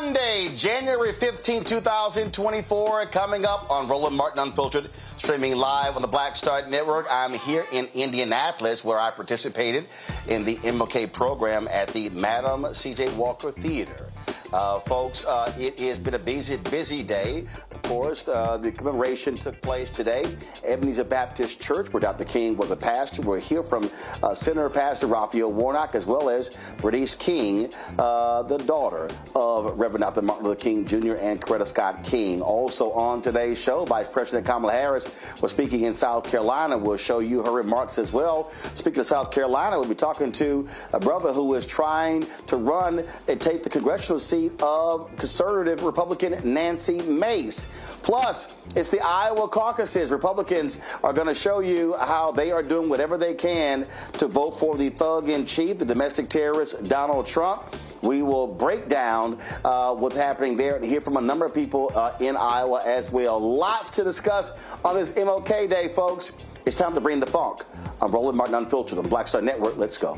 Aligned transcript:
Monday, 0.00 0.50
January 0.56 1.12
15, 1.12 1.62
2024. 1.62 3.06
Coming 3.06 3.44
up 3.44 3.70
on 3.70 3.86
Roland 3.86 4.16
Martin 4.16 4.40
Unfiltered, 4.42 4.90
streaming 5.24 5.56
live 5.56 5.96
on 5.96 6.02
the 6.02 6.08
Black 6.08 6.36
Star 6.36 6.68
Network. 6.68 7.06
I'm 7.10 7.32
here 7.32 7.64
in 7.72 7.88
Indianapolis 7.94 8.84
where 8.84 9.00
I 9.00 9.10
participated 9.10 9.86
in 10.28 10.44
the 10.44 10.56
MLK 10.56 11.10
program 11.14 11.66
at 11.68 11.88
the 11.94 12.10
Madam 12.10 12.66
C.J. 12.74 13.14
Walker 13.14 13.50
Theater. 13.50 14.10
Uh, 14.52 14.78
folks, 14.80 15.24
uh, 15.24 15.52
it 15.58 15.78
has 15.78 15.98
been 15.98 16.14
a 16.14 16.18
busy, 16.18 16.56
busy 16.56 17.02
day. 17.02 17.46
Of 17.72 17.82
course, 17.84 18.28
uh, 18.28 18.58
the 18.58 18.70
commemoration 18.70 19.34
took 19.34 19.60
place 19.62 19.90
today. 19.90 20.36
Ebenezer 20.62 21.04
Baptist 21.04 21.60
Church, 21.60 21.92
where 21.92 22.00
Dr. 22.00 22.24
King 22.24 22.56
was 22.56 22.70
a 22.70 22.76
pastor. 22.76 23.22
We'll 23.22 23.40
hear 23.40 23.62
from 23.62 23.90
uh, 24.22 24.34
Senator 24.34 24.70
Pastor 24.70 25.06
Raphael 25.06 25.50
Warnock, 25.50 25.94
as 25.94 26.06
well 26.06 26.28
as 26.28 26.50
Bernice 26.80 27.14
King, 27.14 27.72
uh, 27.98 28.42
the 28.42 28.58
daughter 28.58 29.10
of 29.34 29.76
Reverend 29.78 30.02
Dr. 30.02 30.22
Martin 30.22 30.44
Luther 30.46 30.60
King 30.60 30.86
Jr. 30.86 31.14
and 31.14 31.40
Coretta 31.40 31.66
Scott 31.66 32.04
King. 32.04 32.40
Also 32.40 32.92
on 32.92 33.22
today's 33.22 33.60
show, 33.60 33.84
Vice 33.86 34.06
President 34.06 34.46
Kamala 34.46 34.72
Harris 34.72 35.08
was 35.40 35.50
speaking 35.50 35.82
in 35.82 35.94
South 35.94 36.24
Carolina. 36.24 36.76
We'll 36.76 36.96
show 36.96 37.20
you 37.20 37.42
her 37.42 37.52
remarks 37.52 37.98
as 37.98 38.12
well. 38.12 38.50
Speaking 38.74 39.00
of 39.00 39.06
South 39.06 39.30
Carolina, 39.30 39.78
we'll 39.78 39.88
be 39.88 39.94
talking 39.94 40.32
to 40.32 40.68
a 40.92 41.00
brother 41.00 41.32
who 41.32 41.54
is 41.54 41.66
trying 41.66 42.26
to 42.46 42.56
run 42.56 43.04
and 43.28 43.40
take 43.40 43.62
the 43.62 43.70
congressional 43.70 44.18
seat 44.18 44.52
of 44.60 45.14
conservative 45.16 45.82
Republican 45.82 46.40
Nancy 46.52 47.02
Mace. 47.02 47.66
Plus, 48.04 48.54
it's 48.76 48.90
the 48.90 49.00
Iowa 49.00 49.48
caucuses. 49.48 50.10
Republicans 50.10 50.78
are 51.02 51.14
going 51.14 51.26
to 51.26 51.34
show 51.34 51.60
you 51.60 51.94
how 51.94 52.30
they 52.32 52.52
are 52.52 52.62
doing 52.62 52.90
whatever 52.90 53.16
they 53.16 53.32
can 53.32 53.86
to 54.18 54.28
vote 54.28 54.60
for 54.60 54.76
the 54.76 54.90
thug 54.90 55.30
in 55.30 55.46
chief, 55.46 55.78
the 55.78 55.86
domestic 55.86 56.28
terrorist 56.28 56.86
Donald 56.86 57.26
Trump. 57.26 57.62
We 58.02 58.20
will 58.20 58.46
break 58.46 58.90
down 58.90 59.40
uh, 59.64 59.94
what's 59.94 60.18
happening 60.18 60.54
there 60.54 60.76
and 60.76 60.84
hear 60.84 61.00
from 61.00 61.16
a 61.16 61.20
number 61.22 61.46
of 61.46 61.54
people 61.54 61.92
uh, 61.94 62.14
in 62.20 62.36
Iowa 62.36 62.82
as 62.84 63.10
well. 63.10 63.40
Lots 63.40 63.88
to 63.90 64.04
discuss 64.04 64.52
on 64.84 64.96
this 64.96 65.12
MLK 65.12 65.70
Day, 65.70 65.88
folks. 65.88 66.34
It's 66.66 66.76
time 66.76 66.94
to 66.94 67.00
bring 67.00 67.20
the 67.20 67.26
funk. 67.26 67.64
I'm 68.02 68.12
Roland 68.12 68.36
Martin 68.36 68.54
Unfiltered 68.56 68.98
on 68.98 69.04
the 69.04 69.10
Black 69.10 69.28
Star 69.28 69.40
Network. 69.40 69.78
Let's 69.78 69.96
go. 69.96 70.16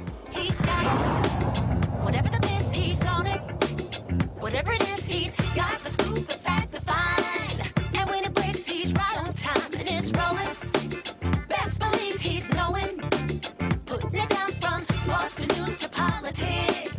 Whatever 2.02 2.30
the 2.30 2.46
he's 2.72 3.04
on 3.04 3.28
it. 3.28 3.38
Whatever 4.40 4.72
it 4.72 4.82
is, 4.88 5.06
he's 5.06 5.34
got 5.54 5.80
the 5.84 5.90
scoop, 5.90 6.26
the 6.26 6.38
rolling. 10.12 10.48
Best 11.48 11.80
believe 11.80 12.16
he's 12.18 12.52
knowing. 12.54 12.98
Putting 13.86 14.14
it 14.14 14.28
down 14.28 14.50
from 14.52 14.86
sports 14.96 15.36
to 15.36 15.46
news 15.46 15.76
to 15.78 15.88
politics. 15.88 16.95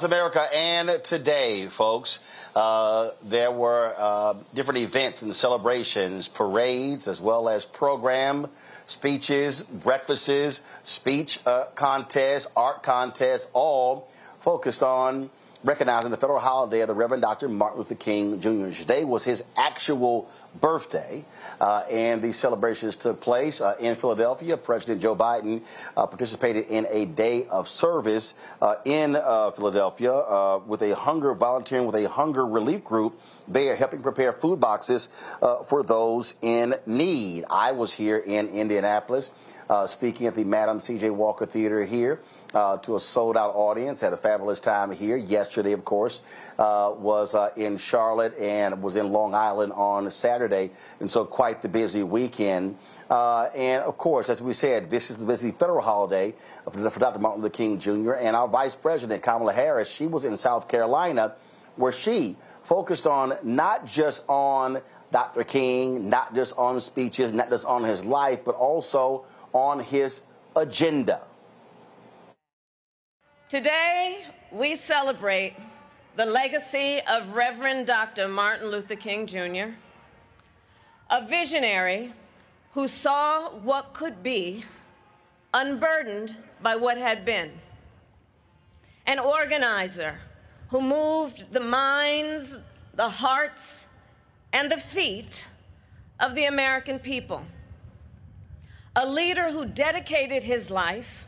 Across 0.00 0.04
America 0.04 0.48
and 0.54 1.04
today, 1.04 1.66
folks, 1.68 2.20
uh, 2.56 3.10
there 3.22 3.50
were 3.50 3.92
uh, 3.98 4.34
different 4.54 4.78
events 4.78 5.22
and 5.22 5.34
celebrations, 5.34 6.26
parades, 6.26 7.06
as 7.06 7.20
well 7.20 7.48
as 7.48 7.66
program 7.66 8.46
speeches, 8.86 9.62
breakfasts, 9.62 10.62
speech 10.84 11.38
uh, 11.44 11.66
contests, 11.74 12.46
art 12.56 12.82
contests, 12.82 13.48
all 13.52 14.08
focused 14.40 14.82
on 14.82 15.28
recognizing 15.62 16.10
the 16.10 16.16
federal 16.16 16.38
holiday 16.38 16.80
of 16.80 16.88
the 16.88 16.94
Reverend 16.94 17.22
Dr. 17.22 17.48
Martin 17.48 17.78
Luther 17.78 17.94
King 17.94 18.40
Jr. 18.40 18.70
Today 18.70 19.04
was 19.04 19.24
his 19.24 19.44
actual 19.56 20.30
birthday, 20.60 21.24
uh, 21.60 21.84
and 21.90 22.22
these 22.22 22.36
celebrations 22.36 22.96
took 22.96 23.20
place 23.20 23.60
uh, 23.60 23.76
in 23.78 23.94
Philadelphia. 23.94 24.56
President 24.56 25.02
Joe 25.02 25.14
Biden 25.14 25.62
uh, 25.96 26.06
participated 26.06 26.68
in 26.68 26.86
a 26.88 27.04
day 27.04 27.46
of 27.46 27.68
service 27.68 28.34
uh, 28.62 28.76
in 28.84 29.16
uh, 29.16 29.50
Philadelphia 29.50 30.12
uh, 30.12 30.60
with 30.66 30.82
a 30.82 30.94
hunger 30.94 31.34
volunteering 31.34 31.86
with 31.86 31.96
a 31.96 32.08
hunger 32.08 32.46
relief 32.46 32.82
group. 32.82 33.20
They 33.46 33.68
are 33.68 33.76
helping 33.76 34.02
prepare 34.02 34.32
food 34.32 34.60
boxes 34.60 35.08
for 35.66 35.82
those 35.82 36.34
in 36.40 36.74
need. 36.86 37.44
I 37.50 37.72
was 37.72 37.92
here 37.92 38.18
in 38.18 38.48
Indianapolis. 38.48 39.30
speaking 39.86 40.26
at 40.26 40.34
the 40.34 40.44
Madam 40.44 40.80
C.J. 40.80 41.10
Walker 41.10 41.46
Theater 41.46 41.84
here 41.84 42.20
uh, 42.54 42.76
to 42.78 42.96
a 42.96 43.00
sold 43.00 43.36
out 43.36 43.54
audience. 43.54 44.00
Had 44.00 44.12
a 44.12 44.16
fabulous 44.16 44.60
time 44.60 44.90
here. 44.90 45.16
Yesterday, 45.16 45.72
of 45.72 45.84
course, 45.84 46.20
uh, 46.58 46.92
was 46.96 47.34
uh, 47.34 47.50
in 47.56 47.76
Charlotte 47.76 48.36
and 48.38 48.82
was 48.82 48.96
in 48.96 49.12
Long 49.12 49.34
Island 49.34 49.72
on 49.72 50.10
Saturday. 50.10 50.70
And 51.00 51.10
so, 51.10 51.24
quite 51.24 51.62
the 51.62 51.68
busy 51.68 52.02
weekend. 52.02 52.76
Uh, 53.08 53.44
and 53.54 53.82
of 53.82 53.98
course, 53.98 54.28
as 54.28 54.40
we 54.42 54.52
said, 54.52 54.88
this 54.88 55.10
is 55.10 55.16
the 55.16 55.26
busy 55.26 55.50
federal 55.50 55.82
holiday 55.82 56.34
for 56.70 57.00
Dr. 57.00 57.18
Martin 57.18 57.42
Luther 57.42 57.52
King 57.52 57.78
Jr. 57.78 58.12
And 58.12 58.36
our 58.36 58.46
Vice 58.46 58.74
President, 58.74 59.22
Kamala 59.22 59.52
Harris, 59.52 59.88
she 59.88 60.06
was 60.06 60.24
in 60.24 60.36
South 60.36 60.68
Carolina 60.68 61.34
where 61.76 61.92
she 61.92 62.36
focused 62.62 63.06
on 63.06 63.36
not 63.42 63.86
just 63.86 64.22
on 64.28 64.80
Dr. 65.10 65.42
King, 65.42 66.08
not 66.08 66.34
just 66.34 66.56
on 66.56 66.78
speeches, 66.78 67.32
not 67.32 67.50
just 67.50 67.66
on 67.66 67.82
his 67.82 68.04
life, 68.04 68.44
but 68.44 68.54
also 68.54 69.24
on 69.52 69.80
his 69.80 70.22
agenda. 70.54 71.22
Today, 73.50 74.22
we 74.52 74.76
celebrate 74.76 75.56
the 76.14 76.24
legacy 76.24 77.00
of 77.00 77.34
Reverend 77.34 77.84
Dr. 77.84 78.28
Martin 78.28 78.70
Luther 78.70 78.94
King 78.94 79.26
Jr., 79.26 79.74
a 81.10 81.26
visionary 81.26 82.12
who 82.74 82.86
saw 82.86 83.50
what 83.50 83.92
could 83.92 84.22
be 84.22 84.64
unburdened 85.52 86.36
by 86.62 86.76
what 86.76 86.96
had 86.96 87.24
been, 87.24 87.50
an 89.04 89.18
organizer 89.18 90.20
who 90.68 90.80
moved 90.80 91.50
the 91.50 91.58
minds, 91.58 92.54
the 92.94 93.08
hearts, 93.08 93.88
and 94.52 94.70
the 94.70 94.78
feet 94.78 95.48
of 96.20 96.36
the 96.36 96.44
American 96.44 97.00
people, 97.00 97.44
a 98.94 99.04
leader 99.04 99.50
who 99.50 99.64
dedicated 99.64 100.44
his 100.44 100.70
life 100.70 101.26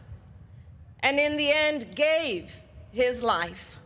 and 1.03 1.19
in 1.19 1.37
the 1.37 1.51
end 1.51 1.95
gave 1.95 2.53
his 2.93 3.23
life 3.23 3.79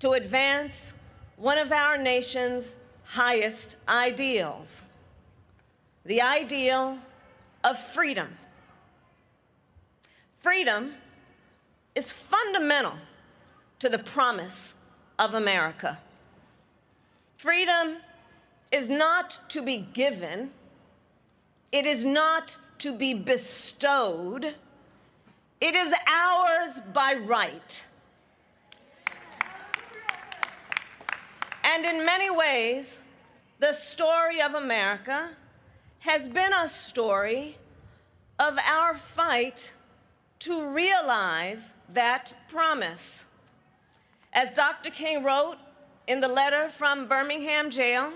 to 0.00 0.12
advance 0.12 0.94
one 1.36 1.58
of 1.58 1.72
our 1.72 1.96
nation's 1.96 2.76
highest 3.04 3.76
ideals 3.88 4.82
the 6.04 6.20
ideal 6.20 6.98
of 7.62 7.78
freedom. 7.78 8.28
Freedom 10.40 10.94
is 11.94 12.10
fundamental 12.10 12.94
to 13.78 13.88
the 13.88 13.98
promise 13.98 14.74
of 15.18 15.34
America. 15.34 15.98
Freedom 17.36 17.98
is 18.72 18.88
not 18.88 19.38
to 19.48 19.62
be 19.62 19.76
given, 19.76 20.50
it 21.70 21.86
is 21.86 22.04
not 22.04 22.56
to 22.78 22.92
be 22.92 23.14
bestowed 23.14 24.54
it 25.62 25.76
is 25.76 25.94
ours 26.08 26.80
by 26.92 27.14
right. 27.24 27.84
And 31.62 31.86
in 31.86 32.04
many 32.04 32.30
ways, 32.30 33.00
the 33.60 33.72
story 33.72 34.42
of 34.42 34.54
America 34.54 35.30
has 36.00 36.26
been 36.26 36.52
a 36.52 36.68
story 36.68 37.58
of 38.40 38.58
our 38.58 38.96
fight 38.96 39.72
to 40.40 40.68
realize 40.68 41.74
that 41.92 42.34
promise. 42.50 43.26
As 44.32 44.50
Dr. 44.50 44.90
King 44.90 45.22
wrote 45.22 45.58
in 46.08 46.18
the 46.18 46.26
letter 46.26 46.70
from 46.70 47.06
Birmingham 47.06 47.70
jail, 47.70 48.12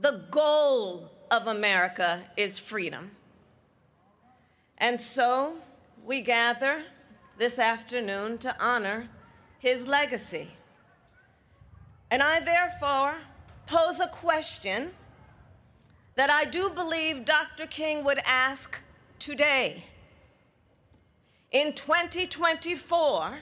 the 0.00 0.24
goal 0.32 1.12
of 1.30 1.46
America 1.46 2.24
is 2.36 2.58
freedom. 2.58 3.12
And 4.78 5.00
so, 5.00 5.58
we 6.08 6.22
gather 6.22 6.84
this 7.36 7.58
afternoon 7.58 8.38
to 8.38 8.56
honor 8.58 9.06
his 9.58 9.86
legacy. 9.86 10.48
And 12.10 12.22
I 12.22 12.40
therefore 12.40 13.16
pose 13.66 14.00
a 14.00 14.08
question 14.08 14.92
that 16.14 16.30
I 16.30 16.46
do 16.46 16.70
believe 16.70 17.26
Dr. 17.26 17.66
King 17.66 18.04
would 18.04 18.20
ask 18.24 18.78
today. 19.18 19.84
In 21.52 21.74
2024, 21.74 23.40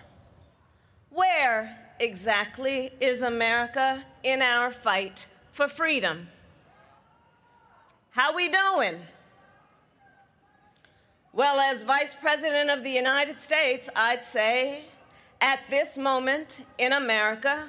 where 1.11 1.79
exactly 2.01 2.91
is 3.01 3.23
America 3.23 4.05
in 4.25 4.43
our 4.43 4.73
fight 4.73 5.29
for 5.53 5.69
freedom? 5.69 6.27
How 8.11 8.35
we 8.35 8.49
doing? 8.49 9.03
Well, 11.37 11.61
as 11.61 11.83
Vice 11.83 12.15
President 12.19 12.71
of 12.71 12.83
the 12.83 12.91
United 12.91 13.39
States, 13.43 13.91
I'd 13.95 14.25
say 14.25 14.87
at 15.43 15.61
this 15.69 15.99
moment 15.99 16.65
in 16.79 16.95
America, 16.95 17.69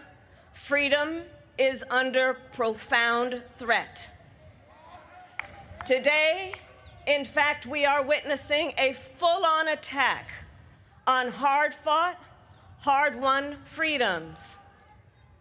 freedom 0.54 1.24
is 1.58 1.84
under 1.90 2.36
profound 2.54 3.44
threat. 3.58 4.10
Today, 5.86 6.54
in 7.08 7.26
fact, 7.26 7.66
we 7.66 7.84
are 7.84 8.02
witnessing 8.02 8.72
a 8.78 8.96
full 9.18 9.44
on 9.44 9.68
attack 9.68 10.30
on 11.06 11.28
hard 11.28 11.74
fought, 11.74 12.18
hard 12.80 13.20
won 13.20 13.58
freedoms. 13.66 14.60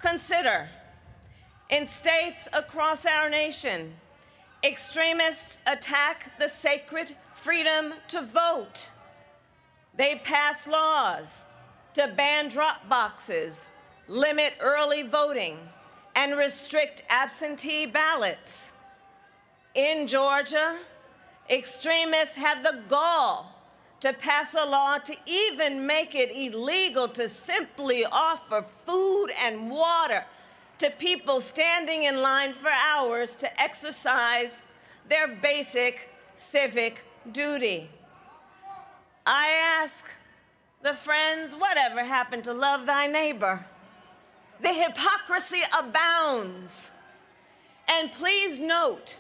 Consider 0.01 0.69
in 1.71 1.87
states 1.87 2.49
across 2.53 3.07
our 3.07 3.31
nation, 3.31 3.95
extremists 4.65 5.59
attack 5.65 6.37
the 6.41 6.49
sacred 6.49 7.15
freedom 7.43 7.95
to 8.09 8.23
vote. 8.23 8.89
They 9.97 10.21
pass 10.25 10.67
laws 10.67 11.45
to 11.95 12.09
ban 12.09 12.49
drop 12.49 12.89
boxes, 12.89 13.71
limit 14.09 14.55
early 14.61 15.03
voting, 15.03 15.59
and 16.15 16.37
restrict 16.37 17.03
absentee 17.09 17.87
ballots. 17.87 18.73
In 19.75 20.07
Georgia, 20.07 20.79
extremists 21.49 22.37
have 22.37 22.63
the 22.63 22.83
gall 22.89 23.53
to 24.01 24.13
pass 24.13 24.55
a 24.55 24.65
law 24.65 24.99
to 24.99 25.17
even 25.27 25.87
make 25.87 26.15
it 26.15 26.31
illegal 26.35 27.09
to 27.09 27.29
simply 27.29 28.05
offer 28.05 28.65
food 28.85 29.29
and 29.41 29.71
water 29.71 30.25
to 30.79 30.91
people 30.91 31.41
standing 31.41 32.03
in 32.03 32.21
line 32.21 32.53
for 32.53 32.69
hours 32.69 33.35
to 33.37 33.61
exercise 33.61 34.63
their 35.09 35.27
basic 35.27 36.11
civic 36.35 37.03
duty. 37.33 37.91
I 39.25 39.49
ask 39.49 40.05
the 40.83 40.95
friends, 40.95 41.55
whatever 41.55 42.05
happened 42.05 42.45
to 42.45 42.53
love 42.53 42.87
thy 42.87 43.07
neighbor? 43.07 43.67
The 44.63 44.73
hypocrisy 44.73 45.63
abounds. 45.77 46.93
And 47.89 48.13
please 48.13 48.61
note, 48.61 49.19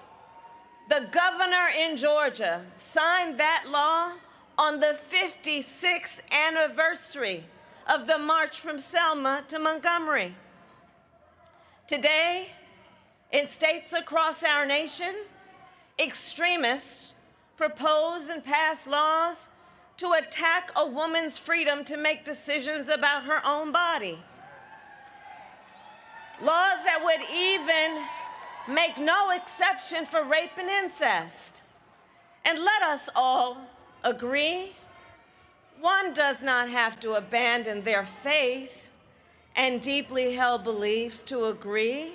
the 0.88 1.08
governor 1.10 1.68
in 1.76 1.96
Georgia 1.96 2.64
signed 2.76 3.38
that 3.38 3.64
law 3.68 4.12
on 4.56 4.80
the 4.80 4.98
56th 5.10 6.20
anniversary 6.30 7.44
of 7.88 8.06
the 8.06 8.18
march 8.18 8.60
from 8.60 8.78
Selma 8.78 9.44
to 9.48 9.58
Montgomery. 9.58 10.34
Today, 11.88 12.48
in 13.32 13.48
states 13.48 13.92
across 13.92 14.42
our 14.42 14.64
nation, 14.64 15.14
extremists 15.98 17.14
propose 17.56 18.28
and 18.28 18.44
pass 18.44 18.86
laws 18.86 19.48
to 19.96 20.12
attack 20.12 20.70
a 20.76 20.86
woman's 20.86 21.38
freedom 21.38 21.84
to 21.84 21.96
make 21.96 22.24
decisions 22.24 22.88
about 22.88 23.24
her 23.24 23.44
own 23.46 23.72
body. 23.72 24.18
Laws 26.42 26.78
that 26.84 27.00
would 27.02 27.20
even 27.34 28.04
make 28.68 28.98
no 28.98 29.30
exception 29.30 30.04
for 30.04 30.22
rape 30.22 30.50
and 30.58 30.68
incest. 30.68 31.62
And 32.44 32.58
let 32.58 32.82
us 32.82 33.08
all 33.14 33.56
agree 34.04 34.72
one 35.80 36.14
does 36.14 36.42
not 36.42 36.70
have 36.70 36.98
to 37.00 37.14
abandon 37.14 37.82
their 37.82 38.06
faith 38.06 38.90
and 39.54 39.80
deeply 39.80 40.34
held 40.34 40.64
beliefs 40.64 41.22
to 41.22 41.46
agree. 41.46 42.12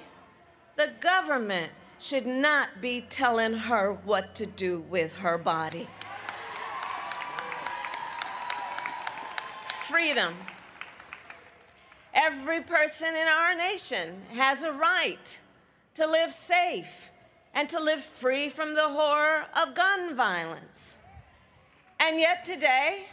The 0.77 0.91
government 0.99 1.71
should 2.01 2.25
not 2.25 2.81
be 2.81 3.01
telling 3.01 3.53
her 3.53 3.93
what 3.93 4.33
to 4.33 4.45
do 4.47 4.79
with 4.89 5.15
her 5.17 5.37
body. 5.37 5.87
Freedom. 9.87 10.35
Every 12.13 12.61
person 12.61 13.09
in 13.09 13.27
our 13.27 13.55
nation 13.55 14.23
has 14.33 14.63
a 14.63 14.71
right 14.71 15.39
to 15.93 16.07
live 16.07 16.31
safe 16.31 17.11
and 17.53 17.69
to 17.69 17.79
live 17.79 18.03
free 18.03 18.49
from 18.49 18.73
the 18.73 18.89
horror 18.89 19.45
of 19.55 19.75
gun 19.75 20.15
violence. 20.15 20.97
And 21.99 22.19
yet 22.19 22.43
today, 22.43 23.05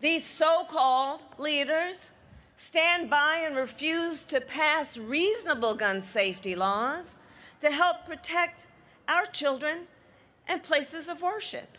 these 0.00 0.26
so 0.26 0.64
called 0.68 1.24
leaders 1.38 2.10
stand 2.54 3.08
by 3.08 3.38
and 3.46 3.56
refuse 3.56 4.24
to 4.24 4.42
pass 4.42 4.98
reasonable 4.98 5.74
gun 5.74 6.02
safety 6.02 6.54
laws 6.54 7.16
to 7.60 7.70
help 7.70 8.06
protect 8.06 8.66
our 9.08 9.26
children 9.26 9.86
and 10.46 10.62
places 10.62 11.08
of 11.08 11.22
worship. 11.22 11.78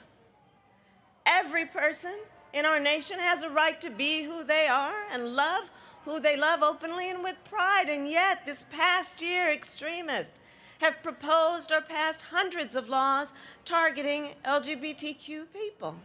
Every 1.25 1.65
person 1.65 2.13
in 2.53 2.65
our 2.65 2.79
nation 2.79 3.19
has 3.19 3.43
a 3.43 3.49
right 3.49 3.79
to 3.81 3.89
be 3.89 4.23
who 4.23 4.43
they 4.43 4.67
are 4.67 5.03
and 5.11 5.35
love 5.35 5.71
who 6.05 6.19
they 6.19 6.35
love 6.35 6.63
openly 6.63 7.09
and 7.09 7.23
with 7.23 7.35
pride. 7.45 7.89
And 7.89 8.09
yet, 8.09 8.45
this 8.45 8.65
past 8.71 9.21
year, 9.21 9.51
extremists 9.51 10.39
have 10.79 11.03
proposed 11.03 11.71
or 11.71 11.81
passed 11.81 12.23
hundreds 12.23 12.75
of 12.75 12.89
laws 12.89 13.33
targeting 13.65 14.31
LGBTQ 14.43 15.45
people. 15.53 15.95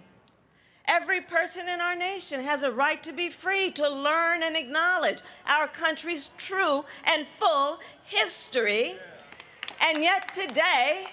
Every 0.87 1.21
person 1.21 1.69
in 1.69 1.81
our 1.81 1.97
nation 1.97 2.43
has 2.43 2.63
a 2.63 2.71
right 2.71 3.03
to 3.03 3.13
be 3.13 3.31
free 3.31 3.71
to 3.73 3.89
learn 3.89 4.43
and 4.43 4.57
acknowledge 4.57 5.21
our 5.47 5.67
country's 5.67 6.31
true 6.37 6.85
and 7.05 7.27
full 7.27 7.81
history. 8.05 8.97
And 9.81 10.03
yet 10.03 10.33
today, 10.35 11.07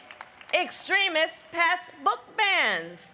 extremists 0.53 1.43
pass 1.51 1.89
book 2.03 2.21
bans. 2.37 3.13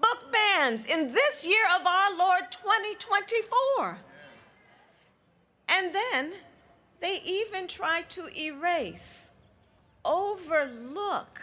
Book 0.00 0.32
bans 0.32 0.84
in 0.86 1.12
this 1.12 1.46
year 1.46 1.64
of 1.78 1.86
our 1.86 2.16
Lord 2.16 2.50
2024. 2.50 3.98
And 5.68 5.94
then 5.94 6.32
they 7.00 7.20
even 7.24 7.68
try 7.68 8.02
to 8.10 8.28
erase, 8.38 9.30
overlook, 10.04 11.40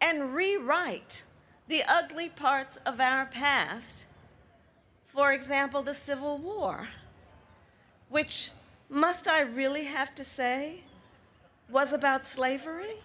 and 0.00 0.34
rewrite 0.34 1.22
the 1.68 1.82
ugly 1.84 2.28
parts 2.28 2.78
of 2.84 3.00
our 3.00 3.26
past. 3.26 4.06
For 5.06 5.32
example, 5.32 5.82
the 5.82 5.94
Civil 5.94 6.38
War, 6.38 6.88
which, 8.08 8.50
must 8.90 9.28
I 9.28 9.40
really 9.40 9.84
have 9.84 10.14
to 10.16 10.24
say, 10.24 10.80
was 11.70 11.92
about 11.92 12.26
slavery? 12.26 12.96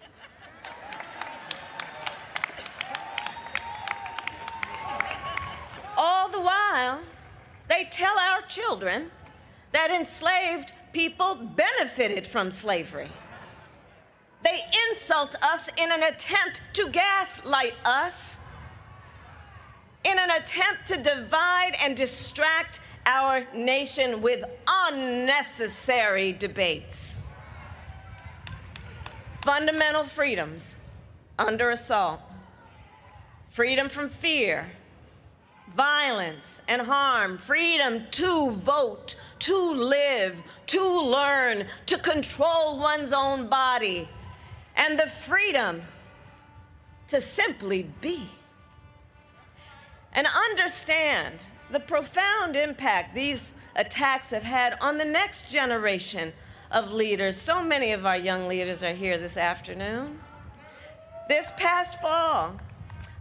All 5.96 6.28
the 6.28 6.40
while, 6.40 7.00
they 7.68 7.88
tell 7.90 8.18
our 8.18 8.42
children 8.42 9.10
that 9.72 9.90
enslaved 9.90 10.72
people 10.92 11.34
benefited 11.34 12.26
from 12.26 12.50
slavery. 12.50 13.10
They 14.42 14.62
insult 14.90 15.36
us 15.42 15.68
in 15.76 15.92
an 15.92 16.02
attempt 16.02 16.62
to 16.74 16.88
gaslight 16.88 17.74
us, 17.84 18.36
in 20.04 20.18
an 20.18 20.30
attempt 20.30 20.86
to 20.88 20.96
divide 20.96 21.76
and 21.82 21.96
distract 21.96 22.80
our 23.04 23.46
nation 23.54 24.22
with 24.22 24.44
unnecessary 24.66 26.32
debates. 26.32 27.09
Fundamental 29.50 30.04
freedoms 30.04 30.76
under 31.36 31.70
assault, 31.70 32.20
freedom 33.48 33.88
from 33.88 34.08
fear, 34.08 34.70
violence 35.74 36.62
and 36.68 36.80
harm, 36.80 37.36
freedom 37.36 38.04
to 38.12 38.52
vote, 38.52 39.16
to 39.40 39.72
live, 39.74 40.40
to 40.68 41.00
learn, 41.00 41.66
to 41.86 41.98
control 41.98 42.78
one's 42.78 43.12
own 43.12 43.48
body, 43.48 44.08
and 44.76 45.00
the 45.00 45.08
freedom 45.08 45.82
to 47.08 47.20
simply 47.20 47.90
be. 48.00 48.30
And 50.12 50.28
understand 50.28 51.42
the 51.72 51.80
profound 51.80 52.54
impact 52.54 53.16
these 53.16 53.50
attacks 53.74 54.30
have 54.30 54.44
had 54.44 54.78
on 54.80 54.96
the 54.96 55.04
next 55.04 55.50
generation 55.50 56.34
of 56.70 56.92
leaders. 56.92 57.36
So 57.36 57.62
many 57.62 57.92
of 57.92 58.06
our 58.06 58.16
young 58.16 58.46
leaders 58.46 58.82
are 58.82 58.94
here 58.94 59.18
this 59.18 59.36
afternoon. 59.36 60.20
This 61.28 61.52
past 61.56 62.00
fall, 62.00 62.60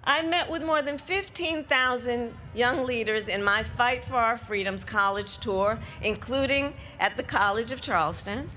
I 0.04 0.22
met 0.22 0.50
with 0.50 0.64
more 0.64 0.82
than 0.82 0.98
15,000 0.98 2.34
young 2.54 2.86
leaders 2.86 3.28
in 3.28 3.44
my 3.44 3.64
Fight 3.64 4.06
for 4.06 4.16
Our 4.16 4.38
Freedoms 4.38 4.84
college 4.84 5.38
tour, 5.40 5.80
including 6.02 6.74
at 7.00 7.18
the 7.18 7.24
College 7.24 7.72
of 7.72 7.82
Charleston. 7.82 8.50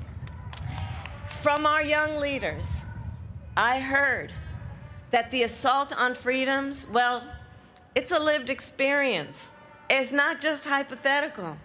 From 1.42 1.66
our 1.66 1.82
young 1.82 2.16
leaders, 2.16 2.66
I 3.56 3.80
heard 3.80 4.32
that 5.10 5.30
the 5.30 5.42
assault 5.42 5.92
on 5.92 6.14
freedoms, 6.14 6.86
well, 6.88 7.22
it's 7.94 8.12
a 8.12 8.18
lived 8.18 8.48
experience. 8.48 9.50
It's 9.90 10.12
not 10.12 10.40
just 10.40 10.64
hypothetical. 10.64 11.58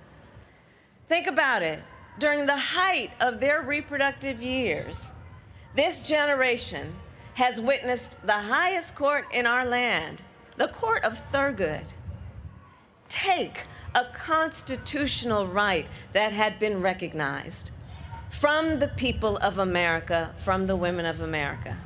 Think 1.08 1.28
about 1.28 1.62
it. 1.62 1.80
During 2.20 2.48
the 2.48 2.58
height 2.58 3.12
of 3.20 3.40
their 3.40 3.62
reproductive 3.62 4.42
years, 4.42 5.12
this 5.76 6.02
generation 6.02 6.96
has 7.36 7.62
witnessed 7.62 8.18
the 8.26 8.42
highest 8.42 8.96
court 8.96 9.26
in 9.32 9.46
our 9.46 9.66
land, 9.66 10.24
the 10.56 10.70
court 10.70 11.04
of 11.04 11.22
Thurgood, 11.30 11.86
take 13.10 13.62
a 13.94 14.06
constitutional 14.16 15.48
right 15.48 15.86
that 16.14 16.34
had 16.34 16.58
been 16.58 16.82
recognized 16.82 17.70
from 18.30 18.80
the 18.80 18.88
people 18.88 19.38
of 19.38 19.60
America, 19.60 20.34
from 20.44 20.66
the 20.66 20.76
women 20.76 21.06
of 21.06 21.22
America. 21.22 21.78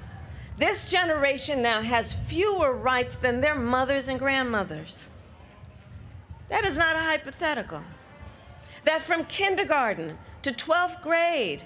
This 0.57 0.85
generation 0.85 1.61
now 1.61 1.81
has 1.81 2.13
fewer 2.13 2.73
rights 2.73 3.17
than 3.17 3.41
their 3.41 3.55
mothers 3.55 4.07
and 4.07 4.17
grandmothers. 4.17 5.09
That 6.49 6.63
is 6.63 6.77
not 6.77 6.95
a 6.95 6.99
hypothetical. 6.99 7.83
That 8.83 9.01
from 9.01 9.25
kindergarten 9.25 10.17
to 10.41 10.51
12th 10.51 11.01
grade, 11.01 11.63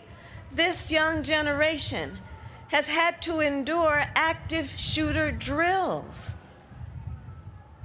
this 0.51 0.91
young 0.91 1.23
generation 1.23 2.19
has 2.69 2.87
had 2.87 3.21
to 3.21 3.39
endure 3.39 4.05
active 4.15 4.71
shooter 4.75 5.31
drills. 5.31 6.33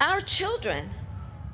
Our 0.00 0.20
children, 0.20 0.90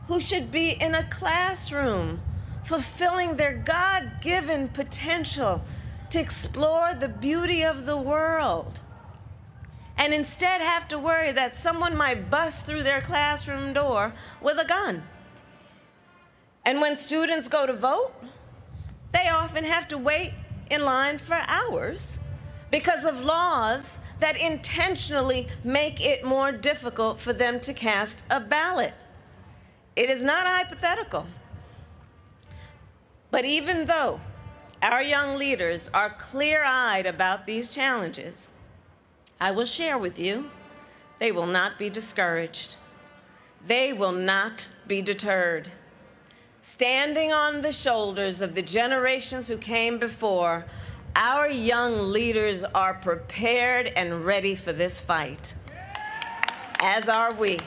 who 0.07 0.21
should 0.21 0.51
be 0.51 0.71
in 0.71 0.95
a 0.95 1.09
classroom 1.11 2.21
fulfilling 2.65 3.37
their 3.37 3.55
God 3.55 4.21
given 4.21 4.69
potential 4.69 5.63
to 6.11 6.21
explore 6.21 6.95
the 6.95 7.09
beauty 7.09 7.63
of 7.65 7.87
the 7.87 7.97
world, 7.97 8.81
and 9.97 10.15
instead 10.15 10.61
have 10.61 10.87
to 10.89 10.99
worry 10.99 11.33
that 11.33 11.57
someone 11.57 11.97
might 11.97 12.31
bust 12.31 12.67
through 12.67 12.83
their 12.83 13.01
classroom 13.01 13.73
door 13.73 14.15
with 14.41 14.59
a 14.59 14.65
gun. 14.65 15.03
And 16.67 16.81
when 16.81 16.97
students 16.97 17.47
go 17.47 17.65
to 17.65 17.73
vote, 17.73 18.13
they 19.13 19.29
often 19.29 19.63
have 19.63 19.87
to 19.89 19.97
wait 19.97 20.33
in 20.69 20.83
line 20.83 21.17
for 21.17 21.37
hours 21.47 22.19
because 22.73 23.05
of 23.05 23.21
laws 23.21 23.99
that 24.19 24.37
intentionally 24.37 25.47
make 25.63 26.05
it 26.05 26.25
more 26.25 26.51
difficult 26.51 27.21
for 27.21 27.33
them 27.33 27.61
to 27.61 27.73
cast 27.73 28.25
a 28.31 28.41
ballot. 28.41 28.95
It 29.95 30.11
is 30.11 30.25
not 30.25 30.47
hypothetical. 30.47 31.29
But 33.31 33.45
even 33.45 33.85
though 33.85 34.21
our 34.83 35.03
young 35.03 35.37
leaders 35.37 35.89
are 35.95 36.11
clear 36.11 36.65
eyed 36.65 37.07
about 37.07 37.47
these 37.47 37.71
challenges, 37.71 38.49
I 39.41 39.53
will 39.53 39.65
share 39.65 39.99
with 39.99 40.19
you 40.19 40.51
they 41.21 41.31
will 41.31 41.47
not 41.47 41.79
be 41.79 41.91
discouraged. 41.91 42.75
They 43.65 43.93
will 43.93 44.13
not 44.13 44.69
be 44.89 45.01
deterred. 45.01 45.71
Standing 46.73 47.33
on 47.33 47.63
the 47.63 47.73
shoulders 47.73 48.43
of 48.43 48.55
the 48.55 48.61
generations 48.61 49.49
who 49.49 49.57
came 49.57 49.99
before, 49.99 50.67
our 51.15 51.49
young 51.49 52.13
leaders 52.13 52.65
are 52.65 52.95
prepared 52.95 53.87
and 53.97 54.27
ready 54.27 54.55
for 54.55 54.75
this 54.75 55.01
fight, 55.01 55.55
as 56.81 57.09
are 57.09 57.33
we. 57.35 57.59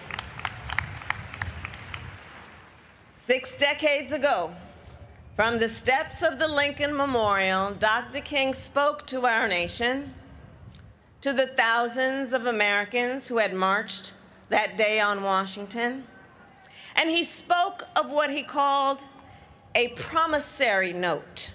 Six 3.23 3.55
decades 3.55 4.13
ago, 4.13 4.53
from 5.35 5.57
the 5.57 5.69
steps 5.69 6.21
of 6.21 6.37
the 6.37 6.47
Lincoln 6.47 6.95
Memorial, 6.95 7.73
Dr. 7.73 8.21
King 8.21 8.53
spoke 8.53 9.07
to 9.07 9.25
our 9.25 9.47
nation, 9.47 10.13
to 11.21 11.33
the 11.33 11.47
thousands 11.47 12.31
of 12.31 12.45
Americans 12.45 13.27
who 13.27 13.37
had 13.37 13.55
marched 13.55 14.13
that 14.49 14.77
day 14.77 14.99
on 14.99 15.23
Washington, 15.23 16.03
and 16.95 17.09
he 17.09 17.23
spoke 17.23 17.87
of 17.95 18.09
what 18.09 18.29
he 18.29 18.43
called 18.43 19.03
a 19.75 19.89
promissory 19.89 20.93
note 20.93 21.51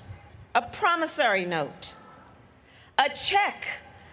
a 0.54 0.62
promissory 0.62 1.44
note, 1.44 1.94
a 2.96 3.08
check 3.08 3.66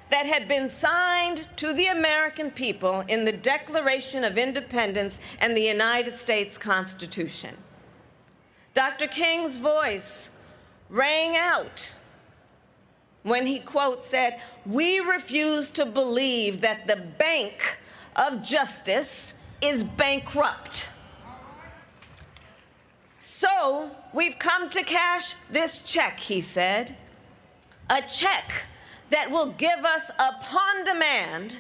that 0.10 0.26
had 0.26 0.48
been 0.48 0.68
signed 0.68 1.48
to 1.56 1.72
the 1.74 1.86
American 1.86 2.50
people 2.50 3.04
in 3.08 3.26
the 3.26 3.32
Declaration 3.32 4.24
of 4.24 4.38
Independence 4.38 5.20
and 5.40 5.56
the 5.56 5.62
United 5.62 6.18
States 6.18 6.58
Constitution. 6.58 7.56
Dr. 8.74 9.08
King's 9.08 9.58
voice 9.58 10.32
rang 10.90 11.38
out 11.38 11.94
when 13.24 13.46
he, 13.46 13.60
quote, 13.60 14.04
said, 14.04 14.42
We 14.66 15.00
refuse 15.00 15.70
to 15.72 15.86
believe 15.86 16.62
that 16.62 16.88
the 16.88 16.96
bank 16.96 17.78
of 18.16 18.42
justice 18.42 19.36
is 19.62 19.84
bankrupt. 19.84 20.90
So 23.42 23.90
we've 24.14 24.38
come 24.38 24.70
to 24.70 24.84
cash 24.84 25.34
this 25.50 25.82
check, 25.82 26.20
he 26.20 26.42
said. 26.42 26.96
A 27.90 28.04
check 28.04 28.68
that 29.10 29.32
will 29.32 29.48
give 29.48 29.84
us 29.84 30.12
upon 30.20 30.84
demand 30.84 31.58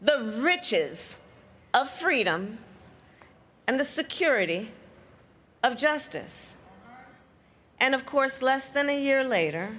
the 0.00 0.22
riches 0.40 1.18
of 1.74 1.90
freedom 1.90 2.58
and 3.66 3.80
the 3.80 3.84
security 3.84 4.70
of 5.64 5.76
justice. 5.76 6.54
And 7.80 7.92
of 7.92 8.06
course, 8.06 8.40
less 8.40 8.66
than 8.66 8.88
a 8.88 9.02
year 9.02 9.24
later, 9.24 9.78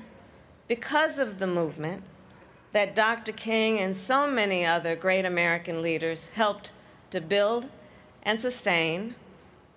because 0.68 1.18
of 1.18 1.40
the 1.40 1.48
movement 1.48 2.04
that 2.74 2.94
Dr. 2.94 3.32
King 3.32 3.80
and 3.80 3.96
so 3.96 4.30
many 4.30 4.66
other 4.66 4.98
great 4.98 5.24
American 5.24 5.82
leaders 5.82 6.28
helped 6.34 6.74
to 7.10 7.22
build 7.22 7.70
and 8.22 8.42
sustain, 8.42 9.16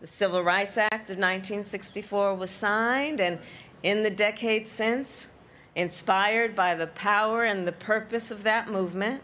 the 0.05 0.11
Civil 0.11 0.43
Rights 0.43 0.77
Act 0.77 1.09
of 1.09 1.17
1964 1.17 2.35
was 2.35 2.51
signed, 2.51 3.23
and 3.23 3.39
in 3.83 4.03
the 4.03 4.11
decades 4.11 4.71
since, 4.71 5.29
inspired 5.75 6.55
by 6.55 6.75
the 6.75 6.89
power 6.89 7.45
and 7.45 7.67
the 7.67 7.73
purpose 7.73 8.31
of 8.31 8.43
that 8.43 8.69
movement, 8.69 9.23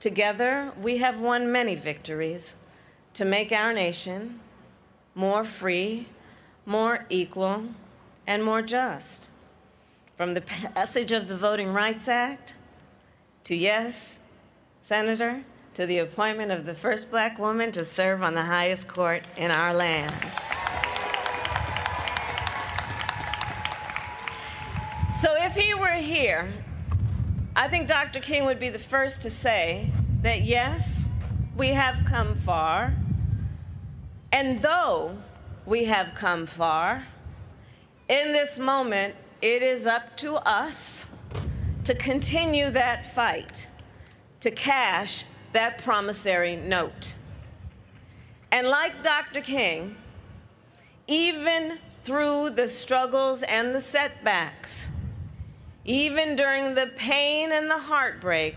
together 0.00 0.72
we 0.82 0.96
have 0.96 1.20
won 1.20 1.52
many 1.52 1.76
victories 1.76 2.56
to 3.14 3.24
make 3.24 3.52
our 3.52 3.72
nation 3.72 4.40
more 5.14 5.44
free, 5.44 6.08
more 6.66 7.06
equal, 7.08 7.66
and 8.26 8.42
more 8.42 8.62
just. 8.62 9.30
From 10.16 10.34
the 10.34 10.40
passage 10.40 11.12
of 11.12 11.28
the 11.28 11.36
Voting 11.36 11.72
Rights 11.72 12.08
Act 12.08 12.54
to 13.44 13.54
yes, 13.54 14.18
Senator, 14.82 15.44
to 15.74 15.86
the 15.86 15.98
appointment 15.98 16.50
of 16.50 16.66
the 16.66 16.74
first 16.74 17.10
black 17.10 17.38
woman 17.38 17.70
to 17.72 17.84
serve 17.84 18.22
on 18.22 18.34
the 18.34 18.44
highest 18.44 18.88
court 18.88 19.26
in 19.36 19.50
our 19.50 19.72
land. 19.72 20.12
So 25.20 25.34
if 25.36 25.54
he 25.54 25.74
were 25.74 25.88
here, 25.94 26.52
I 27.54 27.68
think 27.68 27.86
Dr. 27.86 28.20
King 28.20 28.46
would 28.46 28.58
be 28.58 28.68
the 28.68 28.78
first 28.78 29.22
to 29.22 29.30
say 29.30 29.92
that 30.22 30.42
yes, 30.42 31.04
we 31.56 31.68
have 31.68 32.04
come 32.06 32.36
far. 32.36 32.94
And 34.32 34.60
though 34.62 35.18
we 35.66 35.84
have 35.84 36.14
come 36.14 36.46
far, 36.46 37.06
in 38.08 38.32
this 38.32 38.58
moment, 38.58 39.14
it 39.42 39.62
is 39.62 39.86
up 39.86 40.16
to 40.18 40.36
us 40.36 41.06
to 41.84 41.94
continue 41.94 42.70
that 42.70 43.14
fight, 43.14 43.68
to 44.40 44.50
cash 44.50 45.24
that 45.52 45.78
promissory 45.78 46.56
note. 46.56 47.14
And 48.52 48.68
like 48.68 49.02
Dr. 49.02 49.40
King, 49.40 49.96
even 51.06 51.78
through 52.04 52.50
the 52.50 52.68
struggles 52.68 53.42
and 53.42 53.74
the 53.74 53.80
setbacks, 53.80 54.88
even 55.84 56.36
during 56.36 56.74
the 56.74 56.88
pain 56.96 57.52
and 57.52 57.70
the 57.70 57.78
heartbreak, 57.78 58.56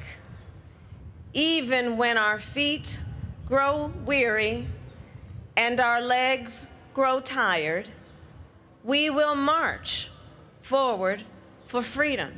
even 1.34 1.98
when 1.98 2.18
our 2.18 2.40
feet 2.40 3.00
grow 3.46 3.92
weary 4.06 4.68
and 5.58 5.80
our 5.80 6.02
legs 6.02 6.68
grow 6.94 7.20
tired, 7.20 7.88
we 8.84 9.10
will 9.10 9.36
march 9.36 10.10
forward 10.62 11.24
for 11.68 11.82
freedom. 11.82 12.34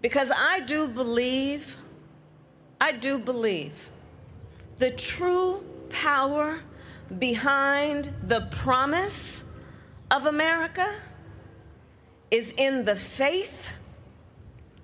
Because 0.00 0.30
I 0.34 0.60
do 0.60 0.88
believe, 0.88 1.76
I 2.80 2.92
do 2.92 3.18
believe 3.18 3.90
the 4.78 4.90
true 4.90 5.64
power 5.90 6.60
behind 7.18 8.14
the 8.22 8.48
promise 8.50 9.44
of 10.10 10.26
America 10.26 10.88
is 12.30 12.52
in 12.56 12.84
the 12.84 12.96
faith 12.96 13.74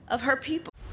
of 0.09 0.20
her 0.22 0.37
people. 0.37 0.75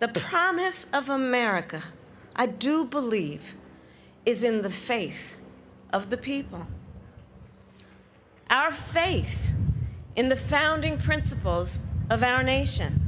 The 0.00 0.08
promise 0.08 0.86
of 0.92 1.08
America, 1.08 1.82
I 2.36 2.46
do 2.46 2.84
believe, 2.84 3.56
is 4.24 4.44
in 4.44 4.62
the 4.62 4.70
faith 4.70 5.36
of 5.92 6.10
the 6.10 6.16
people. 6.16 6.68
Our 8.48 8.70
faith 8.70 9.50
in 10.14 10.28
the 10.28 10.36
founding 10.36 10.98
principles 10.98 11.80
of 12.10 12.22
our 12.22 12.44
nation 12.44 13.00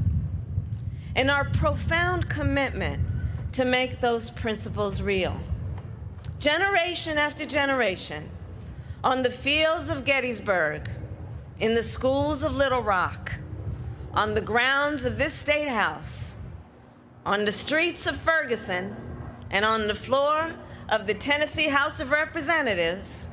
and 1.14 1.30
our 1.30 1.44
profound 1.44 2.28
commitment 2.28 3.00
to 3.52 3.64
make 3.64 4.00
those 4.00 4.30
principles 4.30 5.00
real. 5.00 5.38
Generation 6.40 7.18
after 7.18 7.44
generation, 7.44 8.28
on 9.04 9.22
the 9.22 9.30
fields 9.30 9.90
of 9.90 10.04
Gettysburg, 10.04 10.90
in 11.60 11.74
the 11.74 11.82
schools 11.82 12.42
of 12.42 12.56
Little 12.56 12.82
Rock, 12.82 13.32
on 14.12 14.34
the 14.34 14.40
grounds 14.40 15.04
of 15.04 15.18
this 15.18 15.34
state 15.34 15.68
house, 15.68 16.29
on 17.24 17.44
the 17.44 17.52
streets 17.52 18.06
of 18.06 18.16
Ferguson, 18.16 18.96
and 19.50 19.64
on 19.64 19.88
the 19.88 19.94
floor 19.94 20.54
of 20.88 21.06
the 21.06 21.14
Tennessee 21.14 21.68
House 21.68 22.00
of 22.00 22.10
Representatives, 22.10 23.26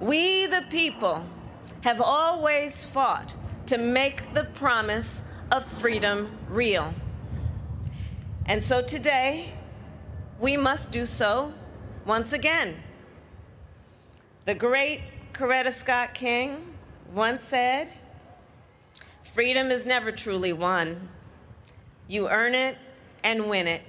we, 0.00 0.46
the 0.46 0.64
people, 0.70 1.24
have 1.82 2.00
always 2.00 2.84
fought 2.84 3.34
to 3.66 3.78
make 3.78 4.34
the 4.34 4.44
promise 4.44 5.22
of 5.50 5.64
freedom 5.64 6.36
real. 6.48 6.94
And 8.46 8.62
so 8.62 8.82
today, 8.82 9.52
we 10.40 10.56
must 10.56 10.90
do 10.90 11.06
so 11.06 11.52
once 12.06 12.32
again. 12.32 12.76
The 14.46 14.54
great 14.54 15.02
Coretta 15.32 15.72
Scott 15.72 16.14
King 16.14 16.74
once 17.12 17.44
said, 17.44 17.88
Freedom 19.34 19.70
is 19.70 19.84
never 19.84 20.10
truly 20.10 20.52
won. 20.52 21.08
You 22.08 22.28
earn 22.30 22.54
it 22.54 22.78
and 23.22 23.48
win 23.50 23.68
it 23.68 23.82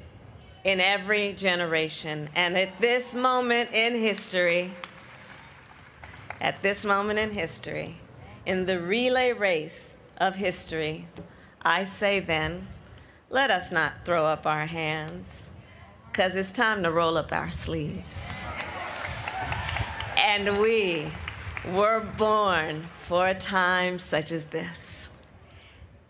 in 0.66 0.82
every 0.82 1.34
generation. 1.34 2.30
And 2.36 2.58
at 2.58 2.80
this 2.82 3.16
moment 3.16 3.72
in 3.72 3.96
history, 3.96 4.74
at 6.42 6.62
this 6.62 6.84
moment 6.84 7.18
in 7.18 7.32
history, 7.32 7.96
in 8.46 8.66
the 8.66 8.80
relay 8.80 9.32
race 9.32 9.96
of 10.18 10.36
history, 10.36 11.08
I 11.62 11.86
say 11.86 12.20
then, 12.20 12.68
let 13.30 13.52
us 13.52 13.72
not 13.72 14.06
throw 14.06 14.26
up 14.26 14.46
our 14.46 14.66
hands, 14.66 15.50
because 16.12 16.36
it's 16.36 16.52
time 16.52 16.84
to 16.84 16.92
roll 16.92 17.18
up 17.18 17.32
our 17.32 17.52
sleeves. 17.52 18.20
and 20.18 20.58
we 20.58 21.10
were 21.74 22.02
born 22.18 22.88
for 23.08 23.28
a 23.28 23.36
time 23.36 24.00
such 24.00 24.32
as 24.32 24.46
this. 24.46 25.10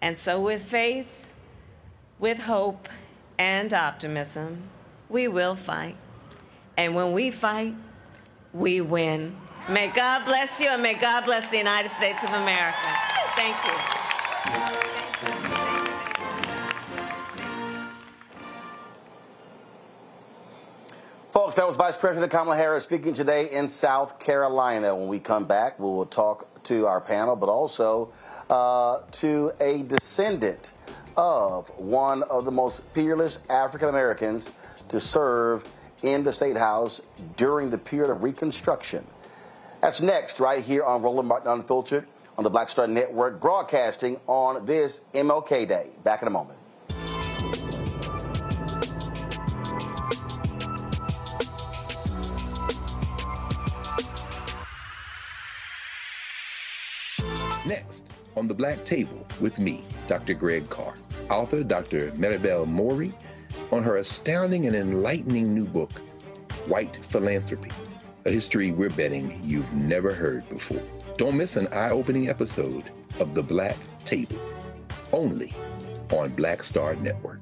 And 0.02 0.18
so, 0.18 0.40
with 0.40 0.64
faith, 0.64 1.19
with 2.20 2.38
hope, 2.40 2.90
and 3.38 3.74
optimism, 3.74 4.64
we 5.08 5.28
will 5.28 5.56
fight. 5.56 5.98
And 6.78 6.94
when 6.94 7.14
we 7.14 7.32
fight, 7.32 7.76
we 8.54 8.82
win. 8.82 9.36
May 9.70 9.88
God 9.88 10.26
bless 10.26 10.60
you 10.60 10.68
and 10.68 10.82
may 10.82 10.96
God 10.96 11.26
bless 11.26 11.48
the 11.48 11.58
United 11.58 11.92
States 11.96 12.24
of 12.24 12.32
America. 12.32 12.78
Thank 13.36 13.56
you. 13.66 13.74
Folks, 21.32 21.56
that 21.56 21.68
was 21.68 21.76
Vice 21.78 21.96
President 21.96 22.32
Kamala 22.32 22.58
Harris 22.58 22.84
speaking 22.84 23.14
today 23.14 23.52
in 23.52 23.70
South 23.70 24.20
Carolina. 24.20 24.96
When 24.96 25.08
we 25.08 25.20
come 25.20 25.46
back, 25.46 25.80
we 25.80 25.86
will 25.86 26.08
talk 26.08 26.64
to 26.64 26.88
our 26.88 27.00
panel, 27.00 27.36
but 27.36 27.50
also 27.50 28.12
uh, 28.50 29.02
to 29.12 29.52
a 29.60 29.84
descendant 29.84 30.74
of 31.20 31.68
one 31.78 32.24
of 32.24 32.46
the 32.46 32.52
most 32.52 32.82
fearless 32.94 33.40
African 33.50 33.90
Americans 33.90 34.50
to 34.88 35.02
serve 35.02 35.66
in 36.02 36.24
the 36.24 36.32
State 36.32 36.56
House 36.56 37.02
during 37.36 37.70
the 37.70 37.78
period 37.78 38.10
of 38.10 38.24
Reconstruction. 38.24 39.06
That's 39.82 40.00
next, 40.00 40.40
right 40.40 40.64
here 40.64 40.86
on 40.86 41.02
Roland 41.02 41.28
Martin 41.28 41.52
Unfiltered 41.52 42.08
on 42.38 42.46
the 42.46 42.50
Black 42.50 42.70
Star 42.70 42.88
Network, 42.88 43.42
broadcasting 43.42 44.18
on 44.28 44.66
this 44.66 45.02
MLK 45.14 45.68
Day. 45.68 45.90
Back 46.06 46.22
in 46.22 46.30
a 46.30 46.32
moment. 46.32 46.58
Next, 57.66 58.10
on 58.38 58.48
the 58.48 58.54
Black 58.54 58.86
Table 58.86 59.28
with 59.42 59.60
me, 59.60 59.84
Dr. 60.08 60.34
Greg 60.34 60.70
Carr, 60.70 60.96
author 61.30 61.64
Dr. 61.64 62.12
Maribel 62.12 62.68
Morey, 62.68 63.14
on 63.72 63.84
her 63.84 63.98
astounding 63.98 64.66
and 64.66 64.76
enlightening 64.76 65.54
new 65.54 65.66
book, 65.66 65.92
White 66.68 67.04
Philanthropy, 67.06 67.72
a 68.26 68.32
history 68.32 68.72
we're 68.72 68.90
betting 68.90 69.40
you've 69.44 69.74
never 69.74 70.14
heard 70.14 70.48
before. 70.50 70.82
Don't 71.18 71.38
miss 71.38 71.58
an 71.58 71.68
eye 71.68 71.92
opening 71.92 72.30
episode 72.30 72.92
of 73.20 73.36
The 73.36 73.44
Black 73.44 73.78
Table, 74.06 74.40
only 75.12 75.54
on 76.12 76.30
Black 76.32 76.64
Star 76.64 76.96
Network. 76.96 77.39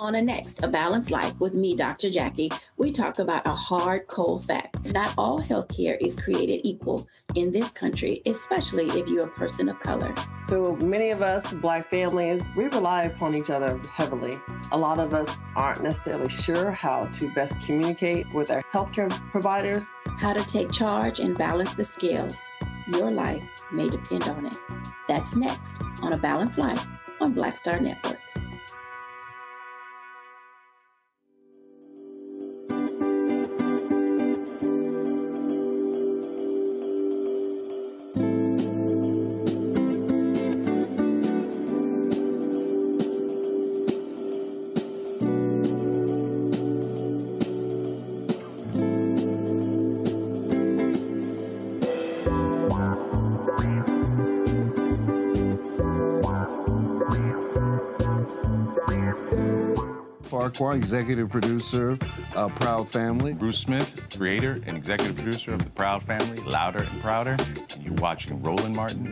On 0.00 0.16
a 0.16 0.20
next, 0.20 0.60
A 0.64 0.66
Balanced 0.66 1.12
Life 1.12 1.38
with 1.38 1.54
me, 1.54 1.76
Dr. 1.76 2.10
Jackie, 2.10 2.50
we 2.76 2.90
talk 2.90 3.20
about 3.20 3.46
a 3.46 3.54
hard, 3.54 4.08
cold 4.08 4.44
fact. 4.44 4.84
Not 4.86 5.14
all 5.16 5.40
healthcare 5.40 5.96
is 6.00 6.16
created 6.16 6.62
equal 6.64 7.06
in 7.36 7.52
this 7.52 7.70
country, 7.70 8.20
especially 8.26 8.88
if 8.88 9.06
you're 9.06 9.26
a 9.26 9.30
person 9.30 9.68
of 9.68 9.78
color. 9.78 10.12
So 10.48 10.76
many 10.82 11.10
of 11.10 11.22
us, 11.22 11.54
Black 11.54 11.90
families, 11.90 12.44
we 12.56 12.64
rely 12.64 13.04
upon 13.04 13.38
each 13.38 13.50
other 13.50 13.80
heavily. 13.88 14.32
A 14.72 14.76
lot 14.76 14.98
of 14.98 15.14
us 15.14 15.32
aren't 15.54 15.84
necessarily 15.84 16.28
sure 16.28 16.72
how 16.72 17.04
to 17.12 17.32
best 17.32 17.60
communicate 17.60 18.26
with 18.34 18.50
our 18.50 18.64
healthcare 18.72 19.08
providers. 19.30 19.86
How 20.18 20.32
to 20.32 20.44
take 20.44 20.72
charge 20.72 21.20
and 21.20 21.38
balance 21.38 21.74
the 21.74 21.84
scales. 21.84 22.36
Your 22.88 23.12
life 23.12 23.44
may 23.70 23.88
depend 23.88 24.24
on 24.24 24.46
it. 24.46 24.58
That's 25.06 25.36
next 25.36 25.80
on 26.02 26.14
A 26.14 26.18
Balanced 26.18 26.58
Life 26.58 26.84
on 27.20 27.32
Black 27.32 27.54
Star 27.54 27.78
Network. 27.78 28.18
Farquhar, 60.54 60.76
executive 60.76 61.30
producer 61.30 61.98
of 62.36 62.54
Proud 62.54 62.88
Family. 62.88 63.34
Bruce 63.34 63.58
Smith, 63.58 64.08
creator 64.16 64.60
and 64.66 64.76
executive 64.76 65.16
producer 65.16 65.52
of 65.52 65.64
The 65.64 65.70
Proud 65.70 66.04
Family, 66.04 66.38
Louder 66.40 66.78
and 66.78 67.00
Prouder. 67.00 67.36
You're 67.80 67.94
watching 67.94 68.40
Roland 68.40 68.76
Martin 68.76 69.04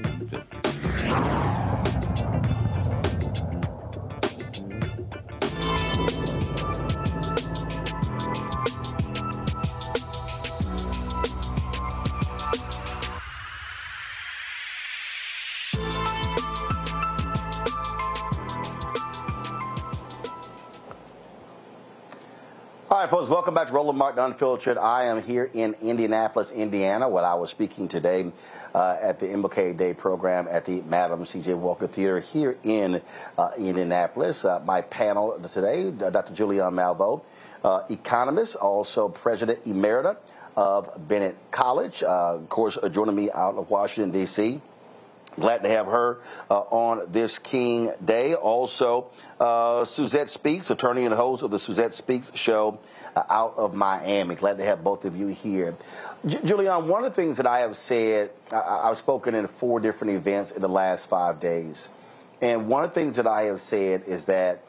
welcome 23.42 23.54
back 23.54 23.66
to 23.66 23.72
Roland 23.72 23.98
Martin 23.98 24.22
Unfiltered. 24.22 24.78
I 24.78 25.06
am 25.06 25.20
here 25.20 25.50
in 25.52 25.74
Indianapolis, 25.82 26.52
Indiana, 26.52 27.08
where 27.08 27.24
I 27.24 27.34
was 27.34 27.50
speaking 27.50 27.88
today 27.88 28.30
uh, 28.72 28.96
at 29.02 29.18
the 29.18 29.26
MLK 29.26 29.76
Day 29.76 29.94
program 29.94 30.46
at 30.48 30.64
the 30.64 30.80
Madam 30.82 31.26
C.J. 31.26 31.54
Walker 31.54 31.88
Theater 31.88 32.20
here 32.20 32.56
in 32.62 33.02
uh, 33.36 33.50
Indianapolis. 33.58 34.44
Uh, 34.44 34.60
my 34.64 34.82
panel 34.82 35.40
today, 35.52 35.88
uh, 35.88 36.10
Dr. 36.10 36.32
Julianne 36.34 36.72
Malveaux, 36.72 37.24
uh, 37.64 37.82
economist, 37.90 38.54
also 38.54 39.08
president 39.08 39.64
emerita 39.64 40.16
of 40.54 41.08
Bennett 41.08 41.34
College. 41.50 42.04
Uh, 42.04 42.36
of 42.36 42.48
course, 42.48 42.78
joining 42.92 43.16
me 43.16 43.28
out 43.32 43.56
of 43.56 43.68
Washington, 43.70 44.12
D.C. 44.12 44.60
Glad 45.36 45.62
to 45.62 45.68
have 45.70 45.86
her 45.86 46.20
uh, 46.50 46.60
on 46.60 47.10
this 47.10 47.38
King 47.38 47.90
Day. 48.04 48.34
Also, 48.34 49.06
uh, 49.40 49.84
Suzette 49.84 50.28
Speaks, 50.28 50.70
attorney 50.70 51.06
and 51.06 51.14
host 51.14 51.42
of 51.42 51.50
the 51.50 51.58
Suzette 51.58 51.94
Speaks 51.94 52.30
show 52.34 52.78
uh, 53.16 53.22
out 53.28 53.54
of 53.56 53.74
Miami. 53.74 54.34
Glad 54.34 54.58
to 54.58 54.64
have 54.64 54.82
both 54.84 55.04
of 55.04 55.16
you 55.16 55.28
here. 55.28 55.74
J- 56.26 56.38
Julianne, 56.38 56.86
one 56.86 57.04
of 57.04 57.14
the 57.14 57.22
things 57.22 57.36
that 57.36 57.46
I 57.46 57.60
have 57.60 57.76
said, 57.76 58.30
I- 58.50 58.80
I've 58.84 58.98
spoken 58.98 59.34
in 59.34 59.46
four 59.46 59.80
different 59.80 60.14
events 60.14 60.50
in 60.52 60.62
the 60.62 60.68
last 60.68 61.08
five 61.08 61.40
days. 61.40 61.90
And 62.40 62.68
one 62.68 62.84
of 62.84 62.90
the 62.90 63.00
things 63.00 63.16
that 63.16 63.26
I 63.26 63.42
have 63.44 63.60
said 63.60 64.02
is 64.06 64.24
that 64.26 64.60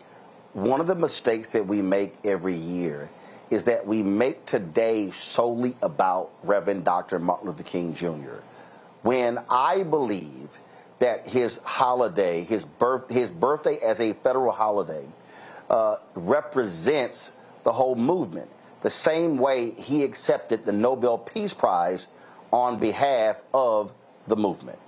one 0.54 0.80
of 0.80 0.88
the 0.88 0.96
mistakes 0.96 1.50
that 1.50 1.66
we 1.66 1.82
make 1.82 2.16
every 2.24 2.54
year 2.56 3.10
is 3.50 3.64
that 3.66 3.86
we 3.86 4.04
make 4.04 4.46
today 4.46 5.12
solely 5.12 5.76
about 5.82 6.32
Reverend 6.44 6.86
Dr. 6.86 7.20
Martin 7.20 7.48
Luther 7.48 7.64
King 7.64 7.94
Jr 7.94 8.40
when 9.04 9.38
I 9.50 9.84
believe 9.84 10.48
that 11.00 11.28
his 11.28 11.58
holiday, 11.66 12.42
his 12.44 12.64
birth, 12.64 13.10
his 13.10 13.30
birthday 13.30 13.78
as 13.80 14.00
a 14.00 14.14
federal 14.14 14.54
holiday, 14.54 15.06
uh, 15.70 15.98
represents 16.16 17.34
the 17.64 17.72
whole 17.72 17.96
movement. 17.96 18.50
The 18.82 18.90
same 18.90 19.38
way 19.38 19.72
he 19.72 20.04
accepted 20.04 20.66
the 20.66 20.72
Nobel 20.72 21.18
Peace 21.18 21.54
Prize 21.54 22.08
on 22.52 22.80
behalf 22.80 23.42
of 23.54 23.94
the 24.28 24.36
movement. 24.36 24.80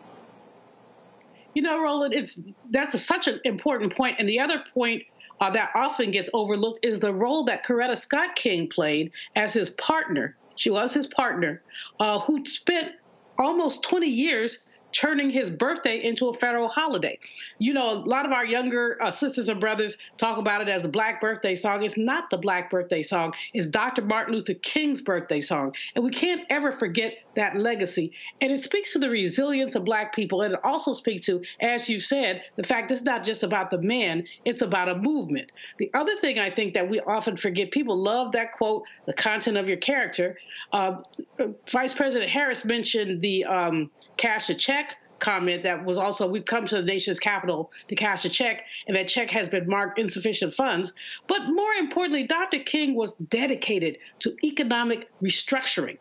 You 1.53 1.61
know, 1.61 1.81
Roland, 1.81 2.13
it's 2.13 2.39
that's 2.71 2.93
a, 2.93 2.97
such 2.97 3.27
an 3.27 3.39
important 3.45 3.95
point. 3.95 4.17
And 4.19 4.27
the 4.27 4.39
other 4.39 4.61
point 4.73 5.03
uh, 5.39 5.49
that 5.51 5.71
often 5.73 6.11
gets 6.11 6.29
overlooked 6.33 6.79
is 6.83 6.99
the 6.99 7.13
role 7.13 7.45
that 7.45 7.65
Coretta 7.65 7.97
Scott 7.97 8.35
King 8.35 8.67
played 8.67 9.11
as 9.35 9.53
his 9.53 9.69
partner. 9.71 10.35
She 10.57 10.69
was 10.69 10.93
his 10.93 11.07
partner, 11.07 11.61
uh, 11.99 12.19
who 12.19 12.45
spent 12.45 12.91
almost 13.38 13.83
20 13.83 14.07
years 14.07 14.59
turning 14.95 15.29
his 15.29 15.49
birthday 15.49 16.03
into 16.03 16.29
a 16.29 16.34
federal 16.38 16.69
holiday. 16.69 17.19
You 17.60 17.73
know, 17.73 17.91
a 17.91 17.99
lot 17.99 18.25
of 18.25 18.31
our 18.31 18.45
younger 18.45 18.97
uh, 19.03 19.12
sisters 19.12 19.49
and 19.49 19.60
brothers 19.60 19.97
talk 20.17 20.38
about 20.38 20.62
it 20.62 20.69
as 20.69 20.84
the 20.84 20.88
Black 20.88 21.19
birthday 21.19 21.55
song. 21.55 21.84
It's 21.84 21.97
not 21.97 22.29
the 22.29 22.38
Black 22.38 22.71
birthday 22.71 23.03
song, 23.03 23.34
it's 23.53 23.67
Dr. 23.67 24.01
Martin 24.03 24.36
Luther 24.36 24.53
King's 24.55 25.01
birthday 25.01 25.41
song. 25.41 25.73
And 25.95 26.03
we 26.03 26.12
can't 26.12 26.41
ever 26.49 26.71
forget 26.71 27.17
that 27.35 27.55
legacy. 27.57 28.11
And 28.41 28.51
it 28.51 28.61
speaks 28.61 28.93
to 28.93 28.99
the 28.99 29.09
resilience 29.09 29.75
of 29.75 29.85
Black 29.85 30.13
people. 30.15 30.41
And 30.41 30.53
it 30.53 30.59
also 30.63 30.93
speaks 30.93 31.25
to, 31.27 31.41
as 31.61 31.89
you 31.89 31.99
said, 31.99 32.43
the 32.55 32.63
fact 32.63 32.91
it's 32.91 33.01
not 33.01 33.23
just 33.23 33.43
about 33.43 33.71
the 33.71 33.81
man, 33.81 34.25
it's 34.45 34.61
about 34.61 34.89
a 34.89 34.95
movement. 34.95 35.51
The 35.77 35.91
other 35.93 36.15
thing 36.15 36.39
I 36.39 36.49
think 36.49 36.73
that 36.73 36.89
we 36.89 36.99
often 37.01 37.37
forget, 37.37 37.71
people 37.71 37.97
love 37.97 38.31
that 38.33 38.51
quote, 38.53 38.83
the 39.05 39.13
content 39.13 39.57
of 39.57 39.67
your 39.67 39.77
character. 39.77 40.37
Uh, 40.71 41.01
Vice 41.69 41.93
President 41.93 42.29
Harris 42.31 42.65
mentioned 42.65 43.21
the 43.21 43.45
um, 43.45 43.91
cash 44.17 44.49
a 44.49 44.55
check 44.55 44.97
comment 45.19 45.63
that 45.63 45.83
was 45.85 45.97
also 45.97 46.27
we've 46.27 46.45
come 46.45 46.65
to 46.65 46.75
the 46.75 46.83
nation's 46.83 47.19
capital 47.19 47.71
to 47.87 47.95
cash 47.95 48.25
a 48.25 48.29
check 48.29 48.63
and 48.87 48.95
that 48.95 49.07
check 49.07 49.29
has 49.31 49.47
been 49.47 49.67
marked 49.67 49.97
insufficient 49.97 50.53
funds 50.53 50.93
but 51.27 51.39
more 51.47 51.71
importantly 51.79 52.27
dr 52.27 52.59
king 52.65 52.95
was 52.95 53.15
dedicated 53.15 53.97
to 54.19 54.35
economic 54.43 55.09
restructuring 55.23 55.97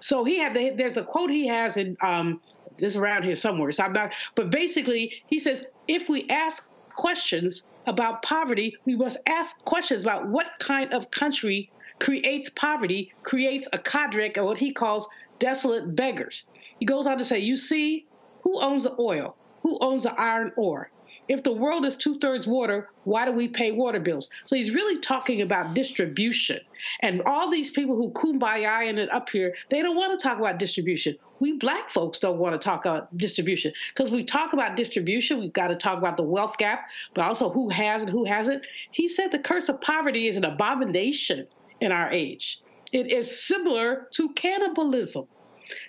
so 0.00 0.24
he 0.24 0.38
had 0.38 0.54
the, 0.54 0.70
there's 0.76 0.96
a 0.96 1.02
quote 1.02 1.30
he 1.30 1.46
has 1.46 1.76
in 1.76 1.96
um, 2.02 2.40
this 2.78 2.96
around 2.96 3.22
here 3.22 3.36
somewhere 3.36 3.70
so 3.72 3.84
i'm 3.84 3.92
not 3.92 4.12
but 4.34 4.50
basically 4.50 5.12
he 5.26 5.38
says 5.38 5.64
if 5.88 6.08
we 6.08 6.28
ask 6.28 6.68
questions 6.90 7.64
about 7.86 8.22
poverty 8.22 8.76
we 8.84 8.96
must 8.96 9.18
ask 9.26 9.62
questions 9.64 10.02
about 10.02 10.26
what 10.26 10.46
kind 10.58 10.92
of 10.92 11.10
country 11.10 11.70
creates 11.98 12.48
poverty 12.50 13.12
creates 13.22 13.68
a 13.72 13.78
cadre 13.78 14.32
of 14.36 14.44
what 14.44 14.58
he 14.58 14.72
calls 14.72 15.08
desolate 15.38 15.94
beggars 15.94 16.44
he 16.80 16.86
goes 16.86 17.06
on 17.06 17.18
to 17.18 17.24
say, 17.24 17.38
You 17.38 17.56
see, 17.56 18.06
who 18.42 18.60
owns 18.60 18.84
the 18.84 18.96
oil? 18.98 19.36
Who 19.62 19.78
owns 19.80 20.04
the 20.04 20.18
iron 20.18 20.52
ore? 20.56 20.90
If 21.30 21.44
the 21.44 21.52
world 21.52 21.86
is 21.86 21.96
two 21.96 22.18
thirds 22.18 22.48
water, 22.48 22.90
why 23.04 23.24
do 23.24 23.30
we 23.30 23.46
pay 23.46 23.70
water 23.70 24.00
bills? 24.00 24.28
So 24.46 24.56
he's 24.56 24.72
really 24.72 24.98
talking 24.98 25.42
about 25.42 25.74
distribution. 25.74 26.58
And 27.02 27.22
all 27.22 27.48
these 27.48 27.70
people 27.70 27.94
who 27.94 28.10
kumbaya 28.10 28.88
and 28.88 28.98
it 28.98 29.08
up 29.12 29.30
here, 29.30 29.54
they 29.70 29.80
don't 29.80 29.94
want 29.94 30.18
to 30.18 30.20
talk 30.20 30.40
about 30.40 30.58
distribution. 30.58 31.16
We 31.38 31.52
black 31.52 31.88
folks 31.88 32.18
don't 32.18 32.38
want 32.38 32.54
to 32.54 32.58
talk 32.58 32.84
about 32.84 33.16
distribution 33.16 33.72
because 33.94 34.10
we 34.10 34.24
talk 34.24 34.54
about 34.54 34.76
distribution. 34.76 35.38
We've 35.38 35.52
got 35.52 35.68
to 35.68 35.76
talk 35.76 35.98
about 35.98 36.16
the 36.16 36.24
wealth 36.24 36.56
gap, 36.58 36.88
but 37.14 37.24
also 37.24 37.48
who 37.48 37.68
has 37.68 38.02
and 38.02 38.10
who 38.10 38.24
hasn't. 38.24 38.66
He 38.90 39.06
said 39.06 39.30
the 39.30 39.38
curse 39.38 39.68
of 39.68 39.80
poverty 39.80 40.26
is 40.26 40.36
an 40.36 40.44
abomination 40.44 41.46
in 41.80 41.92
our 41.92 42.10
age. 42.10 42.60
It 42.90 43.12
is 43.12 43.46
similar 43.46 44.08
to 44.14 44.30
cannibalism. 44.30 45.28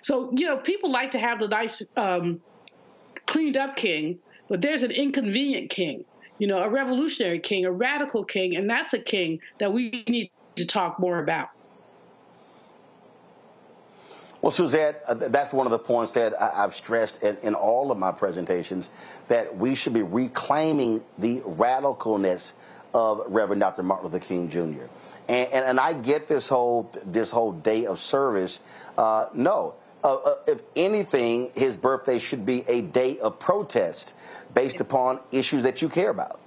So, 0.02 0.30
you 0.36 0.46
know, 0.46 0.58
people 0.58 0.92
like 0.92 1.10
to 1.10 1.18
have 1.18 1.40
the 1.40 1.48
nice, 1.48 1.82
um, 1.96 2.40
cleaned 3.26 3.56
up 3.56 3.74
king, 3.74 4.20
but 4.48 4.60
there's 4.62 4.82
an 4.82 4.90
inconvenient 4.90 5.70
king, 5.70 6.04
you 6.38 6.46
know, 6.46 6.62
a 6.62 6.68
revolutionary 6.68 7.38
king, 7.38 7.64
a 7.64 7.72
radical 7.72 8.24
king, 8.24 8.56
and 8.56 8.68
that's 8.68 8.92
a 8.92 8.98
king 8.98 9.40
that 9.58 9.72
we 9.72 10.04
need 10.08 10.30
to 10.56 10.66
talk 10.66 10.98
more 10.98 11.18
about. 11.18 11.50
Well, 14.42 14.50
Suzette, 14.50 15.04
uh, 15.06 15.14
that's 15.14 15.52
one 15.52 15.66
of 15.66 15.70
the 15.70 15.78
points 15.78 16.14
that 16.14 16.40
I, 16.40 16.62
have 16.62 16.74
stressed 16.74 17.22
in, 17.22 17.36
in, 17.44 17.54
all 17.54 17.92
of 17.92 17.98
my 17.98 18.10
presentations 18.10 18.90
that 19.28 19.56
we 19.56 19.76
should 19.76 19.92
be 19.92 20.02
reclaiming 20.02 21.04
the 21.18 21.40
radicalness 21.40 22.54
of 22.92 23.22
Reverend 23.28 23.60
Dr. 23.60 23.84
Martin 23.84 24.10
Luther 24.10 24.18
King 24.18 24.50
Jr. 24.50 24.86
And, 25.28 25.48
and, 25.52 25.64
and 25.64 25.80
I 25.80 25.92
get 25.92 26.26
this 26.26 26.48
whole 26.48 26.90
this 27.06 27.30
whole 27.30 27.52
day 27.52 27.86
of 27.86 28.00
service 28.00 28.58
uh, 28.98 29.26
no. 29.32 29.74
Uh, 30.04 30.14
uh, 30.16 30.34
if 30.48 30.60
anything, 30.74 31.50
his 31.54 31.76
birthday 31.76 32.18
should 32.18 32.44
be 32.44 32.64
a 32.66 32.80
day 32.80 33.18
of 33.20 33.38
protest 33.38 34.14
based 34.54 34.80
upon 34.80 35.20
issues 35.30 35.62
that 35.62 35.82
you 35.82 35.88
care 35.88 36.10
about. 36.10 36.40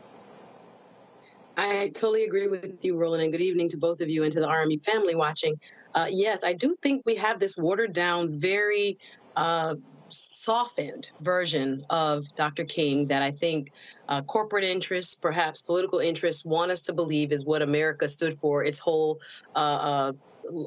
I 1.57 1.89
totally 1.93 2.25
agree 2.25 2.47
with 2.47 2.83
you, 2.83 2.97
Roland, 2.97 3.23
and 3.23 3.31
good 3.31 3.41
evening 3.41 3.69
to 3.69 3.77
both 3.77 4.01
of 4.01 4.09
you 4.09 4.23
and 4.23 4.31
to 4.33 4.39
the 4.41 4.47
RME 4.47 4.83
family 4.83 5.15
watching. 5.15 5.57
Uh, 5.93 6.07
yes, 6.09 6.43
I 6.43 6.53
do 6.53 6.75
think 6.81 7.03
we 7.05 7.15
have 7.15 7.39
this 7.39 7.55
watered 7.55 7.93
down, 7.93 8.37
very 8.37 8.97
uh, 9.37 9.75
softened 10.09 11.09
version 11.21 11.81
of 11.89 12.33
Dr. 12.35 12.65
King 12.65 13.07
that 13.07 13.21
I 13.21 13.31
think 13.31 13.71
uh, 14.09 14.21
corporate 14.23 14.65
interests, 14.65 15.15
perhaps 15.15 15.61
political 15.61 15.99
interests, 15.99 16.43
want 16.43 16.71
us 16.71 16.81
to 16.81 16.93
believe 16.93 17.31
is 17.31 17.45
what 17.45 17.61
America 17.61 18.07
stood 18.07 18.33
for 18.33 18.63
its 18.63 18.77
whole 18.77 19.19
uh, 19.55 19.59
uh, 19.59 20.11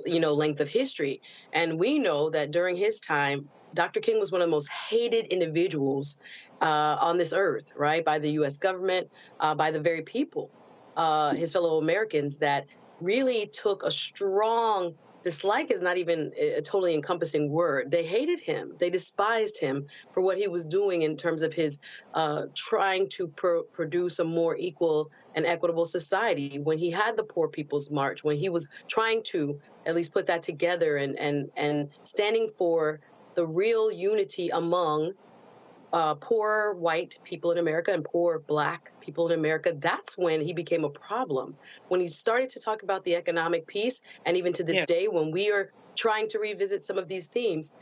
you 0.04 0.20
know 0.20 0.32
length 0.32 0.60
of 0.60 0.68
history 0.68 1.20
and 1.52 1.78
we 1.78 1.98
know 1.98 2.30
that 2.30 2.50
during 2.50 2.76
his 2.76 3.00
time 3.00 3.48
dr 3.74 4.00
king 4.00 4.18
was 4.18 4.32
one 4.32 4.40
of 4.40 4.48
the 4.48 4.50
most 4.50 4.68
hated 4.68 5.26
individuals 5.26 6.18
uh, 6.60 6.96
on 7.00 7.18
this 7.18 7.32
earth 7.32 7.72
right 7.76 8.04
by 8.04 8.18
the 8.18 8.30
us 8.30 8.58
government 8.58 9.10
uh, 9.40 9.54
by 9.54 9.70
the 9.70 9.80
very 9.80 10.02
people 10.02 10.50
uh, 10.96 11.32
his 11.34 11.52
fellow 11.52 11.78
americans 11.78 12.38
that 12.38 12.66
really 13.00 13.46
took 13.46 13.82
a 13.84 13.90
strong 13.90 14.94
dislike 15.22 15.70
is 15.70 15.82
not 15.82 15.98
even 15.98 16.32
a 16.36 16.62
totally 16.62 16.94
encompassing 16.94 17.50
word. 17.50 17.90
They 17.90 18.04
hated 18.04 18.40
him. 18.40 18.74
They 18.78 18.90
despised 18.90 19.60
him 19.60 19.86
for 20.12 20.20
what 20.20 20.38
he 20.38 20.48
was 20.48 20.64
doing 20.64 21.02
in 21.02 21.16
terms 21.16 21.42
of 21.42 21.52
his 21.52 21.80
uh, 22.14 22.44
trying 22.54 23.08
to 23.10 23.28
pr- 23.28 23.66
produce 23.72 24.18
a 24.18 24.24
more 24.24 24.56
equal 24.56 25.10
and 25.34 25.46
equitable 25.46 25.84
society. 25.84 26.58
When 26.58 26.78
he 26.78 26.90
had 26.90 27.16
the 27.16 27.24
Poor 27.24 27.48
People's 27.48 27.90
March, 27.90 28.24
when 28.24 28.36
he 28.36 28.48
was 28.48 28.68
trying 28.86 29.22
to 29.24 29.60
at 29.84 29.94
least 29.94 30.12
put 30.12 30.26
that 30.26 30.42
together 30.42 30.96
and 30.96 31.18
and 31.18 31.50
and 31.56 31.90
standing 32.04 32.50
for 32.56 33.00
the 33.34 33.46
real 33.46 33.90
unity 33.92 34.48
among 34.48 35.12
uh, 35.92 36.14
poor 36.14 36.74
white 36.74 37.18
people 37.24 37.52
in 37.52 37.58
America 37.58 37.92
and 37.92 38.04
poor 38.04 38.38
black 38.38 38.92
people 39.00 39.30
in 39.30 39.38
America, 39.38 39.74
that's 39.78 40.18
when 40.18 40.40
he 40.40 40.52
became 40.52 40.84
a 40.84 40.90
problem. 40.90 41.56
When 41.88 42.00
he 42.00 42.08
started 42.08 42.50
to 42.50 42.60
talk 42.60 42.82
about 42.82 43.04
the 43.04 43.16
economic 43.16 43.66
piece, 43.66 44.02
and 44.24 44.36
even 44.36 44.52
to 44.54 44.64
this 44.64 44.76
yeah. 44.76 44.84
day, 44.86 45.08
when 45.08 45.30
we 45.30 45.50
are 45.50 45.72
trying 45.96 46.28
to 46.28 46.38
revisit 46.38 46.84
some 46.84 46.98
of 46.98 47.08
these 47.08 47.28
themes, 47.28 47.72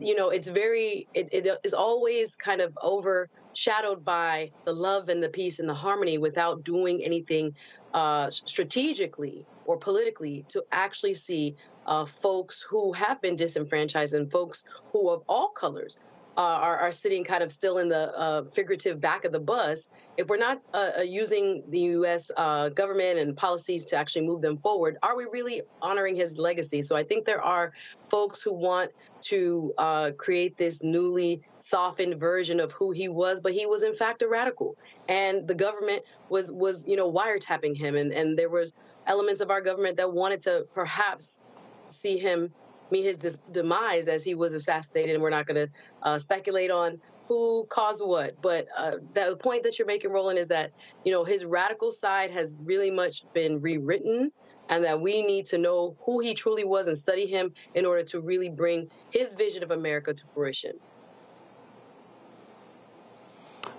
you 0.00 0.16
know, 0.16 0.30
it's 0.30 0.48
very, 0.48 1.06
it, 1.14 1.28
it 1.32 1.58
is 1.64 1.74
always 1.74 2.36
kind 2.36 2.60
of 2.60 2.76
overshadowed 2.82 4.04
by 4.04 4.50
the 4.64 4.72
love 4.72 5.08
and 5.08 5.22
the 5.22 5.28
peace 5.28 5.60
and 5.60 5.68
the 5.68 5.74
harmony 5.74 6.18
without 6.18 6.64
doing 6.64 7.02
anything 7.04 7.54
uh, 7.94 8.30
strategically 8.30 9.46
or 9.66 9.76
politically 9.76 10.44
to 10.48 10.64
actually 10.72 11.14
see 11.14 11.56
uh, 11.86 12.06
folks 12.06 12.62
who 12.62 12.92
have 12.92 13.20
been 13.20 13.36
disenfranchised 13.36 14.14
and 14.14 14.32
folks 14.32 14.64
who 14.92 15.10
of 15.10 15.22
all 15.28 15.48
colors 15.48 15.98
uh, 16.36 16.40
are, 16.40 16.78
are, 16.78 16.92
sitting 16.92 17.24
kind 17.24 17.42
of 17.42 17.52
still 17.52 17.78
in 17.78 17.88
the 17.88 18.18
uh, 18.18 18.44
figurative 18.44 19.00
back 19.00 19.24
of 19.24 19.32
the 19.32 19.40
bus, 19.40 19.90
if 20.16 20.28
we're 20.28 20.38
not 20.38 20.60
uh, 20.72 20.90
uh 20.98 21.02
using 21.02 21.62
the 21.68 21.80
U.S. 21.80 22.30
Uh, 22.34 22.70
government 22.70 23.18
and 23.18 23.36
policies 23.36 23.84
to 23.86 23.96
actually 23.96 24.26
move 24.26 24.40
them 24.40 24.56
forward, 24.56 24.96
are 25.02 25.16
we 25.16 25.26
really 25.30 25.62
honoring 25.82 26.16
his 26.16 26.38
legacy? 26.38 26.80
So 26.82 26.96
I 26.96 27.02
think 27.02 27.26
there 27.26 27.42
are 27.42 27.72
folks 28.08 28.42
who 28.42 28.54
want 28.54 28.92
to 29.22 29.74
uh, 29.76 30.10
create 30.16 30.56
this 30.56 30.82
newly 30.82 31.42
softened 31.58 32.18
version 32.18 32.60
of 32.60 32.72
who 32.72 32.92
he 32.92 33.08
was, 33.08 33.40
but 33.40 33.52
he 33.52 33.66
was 33.66 33.82
in 33.82 33.94
fact 33.94 34.22
a 34.22 34.28
radical, 34.28 34.76
and 35.08 35.46
the 35.46 35.54
government 35.54 36.02
was 36.30 36.50
was 36.50 36.86
you 36.86 36.96
know 36.96 37.12
wiretapping 37.12 37.76
him, 37.76 37.94
and 37.94 38.12
and 38.12 38.38
there 38.38 38.48
was 38.48 38.72
elements 39.06 39.40
of 39.40 39.50
our 39.50 39.60
government 39.60 39.98
that 39.98 40.12
wanted 40.12 40.40
to 40.42 40.66
perhaps 40.74 41.40
see 41.88 42.18
him 42.18 42.52
meet 42.92 43.04
his 43.04 43.18
dis- 43.18 43.42
demise 43.50 44.06
as 44.06 44.22
he 44.22 44.34
was 44.34 44.54
assassinated. 44.54 45.14
And 45.14 45.22
we're 45.22 45.30
not 45.30 45.46
going 45.46 45.66
to 45.66 45.72
uh, 46.02 46.18
speculate 46.18 46.70
on 46.70 47.00
who 47.26 47.66
caused 47.68 48.04
what. 48.04 48.40
But 48.40 48.68
uh, 48.76 48.96
the 49.14 49.36
point 49.36 49.64
that 49.64 49.78
you're 49.78 49.86
making, 49.86 50.12
Roland, 50.12 50.38
is 50.38 50.48
that 50.48 50.70
you 51.04 51.12
know 51.12 51.24
his 51.24 51.44
radical 51.44 51.90
side 51.90 52.30
has 52.30 52.54
really 52.62 52.90
much 52.90 53.24
been 53.32 53.60
rewritten. 53.60 54.30
And 54.68 54.84
that 54.84 55.00
we 55.00 55.26
need 55.26 55.46
to 55.46 55.58
know 55.58 55.96
who 56.06 56.20
he 56.20 56.34
truly 56.34 56.64
was 56.64 56.86
and 56.86 56.96
study 56.96 57.26
him 57.26 57.52
in 57.74 57.84
order 57.84 58.04
to 58.04 58.20
really 58.20 58.48
bring 58.48 58.90
his 59.10 59.34
vision 59.34 59.62
of 59.64 59.70
America 59.72 60.14
to 60.14 60.24
fruition. 60.24 60.72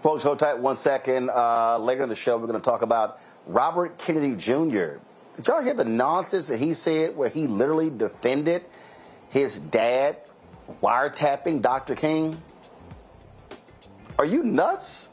Folks, 0.04 0.22
hold 0.22 0.40
tight 0.40 0.60
one 0.60 0.76
second. 0.76 1.30
Uh, 1.30 1.78
later 1.80 2.04
in 2.04 2.10
the 2.10 2.16
show, 2.16 2.38
we're 2.38 2.48
going 2.48 2.60
to 2.60 2.64
talk 2.64 2.82
about 2.82 3.22
Robert 3.48 3.98
Kennedy 3.98 4.36
Jr. 4.36 5.00
Did 5.38 5.48
y'all 5.48 5.64
hear 5.64 5.74
the 5.74 5.86
nonsense 5.86 6.48
that 6.50 6.60
he 6.60 6.74
said 6.74 7.16
where 7.16 7.30
he 7.30 7.48
literally 7.48 7.90
defended 7.90 8.66
his 9.34 9.58
dad 9.58 10.18
wiretapping 10.84 11.60
Dr. 11.64 11.96
King? 11.96 12.40
Are 14.20 14.26
you 14.26 14.44
nuts? 14.44 15.10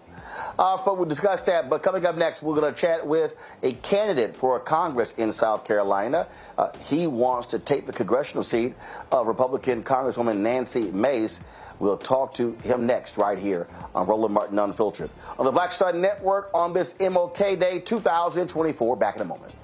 Uh, 0.59 0.77
but 0.85 0.99
we'll 0.99 1.09
discuss 1.09 1.41
that. 1.43 1.71
But 1.71 1.83
coming 1.83 2.05
up 2.05 2.17
next, 2.17 2.43
we're 2.43 2.55
going 2.55 2.73
to 2.73 2.79
chat 2.79 3.07
with 3.07 3.35
a 3.63 3.73
candidate 3.73 4.37
for 4.37 4.61
Congress 4.61 5.15
in 5.15 5.33
South 5.33 5.65
Carolina. 5.65 6.29
Uh, 6.59 6.71
he 6.81 7.07
wants 7.07 7.47
to 7.49 7.59
take 7.59 7.87
the 7.87 7.95
congressional 7.95 8.43
seat 8.43 8.75
of 9.11 9.27
Republican 9.27 9.83
Congresswoman 9.83 10.37
Nancy 10.37 10.91
Mace. 10.91 11.41
We'll 11.79 11.97
talk 11.97 12.35
to 12.35 12.53
him 12.57 12.85
next, 12.87 13.17
right 13.17 13.39
here 13.39 13.69
on 13.95 14.07
Roland 14.07 14.35
Martin 14.35 14.59
Unfiltered. 14.59 15.09
On 15.39 15.47
the 15.47 15.53
Black 15.53 15.73
Star 15.73 15.95
Network 15.95 16.51
on 16.53 16.75
this 16.75 16.93
MLK 16.95 17.59
Day 17.59 17.81
2024. 17.81 18.97
Back 18.97 19.17
in 19.17 19.23
a 19.23 19.25
moment. 19.25 19.55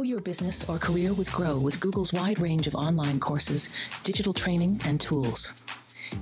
Grow 0.00 0.06
your 0.06 0.20
business 0.22 0.66
or 0.66 0.78
career 0.78 1.12
with 1.12 1.30
Grow 1.30 1.58
with 1.58 1.78
Google's 1.78 2.10
wide 2.10 2.40
range 2.40 2.66
of 2.66 2.74
online 2.74 3.20
courses, 3.20 3.68
digital 4.02 4.32
training, 4.32 4.80
and 4.86 4.98
tools. 4.98 5.52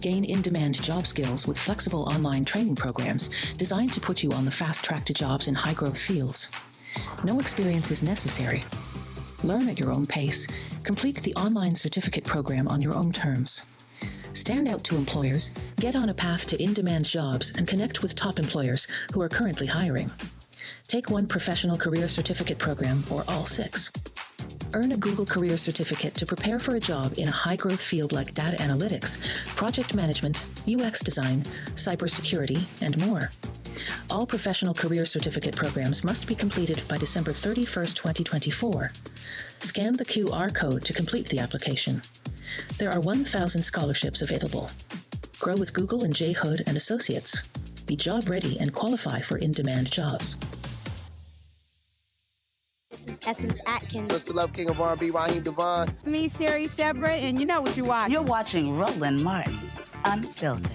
Gain 0.01 0.25
in 0.25 0.43
demand 0.43 0.83
job 0.83 1.07
skills 1.07 1.47
with 1.47 1.57
flexible 1.57 2.03
online 2.12 2.45
training 2.45 2.75
programs 2.75 3.31
designed 3.57 3.93
to 3.93 4.01
put 4.01 4.21
you 4.21 4.33
on 4.33 4.45
the 4.45 4.51
fast 4.51 4.85
track 4.85 5.07
to 5.07 5.14
jobs 5.14 5.47
in 5.47 5.55
high 5.55 5.75
growth 5.75 5.97
fields. 5.97 6.49
No 7.23 7.38
experience 7.38 7.93
is 7.93 8.03
necessary. 8.03 8.64
Learn 9.45 9.69
at 9.69 9.79
your 9.79 9.93
own 9.93 10.07
pace. 10.07 10.49
Complete 10.83 11.23
the 11.23 11.35
online 11.37 11.77
certificate 11.77 12.25
program 12.25 12.67
on 12.67 12.83
your 12.83 12.97
own 12.97 13.12
terms. 13.12 13.62
Stand 14.33 14.67
out 14.67 14.83
to 14.83 14.97
employers, 14.97 15.53
get 15.77 15.95
on 15.95 16.09
a 16.09 16.14
path 16.14 16.49
to 16.49 16.61
in 16.61 16.75
demand 16.75 17.05
jobs, 17.05 17.53
and 17.57 17.69
connect 17.69 18.03
with 18.03 18.17
top 18.17 18.41
employers 18.41 18.88
who 19.14 19.23
are 19.23 19.29
currently 19.29 19.69
hiring. 19.69 20.11
Take 20.88 21.11
one 21.11 21.27
professional 21.27 21.77
career 21.77 22.09
certificate 22.09 22.57
program 22.57 23.05
or 23.11 23.22
all 23.29 23.44
six. 23.44 23.92
Earn 24.72 24.92
a 24.92 24.96
Google 24.96 25.27
Career 25.27 25.59
Certificate 25.59 26.14
to 26.14 26.24
prepare 26.24 26.59
for 26.59 26.77
a 26.77 26.81
job 26.81 27.12
in 27.18 27.29
a 27.29 27.31
high 27.31 27.57
growth 27.57 27.81
field 27.83 28.12
like 28.12 28.33
data 28.33 28.57
analytics, 28.57 29.18
project 29.55 29.94
management, 29.94 30.42
UX 30.66 31.01
design, 31.01 31.42
cybersecurity, 31.74 32.64
and 32.81 32.96
more. 33.07 33.31
All 34.09 34.27
professional 34.27 34.72
career 34.72 35.05
certificate 35.05 35.55
programs 35.55 36.05
must 36.05 36.27
be 36.27 36.35
completed 36.35 36.81
by 36.88 36.96
December 36.96 37.33
31st, 37.33 37.94
2024. 37.94 38.90
Scan 39.61 39.94
the 39.94 40.07
QR 40.07 40.55
code 40.55 40.87
to 40.87 40.94
complete 40.94 41.29
the 41.29 41.38
application. 41.38 42.01
There 42.79 42.90
are 42.90 43.01
1,000 43.01 43.62
scholarships 43.62 44.22
available. 44.22 44.70
Grow 45.38 45.57
with 45.57 45.74
Google 45.74 46.05
and 46.05 46.14
J. 46.14 46.33
Hood 46.33 46.62
and 46.66 46.79
Associates. 46.79 47.42
Be 47.85 47.94
job 47.94 48.31
ready 48.31 48.59
and 48.59 48.72
qualify 48.72 49.20
for 49.20 49.37
in 49.37 49.53
demand 49.53 49.92
jobs. 49.92 50.38
This 53.09 53.21
is 53.21 53.27
Essence 53.27 53.61
Atkins. 53.66 54.12
Mr. 54.12 54.35
Love 54.35 54.53
King 54.53 54.68
of 54.68 54.83
R&B, 54.83 55.09
Raheem 55.09 55.42
DeVaughn. 55.42 55.88
It's 55.88 56.05
me, 56.05 56.29
Sherri 56.29 56.68
Shepherd, 56.68 57.07
and 57.07 57.40
you 57.40 57.47
know 57.47 57.62
what 57.62 57.75
you 57.75 57.85
watch. 57.85 58.11
You're 58.11 58.21
watching 58.21 58.77
Roland 58.77 59.25
Martin, 59.25 59.59
Unfiltered. 60.05 60.71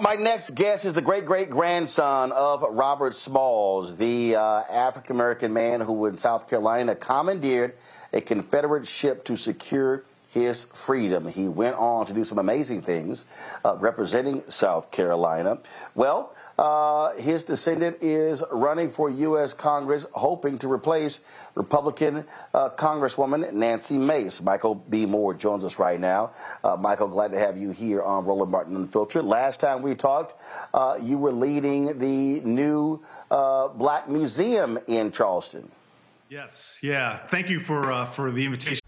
My 0.00 0.14
next 0.14 0.54
guest 0.54 0.84
is 0.84 0.94
the 0.94 1.02
great 1.02 1.26
great 1.26 1.50
grandson 1.50 2.30
of 2.30 2.62
Robert 2.62 3.16
Smalls, 3.16 3.96
the 3.96 4.36
uh, 4.36 4.62
African 4.70 5.16
American 5.16 5.52
man 5.52 5.80
who 5.80 6.06
in 6.06 6.16
South 6.16 6.48
Carolina 6.48 6.94
commandeered 6.94 7.74
a 8.12 8.20
Confederate 8.20 8.86
ship 8.86 9.24
to 9.24 9.36
secure 9.36 10.04
his 10.28 10.66
freedom. 10.72 11.26
He 11.26 11.48
went 11.48 11.74
on 11.76 12.06
to 12.06 12.12
do 12.12 12.22
some 12.22 12.38
amazing 12.38 12.82
things 12.82 13.26
uh, 13.64 13.76
representing 13.80 14.44
South 14.48 14.92
Carolina. 14.92 15.58
Well, 15.96 16.32
uh, 16.58 17.14
his 17.14 17.44
descendant 17.44 17.98
is 18.00 18.42
running 18.50 18.90
for 18.90 19.08
U.S. 19.10 19.54
Congress, 19.54 20.04
hoping 20.12 20.58
to 20.58 20.70
replace 20.70 21.20
Republican 21.54 22.24
uh, 22.52 22.70
Congresswoman 22.70 23.52
Nancy 23.52 23.96
Mace. 23.96 24.40
Michael 24.40 24.74
B. 24.74 25.06
Moore 25.06 25.34
joins 25.34 25.64
us 25.64 25.78
right 25.78 26.00
now. 26.00 26.32
Uh, 26.64 26.76
Michael, 26.76 27.08
glad 27.08 27.30
to 27.30 27.38
have 27.38 27.56
you 27.56 27.70
here 27.70 28.02
on 28.02 28.24
Roland 28.24 28.50
Martin 28.50 28.74
Unfiltered. 28.76 29.24
Last 29.24 29.60
time 29.60 29.82
we 29.82 29.94
talked, 29.94 30.34
uh, 30.74 30.98
you 31.00 31.16
were 31.16 31.32
leading 31.32 31.98
the 31.98 32.40
new 32.40 33.00
uh, 33.30 33.68
Black 33.68 34.08
Museum 34.08 34.78
in 34.88 35.12
Charleston. 35.12 35.70
Yes, 36.28 36.78
yeah. 36.82 37.16
Thank 37.28 37.48
you 37.48 37.60
for 37.60 38.04
for 38.06 38.30
the 38.30 38.44
invitation. 38.44 38.87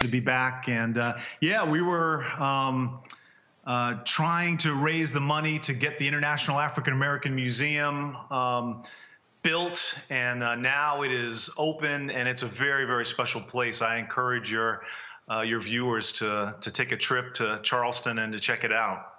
To 0.00 0.06
be 0.06 0.20
back, 0.20 0.68
and 0.68 0.96
uh, 0.96 1.18
yeah, 1.40 1.68
we 1.68 1.82
were 1.82 2.22
um, 2.40 3.00
uh, 3.66 3.96
trying 4.04 4.56
to 4.58 4.72
raise 4.74 5.12
the 5.12 5.18
money 5.18 5.58
to 5.58 5.74
get 5.74 5.98
the 5.98 6.06
International 6.06 6.60
African 6.60 6.92
American 6.92 7.34
Museum 7.34 8.14
um, 8.30 8.84
built, 9.42 9.98
and 10.08 10.44
uh, 10.44 10.54
now 10.54 11.02
it 11.02 11.10
is 11.10 11.50
open, 11.58 12.10
and 12.10 12.28
it's 12.28 12.42
a 12.42 12.46
very, 12.46 12.84
very 12.84 13.04
special 13.04 13.40
place. 13.40 13.82
I 13.82 13.98
encourage 13.98 14.52
your 14.52 14.82
uh, 15.28 15.40
your 15.40 15.60
viewers 15.60 16.12
to 16.12 16.54
to 16.60 16.70
take 16.70 16.92
a 16.92 16.96
trip 16.96 17.34
to 17.34 17.58
Charleston 17.64 18.20
and 18.20 18.32
to 18.32 18.38
check 18.38 18.62
it 18.62 18.72
out. 18.72 19.17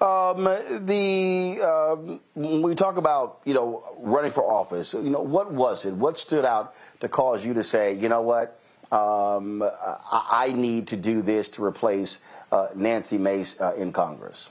Um, 0.00 0.44
the 0.86 1.60
um, 1.60 2.20
when 2.34 2.62
we 2.62 2.76
talk 2.76 2.98
about 2.98 3.40
you 3.44 3.52
know 3.52 3.96
running 3.98 4.30
for 4.30 4.44
office, 4.44 4.94
you 4.94 5.10
know 5.10 5.22
what 5.22 5.52
was 5.52 5.84
it? 5.84 5.92
What 5.92 6.18
stood 6.18 6.44
out 6.44 6.74
to 7.00 7.08
cause 7.08 7.44
you 7.44 7.52
to 7.54 7.64
say, 7.64 7.94
you 7.94 8.08
know 8.08 8.22
what, 8.22 8.60
um, 8.92 9.62
I, 9.62 10.46
I, 10.46 10.52
need 10.52 10.86
to 10.88 10.96
do 10.96 11.20
this 11.20 11.48
to 11.50 11.64
replace 11.64 12.20
uh, 12.52 12.68
Nancy 12.76 13.18
Mace 13.18 13.56
uh, 13.60 13.74
in 13.74 13.92
Congress? 13.92 14.50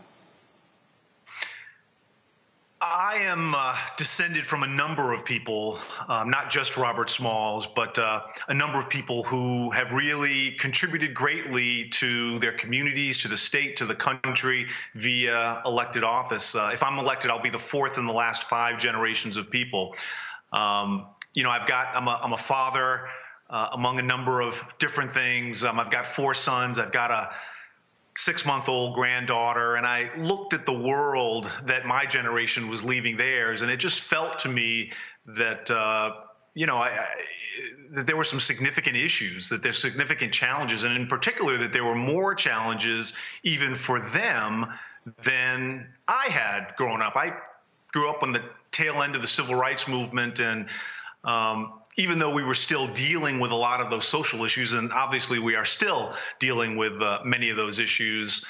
I 2.89 3.17
am 3.23 3.53
uh, 3.53 3.75
descended 3.97 4.47
from 4.47 4.63
a 4.63 4.67
number 4.67 5.11
of 5.11 5.25
people, 5.25 5.77
um, 6.07 6.29
not 6.29 6.49
just 6.49 6.77
Robert 6.77 7.09
Smalls, 7.09 7.67
but 7.67 7.99
uh, 7.99 8.21
a 8.47 8.53
number 8.53 8.79
of 8.79 8.89
people 8.89 9.23
who 9.23 9.69
have 9.71 9.91
really 9.91 10.51
contributed 10.51 11.13
greatly 11.13 11.89
to 11.89 12.39
their 12.39 12.53
communities, 12.53 13.17
to 13.19 13.27
the 13.27 13.37
state, 13.37 13.75
to 13.77 13.85
the 13.85 13.95
country 13.95 14.67
via 14.95 15.61
elected 15.65 16.05
office. 16.05 16.55
Uh, 16.55 16.69
if 16.71 16.81
I'm 16.81 16.97
elected, 16.97 17.29
I'll 17.29 17.41
be 17.41 17.49
the 17.49 17.59
fourth 17.59 17.97
in 17.97 18.05
the 18.05 18.13
last 18.13 18.43
five 18.43 18.79
generations 18.79 19.35
of 19.35 19.49
people. 19.49 19.93
Um, 20.53 21.07
you 21.33 21.43
know, 21.43 21.49
I've 21.49 21.67
got, 21.67 21.93
I'm 21.93 22.07
a, 22.07 22.19
I'm 22.23 22.33
a 22.33 22.37
father 22.37 23.09
uh, 23.49 23.69
among 23.73 23.99
a 23.99 24.03
number 24.03 24.41
of 24.41 24.63
different 24.79 25.11
things. 25.11 25.63
Um, 25.63 25.77
I've 25.77 25.91
got 25.91 26.07
four 26.07 26.33
sons. 26.33 26.79
I've 26.79 26.93
got 26.93 27.11
a 27.11 27.31
six 28.17 28.45
month 28.45 28.67
old 28.67 28.95
granddaughter 28.95 29.75
and 29.75 29.85
I 29.85 30.09
looked 30.17 30.53
at 30.53 30.65
the 30.65 30.77
world 30.77 31.49
that 31.65 31.85
my 31.85 32.05
generation 32.05 32.67
was 32.67 32.83
leaving 32.83 33.15
theirs, 33.15 33.61
and 33.61 33.71
it 33.71 33.77
just 33.77 34.01
felt 34.01 34.39
to 34.39 34.49
me 34.49 34.91
that. 35.25 35.71
Uh, 35.71 36.15
you 36.53 36.65
know, 36.65 36.77
I, 36.77 36.89
I, 36.89 37.07
that 37.91 38.07
there 38.07 38.17
were 38.17 38.23
some 38.23 38.39
significant 38.39 38.97
issues, 38.97 39.47
that 39.49 39.61
there's 39.61 39.77
significant 39.77 40.33
challenges, 40.33 40.83
and 40.83 40.95
in 40.95 41.05
particular, 41.05 41.55
that 41.57 41.71
there 41.71 41.85
were 41.85 41.95
more 41.95 42.33
challenges 42.33 43.13
even 43.43 43.75
for 43.75 43.99
them 43.99 44.65
than 45.23 45.87
I 46.07 46.25
had 46.25 46.73
growing 46.75 47.01
up. 47.01 47.15
I 47.15 47.33
grew 47.91 48.09
up 48.09 48.23
on 48.23 48.31
the 48.31 48.41
tail 48.71 49.03
end 49.03 49.15
of 49.15 49.21
the 49.21 49.27
civil 49.27 49.53
rights 49.53 49.87
movement, 49.87 50.39
and 50.39 50.67
um, 51.23 51.73
even 51.97 52.19
though 52.19 52.29
we 52.29 52.43
were 52.43 52.53
still 52.53 52.87
dealing 52.87 53.39
with 53.39 53.51
a 53.51 53.55
lot 53.55 53.81
of 53.81 53.89
those 53.89 54.07
social 54.07 54.45
issues, 54.45 54.73
and 54.73 54.93
obviously 54.93 55.39
we 55.39 55.55
are 55.55 55.65
still 55.65 56.13
dealing 56.39 56.77
with 56.77 57.01
uh, 57.01 57.19
many 57.25 57.49
of 57.49 57.57
those 57.57 57.79
issues, 57.79 58.45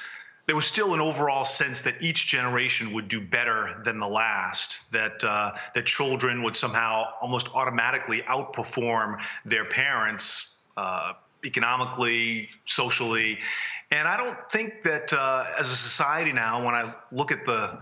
there 0.47 0.55
was 0.55 0.65
still 0.65 0.93
an 0.93 1.01
overall 1.01 1.45
sense 1.45 1.81
that 1.81 2.01
each 2.01 2.27
generation 2.27 2.93
would 2.93 3.07
do 3.07 3.19
better 3.19 3.81
than 3.83 3.99
the 3.99 4.07
last. 4.07 4.91
That 4.91 5.23
uh, 5.23 5.51
that 5.73 5.85
children 5.85 6.43
would 6.43 6.55
somehow 6.55 7.05
almost 7.21 7.49
automatically 7.53 8.21
outperform 8.23 9.21
their 9.45 9.65
parents 9.65 10.55
uh, 10.77 11.13
economically, 11.45 12.49
socially, 12.65 13.39
and 13.91 14.07
I 14.07 14.17
don't 14.17 14.37
think 14.49 14.83
that 14.83 15.13
uh, 15.13 15.45
as 15.57 15.71
a 15.71 15.75
society 15.75 16.33
now, 16.33 16.65
when 16.65 16.75
I 16.75 16.93
look 17.11 17.31
at 17.31 17.45
the 17.45 17.79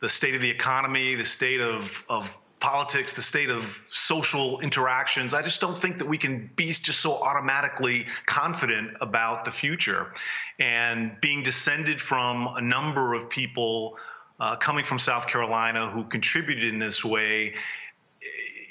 the 0.00 0.08
state 0.08 0.34
of 0.34 0.40
the 0.40 0.50
economy, 0.50 1.14
the 1.14 1.24
state 1.24 1.60
of 1.60 2.04
of 2.08 2.36
politics, 2.62 3.12
the 3.12 3.22
state 3.22 3.50
of 3.50 3.84
social 3.90 4.60
interactions. 4.60 5.34
I 5.34 5.42
just 5.42 5.60
don't 5.60 5.82
think 5.82 5.98
that 5.98 6.06
we 6.06 6.16
can 6.16 6.48
be 6.54 6.68
just 6.68 7.00
so 7.00 7.20
automatically 7.20 8.06
confident 8.26 8.96
about 9.00 9.44
the 9.44 9.50
future. 9.50 10.12
And 10.60 11.20
being 11.20 11.42
descended 11.42 12.00
from 12.00 12.46
a 12.54 12.62
number 12.62 13.14
of 13.14 13.28
people 13.28 13.98
uh, 14.38 14.54
coming 14.56 14.84
from 14.84 15.00
South 15.00 15.26
Carolina 15.26 15.90
who 15.90 16.04
contributed 16.04 16.72
in 16.72 16.78
this 16.78 17.04
way, 17.04 17.54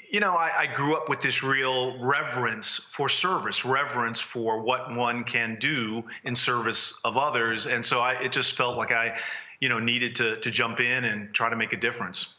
you 0.08 0.20
know, 0.20 0.34
I, 0.34 0.50
I, 0.60 0.66
grew 0.66 0.96
up 0.96 1.10
with 1.10 1.20
this 1.20 1.42
real 1.42 2.02
reverence 2.02 2.78
for 2.78 3.10
service, 3.10 3.64
reverence 3.64 4.20
for 4.20 4.62
what 4.62 4.94
one 4.94 5.24
can 5.24 5.58
do 5.60 6.02
in 6.24 6.34
service 6.34 6.98
of 7.04 7.18
others. 7.18 7.66
And 7.66 7.84
so 7.84 8.00
I, 8.00 8.14
it 8.22 8.32
just 8.32 8.54
felt 8.54 8.76
like 8.78 8.92
I, 8.92 9.18
you 9.60 9.68
know, 9.68 9.78
needed 9.78 10.16
to, 10.16 10.40
to 10.40 10.50
jump 10.50 10.80
in 10.80 11.04
and 11.04 11.32
try 11.34 11.50
to 11.50 11.56
make 11.56 11.74
a 11.74 11.78
difference. 11.78 12.34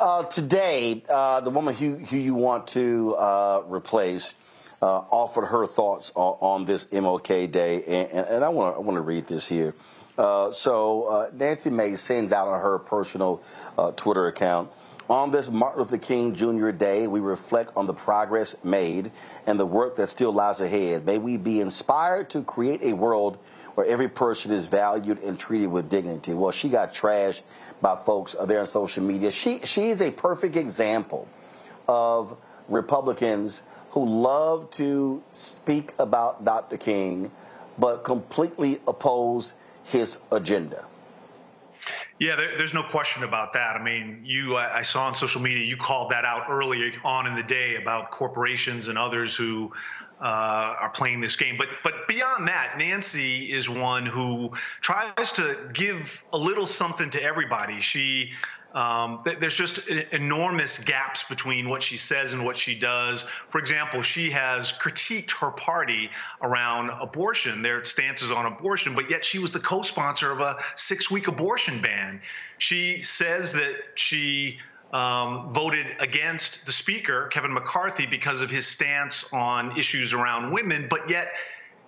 Uh, 0.00 0.22
today, 0.24 1.02
uh, 1.10 1.42
the 1.42 1.50
woman 1.50 1.74
who, 1.74 1.96
who 1.96 2.16
you 2.16 2.34
want 2.34 2.66
to 2.66 3.14
uh, 3.16 3.62
replace 3.66 4.32
uh, 4.80 4.86
offered 4.86 5.44
her 5.44 5.66
thoughts 5.66 6.10
on, 6.14 6.38
on 6.40 6.64
this 6.64 6.86
MLK 6.86 7.52
Day, 7.52 7.84
and, 7.84 8.26
and 8.26 8.42
I 8.42 8.48
want 8.48 8.76
to 8.76 8.80
want 8.80 8.96
to 8.96 9.02
read 9.02 9.26
this 9.26 9.46
here. 9.46 9.74
Uh, 10.16 10.52
so 10.52 11.02
uh, 11.02 11.30
Nancy 11.34 11.68
Mace 11.68 12.00
sends 12.00 12.32
out 12.32 12.48
on 12.48 12.62
her 12.62 12.78
personal 12.78 13.42
Twitter 13.96 14.26
account. 14.26 14.70
On 15.10 15.30
this 15.30 15.50
Martin 15.50 15.82
Luther 15.82 15.98
King 15.98 16.34
Jr. 16.34 16.70
Day, 16.70 17.06
we 17.06 17.20
reflect 17.20 17.76
on 17.76 17.86
the 17.86 17.92
progress 17.92 18.56
made 18.64 19.12
and 19.46 19.60
the 19.60 19.66
work 19.66 19.96
that 19.96 20.08
still 20.08 20.32
lies 20.32 20.62
ahead. 20.62 21.04
May 21.04 21.18
we 21.18 21.36
be 21.36 21.60
inspired 21.60 22.30
to 22.30 22.42
create 22.42 22.82
a 22.84 22.94
world 22.94 23.36
where 23.74 23.86
every 23.86 24.08
person 24.08 24.50
is 24.50 24.64
valued 24.64 25.22
and 25.22 25.38
treated 25.38 25.66
with 25.66 25.90
dignity. 25.90 26.32
Well, 26.32 26.52
she 26.52 26.70
got 26.70 26.94
trashed 26.94 27.42
by 27.80 27.96
folks 28.04 28.36
there 28.46 28.60
on 28.60 28.66
social 28.66 29.02
media. 29.02 29.30
She 29.30 29.60
she 29.60 29.90
is 29.90 30.00
a 30.00 30.10
perfect 30.10 30.56
example 30.56 31.28
of 31.88 32.36
Republicans 32.68 33.62
who 33.90 34.04
love 34.04 34.70
to 34.70 35.22
speak 35.30 35.92
about 35.98 36.44
Dr. 36.44 36.76
King, 36.76 37.30
but 37.78 38.04
completely 38.04 38.80
oppose 38.86 39.54
his 39.84 40.18
agenda. 40.30 40.84
Yeah, 42.20 42.36
there, 42.36 42.56
there's 42.58 42.74
no 42.74 42.82
question 42.82 43.24
about 43.24 43.52
that. 43.54 43.76
I 43.76 43.82
mean, 43.82 44.20
you, 44.22 44.56
I 44.56 44.82
saw 44.82 45.06
on 45.06 45.14
social 45.14 45.40
media, 45.40 45.64
you 45.64 45.76
called 45.76 46.10
that 46.10 46.26
out 46.26 46.44
early 46.50 46.92
on 47.02 47.26
in 47.26 47.34
the 47.34 47.42
day 47.42 47.76
about 47.76 48.10
corporations 48.10 48.88
and 48.88 48.98
others 48.98 49.34
who 49.34 49.72
uh, 50.20 50.76
are 50.80 50.90
playing 50.90 51.20
this 51.20 51.36
game. 51.36 51.56
But 51.56 51.68
but 51.82 52.06
beyond 52.06 52.48
that, 52.48 52.74
Nancy 52.78 53.52
is 53.52 53.68
one 53.68 54.06
who 54.06 54.52
tries 54.80 55.32
to 55.32 55.56
give 55.72 56.22
a 56.32 56.38
little 56.38 56.66
something 56.66 57.10
to 57.10 57.22
everybody. 57.22 57.80
She 57.80 58.32
um, 58.72 59.22
th- 59.24 59.38
there's 59.38 59.56
just 59.56 59.88
enormous 59.88 60.78
gaps 60.78 61.24
between 61.24 61.68
what 61.68 61.82
she 61.82 61.96
says 61.96 62.32
and 62.32 62.44
what 62.44 62.56
she 62.56 62.78
does. 62.78 63.26
For 63.48 63.58
example, 63.58 64.02
she 64.02 64.30
has 64.30 64.72
critiqued 64.72 65.32
her 65.32 65.50
party 65.50 66.10
around 66.40 66.90
abortion, 66.90 67.62
their 67.62 67.84
stances 67.84 68.30
on 68.30 68.46
abortion, 68.46 68.94
but 68.94 69.10
yet 69.10 69.24
she 69.24 69.38
was 69.38 69.50
the 69.50 69.60
co 69.60 69.82
sponsor 69.82 70.30
of 70.30 70.40
a 70.40 70.56
six 70.76 71.10
week 71.10 71.26
abortion 71.26 71.82
ban. 71.82 72.20
She 72.58 73.02
says 73.02 73.52
that 73.54 73.74
she 73.96 74.58
um, 74.92 75.52
voted 75.52 75.86
against 76.00 76.66
the 76.66 76.72
speaker, 76.72 77.28
Kevin 77.28 77.52
McCarthy, 77.52 78.06
because 78.06 78.40
of 78.40 78.50
his 78.50 78.66
stance 78.66 79.32
on 79.32 79.78
issues 79.78 80.12
around 80.12 80.52
women, 80.52 80.86
but 80.88 81.08
yet 81.08 81.32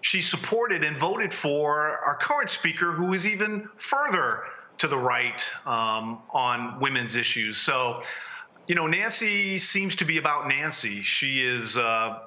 she 0.02 0.20
supported 0.20 0.84
and 0.84 0.96
voted 0.96 1.32
for 1.32 1.98
our 1.98 2.16
current 2.16 2.50
speaker, 2.50 2.92
who 2.92 3.12
is 3.12 3.26
even 3.26 3.68
further 3.78 4.44
to 4.78 4.88
the 4.88 4.98
right 4.98 5.46
um, 5.64 6.20
on 6.30 6.78
women's 6.80 7.16
issues. 7.16 7.56
So, 7.56 8.02
you 8.66 8.74
know, 8.74 8.86
Nancy 8.86 9.58
seems 9.58 9.96
to 9.96 10.04
be 10.04 10.18
about 10.18 10.48
Nancy. 10.48 11.02
She 11.02 11.44
is. 11.44 11.76
Uh, 11.76 12.20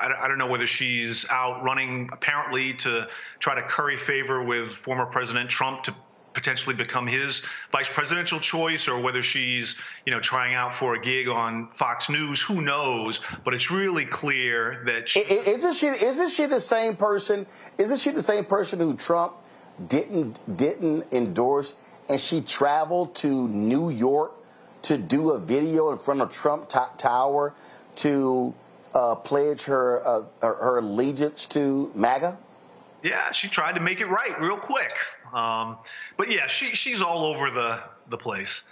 I 0.00 0.26
don't 0.26 0.38
know 0.38 0.48
whether 0.48 0.66
she's 0.66 1.28
out 1.30 1.62
running 1.62 2.10
apparently 2.12 2.74
to 2.74 3.08
try 3.38 3.54
to 3.54 3.62
curry 3.62 3.96
favor 3.96 4.42
with 4.42 4.74
former 4.74 5.06
President 5.06 5.48
Trump 5.48 5.84
to 5.84 5.94
potentially 6.34 6.74
become 6.74 7.06
his 7.06 7.42
vice 7.70 7.88
presidential 7.88 8.40
choice 8.40 8.88
or 8.88 8.98
whether 8.98 9.22
she's 9.22 9.76
you 10.06 10.12
know 10.12 10.20
trying 10.20 10.54
out 10.54 10.72
for 10.72 10.94
a 10.94 11.00
gig 11.00 11.28
on 11.28 11.68
Fox 11.68 12.08
News 12.08 12.40
who 12.40 12.60
knows 12.60 13.20
but 13.44 13.54
it's 13.54 13.70
really 13.70 14.04
clear 14.04 14.82
that 14.86 15.08
she 15.08 15.20
isn't 15.20 15.74
she 15.74 15.86
isn't 15.86 16.30
she 16.30 16.46
the 16.46 16.60
same 16.60 16.96
person 16.96 17.46
isn't 17.78 17.98
she 17.98 18.10
the 18.10 18.22
same 18.22 18.44
person 18.44 18.78
who 18.78 18.94
Trump 18.94 19.34
didn't 19.88 20.38
didn't 20.56 21.04
endorse 21.12 21.74
and 22.08 22.20
she 22.20 22.40
traveled 22.40 23.14
to 23.16 23.48
New 23.48 23.90
York 23.90 24.32
to 24.82 24.98
do 24.98 25.30
a 25.30 25.38
video 25.38 25.92
in 25.92 25.98
front 25.98 26.20
of 26.20 26.32
Trump 26.32 26.68
t- 26.68 26.78
Tower 26.98 27.54
to 27.94 28.52
uh, 28.94 29.14
pledge 29.14 29.62
her, 29.62 30.06
uh, 30.06 30.22
her 30.40 30.54
her 30.54 30.78
allegiance 30.78 31.46
to 31.46 31.90
MAGA 31.94 32.36
yeah, 33.02 33.32
she 33.32 33.48
tried 33.48 33.74
to 33.74 33.80
make 33.80 34.00
it 34.00 34.06
right 34.06 34.40
real 34.40 34.56
quick. 34.56 34.94
Um, 35.32 35.78
but 36.16 36.30
yeah, 36.30 36.46
she 36.46 36.66
she's 36.74 37.00
all 37.00 37.24
over 37.24 37.50
the 37.50 37.80
the 38.08 38.18
place. 38.18 38.64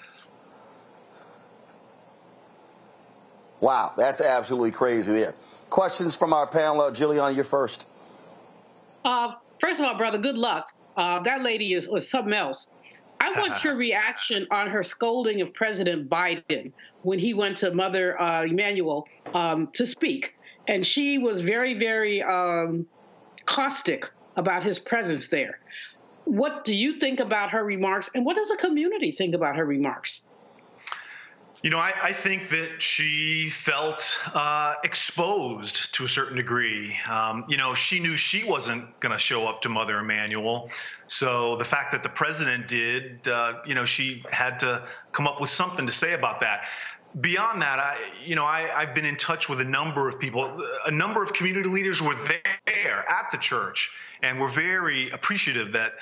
Wow, 3.61 3.93
that's 3.97 4.21
absolutely 4.21 4.71
crazy 4.71 5.13
there. 5.13 5.35
Questions 5.69 6.17
from 6.17 6.33
our 6.33 6.47
panel. 6.47 6.81
Uh, 6.81 6.91
Julianne, 6.91 7.35
you're 7.35 7.45
first. 7.45 7.87
Uh, 9.05 9.33
first 9.61 9.81
of 9.81 9.87
all, 9.87 9.97
brother, 9.97 10.19
good 10.19 10.37
luck. 10.37 10.69
Uh, 10.97 11.23
that 11.23 11.43
lady 11.43 11.75
is, 11.75 11.87
is 11.89 12.09
something 12.09 12.33
else. 12.33 12.69
I 13.21 13.39
want 13.39 13.63
your 13.65 13.77
reaction 13.77 14.47
on 14.51 14.69
her 14.69 14.83
scolding 14.83 15.43
of 15.43 15.53
President 15.55 16.09
Biden 16.09 16.73
when 17.03 17.19
he 17.19 17.35
went 17.35 17.59
to 17.59 17.73
Mother 17.73 18.21
uh, 18.21 18.45
Emanuel 18.45 19.07
um, 19.35 19.69
to 19.75 19.87
speak. 19.87 20.35
And 20.69 20.85
she 20.85 21.19
was 21.19 21.41
very, 21.41 21.79
very 21.79 22.23
um, 22.23 22.87
caustic 23.45 24.11
about 24.37 24.63
his 24.63 24.79
presence 24.79 25.29
there. 25.29 25.60
What 26.31 26.65
do 26.65 26.73
you 26.73 26.93
think 26.93 27.19
about 27.19 27.51
her 27.51 27.65
remarks, 27.65 28.09
and 28.15 28.25
what 28.25 28.37
does 28.37 28.51
the 28.51 28.57
community 28.57 29.11
think 29.11 29.35
about 29.35 29.57
her 29.57 29.65
remarks? 29.65 30.21
You 31.65 31.71
know, 31.71 31.79
I, 31.79 31.93
I, 32.03 32.13
think 32.13 32.49
that 32.51 32.81
she 32.81 33.51
felt 33.51 34.17
uh, 34.33 34.77
exposed 34.83 35.93
to 35.95 36.05
a 36.05 36.09
certain 36.09 36.37
degree. 36.37 36.97
Um, 37.11 37.45
you 37.49 37.59
know, 37.59 37.75
she 37.75 38.01
knew 38.01 38.17
she 38.17 38.45
wasn't 38.45 38.99
going 39.01 39.13
to 39.13 39.19
show 39.19 39.47
up 39.47 39.61
to 39.63 39.69
Mother 39.69 39.99
Emanuel. 39.99 40.71
So 41.07 41.57
the 41.57 41.65
fact 41.65 41.93
that 41.93 42.03
the 42.03 42.09
president 42.09 42.67
did, 42.67 43.29
uh, 43.29 43.59
you 43.67 43.75
know, 43.75 43.85
she 43.85 44.25
had 44.31 44.59
to 44.61 44.87
come 45.13 45.27
up 45.27 45.39
with 45.39 45.51
something 45.51 45.85
to 45.85 45.93
say 45.93 46.15
about 46.15 46.41
that. 46.41 46.65
Beyond 47.21 47.61
that, 47.61 47.79
I, 47.79 47.99
you 48.25 48.37
know, 48.37 48.45
I, 48.45 48.71
I've 48.75 48.95
been 48.95 49.05
in 49.05 49.17
touch 49.17 49.49
with 49.49 49.61
a 49.61 49.65
number 49.65 50.09
of 50.09 50.19
people. 50.19 50.65
A 50.87 50.93
number 50.93 51.23
of 51.23 51.35
community 51.35 51.69
leaders 51.69 52.01
were 52.01 52.15
there 52.67 53.05
at 53.11 53.31
the 53.33 53.37
church 53.37 53.91
and 54.23 54.41
were 54.41 54.49
very 54.49 55.11
appreciative 55.11 55.73
that 55.73 55.95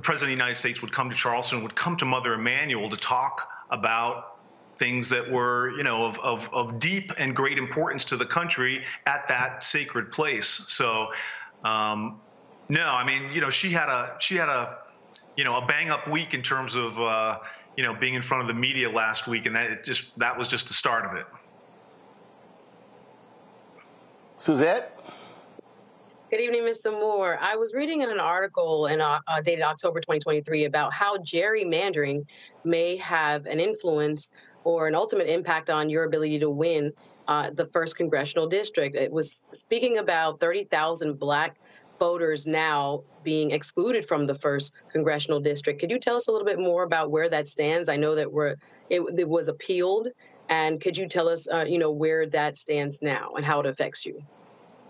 the 0.00 0.04
president 0.04 0.32
of 0.32 0.38
the 0.38 0.42
United 0.42 0.58
States 0.58 0.80
would 0.80 0.92
come 0.92 1.10
to 1.10 1.14
Charleston, 1.16 1.62
would 1.62 1.76
come 1.76 1.94
to 1.98 2.06
Mother 2.06 2.32
Emanuel 2.32 2.88
to 2.88 2.96
talk 2.96 3.50
about 3.70 4.38
things 4.76 5.10
that 5.10 5.30
were, 5.30 5.76
you 5.76 5.82
know, 5.82 6.06
of, 6.06 6.18
of, 6.20 6.48
of 6.54 6.78
deep 6.78 7.12
and 7.18 7.36
great 7.36 7.58
importance 7.58 8.06
to 8.06 8.16
the 8.16 8.24
country 8.24 8.82
at 9.04 9.28
that 9.28 9.62
sacred 9.62 10.10
place. 10.10 10.62
So, 10.68 11.08
um, 11.64 12.18
no, 12.70 12.86
I 12.86 13.04
mean, 13.04 13.30
you 13.30 13.42
know, 13.42 13.50
she 13.50 13.72
had 13.72 13.90
a 13.90 14.16
she 14.20 14.36
had 14.36 14.48
a, 14.48 14.78
you 15.36 15.44
know, 15.44 15.56
a 15.56 15.66
bang 15.66 15.90
up 15.90 16.08
week 16.08 16.32
in 16.32 16.40
terms 16.40 16.74
of, 16.74 16.98
uh, 16.98 17.38
you 17.76 17.84
know, 17.84 17.92
being 17.92 18.14
in 18.14 18.22
front 18.22 18.40
of 18.40 18.48
the 18.48 18.54
media 18.54 18.88
last 18.88 19.26
week, 19.26 19.44
and 19.44 19.54
that 19.54 19.84
just 19.84 20.04
that 20.16 20.38
was 20.38 20.48
just 20.48 20.68
the 20.68 20.74
start 20.74 21.04
of 21.04 21.18
it. 21.18 21.26
Suzette. 24.38 24.98
Good 26.30 26.42
evening, 26.42 26.62
Mr. 26.62 26.92
Moore. 26.92 27.36
I 27.40 27.56
was 27.56 27.74
reading 27.74 28.02
in 28.02 28.08
an 28.08 28.20
article 28.20 28.86
in, 28.86 29.00
uh, 29.00 29.18
uh, 29.26 29.40
dated 29.40 29.64
October 29.64 29.98
2023 29.98 30.64
about 30.64 30.94
how 30.94 31.16
gerrymandering 31.16 32.24
may 32.62 32.98
have 32.98 33.46
an 33.46 33.58
influence 33.58 34.30
or 34.62 34.86
an 34.86 34.94
ultimate 34.94 35.26
impact 35.26 35.70
on 35.70 35.90
your 35.90 36.04
ability 36.04 36.38
to 36.38 36.48
win 36.48 36.92
uh, 37.26 37.50
the 37.50 37.64
first 37.64 37.96
congressional 37.96 38.46
district. 38.46 38.94
It 38.94 39.10
was 39.10 39.42
speaking 39.50 39.98
about 39.98 40.38
30,000 40.38 41.18
black 41.18 41.56
voters 41.98 42.46
now 42.46 43.02
being 43.24 43.50
excluded 43.50 44.06
from 44.06 44.26
the 44.26 44.36
first 44.36 44.76
congressional 44.92 45.40
district. 45.40 45.80
Could 45.80 45.90
you 45.90 45.98
tell 45.98 46.14
us 46.14 46.28
a 46.28 46.30
little 46.30 46.46
bit 46.46 46.60
more 46.60 46.84
about 46.84 47.10
where 47.10 47.28
that 47.28 47.48
stands? 47.48 47.88
I 47.88 47.96
know 47.96 48.14
that 48.14 48.32
we're 48.32 48.54
it, 48.88 49.02
it 49.18 49.28
was 49.28 49.48
appealed, 49.48 50.06
and 50.48 50.80
could 50.80 50.96
you 50.96 51.08
tell 51.08 51.28
us, 51.28 51.48
uh, 51.52 51.64
you 51.64 51.78
know, 51.78 51.90
where 51.90 52.24
that 52.26 52.56
stands 52.56 53.02
now 53.02 53.32
and 53.36 53.44
how 53.44 53.58
it 53.58 53.66
affects 53.66 54.06
you? 54.06 54.22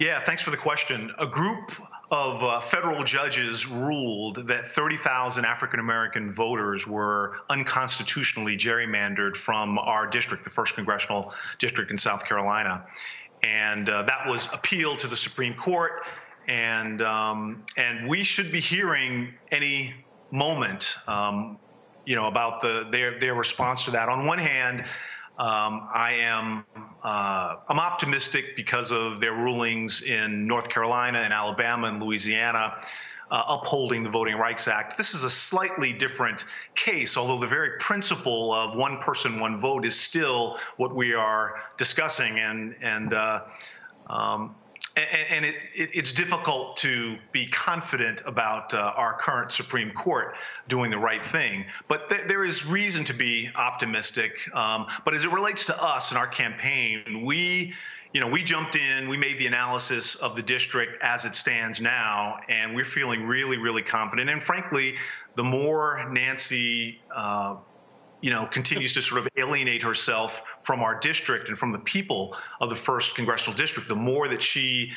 Yeah, 0.01 0.19
thanks 0.19 0.43
for 0.43 0.51
the 0.51 0.57
question. 0.57 1.13
A 1.19 1.27
group 1.27 1.73
of 2.11 2.43
uh, 2.43 2.63
federal 2.63 3.05
judges 3.05 3.67
ruled 3.67 4.49
that 4.49 4.67
30,000 4.67 5.45
African 5.45 5.79
American 5.79 6.33
voters 6.33 6.87
were 6.87 7.37
unconstitutionally 7.51 8.57
gerrymandered 8.57 9.37
from 9.37 9.79
our 9.79 10.07
district, 10.07 10.45
the 10.45 10.51
first 10.51 10.75
congressional 10.75 11.35
district 11.59 11.91
in 11.91 11.99
South 11.99 12.25
Carolina. 12.25 12.87
And 13.43 13.91
uh, 13.91 14.05
that 14.05 14.27
was 14.27 14.49
appealed 14.55 15.01
to 15.01 15.07
the 15.07 15.19
Supreme 15.19 15.53
Court. 15.53 15.93
And, 16.49 17.03
um, 17.03 17.63
and 17.77 18.09
we 18.09 18.25
should 18.25 18.51
be 18.51 18.61
hearing 18.61 19.35
any 19.51 19.93
moment, 20.31 20.97
um, 21.09 21.59
you 22.07 22.17
know, 22.17 22.27
about 22.27 22.63
the, 22.63 22.89
their, 22.91 23.19
their 23.21 23.35
response 23.35 23.85
to 23.85 23.91
that. 23.91 24.09
On 24.09 24.25
one 24.25 24.39
hand, 24.39 24.83
um, 25.41 25.89
I 25.91 26.17
am 26.21 26.67
uh, 27.03 27.57
I'm 27.67 27.79
optimistic 27.79 28.57
because 28.57 28.93
of 28.93 29.23
their 29.23 29.33
rulings 29.33 30.03
in 30.03 30.47
North 30.47 30.69
Carolina 30.69 31.21
and 31.21 31.33
Alabama 31.33 31.89
and 31.89 32.03
Louisiana. 32.03 32.77
Uh, 33.31 33.45
upholding 33.47 34.03
the 34.03 34.11
Voting 34.11 34.35
Rights 34.35 34.67
Act. 34.67 34.99
This 34.99 35.15
is 35.15 35.23
a 35.23 35.31
slightly 35.31 35.93
different 35.93 36.45
case, 36.75 37.17
although 37.17 37.39
the 37.39 37.47
very 37.47 37.79
principle 37.79 38.53
of 38.53 38.75
one 38.77 38.99
person, 38.99 39.39
one 39.39 39.61
vote 39.61 39.85
is 39.87 39.97
still 39.97 40.59
what 40.79 40.97
we 40.97 41.15
are 41.15 41.63
discussing. 41.77 42.41
And, 42.41 42.75
and 42.83 43.15
uh, 43.15 43.43
um, 44.09 44.57
and, 45.31 45.45
it, 45.45 45.57
it, 45.75 45.91
it's 45.95 46.13
difficult 46.13 46.77
to 46.79 47.17
be 47.33 47.47
confident 47.49 48.23
about 48.27 48.75
uh, 48.75 48.93
our 48.97 49.15
current 49.19 49.53
Supreme 49.53 49.93
Court 49.93 50.35
doing 50.69 50.91
the 50.91 50.99
right 50.99 51.25
thing. 51.25 51.65
But 51.89 52.09
th- 52.09 52.23
there 52.27 52.45
is 52.45 52.67
reason 52.67 53.05
to 53.07 53.15
be 53.15 53.51
optimistic. 53.55 54.33
Um, 54.55 54.87
but 55.05 55.15
as 55.15 55.25
it 55.25 55.33
relates 55.33 55.67
to 55.67 55.83
us 55.83 56.11
and 56.11 56.19
our 56.19 56.29
campaign, 56.29 57.25
we 57.25 57.75
you 58.13 58.21
know, 58.21 58.27
we 58.27 58.43
jumped 58.43 58.75
in, 58.75 59.09
we 59.09 59.17
made 59.17 59.39
the 59.39 59.47
analysis 59.47 60.17
of 60.17 60.35
the 60.35 60.43
district 60.43 61.01
as 61.01 61.25
it 61.25 61.37
stands 61.37 61.81
now, 61.81 62.41
and 62.49 62.75
we're 62.75 62.85
feeling 62.85 63.25
really, 63.25 63.57
really 63.57 63.83
confident. 63.83 64.29
And 64.29 64.43
frankly, 64.43 64.97
the 65.37 65.45
more 65.45 66.09
Nancy 66.11 67.01
uh, 67.15 67.57
you 68.21 68.31
know, 68.31 68.47
continues 68.47 68.93
to 68.93 69.03
sort 69.03 69.21
of 69.21 69.29
alienate 69.37 69.83
herself 69.83 70.43
from 70.63 70.81
our 70.81 70.99
district 70.99 71.49
and 71.49 71.59
from 71.59 71.73
the 71.73 71.79
people 71.79 72.37
of 72.61 72.69
the 72.69 72.77
first 72.77 73.15
congressional 73.15 73.57
district, 73.57 73.89
the 73.89 73.97
more 73.97 74.29
that 74.29 74.43
she 74.43 74.93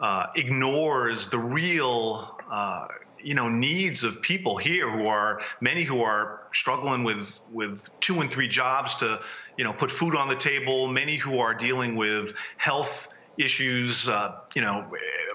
uh, 0.00 0.26
ignores 0.36 1.28
the 1.28 1.38
real, 1.38 2.38
uh, 2.50 2.86
you 3.22 3.34
know, 3.34 3.48
needs 3.48 4.04
of 4.04 4.20
people 4.22 4.56
here 4.56 4.90
who 4.90 5.06
are 5.06 5.40
many 5.60 5.82
who 5.82 6.02
are 6.02 6.42
struggling 6.52 7.04
with 7.04 7.38
with 7.52 7.88
two 8.00 8.20
and 8.20 8.30
three 8.30 8.48
jobs 8.48 8.94
to, 8.96 9.20
you 9.56 9.64
know, 9.64 9.72
put 9.72 9.90
food 9.90 10.14
on 10.14 10.28
the 10.28 10.36
table. 10.36 10.88
Many 10.88 11.16
who 11.16 11.38
are 11.38 11.54
dealing 11.54 11.96
with 11.96 12.34
health 12.56 13.08
issues. 13.38 14.08
Uh, 14.08 14.40
you 14.54 14.62
know, 14.62 14.86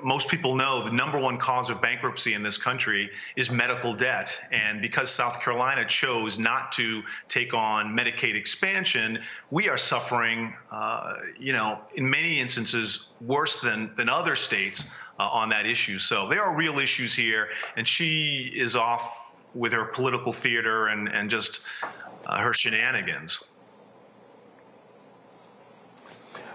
most 0.03 0.29
people 0.29 0.55
know 0.55 0.83
the 0.83 0.91
number 0.91 1.19
one 1.19 1.37
cause 1.37 1.69
of 1.69 1.81
bankruptcy 1.81 2.33
in 2.33 2.43
this 2.43 2.57
country 2.57 3.09
is 3.35 3.49
medical 3.49 3.93
debt. 3.93 4.39
And 4.51 4.81
because 4.81 5.09
South 5.09 5.41
Carolina 5.41 5.85
chose 5.85 6.37
not 6.37 6.71
to 6.73 7.03
take 7.27 7.53
on 7.53 7.95
Medicaid 7.97 8.35
expansion, 8.35 9.19
we 9.51 9.69
are 9.69 9.77
suffering, 9.77 10.53
uh, 10.71 11.15
you 11.37 11.53
know, 11.53 11.79
in 11.95 12.09
many 12.09 12.39
instances 12.39 13.09
worse 13.21 13.61
than, 13.61 13.91
than 13.95 14.09
other 14.09 14.35
states 14.35 14.87
uh, 15.19 15.23
on 15.23 15.49
that 15.49 15.65
issue. 15.65 15.99
So 15.99 16.27
there 16.29 16.43
are 16.43 16.55
real 16.55 16.79
issues 16.79 17.15
here, 17.15 17.49
and 17.75 17.87
she 17.87 18.51
is 18.55 18.75
off 18.75 19.33
with 19.53 19.73
her 19.73 19.85
political 19.85 20.31
theater 20.31 20.87
and, 20.87 21.09
and 21.09 21.29
just 21.29 21.61
uh, 22.25 22.39
her 22.39 22.53
shenanigans. 22.53 23.43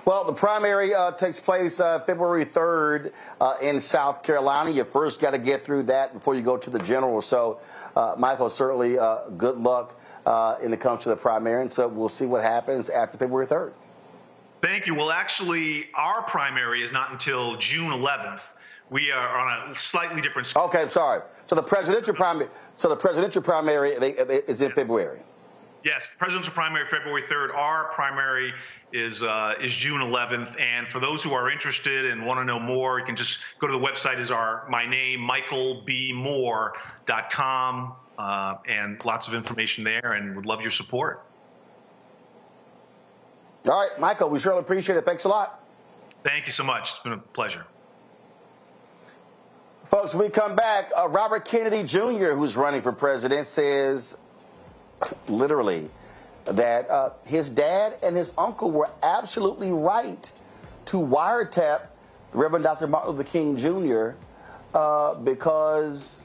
Well, 0.04 0.24
the 0.24 0.34
primary 0.34 0.94
uh, 0.94 1.12
takes 1.12 1.40
place 1.40 1.80
uh, 1.80 2.00
February 2.00 2.44
3rd 2.44 3.12
uh, 3.40 3.54
in 3.62 3.80
South 3.80 4.22
Carolina. 4.22 4.70
You 4.70 4.84
first 4.84 5.18
got 5.18 5.30
to 5.30 5.38
get 5.38 5.64
through 5.64 5.84
that 5.84 6.12
before 6.12 6.34
you 6.34 6.42
go 6.42 6.58
to 6.58 6.68
the 6.68 6.78
general. 6.80 7.22
So, 7.22 7.58
uh, 7.96 8.14
Michael, 8.18 8.50
certainly 8.50 8.98
uh, 8.98 9.30
good 9.38 9.56
luck 9.56 9.98
uh, 10.26 10.56
when 10.56 10.74
it 10.74 10.80
comes 10.80 11.04
to 11.04 11.08
the 11.08 11.16
primary. 11.16 11.62
And 11.62 11.72
so 11.72 11.88
we'll 11.88 12.10
see 12.10 12.26
what 12.26 12.42
happens 12.42 12.90
after 12.90 13.16
February 13.16 13.46
3rd. 13.46 13.72
Thank 14.60 14.86
you. 14.86 14.94
Well, 14.94 15.10
actually, 15.10 15.86
our 15.94 16.22
primary 16.22 16.82
is 16.82 16.92
not 16.92 17.10
until 17.10 17.56
June 17.56 17.90
11th. 17.90 18.42
We 18.90 19.10
are 19.10 19.38
on 19.38 19.70
a 19.70 19.74
slightly 19.74 20.20
different. 20.20 20.54
Okay, 20.54 20.86
sorry. 20.90 21.22
So 21.46 21.54
the 21.54 21.62
presidential 21.62 22.12
primary. 22.12 22.50
So 22.76 22.90
the 22.90 22.96
presidential 22.96 23.40
primary 23.40 23.92
is 23.92 24.60
in 24.60 24.72
February. 24.72 25.20
Yes, 25.82 26.12
presidential 26.18 26.52
primary 26.52 26.86
February 26.88 27.22
3rd. 27.22 27.54
Our 27.54 27.84
primary 27.92 28.54
is 28.94 29.22
uh, 29.22 29.54
is 29.60 29.74
June 29.74 30.00
11th. 30.00 30.58
And 30.60 30.86
for 30.86 31.00
those 31.00 31.20
who 31.22 31.32
are 31.32 31.50
interested 31.50 32.06
and 32.06 32.24
want 32.24 32.38
to 32.38 32.44
know 32.44 32.60
more, 32.60 33.00
you 33.00 33.04
can 33.04 33.16
just 33.16 33.40
go 33.58 33.66
to 33.66 33.72
the 33.72 33.78
website. 33.78 34.20
Is 34.20 34.30
our 34.30 34.64
my 34.70 34.86
name 34.86 35.18
michaelbmoore.com 35.20 37.92
uh, 38.16 38.54
and 38.66 39.04
lots 39.04 39.26
of 39.26 39.34
information 39.34 39.82
there. 39.84 40.12
And 40.12 40.34
would 40.36 40.46
love 40.46 40.62
your 40.62 40.70
support. 40.70 41.24
All 43.66 43.80
right, 43.80 43.98
Michael, 43.98 44.30
we 44.30 44.38
surely 44.38 44.60
appreciate 44.60 44.96
it. 44.96 45.04
Thanks 45.04 45.24
a 45.24 45.28
lot. 45.28 45.60
Thank 46.22 46.46
you 46.46 46.52
so 46.52 46.62
much. 46.64 46.92
It's 46.92 47.00
been 47.00 47.14
a 47.14 47.18
pleasure. 47.18 47.66
Folks, 49.86 50.14
we 50.14 50.28
come 50.28 50.54
back. 50.54 50.92
Uh, 50.96 51.08
Robert 51.08 51.44
Kennedy 51.44 51.82
Jr., 51.82 52.32
who's 52.32 52.54
running 52.56 52.82
for 52.82 52.92
president, 52.92 53.46
says 53.46 54.18
literally 55.28 55.90
that 56.44 56.88
uh, 56.90 57.10
his 57.24 57.48
dad 57.50 57.98
and 58.02 58.16
his 58.16 58.32
uncle 58.36 58.70
were 58.70 58.90
absolutely 59.02 59.72
right 59.72 60.30
to 60.86 60.98
wiretap 60.98 61.86
Reverend 62.32 62.64
Dr. 62.64 62.86
Martin 62.86 63.12
Luther 63.12 63.24
King 63.24 63.56
Jr. 63.56 64.10
Uh, 64.74 65.14
because, 65.14 66.22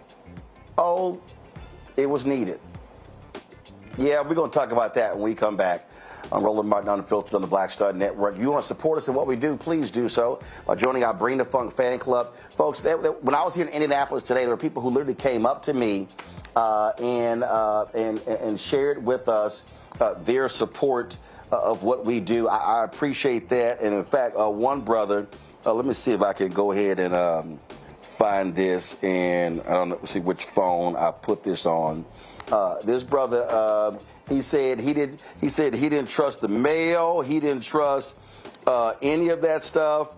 oh, 0.78 1.22
it 1.96 2.10
was 2.10 2.26
needed. 2.26 2.60
Yeah, 3.98 4.22
we're 4.22 4.36
going 4.36 4.50
to 4.50 4.58
talk 4.58 4.72
about 4.72 4.94
that 4.96 5.16
when 5.16 5.24
we 5.24 5.36
come 5.36 5.56
back 5.56 5.90
on 6.32 6.44
Roland 6.44 6.70
Martin 6.70 6.90
Unfiltered 6.90 7.36
on 7.36 7.42
the 7.42 7.48
Black 7.48 7.70
Star 7.70 7.94
Network. 7.94 8.38
You 8.38 8.52
want 8.52 8.62
to 8.62 8.68
support 8.68 8.98
us 8.98 9.08
in 9.08 9.14
what 9.14 9.28
we 9.28 9.36
do, 9.36 9.56
please 9.56 9.92
do 9.92 10.08
so 10.08 10.40
by 10.66 10.76
joining 10.76 11.04
our 11.04 11.14
Bring 11.14 11.38
the 11.38 11.46
Funk 11.46 11.76
fan 11.76 12.00
club. 12.00 12.34
Folks, 12.56 12.82
they, 12.82 12.96
they, 12.96 13.10
when 13.10 13.36
I 13.36 13.44
was 13.44 13.56
here 13.56 13.66
in 13.66 13.72
Indianapolis 13.72 14.24
today, 14.24 14.42
there 14.42 14.50
were 14.50 14.58
people 14.58 14.82
who 14.82 14.90
literally 14.90 15.16
came 15.16 15.46
up 15.46 15.62
to 15.64 15.74
me 15.74 16.08
uh, 16.56 16.92
and, 17.00 17.44
uh, 17.44 17.86
and, 17.94 18.20
and 18.28 18.60
shared 18.60 19.04
with 19.04 19.28
us 19.28 19.64
uh, 20.00 20.14
their 20.24 20.50
support 20.50 21.18
uh, 21.52 21.60
of 21.62 21.84
what 21.84 22.06
we 22.06 22.20
do. 22.20 22.48
I, 22.48 22.82
I, 22.82 22.84
appreciate 22.84 23.50
that. 23.50 23.82
And 23.82 23.94
in 23.96 24.04
fact, 24.04 24.36
uh, 24.38 24.50
one 24.50 24.82
brother, 24.82 25.28
uh, 25.66 25.74
let 25.74 25.86
me 25.86 25.94
see 25.94 26.12
if 26.12 26.22
I 26.22 26.34
can 26.34 26.52
go 26.52 26.72
ahead 26.72 27.00
and 27.00 27.14
um, 27.14 27.60
find 28.02 28.54
this, 28.54 28.98
and 29.02 29.62
I 29.62 29.74
don't 29.74 29.90
know, 29.90 30.00
see 30.06 30.20
which 30.20 30.46
phone 30.46 30.96
I 30.96 31.12
put 31.12 31.44
this 31.44 31.66
on. 31.66 32.06
Uh, 32.52 32.80
this 32.84 33.04
brother, 33.04 33.48
uh, 33.50 33.98
he 34.28 34.42
said 34.42 34.80
he 34.80 34.94
did. 34.94 35.20
He 35.42 35.50
said 35.50 35.74
he 35.74 35.90
didn't 35.90 36.10
trust 36.10 36.42
the 36.42 36.48
mail. 36.48 37.22
He 37.22 37.40
didn't 37.40 37.64
trust 37.64 38.18
uh, 38.68 38.94
any 39.02 39.30
of 39.30 39.42
that 39.42 39.64
stuff. 39.64 40.16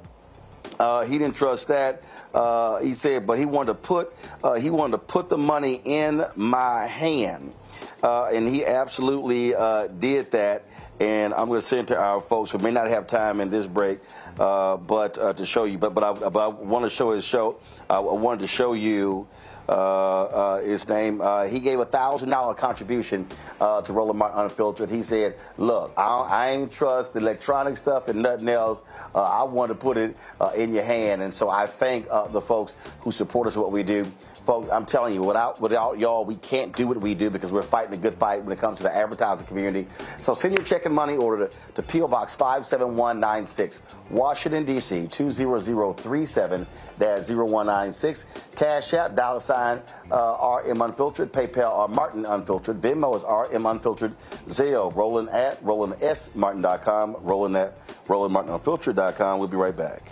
Uh, 0.82 1.06
he 1.06 1.20
didn't 1.20 1.36
trust 1.36 1.68
that. 1.68 2.02
Uh, 2.34 2.80
he 2.80 2.96
said, 2.96 3.28
but 3.28 3.38
he 3.38 3.46
wanted 3.46 3.68
to 3.68 3.76
put 3.76 4.14
uh, 4.44 4.56
he 4.56 4.72
wanted 4.72 4.94
to 4.94 4.98
put 4.98 5.30
the 5.30 5.38
money 5.38 5.80
in 5.86 6.26
my 6.36 6.88
hand, 6.88 7.54
uh, 8.02 8.26
and 8.34 8.50
he 8.50 8.66
absolutely 8.66 9.54
uh, 9.54 9.86
did 9.88 10.32
that. 10.32 10.66
And 11.00 11.36
I'm 11.36 11.50
going 11.50 11.62
to 11.62 11.66
send 11.66 11.88
to 11.90 11.98
our 11.98 12.20
folks 12.20 12.50
who 12.50 12.58
may 12.58 12.72
not 12.72 12.88
have 12.88 13.06
time 13.06 13.42
in 13.42 13.52
this 13.52 13.68
break, 13.68 14.00
uh, 14.40 14.78
but 14.78 15.14
to 15.38 15.46
show 15.46 15.66
you. 15.66 15.78
But 15.78 15.94
but 15.94 16.04
I, 16.04 16.30
but 16.30 16.40
I 16.40 16.48
want 16.48 16.86
to 16.86 16.90
show 16.90 17.12
his 17.12 17.26
show. 17.26 17.58
I 17.88 18.00
wanted 18.00 18.40
to 18.40 18.48
show 18.48 18.74
you. 18.74 19.28
Uh, 19.70 20.24
uh, 20.24 20.62
his 20.62 20.88
name. 20.88 21.22
Uh, 21.22 21.46
he 21.46 21.60
gave 21.60 21.80
a 21.80 21.86
thousand 21.86 22.30
dollar 22.30 22.54
contribution 22.54 23.28
to 23.60 23.94
Roland 23.94 24.20
Martin 24.20 24.40
Unfiltered. 24.40 24.90
He 24.90 25.02
said, 25.02 25.36
"Look, 25.58 25.94
I, 25.96 26.04
I 26.04 26.50
ain't 26.52 26.72
trust 26.72 27.14
the 27.14 27.20
electronic 27.20 27.78
stuff 27.78 28.08
and 28.08 28.22
nothing 28.22 28.50
else. 28.50 28.80
I 29.14 29.44
want 29.44 29.70
to 29.70 29.76
put 29.76 29.98
it 29.98 30.16
in 30.56 30.74
your 30.74 30.84
hand." 30.84 31.22
And 31.22 31.34
so 31.34 31.50
I 31.50 31.68
thank 31.68 32.08
the 32.08 32.42
folks 32.42 32.76
who 33.02 33.12
support 33.12 33.48
us 33.48 33.56
what 33.56 33.72
we 33.72 33.84
do 33.84 34.12
folks, 34.46 34.70
I'm 34.72 34.86
telling 34.86 35.14
you, 35.14 35.24
without 35.24 35.60
without 35.62 36.00
y'all, 36.00 36.26
we 36.26 36.36
can't 36.36 36.76
do 36.76 36.88
what 36.88 37.00
we 37.00 37.14
do 37.14 37.30
because 37.30 37.52
we're 37.52 37.62
fighting 37.62 37.94
a 37.94 37.98
good 37.98 38.16
fight 38.16 38.44
when 38.44 38.52
it 38.52 38.60
comes 38.60 38.78
to 38.78 38.84
the 38.84 38.96
advertising 38.96 39.48
community. 39.48 39.88
So 40.20 40.34
send 40.34 40.56
your 40.56 40.66
check 40.66 40.86
and 40.86 40.94
money 40.94 41.16
order 41.16 41.48
to, 41.48 41.54
to 41.76 41.82
PO 41.82 42.08
Box 42.08 42.36
57196, 42.36 43.82
Washington 44.10 44.66
D.C. 44.66 45.08
20037 45.08 46.68
0196. 47.00 48.26
Cash 48.56 48.94
App 48.94 49.16
dollar 49.16 49.40
sign 49.40 49.82
uh, 50.12 50.62
RM 50.66 50.82
Unfiltered, 50.82 51.32
PayPal 51.32 51.72
R 51.72 51.88
Martin 51.88 52.26
Unfiltered, 52.26 52.82
Venmo 52.82 53.16
is 53.16 53.24
RM 53.24 53.66
Unfiltered, 53.66 54.16
Zelle 54.48 54.94
Roland 54.96 55.30
at 55.30 55.64
RolandSMartin.com, 55.64 57.18
Roland 57.22 57.58
at 57.58 58.06
RolandMartinUnfiltered.com. 58.08 59.40
We'll 59.40 59.48
be 59.48 59.58
right 59.58 59.76
back. 59.76 60.12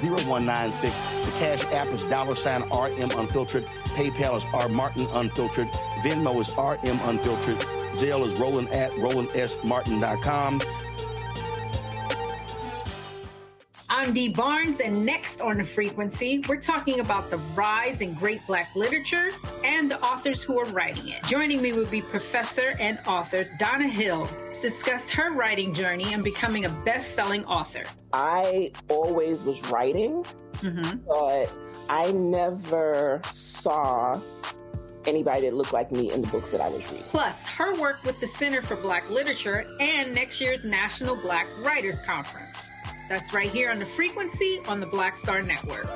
0196. 0.00 1.24
The 1.24 1.30
Cash 1.38 1.64
App 1.72 1.88
is 1.88 2.04
dollar 2.04 2.34
sign 2.34 2.62
RM 2.62 3.10
Unfiltered. 3.18 3.66
PayPal 3.96 4.36
is 4.36 4.44
R 4.52 4.68
Martin 4.68 5.06
Unfiltered. 5.14 5.68
Venmo 6.02 6.40
is 6.40 6.48
RM 6.56 7.00
Unfiltered. 7.08 7.58
Zelle 7.94 8.26
is 8.26 8.38
Roland 8.38 8.68
at 8.70 8.92
RolandSMartin.com. 8.92 10.60
I'm 13.90 14.12
Dee 14.12 14.28
Barnes, 14.28 14.80
and 14.80 15.06
next 15.06 15.40
on 15.40 15.56
the 15.56 15.64
frequency, 15.64 16.44
we're 16.46 16.60
talking 16.60 17.00
about 17.00 17.30
the 17.30 17.38
rise 17.56 18.02
in 18.02 18.12
great 18.12 18.46
black 18.46 18.76
literature 18.76 19.30
and 19.64 19.90
the 19.90 19.98
authors 20.00 20.42
who 20.42 20.58
are 20.60 20.66
writing 20.66 21.12
it. 21.12 21.22
Joining 21.24 21.62
me 21.62 21.72
will 21.72 21.86
be 21.86 22.02
professor 22.02 22.74
and 22.78 22.98
author 23.06 23.44
Donna 23.58 23.88
Hill, 23.88 24.28
discuss 24.60 25.08
her 25.10 25.32
writing 25.32 25.72
journey 25.72 26.12
and 26.12 26.22
becoming 26.22 26.66
a 26.66 26.68
best-selling 26.84 27.46
author. 27.46 27.84
I 28.12 28.72
always 28.90 29.44
was 29.44 29.66
writing, 29.70 30.22
mm-hmm. 30.52 30.98
but 31.06 31.50
I 31.88 32.12
never 32.12 33.22
saw 33.32 34.14
anybody 35.06 35.42
that 35.42 35.54
looked 35.54 35.72
like 35.72 35.90
me 35.90 36.12
in 36.12 36.20
the 36.20 36.28
books 36.28 36.50
that 36.52 36.60
I 36.60 36.68
was 36.68 36.86
reading. 36.90 37.06
Plus, 37.08 37.46
her 37.46 37.72
work 37.80 38.04
with 38.04 38.20
the 38.20 38.26
Center 38.26 38.60
for 38.60 38.76
Black 38.76 39.08
Literature 39.10 39.64
and 39.80 40.14
next 40.14 40.42
year's 40.42 40.66
National 40.66 41.16
Black 41.16 41.46
Writers 41.64 42.02
Conference. 42.02 42.70
That's 43.08 43.32
right 43.32 43.50
here 43.50 43.70
on 43.70 43.78
the 43.78 43.86
frequency 43.86 44.60
on 44.68 44.80
the 44.80 44.86
Black 44.86 45.16
Star 45.16 45.42
Network. 45.42 45.88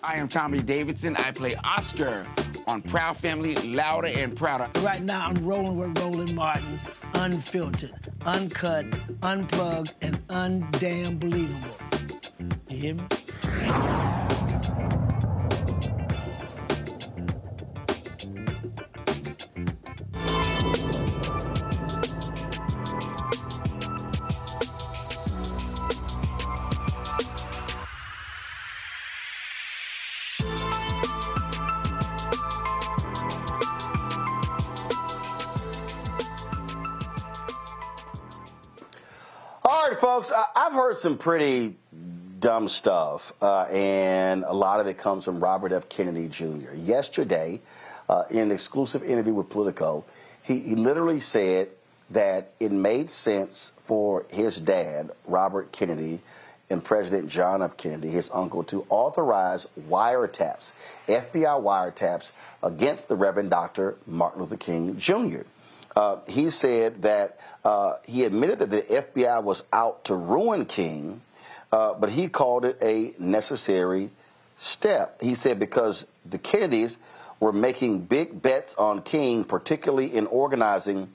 I 0.00 0.14
am 0.16 0.28
Tommy 0.28 0.60
Davidson. 0.60 1.16
I 1.16 1.32
play 1.32 1.54
Oscar 1.64 2.24
on 2.66 2.80
Proud 2.80 3.16
Family, 3.16 3.56
Louder 3.56 4.08
and 4.08 4.34
Prouder. 4.34 4.68
Right 4.80 5.02
now, 5.02 5.26
I'm 5.26 5.44
rolling 5.44 5.76
with 5.76 5.98
Roland 5.98 6.34
Martin, 6.34 6.80
unfiltered, 7.14 8.10
uncut, 8.24 8.86
unplugged, 9.22 9.94
and 10.00 10.16
undamn 10.28 11.18
believable. 11.20 11.76
You 12.68 12.76
hear 12.78 12.94
me? 12.94 14.57
Folks, 40.18 40.32
I've 40.56 40.72
heard 40.72 40.98
some 40.98 41.16
pretty 41.16 41.76
dumb 42.40 42.66
stuff, 42.66 43.32
uh, 43.40 43.66
and 43.70 44.42
a 44.42 44.52
lot 44.52 44.80
of 44.80 44.88
it 44.88 44.98
comes 44.98 45.24
from 45.24 45.38
Robert 45.38 45.70
F. 45.70 45.88
Kennedy 45.88 46.26
Jr. 46.26 46.74
Yesterday, 46.74 47.60
uh, 48.08 48.24
in 48.28 48.38
an 48.38 48.50
exclusive 48.50 49.04
interview 49.04 49.32
with 49.32 49.48
Politico, 49.48 50.04
he, 50.42 50.58
he 50.58 50.74
literally 50.74 51.20
said 51.20 51.68
that 52.10 52.50
it 52.58 52.72
made 52.72 53.08
sense 53.10 53.72
for 53.84 54.26
his 54.28 54.58
dad, 54.58 55.12
Robert 55.24 55.70
Kennedy, 55.70 56.20
and 56.68 56.82
President 56.82 57.28
John 57.28 57.62
F. 57.62 57.76
Kennedy, 57.76 58.08
his 58.08 58.28
uncle, 58.34 58.64
to 58.64 58.84
authorize 58.88 59.68
wiretaps, 59.88 60.72
FBI 61.06 61.62
wiretaps, 61.62 62.32
against 62.64 63.06
the 63.06 63.14
Reverend 63.14 63.50
Dr. 63.50 63.94
Martin 64.04 64.40
Luther 64.40 64.56
King 64.56 64.98
Jr. 64.98 65.42
Uh, 65.98 66.20
he 66.28 66.48
said 66.48 67.02
that 67.02 67.40
uh, 67.64 67.94
he 68.04 68.22
admitted 68.22 68.60
that 68.60 68.70
the 68.70 68.82
FBI 68.82 69.42
was 69.42 69.64
out 69.72 70.04
to 70.04 70.14
ruin 70.14 70.64
King, 70.64 71.20
uh, 71.72 71.92
but 71.94 72.08
he 72.08 72.28
called 72.28 72.64
it 72.64 72.78
a 72.80 73.14
necessary 73.18 74.12
step. 74.56 75.20
He 75.20 75.34
said 75.34 75.58
because 75.58 76.06
the 76.24 76.38
Kennedys 76.38 76.98
were 77.40 77.50
making 77.50 78.02
big 78.02 78.40
bets 78.40 78.76
on 78.76 79.02
King, 79.02 79.42
particularly 79.42 80.14
in 80.14 80.28
organizing 80.28 81.10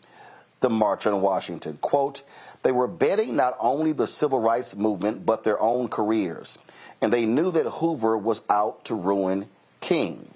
the 0.59 0.69
March 0.69 1.07
on 1.07 1.21
Washington. 1.21 1.77
Quote, 1.79 2.21
they 2.63 2.73
were 2.73 2.89
betting 2.89 3.38
not 3.38 3.55
only 3.61 3.93
the 3.93 4.05
civil 4.05 4.41
rights 4.41 4.75
movement, 4.75 5.25
but 5.25 5.45
their 5.45 5.61
own 5.61 5.88
careers. 5.88 6.57
And 7.01 7.13
they 7.13 7.25
knew 7.25 7.51
that 7.51 7.65
Hoover 7.65 8.17
was 8.17 8.41
out 8.49 8.84
to 8.84 8.95
ruin 8.95 9.47
King. 9.79 10.32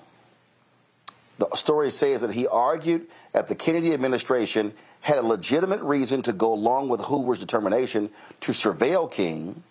The 1.39 1.53
story 1.55 1.91
says 1.91 2.21
that 2.21 2.31
he 2.31 2.47
argued 2.47 3.07
that 3.33 3.47
the 3.47 3.55
Kennedy 3.55 3.93
administration 3.93 4.73
had 5.01 5.17
a 5.17 5.21
legitimate 5.21 5.81
reason 5.81 6.21
to 6.23 6.33
go 6.33 6.53
along 6.53 6.89
with 6.89 7.01
Hoover's 7.01 7.39
determination 7.39 8.09
to 8.41 8.51
surveil 8.51 9.09
King, 9.11 9.63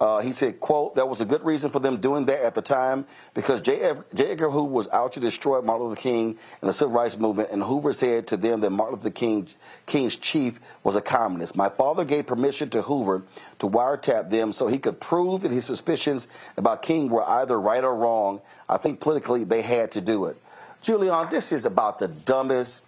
Uh, 0.00 0.20
he 0.20 0.32
said, 0.32 0.58
quote, 0.60 0.94
that 0.94 1.06
was 1.06 1.20
a 1.20 1.26
good 1.26 1.44
reason 1.44 1.68
for 1.70 1.78
them 1.78 2.00
doing 2.00 2.24
that 2.24 2.40
at 2.40 2.54
the 2.54 2.62
time 2.62 3.04
because 3.34 3.60
J. 3.60 3.82
F- 3.82 3.98
J. 4.14 4.30
Edgar 4.32 4.48
Hoover 4.48 4.72
was 4.72 4.88
out 4.88 5.12
to 5.12 5.20
destroy 5.20 5.60
Martin 5.60 5.88
Luther 5.88 6.00
King 6.00 6.38
and 6.62 6.70
the 6.70 6.72
civil 6.72 6.94
rights 6.94 7.18
movement, 7.18 7.50
and 7.52 7.62
Hoover 7.62 7.92
said 7.92 8.26
to 8.28 8.38
them 8.38 8.62
that 8.62 8.70
Martin 8.70 8.96
Luther 8.96 9.10
King, 9.10 9.46
King's 9.84 10.16
chief 10.16 10.58
was 10.84 10.96
a 10.96 11.02
communist. 11.02 11.54
My 11.54 11.68
father 11.68 12.06
gave 12.06 12.26
permission 12.26 12.70
to 12.70 12.80
Hoover 12.80 13.20
to 13.58 13.68
wiretap 13.68 14.30
them 14.30 14.54
so 14.54 14.68
he 14.68 14.78
could 14.78 15.00
prove 15.00 15.42
that 15.42 15.50
his 15.52 15.66
suspicions 15.66 16.28
about 16.56 16.80
King 16.80 17.10
were 17.10 17.28
either 17.28 17.60
right 17.60 17.84
or 17.84 17.94
wrong. 17.94 18.40
I 18.70 18.78
think 18.78 19.00
politically 19.00 19.44
they 19.44 19.60
had 19.60 19.92
to 19.92 20.00
do 20.00 20.24
it. 20.24 20.40
Julianne, 20.82 21.30
this 21.30 21.52
is 21.52 21.64
about 21.64 21.98
the 21.98 22.08
dumbest. 22.08 22.82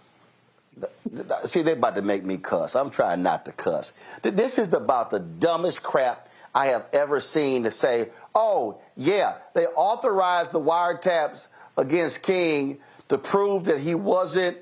See, 1.45 1.63
they're 1.63 1.75
about 1.75 1.97
to 1.97 2.03
make 2.03 2.25
me 2.25 2.39
cuss. 2.39 2.75
I'm 2.75 2.91
trying 2.91 3.23
not 3.23 3.45
to 3.45 3.53
cuss. 3.53 3.93
This 4.23 4.59
is 4.59 4.73
about 4.73 5.11
the 5.11 5.21
dumbest 5.21 5.83
crap 5.83 6.29
I 6.55 6.67
have 6.67 6.87
ever 6.93 7.21
seen 7.21 7.65
to 7.65 7.71
say, 7.71 8.11
oh, 8.35 8.79
yeah, 8.97 9.37
they 9.55 9.67
authorized 9.67 10.53
the 10.53 10.61
wiretaps 10.61 11.49
against 11.77 12.23
King 12.23 12.79
to 13.09 13.19
prove 13.19 13.65
that 13.65 13.81
he 13.81 13.95
wasn't 13.95 14.59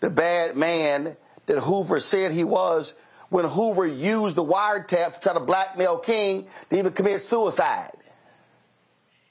the 0.00 0.10
bad 0.10 0.56
man 0.56 1.16
that 1.46 1.60
Hoover 1.60 2.00
said 2.00 2.32
he 2.32 2.44
was 2.44 2.94
when 3.28 3.44
Hoover 3.44 3.86
used 3.86 4.36
the 4.36 4.44
wiretap 4.44 5.14
to 5.14 5.20
try 5.20 5.34
to 5.34 5.40
blackmail 5.40 5.98
King 5.98 6.46
to 6.70 6.78
even 6.78 6.92
commit 6.92 7.20
suicide. 7.20 7.92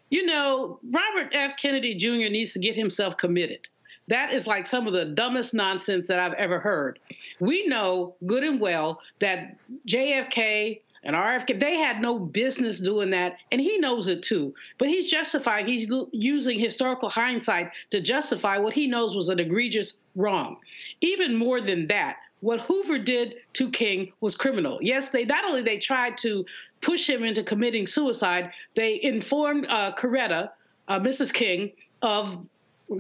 You 0.10 0.26
know, 0.26 0.80
Robert 0.90 1.34
F. 1.34 1.56
Kennedy 1.58 1.96
Jr. 1.96 2.32
needs 2.32 2.54
to 2.54 2.60
get 2.60 2.76
himself 2.76 3.18
committed. 3.18 3.68
That 4.08 4.34
is 4.34 4.48
like 4.48 4.66
some 4.66 4.88
of 4.88 4.94
the 4.94 5.06
dumbest 5.06 5.54
nonsense 5.54 6.08
that 6.08 6.20
I've 6.20 6.34
ever 6.34 6.60
heard. 6.60 6.98
We 7.40 7.68
know 7.68 8.16
good 8.26 8.44
and 8.44 8.60
well 8.60 9.02
that 9.20 9.56
JFK 9.88 10.82
and 11.04 11.16
RFK, 11.16 11.60
they 11.60 11.76
had 11.76 12.02
no 12.02 12.20
business 12.20 12.80
doing 12.80 13.12
that, 13.12 13.38
and 13.52 13.62
he 13.62 13.78
knows 13.78 14.08
it 14.08 14.24
too. 14.24 14.54
But 14.80 14.90
he's 14.90 15.10
justifying, 15.10 15.68
he's 15.68 15.90
using 16.12 16.60
historical 16.60 17.10
hindsight 17.10 17.72
to 17.92 18.02
justify 18.02 18.58
what 18.58 18.74
he 18.74 18.88
knows 18.88 19.16
was 19.16 19.30
an 19.30 19.40
egregious 19.40 19.98
wrong. 20.16 20.58
Even 21.02 21.36
more 21.36 21.62
than 21.62 21.88
that, 21.88 22.18
what 22.42 22.62
Hoover 22.62 22.98
did 22.98 23.36
to 23.54 23.70
King 23.70 24.12
was 24.22 24.36
criminal. 24.36 24.80
Yes, 24.82 25.10
they 25.10 25.26
not 25.26 25.44
only 25.44 25.62
they 25.62 25.78
tried 25.78 26.18
to 26.20 26.46
push 26.82 27.10
him 27.10 27.24
into 27.24 27.44
committing 27.44 27.88
suicide, 27.88 28.52
they 28.76 29.00
informed 29.02 29.66
uh, 29.68 29.94
Coretta, 29.96 30.50
uh, 30.88 31.00
Mrs. 31.00 31.34
King, 31.34 31.72
of 32.02 32.46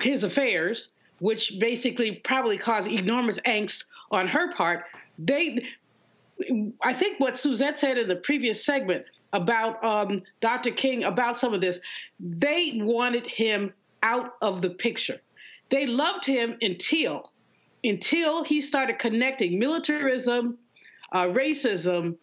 his 0.01 0.23
affairs, 0.23 0.91
which 1.19 1.59
basically 1.59 2.15
probably 2.23 2.57
caused 2.57 2.89
enormous 2.89 3.39
angst 3.39 3.85
on 4.11 4.27
her 4.27 4.51
part. 4.53 4.85
They 5.17 5.65
I 6.81 6.93
think 6.93 7.19
what 7.19 7.37
Suzette 7.37 7.79
said 7.79 7.97
in 7.97 8.07
the 8.07 8.15
previous 8.15 8.63
segment 8.63 9.05
about 9.33 9.83
um, 9.83 10.23
Dr. 10.39 10.71
King, 10.71 11.03
about 11.03 11.37
some 11.37 11.53
of 11.53 11.61
this, 11.61 11.81
they 12.19 12.73
wanted 12.75 13.27
him 13.27 13.73
out 14.03 14.35
of 14.41 14.61
the 14.61 14.69
picture. 14.69 15.19
They 15.69 15.85
loved 15.85 16.25
him 16.25 16.57
until 16.61 17.31
until 17.83 18.43
he 18.43 18.59
started 18.59 18.99
connecting 18.99 19.57
militarism, 19.57 20.57
uh, 21.13 21.23
racism, 21.23 22.17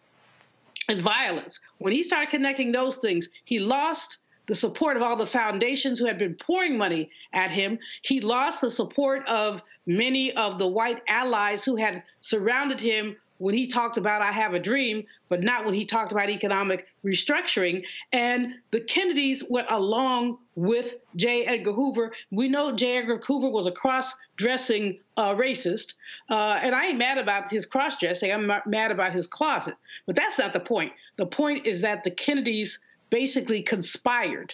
and 0.87 1.01
violence. 1.01 1.59
When 1.79 1.93
he 1.93 2.03
started 2.03 2.29
connecting 2.29 2.71
those 2.71 2.97
things, 2.97 3.29
he 3.45 3.59
lost 3.59 4.19
the 4.47 4.55
support 4.55 4.95
of 4.95 5.03
all 5.03 5.15
the 5.15 5.27
foundations 5.27 5.99
who 5.99 6.05
had 6.05 6.17
been 6.17 6.35
pouring 6.35 6.77
money 6.77 7.11
at 7.33 7.51
him. 7.51 7.79
He 8.01 8.21
lost 8.21 8.61
the 8.61 8.71
support 8.71 9.27
of 9.27 9.61
many 9.85 10.33
of 10.33 10.57
the 10.57 10.67
white 10.67 11.01
allies 11.07 11.65
who 11.65 11.75
had 11.75 12.03
surrounded 12.21 12.79
him 12.79 13.17
when 13.37 13.53
he 13.53 13.67
talked 13.67 13.97
about 13.97 14.21
I 14.21 14.31
have 14.31 14.53
a 14.53 14.59
dream, 14.59 15.05
but 15.29 15.41
not 15.41 15.65
when 15.65 15.73
he 15.73 15.85
talked 15.85 16.11
about 16.11 16.29
economic 16.29 16.87
restructuring. 17.05 17.83
And 18.11 18.55
the 18.71 18.81
Kennedys 18.81 19.43
went 19.49 19.67
along 19.69 20.39
with 20.55 20.95
J. 21.15 21.45
Edgar 21.45 21.73
Hoover. 21.73 22.11
We 22.31 22.47
know 22.47 22.75
J. 22.75 22.97
Edgar 22.97 23.19
Hoover 23.25 23.49
was 23.49 23.67
a 23.67 23.71
cross 23.71 24.13
dressing 24.35 24.99
uh, 25.17 25.35
racist. 25.35 25.93
Uh, 26.29 26.59
and 26.61 26.73
I 26.73 26.87
ain't 26.87 26.97
mad 26.97 27.17
about 27.17 27.49
his 27.49 27.65
cross 27.65 27.97
dressing, 27.97 28.31
I'm 28.31 28.51
mad 28.65 28.91
about 28.91 29.13
his 29.13 29.27
closet. 29.27 29.75
But 30.05 30.15
that's 30.15 30.37
not 30.37 30.53
the 30.53 30.59
point. 30.59 30.93
The 31.17 31.25
point 31.25 31.65
is 31.65 31.81
that 31.81 32.03
the 32.03 32.11
Kennedys 32.11 32.79
basically 33.09 33.61
conspired 33.61 34.53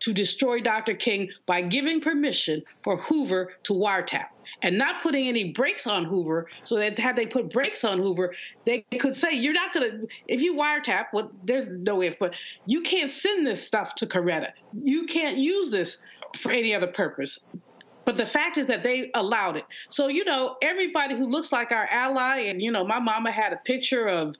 to 0.00 0.12
destroy 0.12 0.60
Dr. 0.60 0.94
King 0.94 1.28
by 1.46 1.62
giving 1.62 2.00
permission 2.00 2.62
for 2.82 2.96
Hoover 2.96 3.52
to 3.64 3.72
wiretap 3.72 4.26
and 4.62 4.78
not 4.78 5.02
putting 5.02 5.28
any 5.28 5.52
brakes 5.52 5.86
on 5.86 6.04
Hoover. 6.04 6.46
So 6.64 6.76
that 6.76 6.98
had 6.98 7.16
they 7.16 7.26
put 7.26 7.50
brakes 7.50 7.84
on 7.84 7.98
Hoover, 7.98 8.34
they 8.64 8.84
could 9.00 9.16
say, 9.16 9.32
"You're 9.32 9.52
not 9.52 9.72
to 9.74 10.06
if 10.28 10.42
you 10.42 10.54
wiretap. 10.54 11.06
Well, 11.12 11.30
there's 11.44 11.66
no 11.66 12.02
if, 12.02 12.18
but 12.18 12.34
you 12.66 12.82
can't 12.82 13.10
send 13.10 13.46
this 13.46 13.64
stuff 13.64 13.94
to 13.96 14.06
Coretta. 14.06 14.50
You 14.82 15.06
can't 15.06 15.38
use 15.38 15.70
this 15.70 15.98
for 16.38 16.52
any 16.52 16.74
other 16.74 16.88
purpose." 16.88 17.38
But 18.04 18.16
the 18.16 18.26
fact 18.26 18.58
is 18.58 18.66
that 18.66 18.82
they 18.82 19.12
allowed 19.14 19.56
it. 19.56 19.64
So 19.88 20.08
you 20.08 20.24
know, 20.24 20.56
everybody 20.60 21.16
who 21.16 21.26
looks 21.26 21.52
like 21.52 21.72
our 21.72 21.86
ally, 21.86 22.38
and 22.40 22.60
you 22.60 22.72
know, 22.72 22.84
my 22.84 22.98
mama 22.98 23.30
had 23.30 23.52
a 23.52 23.58
picture 23.64 24.06
of 24.06 24.34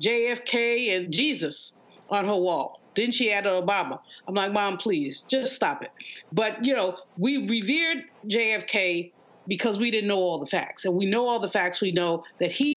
JFK 0.00 0.96
and 0.96 1.12
Jesus 1.12 1.72
on 2.10 2.26
her 2.26 2.36
wall. 2.36 2.80
Then 2.94 3.10
she 3.10 3.32
added 3.32 3.50
Obama. 3.50 4.00
I'm 4.28 4.34
like, 4.34 4.52
Mom, 4.52 4.76
please, 4.76 5.24
just 5.28 5.54
stop 5.54 5.82
it. 5.82 5.90
But, 6.32 6.64
you 6.64 6.74
know, 6.74 6.98
we 7.16 7.48
revered 7.48 8.04
JFK 8.26 9.12
because 9.46 9.78
we 9.78 9.90
didn't 9.90 10.08
know 10.08 10.18
all 10.18 10.38
the 10.38 10.46
facts. 10.46 10.84
And 10.84 10.96
we 10.96 11.06
know 11.06 11.28
all 11.28 11.40
the 11.40 11.50
facts. 11.50 11.80
We 11.80 11.92
know 11.92 12.24
that 12.40 12.52
he. 12.52 12.76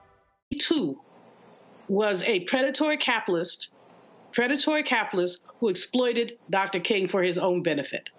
too 0.59 0.99
was 1.87 2.21
a 2.23 2.41
predatory 2.41 2.97
capitalist 2.97 3.69
predatory 4.33 4.83
capitalist 4.83 5.41
who 5.59 5.69
exploited 5.69 6.37
Dr. 6.49 6.79
King 6.79 7.07
for 7.07 7.21
his 7.21 7.37
own 7.37 7.63
benefit. 7.63 8.09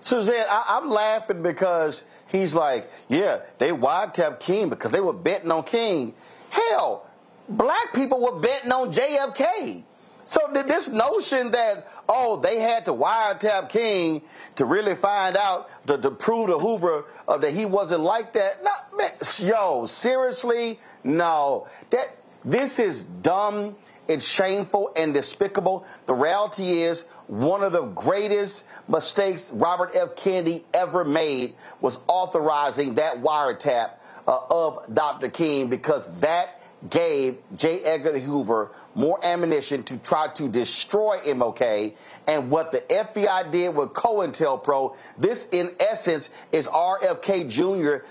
Suzanne, 0.00 0.46
I, 0.48 0.78
am 0.78 0.88
laughing 0.88 1.42
because 1.42 2.04
he's 2.28 2.54
like, 2.54 2.90
yeah, 3.08 3.40
they 3.58 3.70
wiretapped 3.70 4.40
King 4.40 4.70
because 4.70 4.90
they 4.90 5.00
were 5.00 5.12
betting 5.12 5.50
on 5.50 5.64
King. 5.64 6.14
Hell, 6.48 7.06
black 7.48 7.92
people 7.94 8.20
were 8.20 8.40
betting 8.40 8.72
on 8.72 8.92
JFK. 8.92 9.84
So 10.24 10.40
did 10.52 10.68
this 10.68 10.88
notion 10.88 11.50
that 11.52 11.88
oh 12.08 12.36
they 12.36 12.60
had 12.60 12.84
to 12.86 12.92
wiretap 12.92 13.68
King 13.68 14.22
to 14.56 14.64
really 14.64 14.94
find 14.94 15.36
out 15.36 15.68
to, 15.86 15.98
to 15.98 16.10
prove 16.10 16.48
to 16.48 16.58
Hoover 16.58 17.04
uh, 17.26 17.38
that 17.38 17.52
he 17.52 17.64
wasn't 17.64 18.02
like 18.02 18.32
that. 18.34 18.62
Not, 18.62 18.96
man, 18.96 19.10
yo, 19.38 19.86
seriously, 19.86 20.78
no. 21.04 21.66
That 21.90 22.16
this 22.44 22.78
is 22.78 23.02
dumb. 23.02 23.76
It's 24.08 24.26
shameful 24.26 24.92
and 24.96 25.14
despicable. 25.14 25.86
The 26.06 26.14
reality 26.14 26.82
is, 26.82 27.02
one 27.28 27.62
of 27.62 27.70
the 27.70 27.82
greatest 27.82 28.64
mistakes 28.88 29.52
Robert 29.52 29.92
F. 29.94 30.16
Kennedy 30.16 30.64
ever 30.74 31.04
made 31.04 31.54
was 31.80 32.00
authorizing 32.08 32.94
that 32.94 33.22
wiretap 33.22 33.92
uh, 34.26 34.40
of 34.50 34.92
Dr. 34.92 35.28
King 35.28 35.68
because 35.68 36.08
that 36.18 36.60
gave 36.88 37.38
J. 37.56 37.82
Edgar 37.84 38.18
Hoover 38.18 38.72
more 38.94 39.24
ammunition 39.24 39.82
to 39.84 39.96
try 39.98 40.28
to 40.28 40.48
destroy 40.48 41.18
MLK. 41.20 41.94
And 42.26 42.50
what 42.50 42.72
the 42.72 42.80
FBI 42.80 43.50
did 43.50 43.74
with 43.74 43.90
COINTELPRO, 43.90 44.96
this 45.18 45.48
in 45.52 45.74
essence 45.78 46.30
is 46.52 46.66
RFK 46.68 47.48
Jr. 47.48 48.04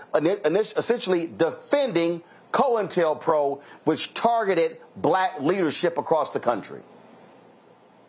essentially 0.78 1.28
defending 1.38 2.24
COINTELPRO, 2.52 3.62
which 3.84 4.14
targeted 4.14 4.78
black 4.98 5.40
leadership 5.42 5.98
across 5.98 6.32
the 6.32 6.40
country. 6.40 6.82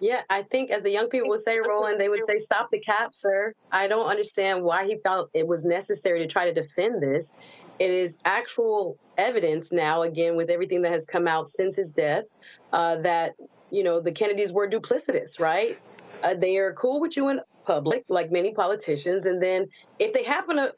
Yeah, 0.00 0.22
I 0.30 0.44
think 0.44 0.70
as 0.70 0.82
the 0.82 0.90
young 0.90 1.10
people 1.10 1.28
would 1.28 1.40
say, 1.40 1.58
Roland, 1.58 2.00
they 2.00 2.08
would 2.08 2.24
say, 2.24 2.38
stop 2.38 2.70
the 2.70 2.80
cap, 2.80 3.10
sir. 3.14 3.52
I 3.70 3.86
don't 3.86 4.06
understand 4.06 4.64
why 4.64 4.86
he 4.86 4.96
felt 4.96 5.28
it 5.34 5.46
was 5.46 5.62
necessary 5.62 6.20
to 6.20 6.26
try 6.26 6.46
to 6.46 6.54
defend 6.54 7.02
this. 7.02 7.34
It 7.78 7.90
is 7.90 8.18
actual 8.24 8.96
evidence 9.18 9.72
now, 9.72 10.02
again, 10.02 10.36
with 10.36 10.48
everything 10.48 10.82
that 10.82 10.92
has 10.92 11.04
come 11.04 11.28
out 11.28 11.48
since 11.48 11.76
his 11.76 11.92
death, 11.92 12.24
uh, 12.72 12.96
that, 13.02 13.32
you 13.70 13.82
know, 13.82 14.00
the 14.00 14.12
Kennedys 14.12 14.52
were 14.52 14.68
duplicitous, 14.68 15.40
right? 15.40 15.76
Uh, 16.22 16.34
they 16.34 16.56
are 16.56 16.72
cool 16.74 17.00
with 17.00 17.16
you 17.16 17.28
in 17.28 17.40
public, 17.66 18.04
like 18.08 18.30
many 18.30 18.52
politicians. 18.52 19.26
And 19.26 19.42
then 19.42 19.66
if 19.98 20.12
they 20.12 20.24
happen 20.24 20.56
to 20.56 20.72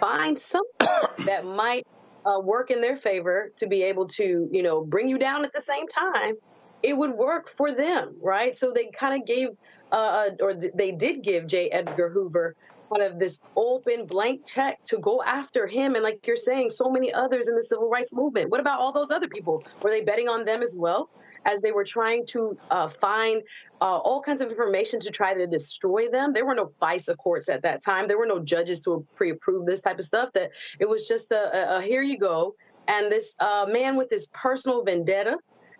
find 0.00 0.38
something 0.38 0.88
that 1.26 1.44
might 1.44 1.84
uh, 2.24 2.40
work 2.40 2.70
in 2.70 2.80
their 2.80 2.96
favor 2.96 3.50
to 3.58 3.66
be 3.66 3.82
able 3.84 4.06
to, 4.08 4.48
you 4.50 4.62
know, 4.62 4.84
bring 4.84 5.08
you 5.08 5.18
down 5.18 5.44
at 5.44 5.52
the 5.54 5.60
same 5.60 5.86
time, 5.86 6.34
it 6.82 6.96
would 6.96 7.12
work 7.12 7.48
for 7.48 7.74
them, 7.74 8.16
right? 8.22 8.56
So 8.56 8.72
they 8.74 8.90
kind 8.98 9.20
of 9.20 9.26
gave, 9.26 9.48
uh, 9.90 9.96
uh 9.96 10.30
or 10.40 10.54
th- 10.54 10.72
they 10.76 10.92
did 10.92 11.22
give 11.22 11.46
J. 11.46 11.70
Edgar 11.70 12.10
Hoover 12.10 12.54
kind 12.92 13.02
of 13.12 13.18
this 13.18 13.40
open 13.56 14.06
blank 14.06 14.42
check 14.46 14.78
to 14.86 14.98
go 14.98 15.22
after 15.22 15.66
him 15.66 15.94
and 15.94 16.02
like 16.02 16.20
you're 16.26 16.36
saying 16.36 16.70
so 16.70 16.90
many 16.90 17.12
others 17.12 17.48
in 17.48 17.54
the 17.54 17.62
civil 17.62 17.88
rights 17.88 18.14
movement 18.14 18.50
what 18.50 18.60
about 18.60 18.80
all 18.80 18.92
those 18.92 19.10
other 19.10 19.28
people 19.28 19.62
were 19.82 19.90
they 19.90 20.02
betting 20.02 20.28
on 20.28 20.44
them 20.44 20.62
as 20.62 20.74
well 20.76 21.08
as 21.48 21.60
they 21.62 21.72
were 21.72 21.84
trying 21.84 22.26
to 22.26 22.58
uh, 22.70 22.88
find 22.88 23.42
uh, 23.80 23.84
all 23.84 24.20
kinds 24.22 24.42
of 24.42 24.50
information 24.50 25.00
to 25.00 25.10
try 25.10 25.34
to 25.34 25.46
destroy 25.46 26.08
them 26.08 26.32
there 26.32 26.46
were 26.46 26.54
no 26.54 26.66
FISA 26.80 27.16
courts 27.16 27.48
at 27.48 27.62
that 27.62 27.82
time 27.84 28.06
there 28.06 28.18
were 28.18 28.26
no 28.26 28.38
judges 28.38 28.82
to 28.82 29.06
pre-approve 29.16 29.66
this 29.66 29.82
type 29.82 29.98
of 29.98 30.04
stuff 30.04 30.30
that 30.34 30.50
it 30.78 30.88
was 30.88 31.08
just 31.08 31.32
a, 31.32 31.74
a, 31.74 31.78
a 31.78 31.82
here 31.82 32.02
you 32.02 32.18
go 32.18 32.54
and 32.86 33.10
this 33.10 33.36
uh, 33.40 33.66
man 33.70 33.96
with 33.96 34.10
his 34.10 34.26
personal 34.28 34.84
vendetta 34.84 35.36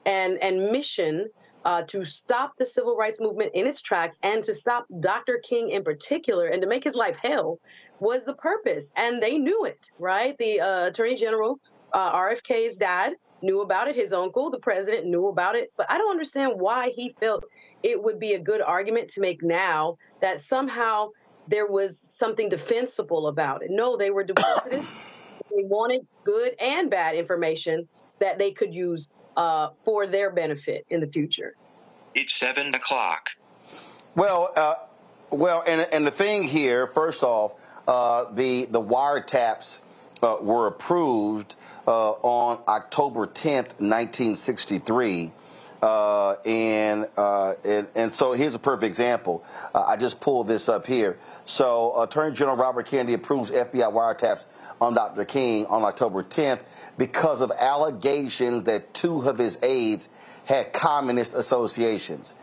and 0.07 0.39
and 0.39 0.73
mission 0.73 1.29
uh, 1.64 1.83
to 1.83 2.05
stop 2.05 2.53
the 2.57 2.66
civil 2.66 2.97
rights 2.97 3.21
movement 3.21 3.53
in 3.55 3.66
its 3.66 3.83
tracks 3.83 4.19
and 4.23 4.45
to 4.45 4.55
stop 4.55 4.87
Dr. 5.01 5.41
King 5.47 5.71
in 5.71 5.85
particular 5.85 6.47
and 6.47 6.62
to 6.62 6.69
make 6.69 6.85
his 6.85 6.95
life 6.95 7.19
hell 7.23 7.59
was 8.01 8.25
the 8.25 8.35
purpose. 8.35 8.93
And 8.97 9.23
they 9.23 9.39
knew 9.39 9.64
it, 9.64 9.91
right? 9.99 10.37
The 10.39 10.61
uh, 10.61 10.87
Attorney 10.87 11.16
General, 11.16 11.59
uh, 11.93 12.12
RFK's 12.12 12.77
dad, 12.77 13.14
knew 13.43 13.61
about 13.61 13.89
it. 13.89 13.97
His 13.97 14.12
uncle, 14.12 14.51
the 14.51 14.59
president, 14.59 15.07
knew 15.07 15.28
about 15.28 15.57
it. 15.57 15.72
But 15.76 15.91
I 15.91 15.99
don't 15.99 16.11
understand 16.11 16.53
why 16.61 16.91
he 16.95 17.11
felt 17.11 17.45
it 17.82 18.03
would 18.03 18.18
be 18.18 18.32
a 18.32 18.39
good 18.39 18.61
argument 18.61 19.11
to 19.11 19.20
make 19.20 19.43
now 19.43 19.99
that 20.20 20.41
somehow 20.41 21.11
there 21.47 21.66
was 21.66 21.99
something 21.99 22.49
defensible 22.49 23.28
about 23.28 23.62
it. 23.62 23.70
No, 23.70 23.97
they 23.97 24.11
were 24.11 24.24
duplicitous. 24.24 24.97
they 25.57 25.64
wanted 25.64 26.07
good 26.24 26.55
and 26.61 26.91
bad 26.91 27.14
information 27.14 27.89
that 28.20 28.39
they 28.39 28.53
could 28.53 28.74
use 28.74 29.12
uh, 29.36 29.70
for 29.84 30.07
their 30.07 30.30
benefit 30.30 30.84
in 30.91 31.01
the 31.01 31.07
future. 31.07 31.55
It's 32.14 32.34
seven 32.34 32.74
o'clock. 32.74 33.30
Well, 34.14 34.53
uh, 34.57 34.74
well, 35.30 35.62
and 35.66 35.86
and 35.93 36.07
the 36.07 36.11
thing 36.11 36.43
here, 36.43 36.89
first 36.89 37.22
off, 37.22 37.53
uh, 37.86 38.32
the 38.32 38.64
the 38.64 38.80
wiretaps 38.80 39.80
uh, 40.22 40.36
were 40.41 40.66
approved 40.66 41.55
uh, 41.89 42.11
on 42.11 42.61
October 42.68 43.26
10th, 43.26 43.80
1963. 43.80 45.32
Uh, 45.80 46.32
and, 46.45 47.09
uh, 47.16 47.55
and, 47.64 47.86
and 47.95 48.14
so 48.14 48.32
here's 48.32 48.55
a 48.55 48.59
perfect 48.59 48.84
example. 48.84 49.43
Uh, 49.74 49.84
I 49.84 49.97
just 49.97 50.20
pulled 50.20 50.49
this 50.49 50.68
up 50.68 50.86
here. 50.86 51.18
So 51.47 52.01
Attorney 52.03 52.36
General 52.36 52.57
Robert 52.57 52.86
Kennedy 52.86 53.14
approves 53.14 53.51
FBI 53.51 53.91
wiretaps 53.93 54.45
on 54.80 54.95
Dr. 54.95 55.24
King 55.24 55.66
on 55.66 55.82
October 55.84 56.22
10th 56.22 56.61
because 56.99 57.41
of 57.41 57.51
allegations 57.53 58.64
that 58.64 58.93
two 58.93 59.22
of 59.22 59.39
his 59.39 59.59
aides 59.62 60.09
had 60.45 60.72
communist 60.72 61.32
associations. 61.32 62.34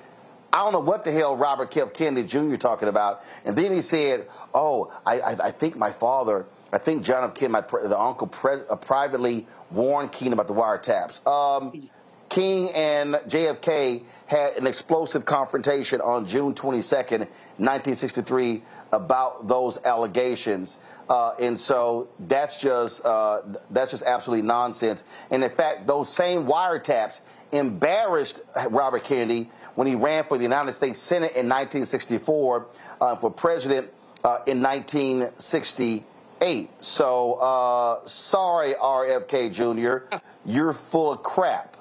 I 0.52 0.60
don't 0.60 0.72
know 0.72 0.80
what 0.80 1.04
the 1.04 1.12
hell 1.12 1.36
Robert. 1.36 1.70
Kennedy 1.94 2.26
Jr. 2.26 2.56
talking 2.56 2.88
about. 2.88 3.24
And 3.44 3.58
then 3.58 3.74
he 3.74 3.82
said, 3.82 4.28
"Oh, 4.54 4.94
I, 5.06 5.20
I, 5.20 5.48
I 5.48 5.52
think 5.52 5.76
my 5.76 5.92
father, 5.92 6.46
I 6.72 6.78
think 6.78 7.04
John 7.04 7.24
F. 7.24 7.36
Kim, 7.36 7.54
the 7.54 8.00
uncle, 8.00 8.30
uh, 8.70 8.76
privately 8.76 9.48
warned 9.72 10.12
King 10.12 10.34
about 10.34 10.48
the 10.48 10.54
wiretaps. 10.54 11.26
Um, 11.26 11.90
King 12.30 12.70
and 12.72 13.16
JFK 13.28 14.04
had 14.26 14.58
an 14.58 14.68
explosive 14.68 15.26
confrontation 15.26 16.02
on 16.02 16.26
June 16.26 16.54
22nd, 16.54 17.20
1963, 17.58 18.64
about 18.92 19.48
those 19.48 19.78
allegations, 19.86 20.80
uh, 21.10 21.34
and 21.40 21.60
so 21.60 22.08
that's 22.20 22.60
just 22.60 23.06
uh, 23.06 23.42
that's 23.70 23.92
just 23.92 24.04
absolutely 24.04 24.46
nonsense. 24.46 25.06
And 25.30 25.44
in 25.44 25.52
fact, 25.52 25.88
those 25.88 26.12
same 26.12 26.46
wiretaps 26.46 27.22
embarrassed 27.52 28.42
Robert 28.70 29.04
Kennedy 29.04 29.50
when 29.76 29.88
he 29.88 29.96
ran 29.96 30.26
for 30.26 30.38
the 30.38 30.44
United 30.44 30.74
States 30.74 31.00
Senate 31.00 31.32
in 31.36 31.48
1964 31.48 32.68
uh, 33.00 33.16
for 33.18 33.32
president 33.32 33.90
uh, 34.24 34.40
in 34.48 34.62
1960 34.62 36.06
eight. 36.42 36.70
So 36.82 37.34
uh, 37.34 38.08
sorry, 38.08 38.74
RFK 38.74 39.52
Jr., 39.52 40.16
you're 40.46 40.74
full 40.74 41.14
of 41.14 41.24
crap. 41.24 41.76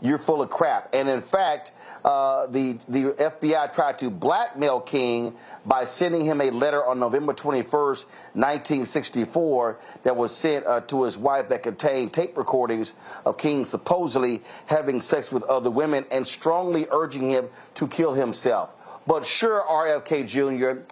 You're 0.00 0.18
full 0.18 0.42
of 0.42 0.50
crap. 0.50 0.94
And 0.94 1.08
in 1.08 1.22
fact, 1.22 1.72
uh, 2.04 2.46
the 2.46 2.78
the 2.88 3.12
FBI 3.12 3.74
tried 3.74 3.98
to 3.98 4.10
blackmail 4.10 4.80
King 4.80 5.34
by 5.64 5.86
sending 5.86 6.24
him 6.24 6.40
a 6.40 6.50
letter 6.50 6.84
on 6.84 7.00
November 7.00 7.32
21st, 7.32 8.04
1964, 8.34 9.78
that 10.04 10.14
was 10.14 10.36
sent 10.36 10.66
uh, 10.66 10.82
to 10.82 11.02
his 11.02 11.16
wife 11.16 11.48
that 11.48 11.62
contained 11.62 12.12
tape 12.12 12.36
recordings 12.36 12.94
of 13.24 13.38
King 13.38 13.64
supposedly 13.64 14.42
having 14.66 15.00
sex 15.00 15.32
with 15.32 15.42
other 15.44 15.70
women 15.70 16.04
and 16.10 16.26
strongly 16.26 16.86
urging 16.92 17.30
him 17.30 17.48
to 17.74 17.88
kill 17.88 18.12
himself. 18.12 18.70
But 19.06 19.24
sure, 19.24 19.62
RFK 19.68 20.26
Jr., 20.26 20.82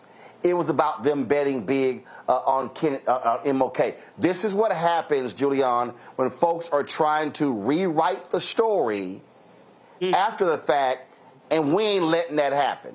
it 0.44 0.54
was 0.54 0.68
about 0.68 1.02
them 1.02 1.24
betting 1.24 1.64
big 1.64 2.04
uh, 2.28 2.36
on 2.40 2.68
Ken, 2.70 3.00
uh, 3.08 3.12
uh 3.12 3.42
MLK. 3.44 3.94
This 4.18 4.44
is 4.44 4.52
what 4.52 4.70
happens, 4.70 5.32
Julianne, 5.32 5.94
when 6.16 6.30
folks 6.30 6.68
are 6.68 6.84
trying 6.84 7.32
to 7.32 7.52
rewrite 7.52 8.28
the 8.28 8.40
story 8.40 9.22
mm. 10.00 10.12
after 10.12 10.44
the 10.44 10.58
fact, 10.58 11.10
and 11.50 11.74
we 11.74 11.82
ain't 11.84 12.04
letting 12.04 12.36
that 12.36 12.52
happen. 12.52 12.94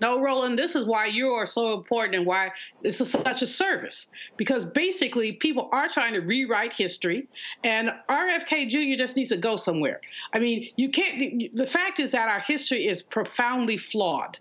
No, 0.00 0.20
Roland, 0.20 0.58
this 0.58 0.74
is 0.74 0.84
why 0.84 1.06
you 1.06 1.28
are 1.28 1.46
so 1.46 1.74
important 1.74 2.16
and 2.16 2.26
why 2.26 2.50
this 2.82 3.00
is 3.00 3.12
such 3.12 3.42
a 3.42 3.46
service. 3.46 4.08
Because 4.36 4.64
basically, 4.64 5.34
people 5.34 5.68
are 5.70 5.88
trying 5.88 6.12
to 6.14 6.20
rewrite 6.20 6.72
history, 6.72 7.28
and 7.62 7.92
RFK 8.08 8.68
Jr. 8.68 8.98
just 8.98 9.16
needs 9.16 9.28
to 9.28 9.36
go 9.36 9.56
somewhere. 9.56 10.00
I 10.34 10.40
mean, 10.40 10.70
you 10.74 10.90
can't, 10.90 11.54
the 11.54 11.66
fact 11.66 12.00
is 12.00 12.10
that 12.10 12.28
our 12.28 12.40
history 12.40 12.88
is 12.88 13.00
profoundly 13.00 13.76
flawed 13.76 14.38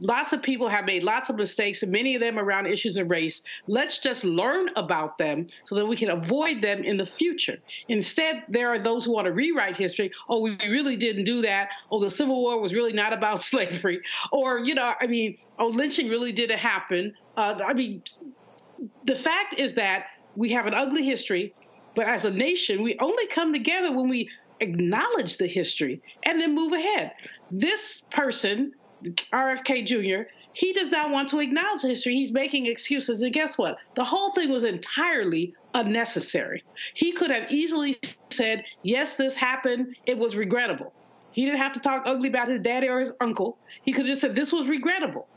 lots 0.00 0.32
of 0.32 0.42
people 0.42 0.68
have 0.68 0.84
made 0.84 1.02
lots 1.02 1.30
of 1.30 1.36
mistakes, 1.36 1.82
and 1.82 1.92
many 1.92 2.14
of 2.14 2.20
them 2.20 2.38
around 2.38 2.66
issues 2.66 2.96
of 2.96 3.10
race. 3.10 3.42
Let's 3.66 3.98
just 3.98 4.24
learn 4.24 4.70
about 4.76 5.18
them 5.18 5.46
so 5.64 5.74
that 5.74 5.86
we 5.86 5.96
can 5.96 6.10
avoid 6.10 6.62
them 6.62 6.84
in 6.84 6.96
the 6.96 7.06
future. 7.06 7.58
Instead, 7.88 8.44
there 8.48 8.68
are 8.68 8.78
those 8.78 9.04
who 9.04 9.12
want 9.12 9.26
to 9.26 9.32
rewrite 9.32 9.76
history. 9.76 10.10
Oh, 10.28 10.40
we 10.40 10.56
really 10.68 10.96
didn't 10.96 11.24
do 11.24 11.42
that. 11.42 11.68
Oh, 11.90 12.00
the 12.00 12.10
Civil 12.10 12.40
War 12.40 12.60
was 12.60 12.72
really 12.72 12.92
not 12.92 13.12
about 13.12 13.42
slavery. 13.42 14.00
Or, 14.32 14.58
you 14.58 14.74
know, 14.74 14.94
I 15.00 15.06
mean, 15.06 15.38
oh, 15.58 15.68
lynching 15.68 16.08
really 16.08 16.32
didn't 16.32 16.58
happen. 16.58 17.14
Uh, 17.36 17.58
I 17.64 17.74
mean, 17.74 18.02
the 19.04 19.16
fact 19.16 19.54
is 19.54 19.74
that 19.74 20.06
we 20.36 20.50
have 20.50 20.66
an 20.66 20.74
ugly 20.74 21.04
history, 21.04 21.54
but 21.94 22.06
as 22.06 22.24
a 22.24 22.30
nation, 22.30 22.82
we 22.82 22.96
only 23.00 23.26
come 23.26 23.52
together 23.52 23.92
when 23.92 24.08
we 24.08 24.30
acknowledge 24.60 25.36
the 25.36 25.46
history 25.46 26.00
and 26.24 26.40
then 26.40 26.54
move 26.54 26.72
ahead. 26.72 27.12
This 27.50 28.02
person, 28.10 28.72
RFK 29.32 29.86
Jr., 29.86 30.28
he 30.52 30.72
does 30.72 30.90
not 30.90 31.10
want 31.10 31.28
to 31.28 31.38
acknowledge 31.38 31.82
history. 31.82 32.14
He's 32.14 32.32
making 32.32 32.66
excuses. 32.66 33.22
And 33.22 33.32
guess 33.32 33.56
what? 33.56 33.78
The 33.94 34.04
whole 34.04 34.32
thing 34.32 34.50
was 34.50 34.64
entirely 34.64 35.54
unnecessary. 35.74 36.64
He 36.94 37.12
could 37.12 37.30
have 37.30 37.50
easily 37.50 37.96
said, 38.30 38.64
Yes, 38.82 39.14
this 39.14 39.36
happened. 39.36 39.94
It 40.06 40.18
was 40.18 40.34
regrettable. 40.34 40.92
He 41.30 41.44
didn't 41.44 41.60
have 41.60 41.74
to 41.74 41.80
talk 41.80 42.02
ugly 42.06 42.28
about 42.28 42.48
his 42.48 42.60
daddy 42.60 42.88
or 42.88 42.98
his 42.98 43.12
uncle. 43.20 43.58
He 43.84 43.92
could 43.92 44.06
have 44.06 44.12
just 44.14 44.20
said, 44.22 44.34
This 44.34 44.52
was 44.52 44.66
regrettable. 44.66 45.28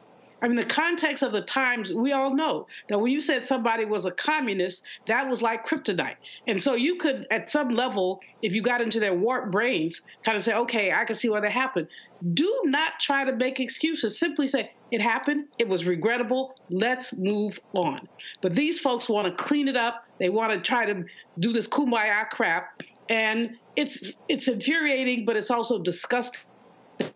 I 0.42 0.48
mean, 0.48 0.58
the 0.58 0.66
context 0.66 1.22
of 1.22 1.32
the 1.32 1.42
times, 1.42 1.94
we 1.94 2.14
all 2.14 2.34
know 2.34 2.68
that 2.90 3.00
when 3.00 3.12
you 3.12 3.22
said 3.22 3.46
somebody 3.46 3.86
was 3.86 4.06
a 4.06 4.12
communist, 4.12 4.82
that 5.06 5.30
was 5.30 5.42
like 5.42 5.68
kryptonite. 5.68 6.16
And 6.48 6.62
so 6.62 6.74
you 6.74 6.96
could, 6.96 7.28
at 7.30 7.50
some 7.50 7.70
level, 7.70 8.20
if 8.42 8.54
you 8.54 8.64
got 8.64 8.82
into 8.82 9.00
their 9.00 9.14
warped 9.14 9.52
brains, 9.52 10.02
kind 10.26 10.36
of 10.36 10.44
say, 10.44 10.54
okay, 10.54 10.92
I 10.92 11.06
can 11.06 11.16
see 11.16 11.30
why 11.30 11.42
that 11.42 11.52
happened. 11.52 11.88
Do 12.34 12.62
not 12.66 12.94
try 13.00 13.24
to 13.24 13.34
make 13.34 13.60
excuses. 13.60 14.18
Simply 14.18 14.48
say, 14.48 14.72
it 14.92 15.00
happened. 15.00 15.46
It 15.60 15.68
was 15.68 15.86
regrettable. 15.86 16.56
Let's 16.70 17.14
move 17.14 17.60
on. 17.74 18.08
But 18.42 18.56
these 18.56 18.80
folks 18.80 19.08
want 19.08 19.36
to 19.36 19.44
clean 19.44 19.68
it 19.68 19.78
up. 19.78 20.06
They 20.20 20.30
want 20.30 20.54
to 20.54 20.60
try 20.60 20.86
to 20.86 21.04
do 21.40 21.54
this 21.54 21.68
kumbaya 21.68 22.30
crap. 22.30 22.82
And 23.10 23.58
it's 23.76 24.12
it's 24.28 24.48
infuriating, 24.48 25.26
but 25.26 25.36
it's 25.36 25.52
also 25.52 25.80
disgusting, 25.80 26.46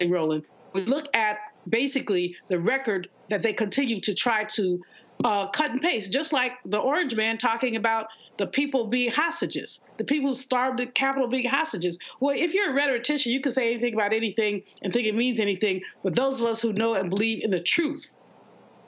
Roland. 0.10 0.44
We 0.74 0.86
look 0.86 1.06
at 1.16 1.38
basically 1.70 2.36
the 2.50 2.60
record 2.60 3.10
that 3.30 3.42
they 3.42 3.54
continue 3.54 4.00
to 4.02 4.14
try 4.14 4.44
to 4.44 4.82
uh, 5.24 5.48
cut 5.48 5.72
and 5.72 5.82
paste, 5.82 6.12
just 6.12 6.34
like 6.34 6.54
the 6.66 6.78
Orange 6.78 7.16
Man 7.16 7.38
talking 7.38 7.76
about 7.76 8.08
the 8.38 8.48
people 8.48 8.88
being 8.88 9.12
hostages, 9.12 9.80
the 9.98 10.04
people 10.04 10.30
who 10.30 10.34
starved 10.34 10.80
the 10.80 10.88
Capitol 10.88 11.28
being 11.28 11.48
hostages. 11.48 11.98
Well, 12.20 12.36
if 12.38 12.54
you're 12.54 12.72
a 12.72 12.74
rhetorician, 12.74 13.32
you 13.32 13.42
can 13.42 13.52
say 13.52 13.72
anything 13.72 13.94
about 13.94 14.14
anything 14.14 14.64
and 14.82 14.92
think 14.92 15.08
it 15.08 15.16
means 15.16 15.40
anything, 15.40 15.82
but 16.04 16.16
those 16.16 16.42
of 16.42 16.48
us 16.48 16.62
who 16.62 16.74
know 16.74 16.96
and 16.96 17.10
believe 17.10 17.44
in 17.44 17.52
the 17.52 17.62
truth 17.62 18.12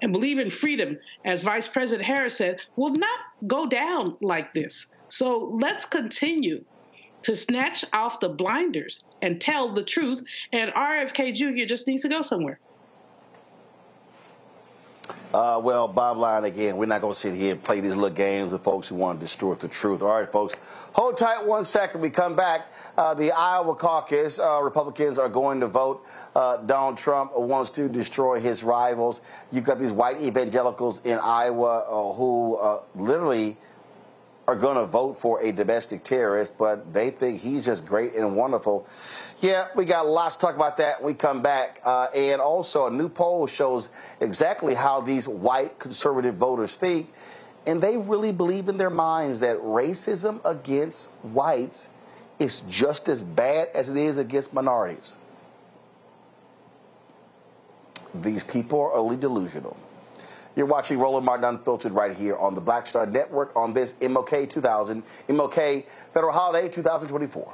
and 0.02 0.12
believe 0.12 0.38
in 0.38 0.50
freedom, 0.50 0.98
as 1.26 1.42
Vice 1.42 1.68
President 1.68 2.06
Harris 2.06 2.38
said, 2.38 2.60
will 2.76 2.92
not 2.92 3.20
go 3.48 3.66
down 3.68 4.18
like 4.22 4.54
this. 4.54 4.86
So 5.08 5.50
let's 5.54 5.86
continue 5.86 6.64
to 7.24 7.36
snatch 7.36 7.84
off 7.94 8.20
the 8.20 8.30
blinders 8.30 9.04
and 9.22 9.42
tell 9.42 9.74
the 9.74 9.84
truth. 9.84 10.24
And 10.52 10.72
RFK 10.72 11.34
Jr. 11.34 11.66
just 11.66 11.88
needs 11.88 12.04
to 12.04 12.10
go 12.10 12.22
somewhere. 12.22 12.60
Uh, 15.34 15.60
well, 15.62 15.90
Bob 15.90 16.18
line 16.18 16.46
again, 16.46 16.78
we're 16.78 16.86
not 16.86 17.02
going 17.02 17.14
to 17.14 17.20
sit 17.20 17.34
here 17.34 17.52
and 17.52 17.62
play 17.62 17.82
these 17.82 17.96
little 17.96 18.10
games 18.10 18.54
with 18.54 18.64
folks 18.64 18.88
who 18.88 18.96
want 18.96 19.20
to 19.20 19.26
distort 19.26 19.60
the 19.60 19.68
truth. 19.68 20.02
All 20.02 20.08
right, 20.08 20.32
folks, 20.32 20.56
hold 20.94 21.18
tight 21.18 21.46
one 21.46 21.66
second. 21.66 22.00
We 22.00 22.10
come 22.10 22.36
back. 22.36 22.72
Uh, 22.98 23.14
the 23.14 23.34
Iowa 23.34 23.76
caucus, 23.76 24.40
uh, 24.40 24.62
Republicans 24.62 25.18
are 25.18 25.28
going 25.28 25.60
to 25.60 25.68
vote. 25.68 26.06
Uh, 26.34 26.58
Donald 26.58 26.98
Trump 26.98 27.38
wants 27.38 27.70
to 27.72 27.90
destroy 27.90 28.40
his 28.40 28.64
rivals. 28.64 29.20
You've 29.52 29.66
got 29.66 29.80
these 29.80 29.92
white 29.92 30.22
evangelicals 30.22 31.02
in 31.04 31.18
Iowa 31.20 31.80
uh, 31.80 32.14
who 32.14 32.56
uh, 32.56 32.82
literally 32.96 33.58
are 34.48 34.56
going 34.56 34.78
to 34.78 34.86
vote 34.86 35.20
for 35.20 35.42
a 35.42 35.52
domestic 35.52 36.06
terrorist, 36.06 36.58
but 36.58 36.94
they 36.94 37.10
think 37.10 37.42
he's 37.42 37.66
just 37.66 37.86
great 37.86 38.16
and 38.16 38.38
wonderful. 38.38 38.88
Yeah, 39.40 39.68
we 39.76 39.86
got 39.86 40.08
lots 40.08 40.36
to 40.36 40.42
talk 40.42 40.56
about 40.56 40.78
that 40.78 41.00
when 41.00 41.14
we 41.14 41.18
come 41.18 41.44
back. 41.44 41.80
Uh, 41.86 42.08
and 42.16 42.42
also, 42.42 42.88
a 42.88 42.92
new 42.92 43.08
poll 43.08 43.46
shows 43.46 43.90
exactly 44.20 44.74
how 44.74 45.00
these 45.00 45.28
white 45.28 45.78
conservative 45.78 46.36
voters 46.36 46.76
think. 46.76 47.14
And 47.68 47.82
they 47.82 47.98
really 47.98 48.32
believe 48.32 48.68
in 48.68 48.78
their 48.78 48.90
minds 48.90 49.40
that 49.42 49.58
racism 49.58 50.44
against 50.44 51.10
whites 51.22 51.90
is 52.40 52.62
just 52.62 53.10
as 53.10 53.22
bad 53.22 53.70
as 53.76 53.90
it 53.90 53.98
is 53.98 54.18
against 54.18 54.54
minorities. 54.54 55.18
These 58.16 58.44
people 58.44 58.80
are 58.80 58.94
only 58.94 59.18
delusional. 59.18 59.78
You're 60.56 60.66
watching 60.66 60.98
Roland 60.98 61.26
Martin 61.26 61.46
Unfiltered 61.46 61.92
right 61.92 62.16
here 62.16 62.36
on 62.38 62.56
the 62.56 62.62
Black 62.62 62.88
Star 62.88 63.06
Network 63.06 63.56
on 63.56 63.74
this 63.74 63.94
MLK 63.96 64.50
2000, 64.50 65.04
MLK 65.30 65.86
Federal 66.14 66.34
Holiday 66.34 66.70
2024. 66.70 67.54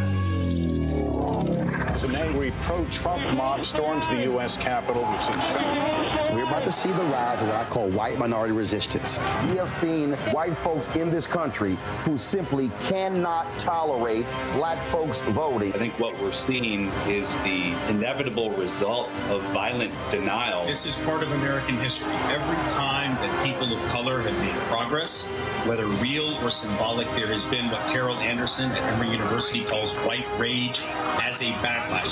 As 2.51 2.65
pro-Trump 2.65 3.37
mob 3.37 3.65
storms 3.65 4.07
the 4.07 4.23
U.S. 4.23 4.57
Capitol, 4.57 5.07
We've 5.09 5.21
seen 5.21 6.35
We're 6.35 6.43
about 6.43 6.63
to 6.63 6.71
see 6.71 6.91
the 6.91 7.03
rise 7.03 7.41
of 7.41 7.47
what 7.47 7.57
I 7.57 7.65
call 7.65 7.89
white 7.89 8.17
minority 8.17 8.53
resistance. 8.53 9.17
We 9.49 9.57
have 9.57 9.73
seen 9.73 10.13
white 10.31 10.55
folks 10.57 10.93
in 10.95 11.11
this 11.11 11.27
country 11.27 11.77
who 12.03 12.17
simply 12.17 12.69
cannot 12.83 13.47
tolerate 13.59 14.25
black 14.53 14.77
folks 14.87 15.21
voting. 15.21 15.73
I 15.73 15.77
think 15.77 15.99
what 15.99 16.19
we're 16.19 16.33
seeing 16.33 16.87
is 17.07 17.33
the 17.37 17.73
inevitable 17.89 18.51
result 18.51 19.09
of 19.29 19.41
violent 19.53 19.93
denial. 20.09 20.65
This 20.65 20.85
is 20.85 20.97
part 20.97 21.23
of 21.23 21.31
American 21.33 21.77
history. 21.77 22.13
Every 22.29 22.69
time 22.73 23.15
that 23.15 23.45
people 23.45 23.73
of 23.73 23.81
color 23.89 24.21
have 24.21 24.39
made 24.39 24.55
progress, 24.67 25.27
whether 25.65 25.85
real 25.85 26.35
or 26.43 26.49
symbolic, 26.49 27.07
there 27.15 27.27
has 27.27 27.45
been 27.45 27.69
what 27.69 27.81
Carol 27.91 28.15
Anderson 28.17 28.71
at 28.71 28.93
Emory 28.93 29.09
University 29.09 29.63
calls 29.63 29.93
white 29.97 30.25
rage 30.37 30.81
as 31.21 31.41
a 31.41 31.51
backlash. 31.61 32.11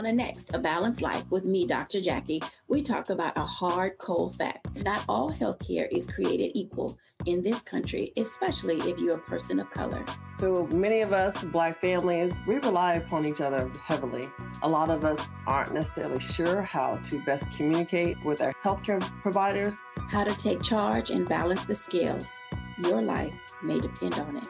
On 0.00 0.06
a 0.06 0.12
next, 0.14 0.54
A 0.54 0.58
Balanced 0.58 1.02
Life 1.02 1.24
with 1.28 1.44
me, 1.44 1.66
Dr. 1.66 2.00
Jackie, 2.00 2.40
we 2.68 2.80
talk 2.80 3.10
about 3.10 3.36
a 3.36 3.44
hard, 3.44 3.98
cold 3.98 4.34
fact. 4.34 4.66
Not 4.82 5.04
all 5.10 5.30
healthcare 5.30 5.88
is 5.92 6.06
created 6.06 6.52
equal 6.54 6.98
in 7.26 7.42
this 7.42 7.60
country, 7.60 8.10
especially 8.16 8.78
if 8.78 8.98
you're 8.98 9.16
a 9.16 9.20
person 9.20 9.60
of 9.60 9.68
color. 9.68 10.02
So 10.38 10.66
many 10.72 11.02
of 11.02 11.12
us, 11.12 11.44
Black 11.44 11.82
families, 11.82 12.40
we 12.48 12.54
rely 12.54 12.94
upon 12.94 13.28
each 13.28 13.42
other 13.42 13.70
heavily. 13.84 14.22
A 14.62 14.68
lot 14.70 14.88
of 14.88 15.04
us 15.04 15.20
aren't 15.46 15.74
necessarily 15.74 16.18
sure 16.18 16.62
how 16.62 16.96
to 17.10 17.22
best 17.24 17.50
communicate 17.54 18.16
with 18.24 18.40
our 18.40 18.54
healthcare 18.64 19.02
providers. 19.20 19.76
How 20.08 20.24
to 20.24 20.34
take 20.34 20.62
charge 20.62 21.10
and 21.10 21.28
balance 21.28 21.66
the 21.66 21.74
scales. 21.74 22.42
Your 22.78 23.02
life 23.02 23.34
may 23.62 23.78
depend 23.78 24.14
on 24.14 24.38
it. 24.38 24.48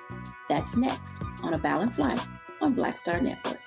That's 0.49 0.77
next 0.77 1.21
on 1.43 1.55
A 1.55 1.59
Balanced 1.59 1.99
Life 1.99 2.25
on 2.61 2.75
Black 2.75 2.97
Star 2.97 3.21
Network. 3.21 3.59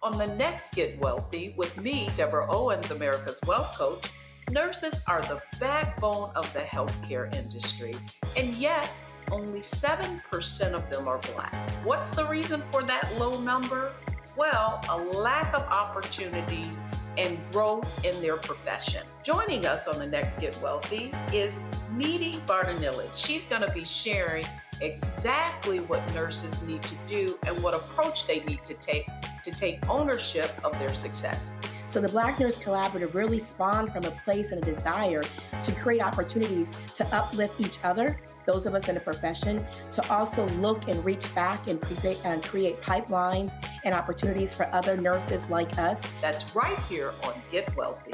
On 0.00 0.16
the 0.16 0.28
next 0.28 0.74
Get 0.74 0.96
Wealthy 1.00 1.54
with 1.56 1.76
me, 1.76 2.08
Deborah 2.14 2.46
Owens, 2.48 2.92
America's 2.92 3.40
Wealth 3.48 3.76
Coach, 3.76 4.04
nurses 4.48 5.00
are 5.08 5.20
the 5.22 5.42
backbone 5.58 6.30
of 6.36 6.52
the 6.52 6.60
healthcare 6.60 7.34
industry, 7.34 7.92
and 8.36 8.54
yet 8.54 8.88
only 9.32 9.58
7% 9.58 10.72
of 10.72 10.88
them 10.88 11.08
are 11.08 11.18
Black. 11.34 11.52
What's 11.84 12.10
the 12.10 12.24
reason 12.26 12.62
for 12.70 12.84
that 12.84 13.12
low 13.18 13.40
number? 13.40 13.92
Well, 14.36 14.80
a 14.88 14.96
lack 14.96 15.52
of 15.52 15.62
opportunities 15.62 16.80
and 17.16 17.36
growth 17.50 18.04
in 18.04 18.22
their 18.22 18.36
profession. 18.36 19.04
Joining 19.24 19.66
us 19.66 19.88
on 19.88 19.98
the 19.98 20.06
next 20.06 20.38
Get 20.38 20.56
Wealthy 20.62 21.12
is 21.32 21.66
Needy 21.92 22.34
Bartonelli. 22.46 23.08
She's 23.16 23.46
going 23.46 23.62
to 23.62 23.72
be 23.72 23.84
sharing 23.84 24.44
exactly 24.80 25.80
what 25.80 26.02
nurses 26.14 26.60
need 26.62 26.82
to 26.82 26.94
do 27.06 27.38
and 27.46 27.62
what 27.62 27.74
approach 27.74 28.26
they 28.26 28.40
need 28.40 28.64
to 28.64 28.74
take 28.74 29.06
to 29.44 29.50
take 29.50 29.88
ownership 29.88 30.50
of 30.64 30.72
their 30.78 30.92
success. 30.94 31.54
So 31.86 32.00
the 32.00 32.08
Black 32.08 32.38
Nurse 32.38 32.58
Collaborative 32.58 33.14
really 33.14 33.38
spawned 33.38 33.92
from 33.92 34.04
a 34.04 34.10
place 34.24 34.52
and 34.52 34.62
a 34.62 34.64
desire 34.74 35.22
to 35.62 35.72
create 35.72 36.02
opportunities 36.02 36.76
to 36.96 37.06
uplift 37.16 37.60
each 37.60 37.78
other, 37.82 38.20
those 38.44 38.66
of 38.66 38.74
us 38.74 38.88
in 38.88 38.94
the 38.94 39.00
profession, 39.00 39.64
to 39.92 40.12
also 40.12 40.46
look 40.56 40.86
and 40.88 41.02
reach 41.04 41.34
back 41.34 41.66
and 41.68 41.80
create, 41.80 42.20
and 42.24 42.42
create 42.42 42.80
pipelines 42.82 43.54
and 43.84 43.94
opportunities 43.94 44.54
for 44.54 44.66
other 44.74 44.96
nurses 44.96 45.48
like 45.48 45.78
us. 45.78 46.02
That's 46.20 46.54
right 46.54 46.78
here 46.90 47.12
on 47.24 47.34
Get 47.50 47.74
Wealthy, 47.74 48.12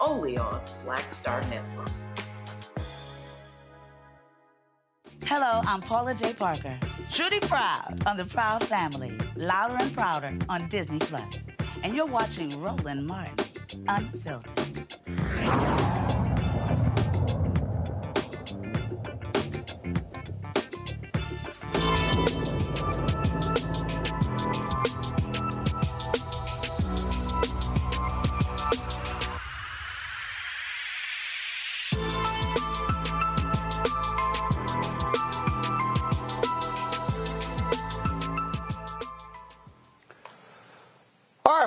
only 0.00 0.36
on 0.36 0.60
Black 0.84 1.10
Star 1.10 1.42
Network. 1.42 1.90
Hello, 5.24 5.62
I'm 5.66 5.80
Paula 5.80 6.14
Jai 6.14 6.32
Parker. 6.32 6.78
Truly 7.10 7.40
proud 7.40 8.02
on 8.06 8.16
the 8.16 8.24
Proud 8.24 8.64
Family, 8.64 9.12
louder 9.36 9.76
and 9.80 9.94
prouder 9.94 10.32
on 10.48 10.68
Disney 10.68 10.98
Plus 10.98 11.42
and 11.82 11.94
you're 11.94 12.06
watching 12.06 12.60
Roland 12.60 13.06
Martin 13.06 13.44
Unfiltered. 13.88 14.92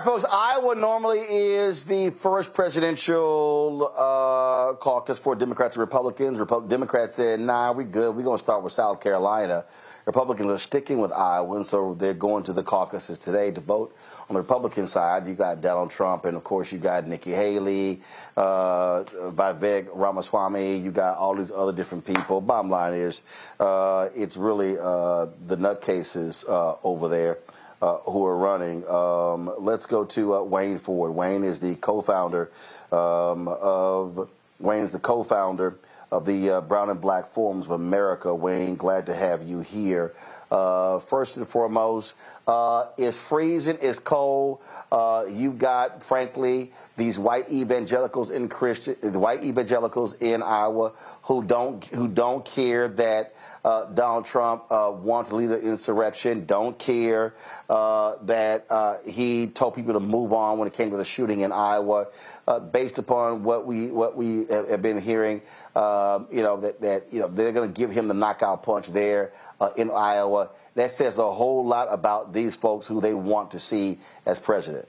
Folks, 0.06 0.24
Iowa 0.24 0.76
normally 0.76 1.22
is 1.22 1.84
the 1.84 2.12
first 2.12 2.54
presidential 2.54 3.92
uh, 3.98 4.74
caucus 4.74 5.18
for 5.18 5.34
Democrats 5.34 5.78
and 5.78 5.82
Republicans. 5.82 6.38
Repu- 6.38 6.70
Democrats 6.70 7.16
said, 7.16 7.40
nah, 7.40 7.72
we 7.72 7.86
good. 7.86 8.16
We're 8.16 8.22
going 8.22 8.38
to 8.38 8.44
start 8.44 8.62
with 8.62 8.72
South 8.72 9.02
Carolina. 9.02 9.66
Republicans 10.06 10.52
are 10.52 10.60
sticking 10.60 11.00
with 11.00 11.12
Iowa, 11.12 11.56
and 11.56 11.66
so 11.66 11.96
they're 11.96 12.14
going 12.14 12.44
to 12.44 12.54
the 12.54 12.62
caucuses 12.62 13.18
today 13.18 13.50
to 13.50 13.62
vote. 13.62 13.98
On 14.30 14.36
the 14.36 14.42
Republican 14.42 14.86
side, 14.86 15.28
you 15.28 15.34
got 15.34 15.62
Donald 15.62 15.90
Trump, 15.90 16.26
and 16.26 16.38
of 16.38 16.44
course, 16.44 16.72
you 16.72 16.78
got 16.78 17.08
Nikki 17.08 17.32
Haley, 17.32 18.04
uh, 18.38 19.06
Vivek 19.32 19.88
Ramaswamy, 19.92 20.78
you 20.78 20.92
got 20.92 21.18
all 21.18 21.36
these 21.36 21.52
other 21.52 21.74
different 21.74 22.06
people. 22.06 22.42
Bottom 22.42 22.70
line 22.70 22.94
is, 22.94 23.24
uh, 23.60 24.10
it's 24.16 24.38
really 24.38 24.78
uh, 24.78 25.26
the 25.48 25.58
nutcases 25.58 26.48
uh, 26.48 26.76
over 26.84 27.08
there 27.08 27.40
uh, 27.82 27.98
who 27.98 28.26
are 28.26 28.38
running. 28.38 28.88
Um, 28.88 29.54
let's 29.60 29.86
go 29.86 30.06
to 30.06 30.36
uh, 30.36 30.42
Wayne 30.44 30.80
Ford. 30.80 31.12
Wayne 31.14 31.44
is 31.44 31.60
the 31.60 31.76
co-founder 31.76 32.52
um, 32.92 33.48
of 33.48 34.30
Wayne 34.60 34.84
is 34.84 34.92
the 34.92 35.00
co-founder 35.00 35.78
of 36.12 36.26
the 36.26 36.50
uh, 36.50 36.62
Brown 36.62 36.90
and 36.90 37.02
Black 37.02 37.34
Forums 37.34 37.66
of 37.66 37.72
America. 37.72 38.34
Wayne, 38.34 38.76
glad 38.76 39.08
to 39.08 39.14
have 39.14 39.44
you 39.44 39.60
here. 39.60 40.14
Uh, 40.52 41.00
first 41.00 41.38
and 41.38 41.48
foremost, 41.48 42.14
uh, 42.48 42.86
it's 42.98 43.18
freezing, 43.18 43.78
it's 43.82 44.00
cold. 44.00 44.60
Uh, 44.92 45.26
you've 45.30 45.58
got, 45.58 46.04
frankly, 46.04 46.72
these 46.98 47.20
white 47.20 47.52
evangelicals 47.52 48.30
in 48.30 48.48
Christian, 48.48 48.96
the 49.02 49.20
white 49.20 49.44
evangelicals 49.44 50.14
in 50.16 50.42
Iowa 50.42 50.94
who 51.24 51.44
don't 51.44 51.84
who 51.86 52.08
don't 52.08 52.46
care 52.46 52.88
that 52.88 53.36
uh, 53.66 53.86
Donald 53.86 54.26
Trump 54.26 54.64
uh, 54.70 54.92
wants 54.94 55.30
to 55.30 55.36
lead 55.36 55.50
an 55.50 55.60
insurrection, 55.62 56.46
don't 56.46 56.78
care 56.80 57.34
uh, 57.70 58.16
that 58.22 58.66
uh, 58.70 58.98
he 59.06 59.48
told 59.48 59.76
people 59.76 59.94
to 59.94 60.00
move 60.00 60.32
on 60.32 60.58
when 60.58 60.68
it 60.68 60.74
came 60.74 60.92
to 60.92 60.98
the 60.98 61.06
shooting 61.06 61.42
in 61.42 61.52
Iowa. 61.52 62.08
Uh, 62.48 62.60
based 62.60 63.00
upon 63.00 63.44
what 63.44 63.66
we 63.66 63.88
what 63.92 64.16
we 64.16 64.46
have 64.46 64.82
been 64.82 65.02
hearing, 65.02 65.42
um, 65.76 66.28
you 66.32 66.44
know 66.44 66.58
that 66.62 66.80
that 66.80 67.12
you 67.12 67.20
know 67.20 67.28
they're 67.28 67.52
going 67.52 67.68
to 67.68 67.74
give 67.78 67.92
him 67.92 68.08
the 68.08 68.14
knockout 68.14 68.64
punch 68.64 68.88
there 68.88 69.34
uh, 69.60 69.72
in 69.76 69.92
Iowa. 69.92 70.52
That 70.76 70.92
says 70.92 71.18
a 71.18 71.32
whole 71.32 71.66
lot 71.66 71.88
about 71.90 72.34
these 72.34 72.56
folks 72.56 72.86
who 72.88 73.02
they 73.02 73.14
want 73.14 73.52
to 73.52 73.60
see 73.60 74.00
as 74.26 74.40
president. 74.40 74.88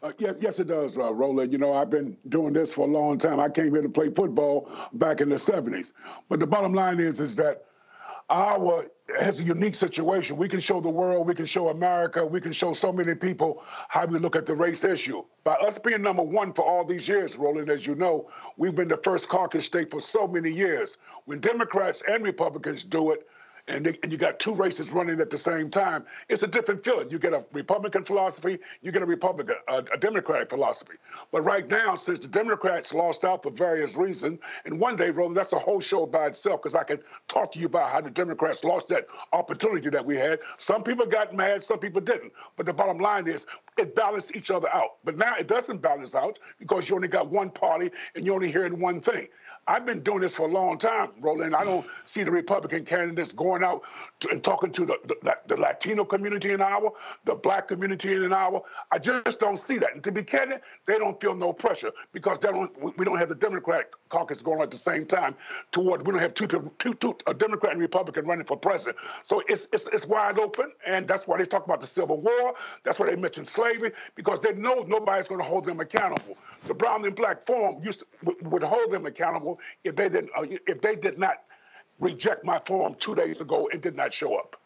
Uh, 0.00 0.12
yes, 0.18 0.36
yes, 0.40 0.58
it 0.60 0.68
does, 0.68 0.96
uh, 0.96 1.12
Roland. 1.12 1.52
You 1.52 1.58
know, 1.58 1.72
I've 1.72 1.90
been 1.90 2.16
doing 2.28 2.52
this 2.52 2.72
for 2.72 2.86
a 2.86 2.90
long 2.90 3.18
time. 3.18 3.40
I 3.40 3.48
came 3.48 3.72
here 3.72 3.82
to 3.82 3.88
play 3.88 4.10
football 4.10 4.70
back 4.92 5.20
in 5.20 5.28
the 5.28 5.36
70s. 5.36 5.92
But 6.28 6.38
the 6.38 6.46
bottom 6.46 6.72
line 6.72 7.00
is, 7.00 7.20
is 7.20 7.34
that 7.36 7.64
Iowa 8.30 8.84
has 9.18 9.40
a 9.40 9.42
unique 9.42 9.74
situation. 9.74 10.36
We 10.36 10.48
can 10.48 10.60
show 10.60 10.80
the 10.80 10.90
world, 10.90 11.26
we 11.26 11.34
can 11.34 11.46
show 11.46 11.68
America, 11.68 12.24
we 12.24 12.40
can 12.40 12.52
show 12.52 12.74
so 12.74 12.92
many 12.92 13.14
people 13.14 13.64
how 13.88 14.04
we 14.06 14.18
look 14.18 14.36
at 14.36 14.44
the 14.46 14.54
race 14.54 14.84
issue. 14.84 15.24
By 15.44 15.54
us 15.54 15.78
being 15.78 16.02
number 16.02 16.22
one 16.22 16.52
for 16.52 16.62
all 16.62 16.84
these 16.84 17.08
years, 17.08 17.36
Roland, 17.36 17.70
as 17.70 17.86
you 17.86 17.94
know, 17.94 18.30
we've 18.58 18.74
been 18.74 18.88
the 18.88 18.98
first 18.98 19.28
caucus 19.28 19.64
state 19.64 19.90
for 19.90 20.00
so 20.00 20.28
many 20.28 20.52
years. 20.52 20.98
When 21.24 21.40
Democrats 21.40 22.02
and 22.06 22.22
Republicans 22.22 22.84
do 22.84 23.12
it, 23.12 23.26
and, 23.68 23.86
they, 23.86 23.98
and, 24.02 24.10
you 24.10 24.18
got 24.18 24.38
two 24.38 24.54
races 24.54 24.92
running 24.92 25.20
at 25.20 25.30
the 25.30 25.38
same 25.38 25.70
time, 25.70 26.04
it's 26.28 26.42
a 26.42 26.46
different 26.46 26.84
feeling. 26.84 27.10
You 27.10 27.18
get 27.18 27.32
a 27.32 27.44
Republican 27.52 28.04
philosophy, 28.04 28.58
you 28.82 28.92
get 28.92 29.02
a 29.02 29.06
Republican, 29.06 29.56
a, 29.68 29.78
a, 29.92 29.98
Democratic 29.98 30.48
philosophy. 30.48 30.94
But 31.30 31.42
right 31.42 31.68
now, 31.68 31.94
since 31.94 32.20
the 32.20 32.28
Democrats 32.28 32.94
lost 32.94 33.24
out 33.24 33.42
for 33.42 33.50
various 33.50 33.96
reasons, 33.96 34.40
and 34.64 34.80
one 34.80 34.96
day, 34.96 35.10
Roland, 35.10 35.36
that's 35.36 35.52
a 35.52 35.58
whole 35.58 35.80
show 35.80 36.06
by 36.06 36.26
itself 36.26 36.62
because 36.62 36.74
I 36.74 36.84
can 36.84 37.00
talk 37.28 37.52
to 37.52 37.58
you 37.58 37.66
about 37.66 37.90
how 37.90 38.00
the 38.00 38.10
Democrats 38.10 38.64
lost 38.64 38.88
that 38.88 39.06
opportunity 39.32 39.90
that 39.90 40.04
we 40.04 40.16
had. 40.16 40.40
Some 40.56 40.82
people 40.82 41.06
got 41.06 41.34
mad, 41.34 41.62
some 41.62 41.78
people 41.78 42.00
didn't. 42.00 42.32
But 42.56 42.66
the 42.66 42.72
bottom 42.72 42.98
line 42.98 43.28
is, 43.28 43.46
it 43.76 43.94
balanced 43.94 44.36
each 44.36 44.50
other 44.50 44.68
out. 44.72 44.96
But 45.04 45.16
now 45.16 45.34
it 45.36 45.46
doesn't 45.46 45.82
balance 45.82 46.14
out 46.14 46.38
because 46.58 46.88
you 46.88 46.96
only 46.96 47.08
got 47.08 47.30
one 47.30 47.50
party 47.50 47.90
and 48.14 48.24
you're 48.24 48.34
only 48.34 48.50
hearing 48.50 48.80
one 48.80 49.00
thing. 49.00 49.28
I've 49.68 49.84
been 49.84 50.00
doing 50.00 50.20
this 50.20 50.34
for 50.34 50.48
a 50.48 50.50
long 50.50 50.78
time, 50.78 51.10
Roland. 51.20 51.54
I 51.54 51.62
don't 51.62 51.86
see 52.04 52.22
the 52.22 52.30
Republican 52.30 52.84
candidates 52.84 53.32
going 53.32 53.62
out 53.62 53.82
to, 54.20 54.30
and 54.30 54.42
talking 54.42 54.72
to 54.72 54.86
the, 54.86 54.98
the, 55.22 55.36
the, 55.46 55.56
Latino 55.56 56.04
community 56.04 56.52
in 56.52 56.62
Iowa, 56.62 56.90
the 57.24 57.34
black 57.34 57.68
community 57.68 58.14
in 58.14 58.32
Iowa. 58.32 58.62
I 58.90 58.98
just 58.98 59.38
don't 59.38 59.58
see 59.58 59.76
that. 59.78 59.94
And 59.94 60.02
to 60.04 60.12
be 60.12 60.22
candid, 60.22 60.62
they 60.86 60.94
don't 60.94 61.20
feel 61.20 61.34
no 61.34 61.52
pressure 61.52 61.92
because 62.12 62.38
they 62.38 62.48
don't, 62.48 62.98
we 62.98 63.04
don't 63.04 63.18
have 63.18 63.28
the 63.28 63.34
Democratic 63.34 63.92
caucus 64.08 64.42
going 64.42 64.62
at 64.62 64.70
the 64.70 64.78
same 64.78 65.04
time 65.04 65.34
toward, 65.70 66.06
we 66.06 66.12
don't 66.12 66.22
have 66.22 66.34
two 66.34 66.48
people, 66.48 66.72
two, 66.78 66.94
two, 66.94 67.16
a 67.26 67.34
Democrat 67.34 67.72
and 67.72 67.80
Republican 67.80 68.26
running 68.26 68.46
for 68.46 68.56
president. 68.56 68.96
So 69.22 69.42
it's, 69.48 69.68
it's, 69.72 69.86
it's 69.88 70.06
wide 70.06 70.38
open. 70.38 70.72
And 70.86 71.06
that's 71.06 71.26
why 71.26 71.36
they 71.36 71.44
talk 71.44 71.66
about 71.66 71.80
the 71.80 71.86
Civil 71.86 72.20
War. 72.20 72.54
That's 72.84 72.98
why 72.98 73.06
they 73.06 73.16
mention 73.16 73.44
slavery 73.44 73.92
because 74.14 74.38
they 74.38 74.54
know 74.54 74.84
nobody's 74.88 75.28
going 75.28 75.40
to 75.40 75.46
hold 75.46 75.64
them 75.64 75.80
accountable. 75.80 76.38
The 76.66 76.74
Brown 76.74 77.04
and 77.04 77.14
Black 77.14 77.44
Forum 77.44 77.82
used 77.84 78.00
to, 78.00 78.06
would 78.42 78.62
hold 78.62 78.90
them 78.90 79.06
accountable 79.06 79.57
if 79.84 79.96
they 79.96 80.08
didn't 80.08 80.30
uh, 80.36 80.44
if 80.66 80.80
they 80.80 80.96
did 80.96 81.18
not 81.18 81.42
reject 82.00 82.44
my 82.44 82.58
form 82.60 82.94
two 82.98 83.14
days 83.14 83.40
ago 83.40 83.68
and 83.72 83.82
did 83.82 83.96
not 83.96 84.12
show 84.12 84.36
up. 84.36 84.56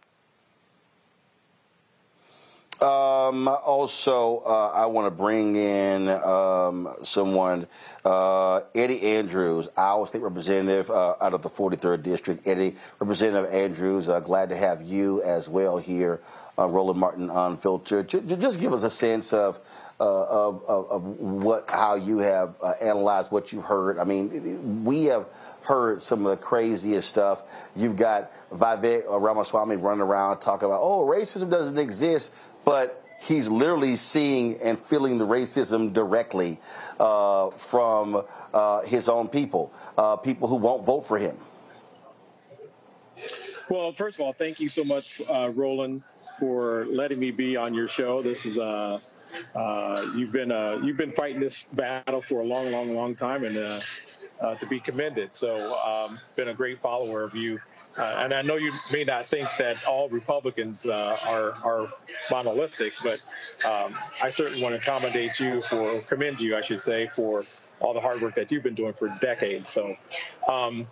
Um, 2.82 3.46
also, 3.46 4.38
uh, 4.44 4.72
I 4.74 4.86
want 4.86 5.06
to 5.06 5.10
bring 5.12 5.54
in 5.54 6.08
um, 6.08 6.92
someone, 7.04 7.68
uh, 8.04 8.62
Eddie 8.74 9.02
Andrews, 9.02 9.68
Iowa 9.76 10.04
State 10.08 10.22
Representative 10.22 10.90
uh, 10.90 11.14
out 11.20 11.32
of 11.32 11.42
the 11.42 11.48
43rd 11.48 12.02
District. 12.02 12.44
Eddie, 12.44 12.74
Representative 12.98 13.52
Andrews, 13.54 14.08
uh, 14.08 14.18
glad 14.18 14.48
to 14.48 14.56
have 14.56 14.82
you 14.82 15.22
as 15.22 15.48
well 15.48 15.78
here 15.78 16.20
on 16.58 16.72
Roland 16.72 16.98
Martin 16.98 17.30
Unfiltered. 17.30 18.08
Just 18.08 18.58
give 18.58 18.72
us 18.72 18.82
a 18.82 18.90
sense 18.90 19.32
of 19.32 19.56
uh, 19.56 19.60
of, 20.00 20.64
of, 20.66 20.90
of, 20.90 21.02
what 21.20 21.64
how 21.68 21.94
you 21.94 22.18
have 22.18 22.56
uh, 22.62 22.72
analyzed 22.80 23.30
what 23.30 23.52
you've 23.52 23.64
heard. 23.64 23.98
I 23.98 24.04
mean, 24.04 24.84
we 24.84 25.04
have 25.04 25.26
heard 25.62 26.02
some 26.02 26.26
of 26.26 26.30
the 26.30 26.36
craziest 26.36 27.08
stuff. 27.08 27.42
You've 27.76 27.96
got 27.96 28.32
Vivek 28.50 29.04
Ramaswamy 29.08 29.76
running 29.76 30.02
around 30.02 30.40
talking 30.40 30.66
about, 30.66 30.80
oh, 30.82 31.06
racism 31.06 31.50
doesn't 31.50 31.78
exist, 31.78 32.32
but 32.64 33.04
he's 33.20 33.48
literally 33.48 33.96
seeing 33.96 34.60
and 34.60 34.78
feeling 34.86 35.18
the 35.18 35.26
racism 35.26 35.92
directly 35.92 36.58
uh, 36.98 37.50
from 37.50 38.24
uh, 38.52 38.82
his 38.82 39.08
own 39.08 39.28
people, 39.28 39.72
uh, 39.96 40.16
people 40.16 40.48
who 40.48 40.56
won't 40.56 40.84
vote 40.84 41.06
for 41.06 41.18
him. 41.18 41.36
Well, 43.68 43.92
first 43.92 44.16
of 44.16 44.22
all, 44.22 44.32
thank 44.32 44.58
you 44.58 44.68
so 44.68 44.84
much, 44.84 45.22
uh, 45.30 45.50
Roland, 45.50 46.02
for 46.40 46.86
letting 46.86 47.20
me 47.20 47.30
be 47.30 47.56
on 47.56 47.74
your 47.74 47.86
show. 47.86 48.22
This 48.22 48.44
is 48.44 48.58
uh, 49.54 50.06
you've 50.16 50.32
been 50.32 50.52
uh, 50.52 50.78
you've 50.82 50.96
been 50.96 51.12
fighting 51.12 51.40
this 51.40 51.64
battle 51.72 52.22
for 52.22 52.40
a 52.40 52.44
long, 52.44 52.70
long, 52.70 52.94
long 52.94 53.14
time, 53.14 53.44
and 53.44 53.56
uh, 53.56 53.80
uh 54.40 54.54
to 54.56 54.66
be 54.66 54.80
commended. 54.80 55.34
So, 55.34 55.74
um, 55.74 56.18
been 56.36 56.48
a 56.48 56.54
great 56.54 56.80
follower 56.80 57.22
of 57.22 57.34
you. 57.34 57.58
Uh, 57.98 58.04
and 58.20 58.32
I 58.32 58.40
know 58.40 58.56
you 58.56 58.72
may 58.90 59.04
not 59.04 59.26
think 59.26 59.48
that 59.58 59.84
all 59.84 60.08
Republicans 60.08 60.86
uh, 60.86 61.18
are 61.26 61.52
are 61.62 61.88
monolithic, 62.30 62.94
but 63.02 63.22
um, 63.66 63.94
I 64.22 64.30
certainly 64.30 64.62
want 64.62 64.74
to 64.74 64.80
accommodate 64.80 65.38
you 65.38 65.60
for 65.62 66.00
commend 66.02 66.40
you, 66.40 66.56
I 66.56 66.62
should 66.62 66.80
say, 66.80 67.08
for 67.08 67.42
all 67.80 67.92
the 67.92 68.00
hard 68.00 68.22
work 68.22 68.34
that 68.36 68.50
you've 68.50 68.62
been 68.62 68.74
doing 68.74 68.94
for 68.94 69.08
decades. 69.20 69.70
So. 69.70 69.96
Um, 70.48 70.86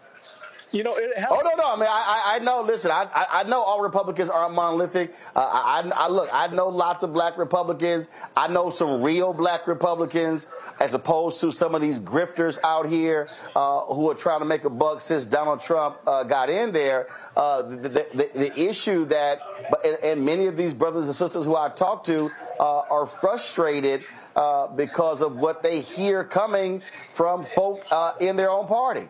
you 0.72 0.84
know, 0.84 0.94
it 0.96 1.10
Oh 1.28 1.40
no, 1.42 1.50
no. 1.56 1.72
I 1.72 1.76
mean, 1.76 1.88
I, 1.88 2.22
I 2.34 2.38
know. 2.40 2.62
Listen, 2.62 2.90
I, 2.90 3.08
I 3.14 3.42
know 3.44 3.62
all 3.62 3.80
Republicans 3.80 4.30
aren't 4.30 4.54
monolithic. 4.54 5.14
Uh, 5.34 5.40
I, 5.40 5.90
I 5.94 6.08
look. 6.08 6.28
I 6.32 6.46
know 6.48 6.68
lots 6.68 7.02
of 7.02 7.12
black 7.12 7.36
Republicans. 7.38 8.08
I 8.36 8.48
know 8.48 8.70
some 8.70 9.02
real 9.02 9.32
black 9.32 9.66
Republicans, 9.66 10.46
as 10.78 10.94
opposed 10.94 11.40
to 11.40 11.52
some 11.52 11.74
of 11.74 11.80
these 11.80 11.98
grifters 12.00 12.58
out 12.62 12.86
here 12.86 13.28
uh, 13.56 13.80
who 13.86 14.10
are 14.10 14.14
trying 14.14 14.40
to 14.40 14.44
make 14.44 14.64
a 14.64 14.70
buck 14.70 15.00
since 15.00 15.24
Donald 15.24 15.60
Trump 15.60 15.98
uh, 16.06 16.22
got 16.24 16.50
in 16.50 16.72
there. 16.72 17.08
Uh, 17.36 17.62
the, 17.62 17.88
the, 17.88 18.30
the, 18.34 18.60
issue 18.60 19.04
that, 19.06 19.40
and, 19.84 19.96
and, 20.02 20.24
many 20.24 20.46
of 20.46 20.56
these 20.56 20.74
brothers 20.74 21.06
and 21.06 21.14
sisters 21.14 21.44
who 21.44 21.56
I 21.56 21.68
talk 21.68 22.04
to 22.04 22.30
uh, 22.58 22.80
are 22.90 23.06
frustrated 23.06 24.04
uh, 24.36 24.66
because 24.68 25.22
of 25.22 25.36
what 25.36 25.62
they 25.62 25.80
hear 25.80 26.24
coming 26.24 26.82
from 27.14 27.46
folk 27.54 27.84
in 28.20 28.36
their 28.36 28.50
own 28.50 28.66
party. 28.66 29.08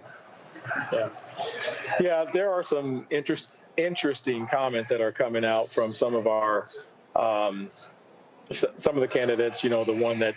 Yeah. 0.93 1.09
Yeah, 2.01 2.25
there 2.33 2.51
are 2.51 2.63
some 2.63 3.07
interest, 3.11 3.63
interesting 3.77 4.47
comments 4.47 4.91
that 4.91 5.01
are 5.01 5.13
coming 5.13 5.45
out 5.45 5.69
from 5.69 5.95
some 5.95 6.15
of 6.15 6.27
our 6.27 6.69
um, 7.17 7.71
some 8.51 8.97
of 8.97 9.01
the 9.01 9.09
candidates. 9.09 9.63
You 9.63 9.71
know, 9.71 9.85
the 9.85 9.93
one 9.93 10.19
that 10.21 10.35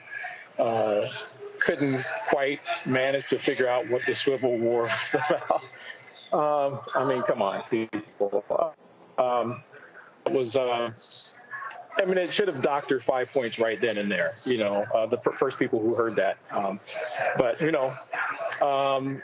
uh, 0.59 1.07
couldn't 1.59 2.03
quite 2.30 2.59
manage 2.88 3.27
to 3.27 3.39
figure 3.39 3.67
out 3.67 3.89
what 3.89 4.05
the 4.05 4.13
swivel 4.13 4.57
war 4.57 4.84
was 5.13 5.15
about. 5.15 5.63
Um, 6.34 6.80
I 6.95 7.05
mean, 7.05 7.21
come 7.23 7.41
on, 7.41 7.63
people. 7.69 8.75
Um, 9.17 9.63
it 10.25 10.31
was. 10.31 10.55
Uh, 10.55 10.91
I 11.95 12.05
mean, 12.05 12.17
it 12.17 12.34
should 12.34 12.47
have 12.47 12.61
doctored 12.63 13.03
five 13.03 13.31
points 13.31 13.59
right 13.59 13.80
then 13.80 13.97
and 13.97 14.11
there. 14.11 14.31
You 14.45 14.57
know, 14.57 14.85
uh, 14.95 15.05
the 15.05 15.17
first 15.38 15.59
people 15.59 15.80
who 15.80 15.93
heard 15.93 16.15
that. 16.15 16.38
Um, 16.51 16.80
but 17.38 17.61
you 17.61 17.71
know, 17.71 17.93
um, 18.65 19.21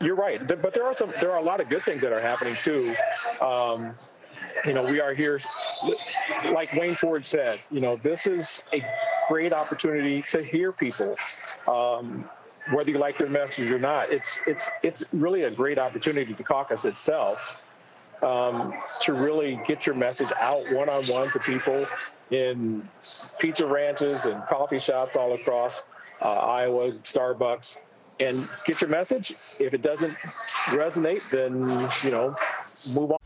you're 0.00 0.16
right, 0.16 0.46
but 0.46 0.74
there 0.74 0.84
are 0.84 0.94
some. 0.94 1.12
There 1.20 1.32
are 1.32 1.38
a 1.38 1.42
lot 1.42 1.60
of 1.60 1.68
good 1.68 1.82
things 1.84 2.02
that 2.02 2.12
are 2.12 2.20
happening 2.20 2.56
too. 2.56 2.94
Um, 3.40 3.94
you 4.64 4.74
know, 4.74 4.82
we 4.82 5.00
are 5.00 5.14
here, 5.14 5.40
like 6.52 6.72
Wayne 6.74 6.94
Ford 6.94 7.24
said. 7.24 7.60
You 7.70 7.80
know, 7.80 7.96
this 7.96 8.26
is 8.26 8.62
a 8.72 8.84
great 9.28 9.52
opportunity 9.52 10.22
to 10.30 10.42
hear 10.42 10.70
people, 10.72 11.16
um, 11.66 12.28
whether 12.72 12.90
you 12.90 12.98
like 12.98 13.16
their 13.16 13.30
message 13.30 13.70
or 13.70 13.78
not. 13.78 14.10
It's 14.10 14.38
it's 14.46 14.68
it's 14.82 15.04
really 15.12 15.44
a 15.44 15.50
great 15.50 15.78
opportunity 15.78 16.34
to 16.34 16.42
caucus 16.42 16.84
itself 16.84 17.52
um, 18.22 18.74
to 19.00 19.14
really 19.14 19.60
get 19.66 19.86
your 19.86 19.94
message 19.94 20.30
out 20.40 20.70
one 20.72 20.90
on 20.90 21.06
one 21.06 21.30
to 21.32 21.38
people 21.40 21.86
in 22.30 22.86
pizza 23.38 23.66
ranches 23.66 24.26
and 24.26 24.42
coffee 24.46 24.78
shops 24.78 25.16
all 25.16 25.32
across 25.34 25.84
uh, 26.20 26.28
Iowa, 26.28 26.92
Starbucks 26.92 27.76
and 28.20 28.48
get 28.64 28.80
your 28.80 28.90
message. 28.90 29.32
If 29.58 29.74
it 29.74 29.82
doesn't 29.82 30.16
resonate, 30.68 31.28
then, 31.30 31.88
you 32.02 32.10
know, 32.10 32.34
move 32.94 33.12
on. 33.12 33.25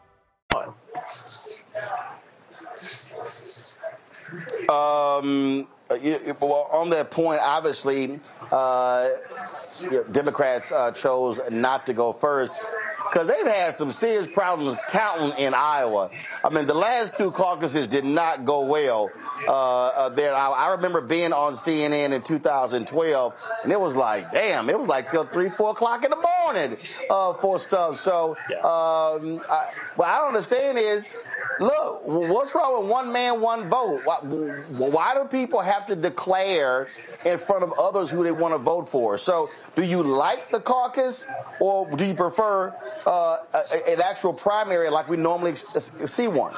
Um, 4.69 5.67
you, 6.01 6.35
well, 6.39 6.69
on 6.71 6.89
that 6.91 7.11
point, 7.11 7.41
obviously, 7.41 8.19
uh, 8.51 9.09
you 9.81 9.91
know, 9.91 10.03
Democrats 10.05 10.71
uh, 10.71 10.91
chose 10.91 11.39
not 11.49 11.85
to 11.87 11.93
go 11.93 12.13
first 12.13 12.65
because 13.11 13.27
they've 13.27 13.45
had 13.45 13.75
some 13.75 13.91
serious 13.91 14.25
problems 14.25 14.77
counting 14.89 15.37
in 15.37 15.53
Iowa. 15.53 16.09
I 16.45 16.49
mean, 16.49 16.65
the 16.65 16.73
last 16.73 17.15
two 17.15 17.31
caucuses 17.31 17.87
did 17.87 18.05
not 18.05 18.45
go 18.45 18.61
well 18.61 19.09
uh, 19.47 19.51
uh, 19.51 20.09
there. 20.09 20.33
I, 20.33 20.47
I, 20.47 20.71
remember 20.71 21.01
being 21.01 21.33
on 21.33 21.53
CNN 21.53 22.13
in 22.13 22.21
2012, 22.21 23.33
and 23.63 23.71
it 23.71 23.79
was 23.79 23.97
like, 23.97 24.31
damn, 24.31 24.69
it 24.69 24.79
was 24.79 24.87
like 24.87 25.11
till 25.11 25.25
three, 25.25 25.49
four 25.49 25.71
o'clock 25.71 26.05
in 26.05 26.11
the 26.11 26.15
morning 26.43 26.77
uh, 27.09 27.33
for 27.33 27.59
stuff. 27.59 27.99
So, 27.99 28.37
um, 28.63 29.41
I, 29.49 29.71
what 29.95 30.07
I 30.07 30.19
don't 30.19 30.29
understand 30.29 30.77
is 30.77 31.05
Look, 31.61 32.01
what's 32.07 32.55
wrong 32.55 32.81
with 32.81 32.89
one 32.89 33.13
man, 33.13 33.39
one 33.39 33.69
vote? 33.69 34.01
Why, 34.03 34.17
why, 34.17 35.13
do 35.13 35.25
people 35.25 35.61
have 35.61 35.85
to 35.85 35.95
declare 35.95 36.87
in 37.23 37.37
front 37.37 37.63
of 37.63 37.71
others 37.73 38.09
who 38.09 38.23
they 38.23 38.31
want 38.31 38.55
to 38.55 38.57
vote 38.57 38.89
for? 38.89 39.15
So, 39.19 39.47
do 39.75 39.83
you 39.83 40.01
like 40.01 40.51
the 40.51 40.59
caucus, 40.59 41.27
or 41.59 41.87
do 41.95 42.03
you 42.03 42.15
prefer 42.15 42.73
uh, 43.05 43.37
an 43.87 44.01
actual 44.01 44.33
primary 44.33 44.89
like 44.89 45.07
we 45.07 45.17
normally 45.17 45.55
see 45.55 46.27
one? 46.27 46.55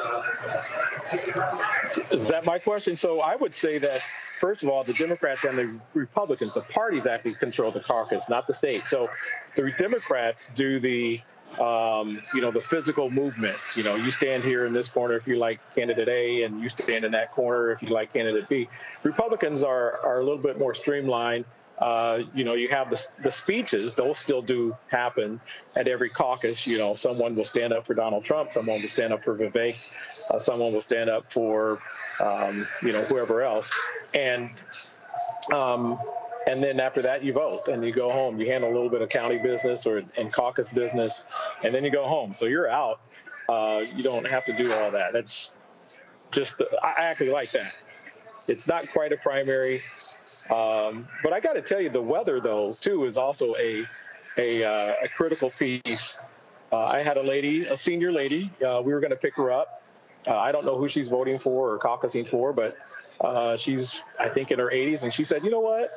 Is 2.11 2.29
that 2.29 2.45
my 2.45 2.57
question? 2.57 2.95
So, 2.95 3.19
I 3.19 3.35
would 3.35 3.53
say 3.53 3.79
that 3.79 3.99
first 4.39 4.63
of 4.63 4.69
all, 4.69 4.85
the 4.85 4.93
Democrats 4.93 5.43
and 5.43 5.57
the 5.57 5.81
Republicans, 5.93 6.53
the 6.53 6.61
parties 6.61 7.07
actually 7.07 7.35
control 7.35 7.73
the 7.73 7.81
caucus, 7.81 8.23
not 8.29 8.47
the 8.47 8.53
state. 8.53 8.87
So, 8.87 9.09
the 9.57 9.69
Democrats 9.77 10.49
do 10.55 10.79
the 10.79 11.19
um, 11.59 12.19
you 12.33 12.41
know, 12.41 12.51
the 12.51 12.61
physical 12.61 13.09
movements. 13.09 13.77
You 13.77 13.83
know, 13.83 13.95
you 13.95 14.11
stand 14.11 14.43
here 14.43 14.65
in 14.65 14.73
this 14.73 14.87
corner 14.87 15.15
if 15.15 15.27
you 15.27 15.37
like 15.37 15.59
candidate 15.75 16.07
A, 16.07 16.43
and 16.43 16.61
you 16.61 16.69
stand 16.69 17.05
in 17.05 17.11
that 17.11 17.31
corner 17.31 17.71
if 17.71 17.81
you 17.81 17.89
like 17.89 18.13
candidate 18.13 18.49
B. 18.49 18.67
Republicans 19.03 19.63
are 19.63 19.99
are 20.03 20.19
a 20.19 20.23
little 20.23 20.41
bit 20.41 20.57
more 20.57 20.73
streamlined. 20.73 21.45
Uh, 21.79 22.19
you 22.35 22.43
know, 22.43 22.53
you 22.53 22.69
have 22.69 22.89
the, 22.89 23.07
the 23.23 23.31
speeches; 23.31 23.93
those 23.95 24.17
still 24.17 24.41
do 24.41 24.75
happen 24.89 25.39
at 25.75 25.87
every 25.87 26.09
caucus. 26.09 26.65
You 26.67 26.77
know, 26.77 26.93
someone 26.93 27.35
will 27.35 27.45
stand 27.45 27.73
up 27.73 27.85
for 27.85 27.93
Donald 27.93 28.23
Trump, 28.23 28.53
someone 28.53 28.81
will 28.81 28.89
stand 28.89 29.11
up 29.11 29.23
for 29.23 29.35
Vivek, 29.37 29.75
uh, 30.29 30.39
someone 30.39 30.71
will 30.71 30.81
stand 30.81 31.09
up 31.09 31.31
for 31.31 31.79
um, 32.19 32.67
you 32.81 32.93
know 32.93 33.01
whoever 33.03 33.41
else, 33.41 33.71
and 34.13 34.63
um, 35.51 35.99
and 36.47 36.63
then 36.63 36.79
after 36.79 37.01
that 37.01 37.23
you 37.23 37.33
vote 37.33 37.67
and 37.67 37.83
you 37.83 37.91
go 37.91 38.09
home. 38.09 38.39
You 38.39 38.49
handle 38.49 38.69
a 38.69 38.73
little 38.73 38.89
bit 38.89 39.01
of 39.01 39.09
county 39.09 39.37
business 39.37 39.85
or 39.85 40.03
and 40.17 40.31
caucus 40.31 40.69
business, 40.69 41.23
and 41.63 41.73
then 41.73 41.83
you 41.83 41.91
go 41.91 42.07
home. 42.07 42.33
So 42.33 42.45
you're 42.45 42.69
out. 42.69 42.99
Uh, 43.49 43.83
you 43.93 44.03
don't 44.03 44.25
have 44.25 44.45
to 44.45 44.53
do 44.53 44.71
all 44.73 44.91
that. 44.91 45.13
That's 45.13 45.51
just 46.31 46.61
I 46.81 46.93
actually 46.97 47.29
like 47.29 47.51
that. 47.51 47.73
It's 48.47 48.67
not 48.67 48.91
quite 48.91 49.13
a 49.13 49.17
primary, 49.17 49.81
um, 50.49 51.07
but 51.23 51.31
I 51.31 51.39
got 51.39 51.53
to 51.53 51.61
tell 51.61 51.79
you, 51.79 51.89
the 51.89 52.01
weather 52.01 52.41
though 52.41 52.73
too 52.73 53.05
is 53.05 53.17
also 53.17 53.55
a 53.55 53.85
a, 54.37 54.63
uh, 54.63 54.93
a 55.03 55.09
critical 55.09 55.51
piece. 55.51 56.17
Uh, 56.71 56.85
I 56.85 57.03
had 57.03 57.17
a 57.17 57.21
lady, 57.21 57.65
a 57.65 57.77
senior 57.77 58.11
lady. 58.11 58.51
Uh, 58.65 58.81
we 58.83 58.93
were 58.93 58.99
going 58.99 59.11
to 59.11 59.15
pick 59.17 59.35
her 59.35 59.51
up. 59.51 59.82
Uh, 60.27 60.37
I 60.37 60.51
don't 60.51 60.65
know 60.65 60.77
who 60.77 60.87
she's 60.87 61.09
voting 61.09 61.37
for 61.39 61.73
or 61.73 61.79
caucusing 61.79 62.27
for, 62.27 62.53
but 62.53 62.77
uh, 63.21 63.57
she's 63.57 63.99
I 64.19 64.29
think 64.29 64.51
in 64.51 64.59
her 64.59 64.71
80s, 64.73 65.03
and 65.03 65.13
she 65.13 65.23
said, 65.23 65.43
"You 65.43 65.51
know 65.51 65.59
what? 65.59 65.91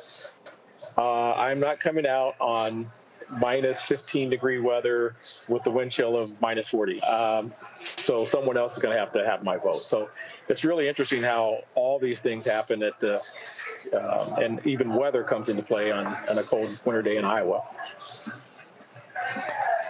Uh, 0.97 1.33
I'm 1.33 1.59
not 1.59 1.79
coming 1.79 2.05
out 2.05 2.35
on 2.39 2.89
minus 3.39 3.81
15 3.81 4.29
degree 4.29 4.59
weather 4.59 5.15
with 5.49 5.63
the 5.63 5.71
wind 5.71 5.91
chill 5.91 6.17
of 6.17 6.39
minus 6.41 6.67
40. 6.67 7.01
Um, 7.01 7.53
so 7.79 8.25
someone 8.25 8.57
else 8.57 8.73
is 8.73 8.83
going 8.83 8.93
to 8.93 8.99
have 8.99 9.11
to 9.13 9.25
have 9.25 9.43
my 9.43 9.57
vote. 9.57 9.81
So 9.81 10.09
it's 10.47 10.63
really 10.63 10.87
interesting 10.87 11.21
how 11.21 11.59
all 11.75 11.99
these 11.99 12.19
things 12.19 12.45
happen 12.45 12.83
at 12.83 12.99
the, 12.99 13.21
um, 13.93 14.41
and 14.41 14.65
even 14.65 14.93
weather 14.93 15.23
comes 15.23 15.49
into 15.49 15.63
play 15.63 15.91
on, 15.91 16.05
on 16.07 16.37
a 16.37 16.43
cold 16.43 16.79
winter 16.85 17.01
day 17.01 17.17
in 17.17 17.25
Iowa. 17.25 17.63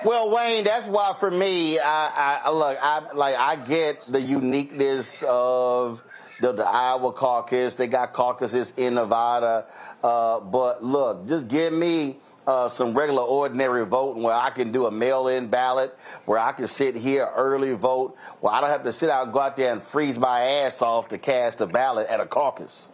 Well, 0.07 0.31
Wayne, 0.31 0.63
that's 0.63 0.87
why 0.87 1.13
for 1.19 1.29
me, 1.29 1.79
I, 1.79 2.39
I 2.45 2.49
look, 2.49 2.77
I 2.81 3.11
like, 3.13 3.35
I 3.35 3.57
get 3.57 3.99
the 4.03 4.21
uniqueness 4.21 5.21
of 5.27 6.01
the, 6.39 6.53
the 6.53 6.63
Iowa 6.63 7.11
caucus. 7.11 7.75
They 7.75 7.87
got 7.87 8.13
caucuses 8.13 8.73
in 8.77 8.93
Nevada, 8.93 9.65
uh, 10.01 10.39
but 10.39 10.81
look, 10.81 11.27
just 11.27 11.49
give 11.49 11.73
me 11.73 12.19
uh, 12.47 12.69
some 12.69 12.97
regular 12.97 13.23
ordinary 13.23 13.85
voting 13.85 14.23
where 14.23 14.33
I 14.33 14.49
can 14.49 14.71
do 14.71 14.85
a 14.85 14.91
mail-in 14.91 15.49
ballot, 15.49 15.93
where 16.23 16.39
I 16.39 16.53
can 16.53 16.67
sit 16.67 16.95
here 16.95 17.27
early 17.35 17.73
vote, 17.73 18.15
where 18.39 18.53
I 18.53 18.61
don't 18.61 18.69
have 18.69 18.85
to 18.85 18.93
sit 18.93 19.09
out 19.09 19.33
go 19.33 19.39
out 19.41 19.57
there 19.57 19.73
and 19.73 19.83
freeze 19.83 20.17
my 20.17 20.39
ass 20.41 20.81
off 20.81 21.09
to 21.09 21.17
cast 21.17 21.59
a 21.59 21.67
ballot 21.67 22.07
at 22.07 22.21
a 22.21 22.25
caucus. 22.25 22.87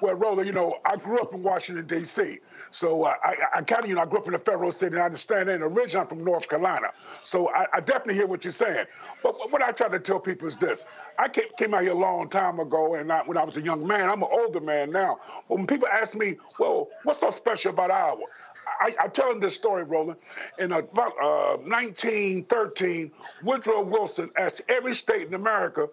Well, 0.00 0.14
Roland, 0.14 0.46
you 0.46 0.52
know, 0.52 0.78
I 0.84 0.96
grew 0.96 1.18
up 1.20 1.34
in 1.34 1.42
Washington, 1.42 1.86
D.C., 1.86 2.38
so 2.70 3.04
uh, 3.04 3.14
I, 3.22 3.36
I 3.56 3.62
kind 3.62 3.84
of, 3.84 3.88
you 3.88 3.94
know, 3.94 4.02
I 4.02 4.06
grew 4.06 4.18
up 4.18 4.28
in 4.28 4.34
a 4.34 4.38
federal 4.38 4.70
city, 4.70 4.94
and 4.94 5.02
I 5.02 5.06
understand 5.06 5.48
that. 5.48 5.54
And 5.54 5.62
originally, 5.62 6.02
I'm 6.02 6.08
from 6.08 6.24
North 6.24 6.48
Carolina, 6.48 6.88
so 7.22 7.48
I, 7.50 7.66
I, 7.72 7.80
definitely 7.80 8.14
hear 8.14 8.26
what 8.26 8.44
you're 8.44 8.52
saying. 8.52 8.86
But 9.22 9.52
what 9.52 9.62
I 9.62 9.72
try 9.72 9.88
to 9.88 10.00
tell 10.00 10.20
people 10.20 10.48
is 10.48 10.56
this: 10.56 10.86
I 11.18 11.28
came, 11.28 11.46
came 11.58 11.74
out 11.74 11.82
here 11.82 11.92
a 11.92 11.98
long 11.98 12.28
time 12.28 12.60
ago, 12.60 12.94
and 12.94 13.12
I, 13.12 13.22
when 13.22 13.36
I 13.36 13.44
was 13.44 13.56
a 13.56 13.62
young 13.62 13.86
man, 13.86 14.10
I'm 14.10 14.22
an 14.22 14.28
older 14.30 14.60
man 14.60 14.90
now. 14.90 15.20
But 15.48 15.58
when 15.58 15.66
people 15.66 15.88
ask 15.88 16.16
me, 16.16 16.36
well, 16.58 16.88
what's 17.04 17.20
so 17.20 17.30
special 17.30 17.70
about 17.70 17.90
Iowa? 17.90 18.24
I, 18.80 18.94
I, 19.00 19.08
tell 19.08 19.28
them 19.28 19.40
this 19.40 19.54
story, 19.54 19.84
Roland. 19.84 20.18
In 20.58 20.72
about 20.72 21.12
uh, 21.20 21.56
1913, 21.58 23.10
Woodrow 23.42 23.82
Wilson 23.82 24.30
asked 24.36 24.62
every 24.68 24.94
state 24.94 25.26
in 25.28 25.34
America, 25.34 25.88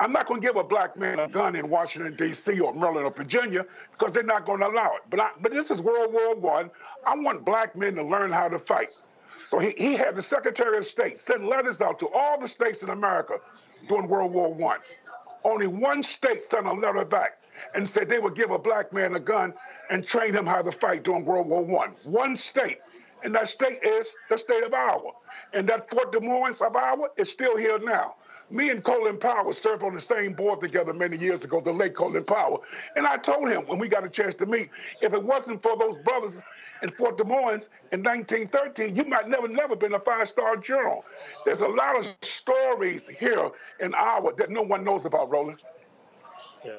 I'm 0.00 0.12
not 0.12 0.26
going 0.26 0.40
to 0.40 0.46
give 0.46 0.56
a 0.56 0.64
black 0.64 0.96
man 0.96 1.20
a 1.20 1.28
gun 1.28 1.54
in 1.54 1.68
Washington, 1.68 2.16
D.C. 2.16 2.58
or 2.58 2.72
Maryland 2.74 3.04
or 3.04 3.12
Virginia 3.12 3.66
because 3.92 4.14
they're 4.14 4.22
not 4.22 4.46
going 4.46 4.60
to 4.60 4.68
allow 4.68 4.94
it. 4.94 5.02
But, 5.10 5.20
I, 5.20 5.30
but 5.42 5.52
this 5.52 5.70
is 5.70 5.82
World 5.82 6.12
War 6.12 6.34
One. 6.34 6.70
I. 7.06 7.12
I 7.12 7.16
want 7.16 7.44
black 7.44 7.76
men 7.76 7.96
to 7.96 8.02
learn 8.02 8.32
how 8.32 8.48
to 8.48 8.58
fight. 8.58 8.88
So 9.44 9.58
he, 9.58 9.74
he 9.76 9.94
had 9.94 10.16
the 10.16 10.22
Secretary 10.22 10.78
of 10.78 10.86
State 10.86 11.18
send 11.18 11.46
letters 11.46 11.82
out 11.82 11.98
to 11.98 12.08
all 12.14 12.40
the 12.40 12.48
states 12.48 12.82
in 12.82 12.88
America 12.88 13.34
during 13.88 14.08
World 14.08 14.32
War 14.32 14.54
One. 14.54 14.78
Only 15.44 15.66
one 15.66 16.02
state 16.02 16.42
sent 16.42 16.66
a 16.66 16.72
letter 16.72 17.04
back 17.04 17.38
and 17.74 17.86
said 17.86 18.08
they 18.08 18.18
would 18.18 18.34
give 18.34 18.52
a 18.52 18.58
black 18.58 18.92
man 18.94 19.14
a 19.16 19.20
gun 19.20 19.52
and 19.90 20.06
train 20.06 20.34
him 20.34 20.46
how 20.46 20.62
to 20.62 20.72
fight 20.72 21.04
during 21.04 21.26
World 21.26 21.46
War 21.46 21.62
One. 21.62 21.90
One 22.04 22.36
state. 22.36 22.78
And 23.22 23.34
that 23.34 23.48
state 23.48 23.82
is 23.82 24.16
the 24.30 24.38
state 24.38 24.64
of 24.64 24.72
Iowa. 24.72 25.10
And 25.52 25.68
that 25.68 25.90
Fort 25.90 26.12
Des 26.12 26.20
Moines 26.20 26.62
of 26.62 26.74
Iowa 26.74 27.08
is 27.18 27.30
still 27.30 27.58
here 27.58 27.78
now. 27.80 28.14
Me 28.50 28.70
and 28.70 28.82
Colin 28.82 29.16
Powell 29.16 29.52
served 29.52 29.82
on 29.84 29.94
the 29.94 30.00
same 30.00 30.32
board 30.32 30.60
together 30.60 30.92
many 30.92 31.16
years 31.16 31.44
ago, 31.44 31.60
the 31.60 31.72
late 31.72 31.94
Colin 31.94 32.24
Powell. 32.24 32.64
And 32.96 33.06
I 33.06 33.16
told 33.16 33.48
him 33.48 33.62
when 33.66 33.78
we 33.78 33.88
got 33.88 34.04
a 34.04 34.08
chance 34.08 34.34
to 34.36 34.46
meet, 34.46 34.70
if 35.00 35.12
it 35.12 35.22
wasn't 35.22 35.62
for 35.62 35.76
those 35.76 35.98
brothers 36.00 36.42
in 36.82 36.88
Fort 36.88 37.16
Des 37.16 37.24
Moines 37.24 37.68
in 37.92 38.02
1913, 38.02 38.96
you 38.96 39.04
might 39.04 39.28
never, 39.28 39.46
never 39.46 39.76
been 39.76 39.94
a 39.94 40.00
five-star 40.00 40.56
general. 40.56 41.04
There's 41.44 41.60
a 41.60 41.68
lot 41.68 41.96
of 41.96 42.04
stories 42.22 43.06
here 43.06 43.50
in 43.78 43.94
Iowa 43.94 44.34
that 44.36 44.50
no 44.50 44.62
one 44.62 44.82
knows 44.82 45.04
about, 45.04 45.30
Roland. 45.30 45.62
Yeah. 46.64 46.72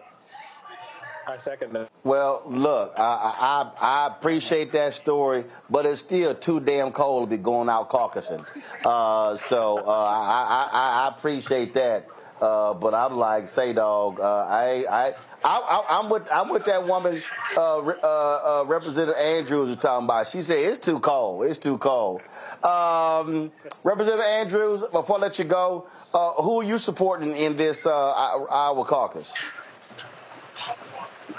I 1.27 1.38
second 1.38 1.73
that. 1.73 1.89
Well, 2.03 2.43
look, 2.48 2.93
I, 2.98 3.02
I, 3.02 3.72
I 3.80 4.07
appreciate 4.07 4.72
that 4.72 4.93
story, 4.93 5.45
but 5.69 5.85
it's 5.85 5.99
still 5.99 6.34
too 6.34 6.60
damn 6.60 6.91
cold 6.91 7.30
to 7.30 7.38
be 7.38 7.41
going 7.41 7.69
out 7.69 7.89
caucusing. 7.89 8.43
Uh, 8.84 9.35
so 9.35 9.77
uh, 9.85 9.91
I, 9.91 10.69
I, 10.72 11.06
I 11.06 11.07
appreciate 11.15 11.73
that, 11.76 12.07
uh, 12.41 12.73
but 12.73 12.93
I'm 12.93 13.18
like, 13.18 13.49
say, 13.49 13.73
dog, 13.73 14.19
uh, 14.19 14.23
I, 14.23 14.85
I. 14.89 15.14
I, 15.43 15.99
am 15.99 16.11
with 16.11 16.27
I'm 16.31 16.49
with 16.49 16.65
that 16.65 16.85
woman, 16.85 17.19
uh, 17.57 17.80
uh, 17.80 18.64
Representative 18.68 19.15
Andrews 19.15 19.69
was 19.69 19.77
talking 19.77 20.06
about. 20.06 20.27
She 20.27 20.43
said 20.43 20.60
it's 20.60 20.85
too 20.85 20.99
cold. 20.99 21.45
It's 21.45 21.57
too 21.57 21.80
cold. 21.80 22.22
Um, 22.64 23.52
Representative 23.84 24.23
Andrews, 24.23 24.84
before 24.91 25.18
I 25.18 25.22
let 25.22 25.39
you 25.39 25.45
go, 25.45 25.88
who 26.14 26.61
are 26.61 26.64
you 26.64 26.77
supporting 26.77 27.35
in 27.35 27.57
this 27.57 27.88
Iowa 27.88 28.85
caucus? 28.85 29.34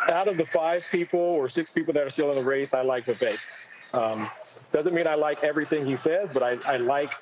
Out 0.09 0.29
of 0.29 0.37
the 0.37 0.47
five 0.47 0.85
people 0.91 1.20
or 1.20 1.49
six 1.49 1.70
people 1.70 1.93
that 1.95 2.03
are 2.03 2.11
still 2.11 2.31
in 2.31 2.37
the 2.37 2.43
race, 2.43 2.74
I 2.74 2.83
like 2.83 3.07
Vivek. 3.07 3.39
Um, 3.93 4.31
doesn't 4.73 4.95
mean 4.95 5.07
I 5.07 5.15
like 5.15 5.43
everything 5.45 5.85
he 5.85 5.97
says, 5.97 6.31
but 6.33 6.43
I, 6.43 6.57
I 6.66 6.77
like 6.79 7.12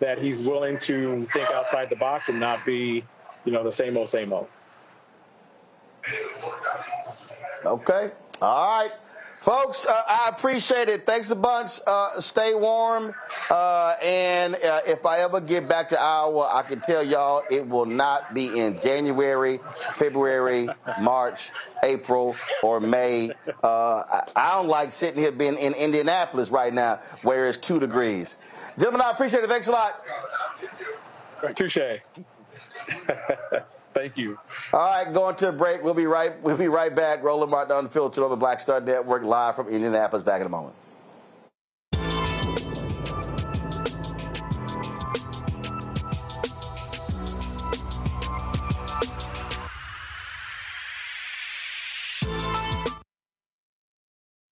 that 0.00 0.18
he's 0.18 0.38
willing 0.38 0.78
to 0.80 1.26
think 1.32 1.50
outside 1.50 1.90
the 1.90 1.96
box 1.96 2.28
and 2.28 2.40
not 2.40 2.64
be, 2.64 3.04
you 3.44 3.52
know, 3.52 3.62
the 3.62 3.72
same 3.72 3.96
old, 3.96 4.08
same 4.08 4.32
old. 4.32 4.48
Okay. 7.64 8.10
All 8.42 8.78
right. 8.80 8.92
Folks, 9.44 9.84
uh, 9.84 10.02
I 10.08 10.30
appreciate 10.30 10.88
it. 10.88 11.04
Thanks 11.04 11.30
a 11.30 11.36
bunch. 11.36 11.78
Uh, 11.86 12.18
stay 12.18 12.54
warm. 12.54 13.14
Uh, 13.50 13.94
and 14.02 14.54
uh, 14.54 14.80
if 14.86 15.04
I 15.04 15.18
ever 15.18 15.38
get 15.38 15.68
back 15.68 15.86
to 15.90 16.00
Iowa, 16.00 16.48
I 16.50 16.62
can 16.62 16.80
tell 16.80 17.02
y'all 17.02 17.42
it 17.50 17.68
will 17.68 17.84
not 17.84 18.32
be 18.32 18.58
in 18.58 18.80
January, 18.80 19.60
February, 19.98 20.70
March, 20.98 21.50
April, 21.82 22.34
or 22.62 22.80
May. 22.80 23.32
Uh, 23.62 23.66
I, 23.66 24.22
I 24.34 24.54
don't 24.54 24.68
like 24.68 24.90
sitting 24.90 25.20
here 25.20 25.30
being 25.30 25.58
in 25.58 25.74
Indianapolis 25.74 26.48
right 26.48 26.72
now 26.72 27.00
where 27.20 27.46
it's 27.46 27.58
two 27.58 27.78
degrees. 27.78 28.38
Gentlemen, 28.78 29.02
I 29.02 29.10
appreciate 29.10 29.44
it. 29.44 29.50
Thanks 29.50 29.68
a 29.68 29.72
lot. 29.72 30.02
Touche. 31.54 31.76
Thank 33.94 34.18
you. 34.18 34.38
All 34.72 34.80
right, 34.80 35.12
going 35.12 35.36
to 35.36 35.48
a 35.50 35.52
break. 35.52 35.82
We'll 35.82 35.94
be 35.94 36.06
right. 36.06 36.40
We'll 36.42 36.56
be 36.56 36.68
right 36.68 36.94
back. 36.94 37.22
Roland 37.22 37.50
Martin 37.50 37.76
Unfiltered 37.76 38.24
on 38.24 38.30
the 38.30 38.36
Black 38.36 38.60
Star 38.60 38.80
Network, 38.80 39.22
live 39.22 39.54
from 39.54 39.68
Indianapolis. 39.68 40.24
Back 40.24 40.40
in 40.40 40.46
a 40.46 40.50
moment. 40.50 40.74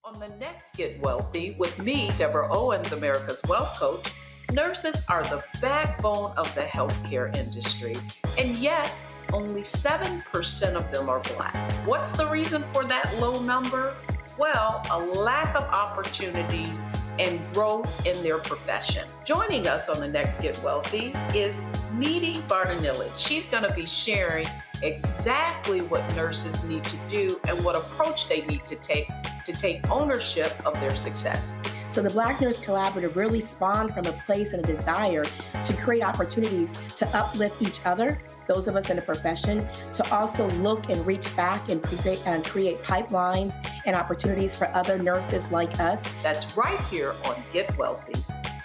On 0.05 0.20
the 0.20 0.28
next 0.39 0.77
Get 0.77 1.01
Wealthy 1.01 1.56
with 1.59 1.78
me, 1.78 2.12
Deborah 2.16 2.48
Owens, 2.55 2.93
America's 2.93 3.40
Wealth 3.48 3.78
Coach. 3.78 4.06
Nurses 4.52 5.02
are 5.09 5.23
the 5.24 5.43
backbone 5.60 6.32
of 6.36 6.55
the 6.55 6.60
healthcare 6.60 7.35
industry, 7.36 7.94
and 8.39 8.55
yet 8.56 8.93
only 9.33 9.63
7% 9.63 10.75
of 10.75 10.93
them 10.93 11.09
are 11.09 11.21
black. 11.21 11.87
What's 11.87 12.13
the 12.13 12.27
reason 12.29 12.65
for 12.73 12.85
that 12.85 13.15
low 13.19 13.41
number? 13.43 13.95
Well, 14.39 14.83
a 14.91 14.99
lack 14.99 15.55
of 15.55 15.65
opportunities 15.65 16.83
and 17.19 17.41
growth 17.53 18.07
in 18.07 18.21
their 18.23 18.39
profession. 18.39 19.07
Joining 19.25 19.67
us 19.67 19.89
on 19.89 20.01
the 20.01 20.09
next 20.09 20.41
Get 20.41 20.61
Wealthy 20.63 21.13
is 21.35 21.69
Needy 21.95 22.37
Bartonelli. 22.49 23.11
She's 23.19 23.49
going 23.49 23.65
to 23.65 23.73
be 23.75 23.87
sharing 23.87 24.47
exactly 24.83 25.81
what 25.83 26.03
nurses 26.17 26.63
need 26.65 26.85
to 26.85 26.97
do 27.09 27.39
and 27.49 27.63
what 27.65 27.77
approach 27.77 28.29
they 28.29 28.41
need 28.43 28.67
to 28.67 28.77
take 28.77 29.09
to 29.45 29.53
take 29.53 29.89
ownership 29.91 30.55
of 30.65 30.75
their 30.75 30.95
success. 30.95 31.57
So 31.93 32.01
the 32.01 32.09
Black 32.09 32.40
Nurse 32.40 32.59
Collaborative 32.59 33.16
really 33.16 33.43
spawned 33.43 33.93
from 33.93 34.06
a 34.06 34.12
place 34.24 34.55
and 34.55 34.64
a 34.64 34.66
desire 34.66 35.24
to 35.62 35.77
create 35.77 36.02
opportunities 36.02 36.73
to 36.97 37.06
uplift 37.14 37.60
each 37.60 37.85
other 37.85 38.19
those 38.48 38.66
of 38.66 38.77
us 38.77 38.89
in 38.89 38.97
the 38.97 39.02
profession 39.02 39.69
to 39.93 40.10
also 40.10 40.48
look 40.52 40.89
and 40.89 41.06
reach 41.06 41.36
back 41.36 41.70
and 41.70 41.82
create, 41.82 42.27
and 42.27 42.47
create 42.47 42.82
pipelines 42.82 43.55
and 43.85 43.94
opportunities 43.94 44.56
for 44.56 44.69
other 44.69 44.97
nurses 44.97 45.52
like 45.52 45.81
us. 45.81 46.09
That's 46.23 46.56
right 46.56 46.81
here 46.90 47.14
on 47.27 47.43
Get 47.52 47.77
Wealthy, 47.77 48.14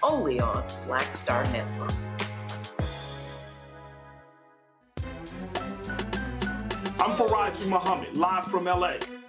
only 0.01 0.39
on 0.39 0.63
Black 0.85 1.11
Star 1.11 1.43
Network. 1.51 1.91
I'm 6.97 7.11
Faraji 7.17 7.67
Muhammad, 7.67 8.15
live 8.15 8.45
from 8.45 8.63
LA. 8.63 9.16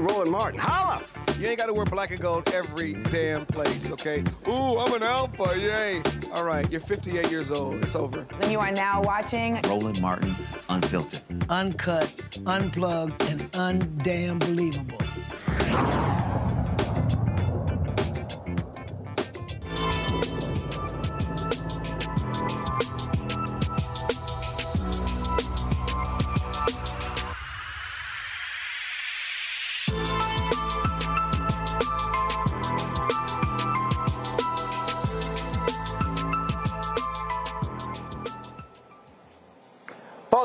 Be 0.00 0.12
Roland 0.12 0.30
Martin. 0.30 0.60
Holla! 0.60 1.02
You 1.38 1.46
ain't 1.48 1.58
got 1.58 1.66
to 1.66 1.74
wear 1.74 1.84
black 1.84 2.10
and 2.10 2.20
gold 2.20 2.48
every 2.48 2.94
damn 3.10 3.46
place, 3.46 3.90
okay? 3.92 4.24
Ooh, 4.48 4.78
I'm 4.78 4.92
an 4.92 5.02
alpha, 5.02 5.58
yay. 5.58 6.02
All 6.32 6.44
right, 6.44 6.70
you're 6.70 6.80
58 6.80 7.30
years 7.30 7.50
old. 7.50 7.76
It's 7.76 7.94
over. 7.94 8.26
And 8.40 8.50
you 8.50 8.58
are 8.58 8.72
now 8.72 9.02
watching 9.02 9.60
Roland 9.62 10.00
Martin 10.00 10.34
Unfiltered. 10.68 11.20
Uncut, 11.48 12.10
unplugged, 12.46 13.22
and 13.22 13.40
undamn 13.52 14.38
believable. 14.40 14.98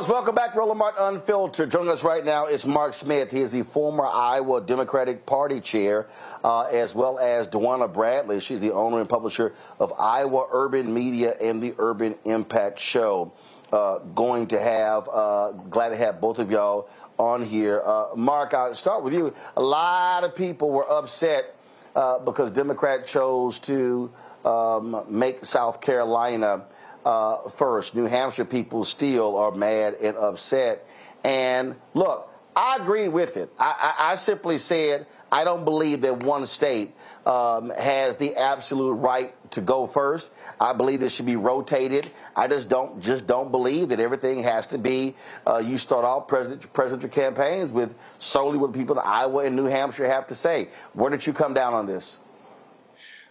Folks, 0.04 0.12
welcome 0.12 0.36
back 0.36 0.52
to 0.52 0.60
Roland 0.60 0.80
Martin 0.80 1.16
Unfiltered. 1.16 1.72
Joining 1.72 1.88
us 1.88 2.04
right 2.04 2.26
now 2.26 2.48
is 2.48 2.66
Mark 2.66 2.94
Smith. 2.94 3.32
He 3.32 3.40
is 3.40 3.54
the 3.54 3.64
former 3.64 4.04
Iowa 4.04 4.60
Democratic 4.60 5.26
Party 5.26 5.62
chair, 5.62 6.08
uh, 6.44 6.64
as 6.64 6.94
well 6.94 7.20
as 7.20 7.48
Dwana 7.48 7.92
Bradley. 7.92 8.42
She's 8.42 8.60
the 8.60 8.74
owner 8.74 9.00
and 9.00 9.08
publisher 9.08 9.54
of 9.80 9.94
Iowa 9.98 10.48
Urban 10.52 10.94
Media 10.94 11.36
and 11.42 11.64
the 11.64 11.74
Urban 11.78 12.18
Impact 12.26 12.82
Show. 12.82 13.32
Uh, 13.72 14.00
going 14.00 14.48
to 14.48 14.60
have, 14.60 15.08
uh, 15.08 15.52
glad 15.52 15.90
to 15.90 15.96
have 15.96 16.20
both 16.20 16.38
of 16.38 16.52
y'all 16.52 16.90
on 17.18 17.42
here. 17.42 17.82
Uh, 17.86 18.08
Mark, 18.14 18.54
I'll 18.54 18.76
start 18.76 19.06
with 19.06 19.14
you. 19.14 19.34
A 19.56 19.62
lot 19.64 20.26
of 20.26 20.36
people 20.36 20.70
were 20.70 20.92
upset 20.92 21.56
uh, 21.96 22.20
because 22.20 22.52
Democrat 22.52 23.06
chose 23.06 23.58
to 23.60 24.12
um, 24.44 25.06
make 25.08 25.46
South 25.46 25.80
Carolina 25.80 26.66
uh, 27.06 27.50
first. 27.50 27.96
New 27.96 28.06
Hampshire 28.06 28.46
people 28.46 28.84
still 28.84 29.38
are 29.38 29.52
mad 29.52 29.96
and 29.96 30.18
upset. 30.18 30.88
And 31.24 31.76
look, 31.94 32.30
I 32.56 32.78
agree 32.78 33.08
with 33.08 33.38
it. 33.38 33.52
I, 33.58 33.94
I, 33.98 34.12
I 34.12 34.16
simply 34.16 34.58
said 34.58 35.08
I 35.32 35.44
don't 35.44 35.66
believe 35.66 36.02
that 36.02 36.22
one 36.22 36.46
state 36.46 36.94
um, 37.26 37.72
has 37.72 38.18
the 38.18 38.36
absolute 38.36 38.94
right 38.94 39.34
to 39.52 39.62
go 39.62 39.88
first. 39.88 40.32
I 40.60 40.74
believe 40.74 41.02
it 41.02 41.10
should 41.10 41.26
be 41.26 41.38
rotated. 41.38 42.12
I 42.36 42.48
just 42.48 42.70
don't 42.70 43.02
just 43.02 43.26
don't 43.26 43.50
believe 43.50 43.90
that 43.90 44.00
everything 44.00 44.44
has 44.44 44.68
to 44.68 44.78
be. 44.78 45.16
Uh, 45.48 45.58
you 45.58 45.80
start 45.80 46.06
off 46.06 46.28
president, 46.28 46.72
presidential 46.74 47.10
campaigns 47.10 47.72
with 47.72 47.96
solely 48.20 48.60
what 48.60 48.74
people 48.74 48.96
in 49.00 49.02
Iowa 49.04 49.46
and 49.46 49.56
New 49.56 49.66
Hampshire 49.66 50.08
have 50.08 50.28
to 50.28 50.36
say. 50.36 50.70
Where 50.94 51.10
did 51.10 51.26
you 51.26 51.34
come 51.34 51.56
down 51.56 51.74
on 51.74 51.88
this? 51.88 52.20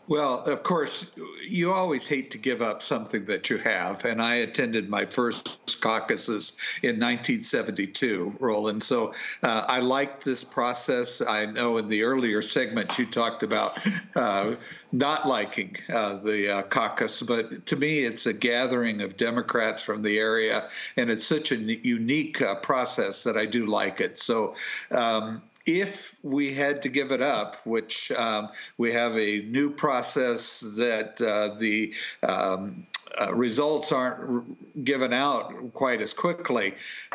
Well, 0.09 0.41
of 0.45 0.65
course, 0.65 1.09
you 1.49 1.73
always 1.73 2.09
hate 2.09 2.33
to 2.33 2.39
give 2.39 2.61
up 2.61 2.83
something 2.83 3.27
that 3.27 3.51
you 3.51 3.59
have. 3.59 4.05
And 4.05 4.21
I 4.21 4.37
attended 4.37 4.89
my 4.89 5.07
first 5.07 5.81
caucuses 5.81 6.59
in 6.83 6.97
1972, 6.97 8.37
Roland. 8.41 8.83
So 8.83 9.15
uh, 9.45 9.65
I 9.69 9.79
liked 9.79 10.25
this 10.25 10.43
process. 10.43 11.23
I 11.23 11.47
know 11.47 11.79
in 11.79 11.89
the 11.89 12.03
earlier 12.03 12.43
segment 12.43 12.99
you 12.99 13.07
talked 13.07 13.45
about 13.45 13.79
uh, 14.17 14.57
not 14.91 15.29
liking 15.29 15.77
uh, 15.89 16.17
the 16.17 16.51
uh, 16.51 16.63
caucus, 16.63 17.23
but 17.23 17.67
to 17.67 17.77
me, 17.77 18.01
it's 18.01 18.27
a 18.27 18.33
gathering 18.33 19.03
of 19.03 19.17
Democrats 19.17 19.83
from 19.85 20.03
the 20.03 20.19
area. 20.19 20.69
And 20.97 21.11
it's 21.11 21.25
such 21.25 21.53
a 21.53 21.57
unique 21.57 22.43
uh, 22.43 22.57
process 22.57 23.23
that 23.23 23.37
I 23.37 23.47
do 23.47 23.67
like 23.67 24.01
it. 24.01 24.19
So, 24.19 24.55
um, 24.91 25.43
if 25.67 26.15
we 26.23 26.55
had 26.55 26.83
to 26.83 26.89
give 26.89 27.13
it 27.13 27.23
up, 27.23 27.57
which 27.65 28.11
um, 28.13 28.49
we 28.79 28.93
have 28.93 29.17
a 29.17 29.43
new 29.43 29.71
process 29.71 30.61
that 30.61 31.21
uh, 31.21 31.55
the 31.59 31.95
um, 32.23 32.87
uh, 33.21 33.35
results 33.35 33.93
aren't 33.93 34.85
given 34.85 35.13
out 35.13 35.73
quite 35.75 36.01
as 36.01 36.15
quickly, 36.15 36.75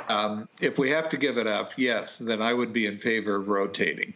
um, 0.09 0.47
if 0.61 0.77
we 0.77 0.89
have 0.89 1.09
to 1.09 1.17
give 1.17 1.37
it 1.37 1.47
up, 1.47 1.71
yes, 1.77 2.17
then 2.19 2.41
I 2.41 2.53
would 2.53 2.71
be 2.71 2.85
in 2.85 2.97
favor 2.97 3.35
of 3.35 3.49
rotating. 3.49 4.13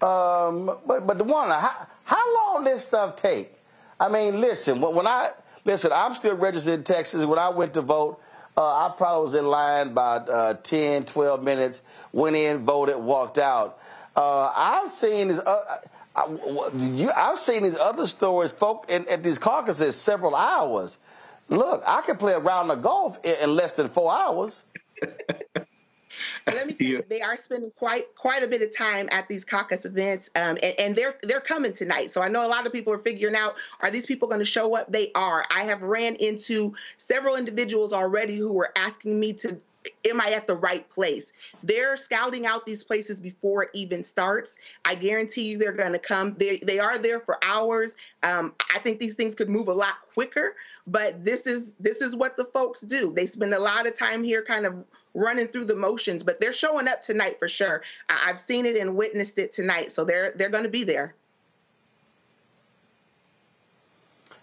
Um, 0.00 0.66
but 0.86 1.06
but 1.06 1.18
the 1.18 1.24
one, 1.24 1.48
how, 1.48 1.86
how 2.04 2.34
long 2.34 2.64
this 2.64 2.84
stuff 2.84 3.16
take? 3.16 3.52
I 3.98 4.08
mean, 4.08 4.40
listen, 4.42 4.80
when, 4.80 4.94
when 4.94 5.06
I 5.06 5.30
listen, 5.64 5.90
I'm 5.90 6.12
still 6.14 6.36
registered 6.36 6.74
in 6.74 6.84
Texas. 6.84 7.24
When 7.24 7.38
I 7.38 7.48
went 7.48 7.72
to 7.74 7.80
vote, 7.80 8.20
uh, 8.56 8.86
I 8.88 8.94
probably 8.96 9.24
was 9.24 9.34
in 9.34 9.46
line 9.46 9.88
about 9.88 10.28
uh, 10.28 10.54
10, 10.54 11.04
12 11.04 11.42
minutes, 11.42 11.82
went 12.12 12.36
in, 12.36 12.64
voted, 12.64 12.96
walked 12.96 13.38
out. 13.38 13.78
Uh, 14.14 14.50
I've 14.54 14.90
seen 14.90 15.28
this. 15.28 15.38
Uh, 15.38 15.78
I, 16.14 16.26
you, 16.74 17.10
I've 17.10 17.38
seen 17.38 17.64
these 17.64 17.76
other 17.76 18.06
stories, 18.06 18.52
folk 18.52 18.86
in, 18.88 19.06
at 19.08 19.22
these 19.22 19.38
caucuses 19.38 19.94
several 19.96 20.34
hours. 20.34 20.98
Look, 21.50 21.82
I 21.86 22.00
can 22.00 22.16
play 22.16 22.32
a 22.32 22.38
round 22.38 22.70
of 22.70 22.82
golf 22.82 23.18
in, 23.22 23.34
in 23.42 23.54
less 23.54 23.72
than 23.72 23.90
four 23.90 24.12
hours. 24.12 24.64
let 26.46 26.66
me 26.66 26.72
tell 26.72 26.86
you, 26.86 27.02
they 27.08 27.20
are 27.20 27.36
spending 27.36 27.70
quite 27.76 28.14
quite 28.14 28.42
a 28.42 28.46
bit 28.46 28.62
of 28.62 28.76
time 28.76 29.08
at 29.12 29.28
these 29.28 29.44
caucus 29.44 29.84
events, 29.84 30.30
um, 30.36 30.56
and, 30.62 30.74
and, 30.78 30.96
they're 30.96 31.16
they're 31.22 31.40
coming 31.40 31.72
tonight. 31.72 32.10
So 32.10 32.22
I 32.22 32.28
know 32.28 32.46
a 32.46 32.48
lot 32.48 32.66
of 32.66 32.72
people 32.72 32.92
are 32.92 32.98
figuring 32.98 33.34
out: 33.34 33.54
are 33.80 33.90
these 33.90 34.06
people 34.06 34.28
going 34.28 34.40
to 34.40 34.46
show 34.46 34.76
up? 34.76 34.90
They 34.90 35.10
are. 35.14 35.44
I 35.50 35.64
have 35.64 35.82
ran 35.82 36.14
into 36.16 36.74
several 36.96 37.36
individuals 37.36 37.92
already 37.92 38.36
who 38.36 38.52
were 38.52 38.72
asking 38.76 39.18
me 39.18 39.32
to 39.34 39.60
am 40.08 40.20
I 40.20 40.32
at 40.32 40.46
the 40.46 40.54
right 40.54 40.88
place? 40.90 41.32
They're 41.62 41.96
scouting 41.96 42.46
out 42.46 42.66
these 42.66 42.82
places 42.84 43.20
before 43.20 43.64
it 43.64 43.70
even 43.72 44.02
starts. 44.02 44.58
I 44.84 44.94
guarantee 44.94 45.42
you 45.42 45.58
they're 45.58 45.72
going 45.72 45.92
to 45.92 45.98
come. 45.98 46.34
They, 46.34 46.58
they 46.58 46.78
are 46.78 46.98
there 46.98 47.20
for 47.20 47.38
hours. 47.44 47.96
Um, 48.22 48.54
I 48.74 48.78
think 48.78 48.98
these 48.98 49.14
things 49.14 49.34
could 49.34 49.48
move 49.48 49.68
a 49.68 49.72
lot 49.72 49.94
quicker, 50.14 50.56
but 50.86 51.24
this 51.24 51.46
is 51.46 51.74
this 51.74 52.00
is 52.00 52.16
what 52.16 52.36
the 52.36 52.44
folks 52.44 52.80
do. 52.80 53.12
They 53.12 53.26
spend 53.26 53.54
a 53.54 53.60
lot 53.60 53.86
of 53.86 53.96
time 53.96 54.24
here 54.24 54.42
kind 54.42 54.66
of 54.66 54.86
running 55.16 55.48
through 55.48 55.64
the 55.64 55.74
motions, 55.74 56.22
but 56.22 56.40
they're 56.40 56.52
showing 56.52 56.86
up 56.86 57.02
tonight 57.02 57.38
for 57.38 57.48
sure. 57.48 57.82
I've 58.08 58.38
seen 58.38 58.66
it 58.66 58.76
and 58.76 58.94
witnessed 58.94 59.38
it 59.38 59.52
tonight, 59.52 59.90
so 59.90 60.04
they're 60.04 60.32
they're 60.36 60.50
going 60.50 60.64
to 60.64 60.70
be 60.70 60.84
there. 60.84 61.14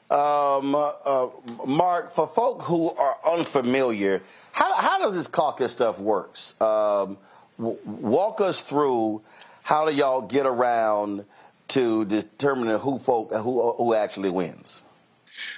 Um, 0.09 0.75
uh, 0.75 1.27
Mark, 1.65 2.13
for 2.13 2.27
folk 2.27 2.61
who 2.63 2.91
are 2.91 3.17
unfamiliar, 3.25 4.21
how, 4.51 4.75
how 4.75 4.99
does 4.99 5.15
this 5.15 5.27
caucus 5.27 5.71
stuff 5.71 5.97
works? 5.97 6.53
Um, 6.61 7.17
w- 7.57 7.79
walk 7.85 8.39
us 8.39 8.61
through 8.61 9.23
how 9.63 9.87
do 9.87 9.93
y'all 9.95 10.21
get 10.21 10.45
around 10.45 11.25
to 11.69 12.05
determining 12.05 12.77
who 12.77 12.99
folk 12.99 13.33
who 13.33 13.71
who 13.73 13.93
actually 13.93 14.29
wins? 14.29 14.83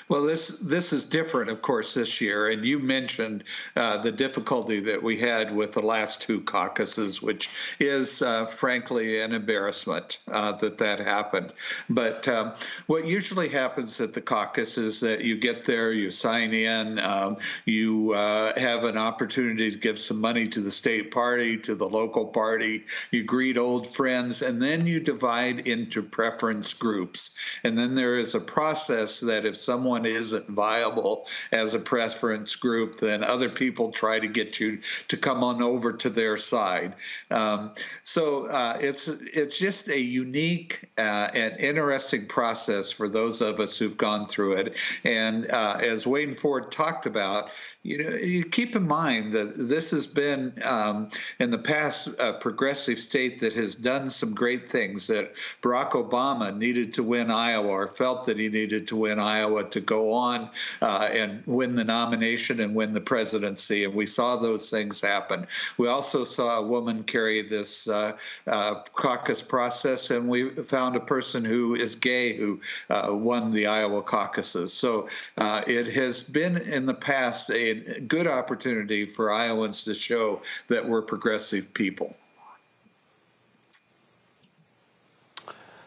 Well, 0.07 0.22
this 0.22 0.60
this 0.60 0.94
is 0.94 1.03
different, 1.03 1.49
of 1.49 1.64
course, 1.64 1.95
this 1.95 2.22
year. 2.22 2.49
And 2.49 2.64
you 2.64 2.77
mentioned 2.77 3.44
uh, 3.76 3.98
the 3.98 4.11
difficulty 4.11 4.80
that 4.82 5.02
we 5.02 5.18
had 5.18 5.56
with 5.56 5.72
the 5.72 5.86
last 5.86 6.22
two 6.22 6.41
caucuses, 6.41 7.23
which 7.23 7.49
is, 7.80 8.22
uh, 8.22 8.45
frankly, 8.45 9.22
an 9.22 9.34
embarrassment 9.34 10.19
uh, 10.32 10.52
that 10.53 10.77
that 10.77 10.99
happened. 10.99 11.53
But 11.90 12.27
um, 12.27 12.53
what 12.86 13.06
usually 13.06 13.49
happens 13.49 13.99
at 13.99 14.14
the 14.14 14.22
caucus 14.22 14.77
is 14.77 14.99
that 14.99 15.22
you 15.22 15.40
get 15.40 15.65
there, 15.65 15.91
you 15.91 16.11
sign 16.11 16.53
in, 16.53 16.99
um, 16.99 17.38
you 17.65 18.14
uh, 18.14 18.57
have 18.60 18.84
an 18.84 18.98
opportunity 18.98 19.72
to 19.72 19.77
give 19.77 19.98
some 19.98 20.22
money 20.22 20.48
to 20.49 20.61
the 20.61 20.72
state 20.72 21.10
party, 21.10 21.57
to 21.57 21.73
the 21.73 21.90
local 21.90 22.27
party, 22.27 22.84
you 23.10 23.23
greet 23.23 23.57
old 23.57 23.88
friends, 23.88 24.44
and 24.44 24.61
then 24.61 24.86
you 24.86 24.99
divide 24.99 25.68
into 25.68 26.03
preference 26.03 26.76
groups. 26.76 27.36
And 27.64 27.76
then 27.76 27.95
there 27.95 28.18
is 28.18 28.36
a 28.36 28.40
process 28.40 29.19
that 29.22 29.45
if 29.45 29.56
someone 29.56 29.94
isn't 30.03 30.49
viable 30.49 31.27
as 31.51 31.76
a 31.76 31.80
preference 31.80 32.55
group, 32.55 32.95
then 32.95 33.23
other 33.23 33.49
people 33.49 33.91
try 33.91 34.19
to 34.19 34.27
get 34.27 34.59
you 34.59 34.80
to 35.07 35.17
come 35.17 35.43
on 35.43 35.61
over 35.61 35.93
to 35.93 36.09
their 36.09 36.38
side. 36.38 36.95
Um, 37.30 37.72
so 38.03 38.47
uh, 38.47 38.77
it's 38.81 39.07
it's 39.07 39.59
just 39.59 39.89
a 39.89 39.99
unique 39.99 40.89
uh, 40.97 41.30
and 41.35 41.59
interesting 41.59 42.26
process 42.26 42.91
for 42.91 43.07
those 43.07 43.41
of 43.41 43.59
us 43.59 43.77
who've 43.77 43.97
gone 43.97 44.26
through 44.26 44.57
it. 44.57 44.77
And 45.03 45.49
uh, 45.49 45.77
as 45.81 46.07
Wayne 46.07 46.35
Ford 46.35 46.72
talked 46.72 47.05
about, 47.05 47.51
you 47.86 47.99
know, 47.99 48.16
you 48.16 48.44
keep 48.44 48.76
in 48.76 48.88
mind 48.88 49.34
that 49.34 49.53
this 49.56 49.91
has 49.91 50.07
been 50.07 50.53
um, 50.66 51.12
in 51.40 51.52
the 51.52 51.60
past 51.60 52.07
a 52.18 52.34
progressive 52.34 52.98
state 52.98 53.41
that 53.41 53.53
has 53.53 53.76
done 53.76 54.10
some 54.10 54.34
great 54.34 54.68
things. 54.68 55.06
That 55.06 55.36
Barack 55.62 55.91
Obama 55.91 56.57
needed 56.57 56.94
to 56.94 57.03
win 57.03 57.30
Iowa 57.30 57.68
or 57.68 57.88
felt 57.88 58.26
that 58.26 58.40
he 58.40 58.49
needed 58.49 58.88
to 58.88 58.95
win 58.95 59.20
Iowa 59.20 59.66
to 59.66 59.82
go 59.82 60.14
on 60.14 60.49
uh, 60.82 61.10
and 61.12 61.44
win 61.45 61.76
the 61.76 61.84
nomination 61.84 62.60
and 62.60 62.74
win 62.74 62.91
the 62.94 63.02
presidency, 63.02 63.84
and 63.84 63.94
we 63.94 64.07
saw 64.07 64.36
those 64.36 64.72
things 64.72 64.99
happen. 64.99 65.45
We 65.78 65.88
also 65.88 66.24
saw 66.24 66.57
a 66.57 66.66
woman 66.66 67.03
carry 67.03 67.44
this 67.44 67.88
uh, 67.88 68.18
uh, 68.48 68.82
caucus 68.95 69.44
process, 69.44 70.10
and 70.10 70.28
we 70.28 70.49
found 70.49 70.95
a 70.95 71.02
person 71.02 71.45
who 71.45 71.76
is 71.76 71.94
gay 71.94 72.36
who 72.36 72.62
uh, 72.90 73.10
won 73.12 73.52
the 73.52 73.68
Iowa 73.68 74.02
caucuses. 74.02 74.74
So 74.74 75.07
uh, 75.38 75.62
it 75.68 75.86
has 75.94 76.24
been 76.24 76.57
in 76.57 76.88
the 76.88 76.95
past 76.95 77.52
a 77.52 77.74
good 78.07 78.27
opportunity 78.27 79.06
for 79.06 79.31
Iowans 79.31 79.84
to 79.85 79.93
show 79.93 80.41
that 80.68 80.88
we're 80.88 81.02
progressive 81.02 81.73
people. 81.73 82.15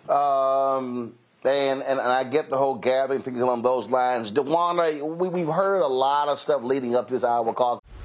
Um, 0.08 1.14
and, 1.44 1.82
and, 1.82 1.98
and 1.98 2.00
I 2.00 2.24
get 2.24 2.50
the 2.50 2.56
whole 2.56 2.74
gathering 2.74 3.22
thing 3.22 3.40
along 3.40 3.62
those 3.62 3.88
lines. 3.88 4.32
DeWanda, 4.32 5.02
we, 5.02 5.28
we've 5.28 5.48
heard 5.48 5.80
a 5.80 5.86
lot 5.86 6.28
of 6.28 6.38
stuff 6.38 6.62
leading 6.62 6.94
up 6.96 7.08
to 7.08 7.14
this 7.14 7.24
Iowa 7.24 7.52
caucus. 7.52 7.87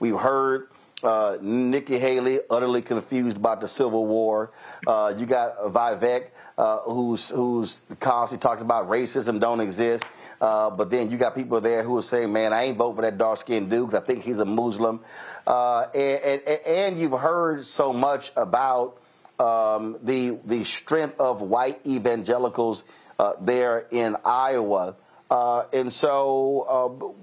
We've 0.00 0.18
heard 0.18 0.66
uh, 1.00 1.38
Nikki 1.40 1.96
Haley 1.96 2.40
utterly 2.50 2.82
confused 2.82 3.36
about 3.36 3.60
the 3.60 3.68
Civil 3.68 4.04
War. 4.04 4.50
Uh, 4.84 5.14
you 5.16 5.26
got 5.26 5.56
Vivek, 5.60 6.30
uh, 6.58 6.78
who's 6.78 7.30
who's 7.30 7.82
constantly 8.00 8.42
talking 8.42 8.64
about 8.64 8.90
racism 8.90 9.38
don't 9.38 9.60
exist. 9.60 10.02
Uh, 10.40 10.70
but 10.70 10.90
then 10.90 11.08
you 11.12 11.18
got 11.18 11.36
people 11.36 11.60
there 11.60 11.84
who 11.84 11.96
are 11.96 12.02
saying, 12.02 12.32
"Man, 12.32 12.52
I 12.52 12.64
ain't 12.64 12.78
vote 12.78 12.96
for 12.96 13.02
that 13.02 13.16
dark 13.16 13.38
skinned 13.38 13.70
dude 13.70 13.86
because 13.86 14.02
I 14.02 14.04
think 14.04 14.24
he's 14.24 14.40
a 14.40 14.44
Muslim." 14.44 14.98
Uh, 15.46 15.82
and, 15.94 16.42
and, 16.42 16.60
and, 16.66 16.98
you've 16.98 17.12
heard 17.12 17.64
so 17.64 17.92
much 17.92 18.32
about 18.34 19.00
um, 19.38 19.98
the 20.02 20.36
the 20.46 20.64
strength 20.64 21.20
of 21.20 21.42
white 21.42 21.78
evangelicals 21.86 22.82
uh, 23.20 23.34
there 23.40 23.86
in 23.92 24.16
Iowa. 24.24 24.96
and 25.30 25.92
so, 25.92 27.14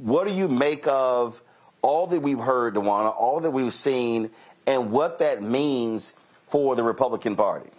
what 0.00 0.26
do 0.26 0.34
you 0.34 0.48
make 0.48 0.86
of 0.86 1.40
all 1.82 2.06
that 2.08 2.20
we've 2.20 2.38
heard, 2.38 2.74
DeWanda, 2.74 3.14
all 3.16 3.40
that 3.40 3.50
we've 3.50 3.74
seen, 3.74 4.30
and 4.66 4.90
what 4.90 5.18
that 5.18 5.42
means 5.42 6.14
for 6.48 6.76
the 6.76 6.82
Republican 6.82 7.36
Party? 7.36 7.70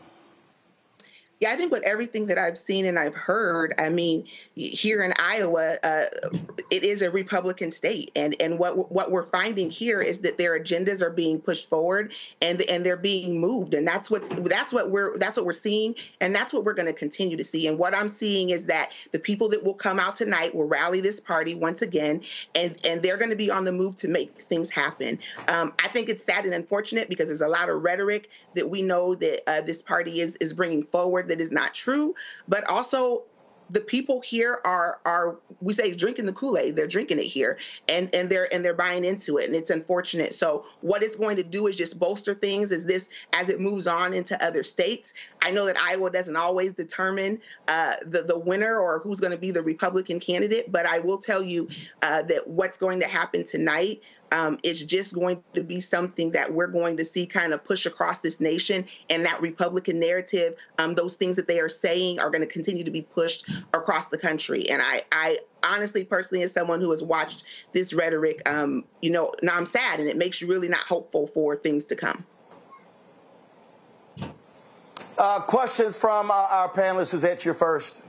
Yeah, 1.40 1.52
I 1.52 1.56
think 1.56 1.72
with 1.72 1.84
everything 1.84 2.26
that 2.28 2.40
I've 2.40 2.58
seen 2.58 2.86
and 2.86 2.98
I've 2.98 3.14
heard, 3.14 3.76
I 3.78 3.90
mean, 3.90 4.26
here 4.56 5.04
in 5.04 5.14
Iowa, 5.20 5.76
uh, 5.84 6.06
it 6.72 6.84
is 6.84 7.04
a 7.04 7.12
Republican 7.12 7.70
state, 7.70 8.10
and 8.16 8.36
and 8.40 8.58
what 8.58 8.92
what 8.92 9.12
we're 9.12 9.26
finding 9.26 9.70
here 9.70 10.02
is 10.02 10.22
that 10.22 10.40
their 10.40 10.60
agendas 10.60 11.00
are 11.00 11.12
being 11.12 11.40
pushed 11.40 11.70
forward 11.70 12.12
and 12.42 12.64
and 12.64 12.84
they're 12.84 12.98
being 12.98 13.40
moved, 13.40 13.76
and 13.76 13.88
that's 13.88 14.10
what's 14.10 14.30
that's 14.30 14.74
what 14.74 14.90
we're 14.90 15.16
that's 15.20 15.38
what 15.38 15.46
we're 15.46 15.54
seeing, 15.54 15.94
and 16.22 16.34
that's 16.34 16.54
what 16.54 16.64
we're 16.64 16.74
going 16.74 16.88
to 16.88 16.94
continue 16.94 17.38
to 17.38 17.44
see. 17.44 17.68
And 17.68 17.78
what 17.78 17.94
I'm 17.94 18.10
seeing 18.10 18.50
is 18.50 18.66
that 18.66 18.94
the 19.12 19.20
people 19.20 19.48
that 19.50 19.64
will 19.64 19.76
come 19.76 20.00
out 20.00 20.16
tonight 20.16 20.56
will 20.56 20.68
rally 20.68 21.02
this 21.02 21.20
party 21.20 21.54
once 21.54 21.84
again, 21.84 22.22
and 22.56 22.76
and 22.84 23.04
they're 23.04 23.18
going 23.18 23.30
to 23.30 23.36
be 23.36 23.52
on 23.52 23.64
the 23.64 23.72
move 23.72 23.96
to 23.98 24.08
make 24.08 24.42
things 24.42 24.72
happen. 24.72 25.20
Um, 25.50 25.72
I 25.84 25.88
think 25.90 26.10
it's 26.10 26.24
sad 26.24 26.46
and 26.46 26.54
unfortunate 26.56 27.10
because 27.10 27.28
there's 27.28 27.42
a 27.42 27.48
lot 27.48 27.70
of 27.70 27.84
rhetoric 27.84 28.32
that 28.56 28.68
we 28.68 28.82
know 28.82 29.14
that 29.14 29.48
uh, 29.48 29.62
this 29.62 29.84
party 29.84 30.20
is 30.20 30.36
is 30.38 30.52
bringing 30.52 30.82
forward 30.82 31.27
that 31.28 31.41
is 31.41 31.52
not 31.52 31.74
true, 31.74 32.16
but 32.48 32.64
also 32.66 33.24
the 33.70 33.82
people 33.82 34.22
here 34.22 34.60
are 34.64 34.99
are 35.06 35.38
we 35.62 35.74
say 35.74 35.94
drinking 35.94 36.26
the 36.26 36.34
Kool-Aid. 36.34 36.76
They're 36.76 36.88
drinking 36.88 37.20
it 37.20 37.26
here, 37.26 37.58
and 37.90 38.14
and 38.14 38.30
they're 38.30 38.52
and 38.54 38.64
they're 38.64 38.74
buying 38.74 39.04
into 39.04 39.38
it, 39.38 39.45
and 39.45 39.56
it's 39.56 39.70
unfortunate. 39.70 40.34
So 40.34 40.66
what 40.82 41.04
it's 41.04 41.16
going 41.16 41.36
to 41.38 41.44
do 41.44 41.68
is 41.68 41.76
just 41.76 41.99
bolster 41.99 42.34
things 42.34 42.72
as 42.72 42.86
this 42.86 43.10
as 43.34 43.49
it 43.49 43.60
moves 43.60 43.88
on 43.88 44.14
into 44.14 44.41
other 44.44 44.64
states. 44.64 45.14
I 45.41 45.52
know 45.52 45.66
that 45.66 45.78
Iowa 45.80 46.10
doesn't 46.12 46.36
always 46.36 46.74
determine 46.74 47.41
uh, 47.68 47.95
the 48.06 48.22
the 48.22 48.38
winner 48.38 48.78
or 48.78 48.99
who's 48.99 49.20
going 49.20 49.32
to 49.32 49.38
be 49.38 49.52
the 49.52 49.64
Republican 49.64 50.20
candidate, 50.20 50.72
but 50.72 50.86
I 50.86 50.99
will 50.99 51.18
tell 51.18 51.44
you 51.44 51.68
uh, 52.04 52.22
that 52.24 52.48
what's 52.48 52.78
going 52.78 52.99
to 53.02 53.08
happen 53.08 53.44
tonight 53.44 54.02
um, 54.32 54.60
it's 54.64 54.82
just 54.82 55.16
going 55.16 55.44
to 55.54 55.64
be 55.64 55.80
something 55.80 56.32
that 56.32 56.52
we're 56.52 56.68
going 56.68 56.98
to 56.98 57.06
see 57.06 57.26
kind 57.26 57.54
of 57.54 57.64
push 57.64 57.86
across 57.86 58.20
this 58.20 58.40
nation 58.40 58.86
and 59.10 59.26
that 59.26 59.41
Republican 59.41 59.99
narrative. 59.99 60.56
Um, 60.78 60.95
those 60.95 61.16
things 61.16 61.36
that 61.38 61.48
they 61.48 61.60
are 61.60 61.70
saying 61.70 62.20
are 62.20 62.30
going 62.30 62.41
to 62.41 62.48
continue 62.48 62.84
to 62.84 62.91
be 62.91 63.02
pushed 63.02 63.49
across 63.74 64.08
the 64.08 64.18
country. 64.18 64.70
And 64.70 64.82
I, 64.82 65.04
I 65.12 65.40
honestly, 65.64 66.04
personally, 66.04 66.44
as 66.44 66.52
someone 66.52 66.82
who 66.82 66.91
has 66.91 67.04
watched 67.04 67.44
this 67.72 67.94
rhetoric, 67.94 68.48
um, 68.49 68.84
you 69.02 69.10
know, 69.10 69.32
now 69.41 69.56
I'm 69.56 69.66
sad 69.66 69.99
and 69.99 70.10
it 70.10 70.18
makes 70.18 70.41
you 70.41 70.48
really 70.48 70.70
not 70.70 70.82
hopeful 70.82 71.28
for 71.28 71.56
things 71.56 71.86
to 71.86 71.95
come. 71.95 72.26
Uh, 75.18 75.40
questions 75.41 75.98
from 75.98 76.30
uh, 76.30 76.34
our 76.34 76.70
panelists. 76.70 77.12
Who's 77.12 77.24
at 77.24 77.44
your 77.44 77.56
first? 77.56 78.04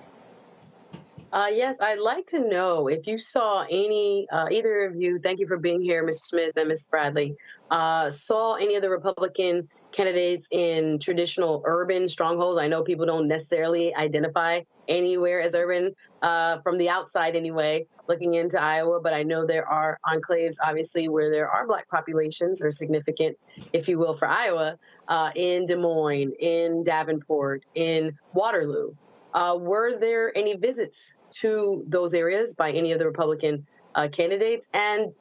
Uh, 1.30 1.50
yes, 1.52 1.78
I'd 1.80 1.98
like 1.98 2.26
to 2.28 2.38
know 2.38 2.88
if 2.88 3.06
you 3.06 3.18
saw 3.18 3.62
any, 3.70 4.26
uh, 4.32 4.46
either 4.50 4.86
of 4.86 4.96
you, 4.96 5.18
thank 5.18 5.40
you 5.40 5.46
for 5.46 5.58
being 5.58 5.82
here, 5.82 6.02
Mr. 6.02 6.14
Smith 6.14 6.56
and 6.56 6.68
Ms. 6.68 6.88
Bradley, 6.90 7.36
uh, 7.70 8.10
saw 8.10 8.54
any 8.54 8.76
of 8.76 8.82
the 8.82 8.88
Republican 8.88 9.68
candidates 9.92 10.48
in 10.50 10.98
traditional 10.98 11.62
urban 11.66 12.08
strongholds. 12.08 12.58
I 12.58 12.68
know 12.68 12.82
people 12.82 13.04
don't 13.04 13.28
necessarily 13.28 13.94
identify 13.94 14.60
anywhere 14.88 15.42
as 15.42 15.54
urban 15.54 15.94
uh, 16.22 16.60
from 16.62 16.78
the 16.78 16.88
outside 16.88 17.36
anyway, 17.36 17.86
looking 18.08 18.32
into 18.32 18.60
Iowa, 18.60 19.00
but 19.02 19.12
I 19.12 19.22
know 19.22 19.44
there 19.44 19.68
are 19.68 19.98
enclaves, 20.06 20.56
obviously, 20.64 21.10
where 21.10 21.30
there 21.30 21.50
are 21.50 21.66
Black 21.66 21.90
populations 21.90 22.64
or 22.64 22.70
significant, 22.70 23.36
if 23.74 23.86
you 23.86 23.98
will, 23.98 24.16
for 24.16 24.28
Iowa, 24.28 24.78
uh, 25.08 25.30
in 25.34 25.66
Des 25.66 25.76
Moines, 25.76 26.32
in 26.40 26.84
Davenport, 26.84 27.64
in 27.74 28.16
Waterloo. 28.32 28.94
Uh, 29.34 29.58
were 29.60 29.98
there 29.98 30.36
any 30.36 30.56
visits 30.56 31.14
to 31.30 31.84
those 31.86 32.14
areas 32.14 32.54
by 32.54 32.72
any 32.72 32.92
of 32.92 32.98
the 32.98 33.06
Republican 33.06 33.66
uh, 33.94 34.08
candidates? 34.08 34.68
And 34.72 35.12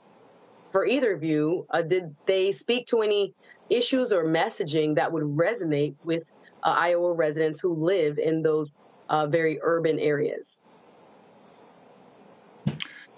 for 0.71 0.85
either 0.85 1.13
of 1.13 1.23
you, 1.23 1.65
uh, 1.69 1.81
did 1.81 2.15
they 2.25 2.51
speak 2.51 2.87
to 2.87 3.01
any 3.01 3.33
issues 3.69 4.13
or 4.13 4.25
messaging 4.25 4.95
that 4.95 5.11
would 5.11 5.23
resonate 5.23 5.95
with 6.03 6.31
uh, 6.63 6.75
Iowa 6.77 7.13
residents 7.13 7.59
who 7.59 7.73
live 7.73 8.17
in 8.17 8.41
those 8.41 8.71
uh, 9.09 9.27
very 9.27 9.59
urban 9.61 9.99
areas? 9.99 10.59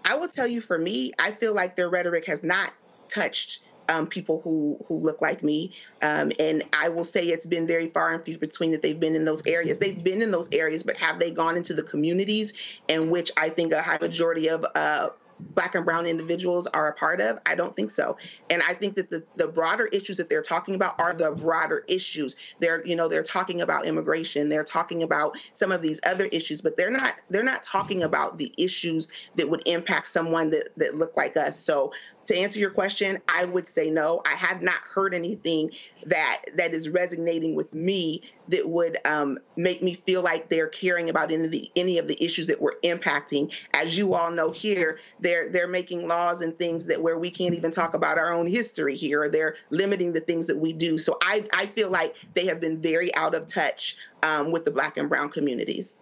I 0.06 0.16
will 0.16 0.28
tell 0.28 0.48
you, 0.48 0.61
for 0.61 0.78
me, 0.78 1.11
I 1.20 1.32
feel 1.32 1.53
like 1.53 1.76
their 1.76 1.90
rhetoric 1.90 2.26
has 2.26 2.44
not 2.44 2.74
touched 3.10 3.61
um, 3.90 4.07
people 4.07 4.40
who 4.41 4.78
who 4.88 4.98
look 4.98 5.22
like 5.22 5.44
me. 5.44 5.76
Um, 6.02 6.32
and 6.40 6.64
I 6.72 6.88
will 6.90 7.03
say 7.03 7.26
it's 7.26 7.45
been 7.45 7.68
very 7.68 7.90
far 7.90 8.14
and 8.14 8.24
few 8.24 8.38
between 8.38 8.72
that 8.72 8.82
they've 8.82 8.99
been 8.99 9.16
in 9.16 9.26
those 9.26 9.45
areas. 9.45 9.80
They've 9.80 10.02
been 10.02 10.22
in 10.22 10.32
those 10.32 10.48
areas, 10.53 10.84
but 10.84 10.95
have 10.98 11.20
they 11.20 11.32
gone 11.32 11.57
into 11.57 11.74
the 11.74 11.84
communities 11.84 12.53
in 12.88 13.10
which 13.10 13.32
I 13.36 13.49
think 13.49 13.74
a 13.74 13.82
high 13.82 13.98
majority 13.99 14.48
of 14.48 14.64
uh, 14.76 15.10
black 15.40 15.74
and 15.74 15.86
brown 15.86 16.06
individuals 16.06 16.68
are 16.68 16.90
a 16.90 16.94
part 16.94 17.20
of? 17.20 17.40
I 17.45 17.56
don't 17.56 17.76
think 17.76 17.91
so. 17.91 18.18
And 18.49 18.61
i 18.68 18.74
think 18.74 18.95
that 18.95 19.10
the, 19.10 19.26
the 19.36 19.48
broader 19.48 19.88
issues 19.88 20.18
that 20.18 20.30
they're 20.30 20.41
talking 20.41 20.76
about 20.76 20.99
are 20.99 21.14
the 21.14 21.32
broader 21.32 21.84
issues. 21.88 22.36
They're 22.60 22.86
you 22.86 22.95
know 22.95 23.07
they're 23.07 23.24
talking 23.24 23.61
about 23.61 23.86
immigration. 23.86 24.49
They're 24.49 24.64
talking 24.64 25.02
about 25.02 25.36
some 25.53 25.72
of 25.72 25.82
these 25.82 25.99
other 26.06 26.26
issues 26.26 26.61
but 26.61 26.78
they're 26.78 26.91
not 26.91 27.16
they're 27.30 27.44
not 27.44 27.64
talking 27.64 28.03
about 28.03 28.38
the 28.38 28.53
issues 28.57 29.07
that 29.36 29.49
would 29.49 29.64
impact 29.66 30.07
someone 30.07 30.52
that 30.52 30.70
that 30.78 30.95
look 30.95 31.18
like 31.18 31.36
us. 31.36 31.60
So 31.60 31.91
to 32.25 32.37
answer 32.37 32.59
your 32.59 32.69
question, 32.69 33.19
I 33.27 33.45
would 33.45 33.67
say 33.67 33.89
no. 33.89 34.21
I 34.25 34.35
have 34.35 34.61
not 34.61 34.79
heard 34.81 35.13
anything 35.13 35.71
that 36.05 36.41
that 36.55 36.73
is 36.73 36.87
resonating 36.89 37.55
with 37.55 37.73
me 37.73 38.21
that 38.49 38.69
would 38.69 38.97
um, 39.05 39.39
make 39.55 39.81
me 39.81 39.93
feel 39.93 40.21
like 40.21 40.49
they're 40.49 40.67
caring 40.67 41.09
about 41.09 41.31
any 41.31 41.45
of 41.45 41.51
the 41.51 41.71
any 41.75 41.97
of 41.97 42.07
the 42.07 42.23
issues 42.23 42.47
that 42.47 42.61
we're 42.61 42.79
impacting. 42.83 43.53
As 43.73 43.97
you 43.97 44.13
all 44.13 44.31
know 44.31 44.51
here, 44.51 44.99
they're 45.19 45.49
they're 45.49 45.67
making 45.67 46.07
laws 46.07 46.41
and 46.41 46.57
things 46.57 46.85
that 46.85 47.01
where 47.01 47.17
we 47.17 47.31
can't 47.31 47.55
even 47.55 47.71
talk 47.71 47.93
about 47.93 48.17
our 48.17 48.31
own 48.33 48.45
history 48.47 48.95
here. 48.95 49.29
They're 49.29 49.55
limiting 49.69 50.13
the 50.13 50.21
things 50.21 50.47
that 50.47 50.57
we 50.57 50.73
do. 50.73 50.97
So 50.97 51.17
I 51.21 51.47
I 51.53 51.65
feel 51.67 51.89
like 51.89 52.15
they 52.35 52.45
have 52.45 52.59
been 52.59 52.79
very 52.81 53.13
out 53.15 53.33
of 53.33 53.47
touch 53.47 53.95
um, 54.23 54.51
with 54.51 54.65
the 54.65 54.71
Black 54.71 54.97
and 54.97 55.09
Brown 55.09 55.29
communities. 55.29 56.01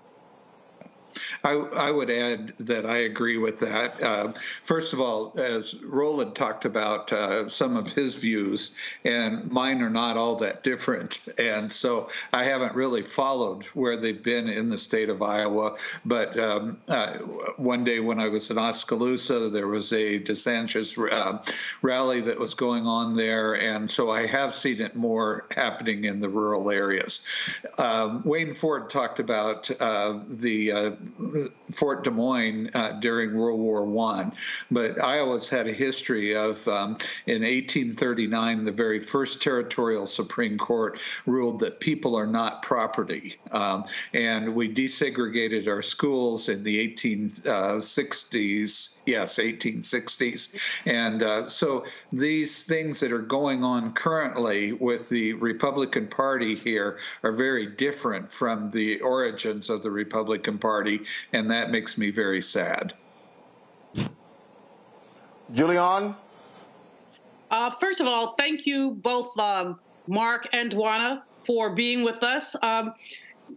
I, 1.44 1.54
I, 1.54 1.92
would 1.92 2.10
add 2.10 2.50
that 2.58 2.86
I 2.86 2.98
agree 2.98 3.38
with 3.38 3.60
that. 3.60 4.02
Uh, 4.02 4.34
first 4.64 4.94
of 4.94 5.02
all, 5.02 5.34
as 5.38 5.76
Roland 5.84 6.36
talked 6.36 6.66
about 6.66 7.12
uh, 7.12 7.50
some 7.50 7.78
of 7.78 7.92
his 7.94 8.16
views, 8.16 8.76
and 9.04 9.50
mine 9.52 9.82
are 9.82 9.90
not 9.90 10.18
all 10.18 10.36
that 10.38 10.64
different. 10.64 11.20
And 11.40 11.72
so 11.72 12.10
I 12.34 12.44
haven't 12.46 12.76
really 12.76 13.04
followed 13.04 13.64
where 13.66 13.96
they've 13.96 14.22
been 14.22 14.50
in 14.50 14.70
the 14.70 14.78
state 14.78 15.10
of 15.10 15.22
Iowa. 15.22 15.76
But 16.04 16.38
um, 16.38 16.78
uh, 16.88 17.20
one 17.58 17.84
day 17.84 18.00
when 18.00 18.20
I 18.20 18.28
was 18.28 18.50
in 18.50 18.58
Oskaloosa, 18.58 19.50
there 19.50 19.68
was 19.68 19.94
a 19.94 20.20
DeSantis 20.20 20.98
uh, 21.12 21.40
rally 21.82 22.22
that 22.22 22.40
was 22.40 22.54
going 22.54 22.88
on 22.88 23.16
there. 23.16 23.54
And 23.54 23.90
so 23.90 24.10
I 24.10 24.26
have 24.26 24.52
seen 24.52 24.82
it 24.82 24.96
more 24.96 25.46
happening 25.56 26.06
in 26.06 26.20
the 26.20 26.30
rural 26.30 26.70
areas. 26.70 27.22
Um, 27.78 28.22
Wayne 28.26 28.54
Ford 28.54 28.90
talked 28.90 29.20
about 29.20 29.70
uh, 29.80 30.20
the 30.28 30.72
uh, 30.72 30.92
Fort 31.72 32.04
Des 32.04 32.12
Moines 32.12 32.70
uh, 32.74 32.94
during 32.94 33.38
World 33.38 33.60
War 33.60 33.86
One, 33.86 34.34
but 34.72 35.00
Iowa's 35.02 35.50
had 35.50 35.68
a 35.68 35.74
history 35.74 36.36
of, 36.36 36.68
um, 36.68 36.98
in 37.26 37.44
1839, 37.44 38.64
the 38.64 38.72
very 38.72 39.00
first 39.00 39.42
territorial 39.42 40.06
Supreme 40.06 40.58
Court 40.58 41.00
ruled 41.26 41.60
that 41.62 41.80
people 41.80 42.16
are 42.16 42.28
not 42.28 42.62
property, 42.62 43.36
um, 43.52 43.86
and 44.14 44.54
we 44.56 44.74
desegregated 44.74 45.68
our 45.68 45.82
schools 45.82 46.50
in 46.50 46.64
the 46.64 46.94
1860s. 46.94 48.98
Yes, 49.06 49.38
1860s, 49.38 50.82
and 50.86 51.24
uh, 51.24 51.48
so 51.48 51.86
these 52.12 52.64
things 52.64 53.00
that 53.00 53.14
are 53.14 53.22
going 53.22 53.64
on 53.64 53.94
currently 53.94 54.74
with 54.74 55.08
the 55.10 55.34
Republican 55.34 56.08
Party 56.08 56.56
here 56.56 56.98
are 57.24 57.32
very 57.32 57.68
different 57.68 58.32
from 58.32 58.72
the 58.72 59.00
origins 59.02 59.70
of 59.70 59.84
the 59.84 59.92
Republican 59.92 60.58
Party 60.58 61.02
and 61.34 61.50
that 61.50 61.72
makes 61.72 61.98
me 61.98 62.12
very 62.12 62.42
sad. 62.42 62.94
Julianne? 65.54 66.16
Uh, 67.50 67.72
first 67.72 68.02
of 68.02 68.08
all, 68.08 68.36
thank 68.36 68.66
you 68.66 68.92
both, 68.92 69.38
um, 69.40 69.80
Mark 70.08 70.48
and 70.52 70.72
Dwana, 70.72 71.22
for 71.46 71.74
being 71.74 72.04
with 72.04 72.22
us. 72.24 72.56
Um, 72.62 72.94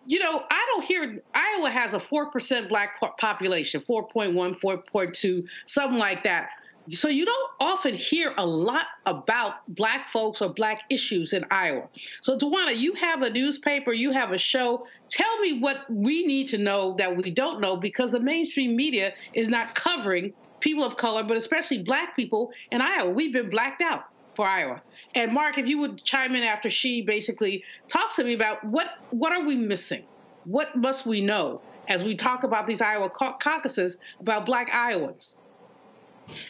you 0.06 0.20
know, 0.20 0.44
I 0.48 0.66
don't 0.72 0.84
hear 0.84 1.20
Iowa 1.34 1.70
has 1.70 1.94
a 1.94 1.98
4% 1.98 2.68
black 2.68 3.00
population, 3.18 3.80
4.1, 3.80 4.60
4.2, 4.60 5.44
something 5.66 5.98
like 5.98 6.22
that. 6.22 6.50
So 6.88 7.08
you 7.08 7.24
don't 7.24 7.50
often 7.60 7.94
hear 7.94 8.34
a 8.36 8.44
lot 8.46 8.86
about 9.06 9.54
black 9.68 10.10
folks 10.10 10.40
or 10.40 10.48
black 10.48 10.82
issues 10.90 11.32
in 11.32 11.44
Iowa. 11.50 11.88
So 12.22 12.36
Dwana, 12.36 12.76
you 12.76 12.94
have 12.94 13.22
a 13.22 13.30
newspaper, 13.30 13.92
you 13.92 14.12
have 14.12 14.32
a 14.32 14.38
show. 14.38 14.86
Tell 15.08 15.38
me 15.40 15.60
what 15.60 15.78
we 15.90 16.26
need 16.26 16.48
to 16.48 16.58
know 16.58 16.94
that 16.96 17.16
we 17.16 17.30
don't 17.30 17.60
know 17.60 17.76
because 17.76 18.12
the 18.12 18.20
mainstream 18.20 18.76
media 18.76 19.12
is 19.34 19.48
not 19.48 19.74
covering 19.74 20.32
people 20.60 20.84
of 20.84 20.96
color, 20.96 21.22
but 21.22 21.36
especially 21.36 21.82
black 21.82 22.16
people 22.16 22.50
in 22.70 22.80
Iowa. 22.80 23.10
We've 23.10 23.32
been 23.32 23.50
blacked 23.50 23.82
out 23.82 24.04
for 24.34 24.46
Iowa. 24.46 24.80
And 25.14 25.32
Mark, 25.32 25.58
if 25.58 25.66
you 25.66 25.78
would 25.78 26.02
chime 26.04 26.34
in 26.34 26.42
after 26.42 26.70
she 26.70 27.02
basically 27.02 27.64
talks 27.88 28.16
to 28.16 28.24
me 28.24 28.34
about 28.34 28.64
what 28.64 28.86
what 29.10 29.32
are 29.32 29.44
we 29.44 29.56
missing? 29.56 30.04
What 30.44 30.76
must 30.76 31.04
we 31.04 31.20
know 31.20 31.60
as 31.88 32.02
we 32.04 32.14
talk 32.16 32.44
about 32.44 32.66
these 32.66 32.80
Iowa 32.80 33.10
caucuses 33.10 33.98
about 34.20 34.46
black 34.46 34.70
Iowans? 34.72 35.36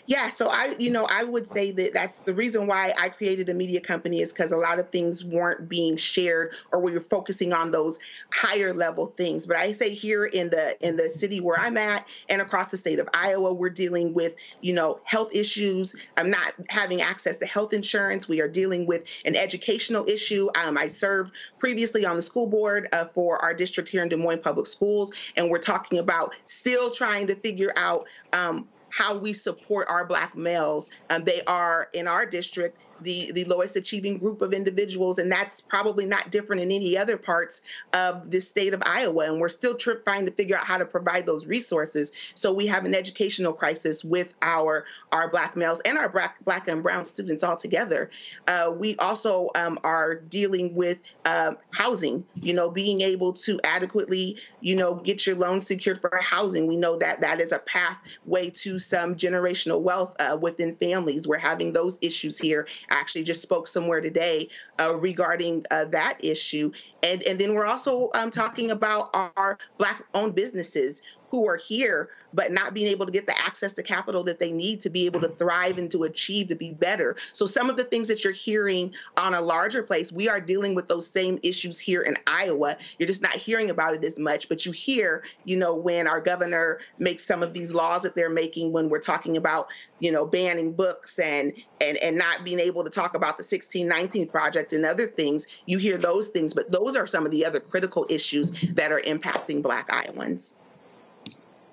Yeah, 0.07 0.29
so 0.31 0.49
I, 0.49 0.75
you 0.79 0.91
know, 0.91 1.07
I 1.09 1.25
would 1.25 1.47
say 1.47 1.71
that 1.73 1.95
that's 1.95 2.19
the 2.21 2.35
reason 2.35 2.67
why 2.67 2.93
I 2.99 3.09
created 3.09 3.49
a 3.49 3.55
media 3.55 3.81
company 3.81 4.21
is 4.21 4.33
because 4.33 4.53
a 4.53 4.57
lot 4.57 4.79
of 4.79 4.91
things 4.91 5.25
weren't 5.25 5.69
being 5.69 5.97
shared 5.97 6.53
or 6.73 6.81
we 6.83 6.93
were 6.93 7.01
focusing 7.01 7.53
on 7.53 7.71
those 7.71 7.99
higher 8.33 8.73
level 8.73 9.07
things. 9.07 9.47
But 9.47 9.57
I 9.57 9.73
say 9.73 9.95
here 9.95 10.25
in 10.27 10.51
the 10.51 10.77
in 10.81 10.97
the 10.97 11.09
city 11.09 11.41
where 11.41 11.59
I'm 11.59 11.77
at 11.77 12.09
and 12.29 12.43
across 12.43 12.71
the 12.71 12.77
state 12.77 12.99
of 12.99 13.09
Iowa, 13.15 13.53
we're 13.53 13.71
dealing 13.71 14.15
with, 14.15 14.37
you 14.61 14.73
know, 14.73 15.01
health 15.05 15.35
issues. 15.35 15.95
I'm 16.17 16.31
not 16.31 16.55
having 16.69 17.01
access 17.01 17.39
to 17.39 17.47
health 17.47 17.73
insurance. 17.73 18.29
We 18.29 18.41
are 18.41 18.49
dealing 18.49 18.87
with 18.87 19.07
an 19.25 19.37
educational 19.37 20.09
issue. 20.09 20.49
Um, 20.65 20.77
I 20.77 20.87
served 20.87 21.35
previously 21.59 22.05
on 22.05 22.17
the 22.17 22.23
school 22.23 22.47
board 22.47 22.89
uh, 22.93 23.07
for 23.07 23.43
our 23.43 23.55
district 23.55 23.89
here 23.89 24.03
in 24.03 24.09
Des 24.09 24.17
Moines 24.17 24.41
Public 24.41 24.67
Schools, 24.67 25.13
and 25.37 25.51
we're 25.51 25.59
talking 25.59 25.99
about 25.99 26.35
still 26.47 26.91
trying 26.91 27.27
to 27.29 27.35
figure 27.35 27.73
out 27.77 28.07
um, 28.33 28.69
how 28.91 29.17
we 29.17 29.33
support 29.33 29.89
our 29.89 30.05
black 30.05 30.37
males. 30.37 30.91
Um, 31.09 31.25
they 31.25 31.43
are 31.47 31.89
in 31.95 32.07
our 32.07 32.27
district 32.27 32.79
the 33.03 33.33
the 33.33 33.45
lowest 33.45 33.77
achieving 33.77 34.19
group 34.19 34.43
of 34.43 34.53
individuals, 34.53 35.19
and 35.19 35.31
that's 35.31 35.61
probably 35.61 36.07
not 36.07 36.31
different 36.31 36.63
in 36.63 36.71
any 36.71 36.97
other 36.97 37.17
parts 37.17 37.63
of 37.93 38.31
the 38.31 38.41
state 38.41 38.75
of 38.75 38.83
Iowa. 38.85 39.25
And 39.25 39.41
we're 39.41 39.49
still 39.49 39.77
trying 39.77 40.27
to 40.27 40.33
figure 40.33 40.57
out 40.57 40.65
how 40.65 40.79
to 40.79 40.85
provide 40.85 41.27
those 41.27 41.47
resources. 41.47 42.13
So 42.35 42.53
we 42.53 42.67
have 42.67 42.85
an 42.85 42.95
educational 42.95 43.53
crisis 43.53 44.05
with 44.05 44.35
our 44.43 44.85
our 45.13 45.29
black 45.31 45.57
males 45.57 45.81
and 45.81 45.99
our 45.99 46.09
black 46.09 46.45
black 46.45 46.69
and 46.69 46.83
brown 46.83 47.05
students 47.05 47.43
all 47.43 47.57
together. 47.57 48.11
Uh, 48.47 48.73
we 48.77 48.97
also 48.97 49.51
um, 49.57 49.79
are 49.85 50.15
dealing 50.15 50.75
with 50.75 51.01
uh, 51.25 51.53
housing. 51.71 52.25
You 52.35 52.55
know, 52.55 52.71
being 52.71 53.01
able 53.01 53.33
to 53.35 53.61
adequately, 53.65 54.39
you 54.61 54.77
know, 54.77 54.95
get 54.95 55.27
your 55.27 55.37
loan 55.37 55.61
secured 55.61 56.01
for 56.01 56.17
housing. 56.21 56.67
We 56.67 56.77
know 56.77 56.97
that 56.97 57.21
that 57.21 57.41
is 57.41 57.53
a 57.53 57.59
pathway 57.59 58.51
to 58.51 58.79
some 58.79 59.15
generational 59.17 59.81
wealth 59.81 60.17
uh, 60.21 60.37
within 60.37 60.75
families. 60.75 61.27
We're 61.27 61.39
having 61.39 61.73
those 61.73 61.99
issues 62.03 62.39
here. 62.39 62.67
Actually 62.91 63.25
just 63.25 63.43
spoke 63.43 63.67
somewhere 63.67 64.01
today 64.01 64.49
uh, 64.81 64.95
regarding 64.95 65.65
uh, 65.71 65.85
that 65.87 66.19
issue. 66.21 66.71
And, 67.03 67.23
and 67.23 67.39
then 67.39 67.55
we're 67.55 67.67
also 67.67 68.11
um, 68.15 68.31
talking 68.31 68.71
about 68.71 69.11
our 69.15 69.59
Black 69.79 70.05
owned 70.15 70.35
businesses 70.35 71.03
who 71.31 71.47
are 71.49 71.57
here 71.57 72.11
but 72.33 72.53
not 72.53 72.75
being 72.75 72.87
able 72.87 73.07
to 73.07 73.13
get 73.13 73.27
the 73.27 73.39
access 73.39 73.73
to 73.75 73.83
capital 73.83 74.23
that 74.25 74.39
they 74.39 74.53
need 74.53 74.81
to 74.81 74.91
be 74.91 75.07
able 75.07 75.21
to 75.21 75.29
thrive 75.29 75.79
and 75.79 75.91
to 75.91 76.05
achieve 76.05 76.49
to 76.49 76.55
be 76.55 76.73
better. 76.73 77.17
So 77.33 77.47
some 77.47 77.71
of 77.71 77.77
the 77.77 77.85
things 77.85 78.09
that 78.09 78.25
you're 78.25 78.33
hearing 78.33 78.95
on 79.17 79.35
a 79.35 79.41
larger 79.41 79.83
place, 79.83 80.13
we 80.13 80.29
are 80.29 80.41
dealing 80.41 80.75
with 80.75 80.89
those 80.89 81.09
same 81.09 81.39
issues 81.43 81.79
here 81.79 82.03
in 82.03 82.17
Iowa. 82.27 82.77
You're 82.99 83.07
just 83.07 83.23
not 83.23 83.33
hearing 83.33 83.71
about 83.71 83.95
it 83.95 84.05
as 84.05 84.19
much, 84.19 84.49
but 84.49 84.65
you 84.65 84.73
hear, 84.73 85.25
you 85.45 85.57
know, 85.57 85.75
when 85.75 86.07
our 86.07 86.21
governor 86.21 86.81
makes 86.99 87.25
some 87.25 87.43
of 87.43 87.53
these 87.53 87.75
laws 87.75 88.03
that 88.03 88.15
they're 88.15 88.31
making 88.31 88.73
when 88.73 88.89
we're 88.89 89.01
talking 89.01 89.37
about, 89.37 89.69
you 89.99 90.13
know, 90.13 90.27
banning 90.27 90.73
books 90.73 91.19
and 91.19 91.53
and 91.81 91.97
and 91.99 92.17
not 92.17 92.45
being 92.45 92.61
able 92.61 92.85
to 92.85 92.91
talk 92.91 93.17
about 93.17 93.39
the 93.39 93.43
1619 93.43 94.29
project 94.29 94.73
and 94.73 94.85
other 94.85 95.07
things, 95.07 95.47
you 95.67 95.79
hear 95.79 95.99
those 95.99 96.29
things, 96.29 96.55
but 96.55 96.71
those 96.71 96.90
are 96.97 97.07
some 97.07 97.25
of 97.25 97.31
the 97.31 97.45
other 97.45 97.61
critical 97.61 98.07
issues 98.09 98.51
that 98.75 98.93
are 98.93 99.01
impacting 99.01 99.63
black 99.63 99.89
Iowans. 99.91 100.55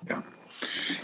Yeah. 0.08 0.22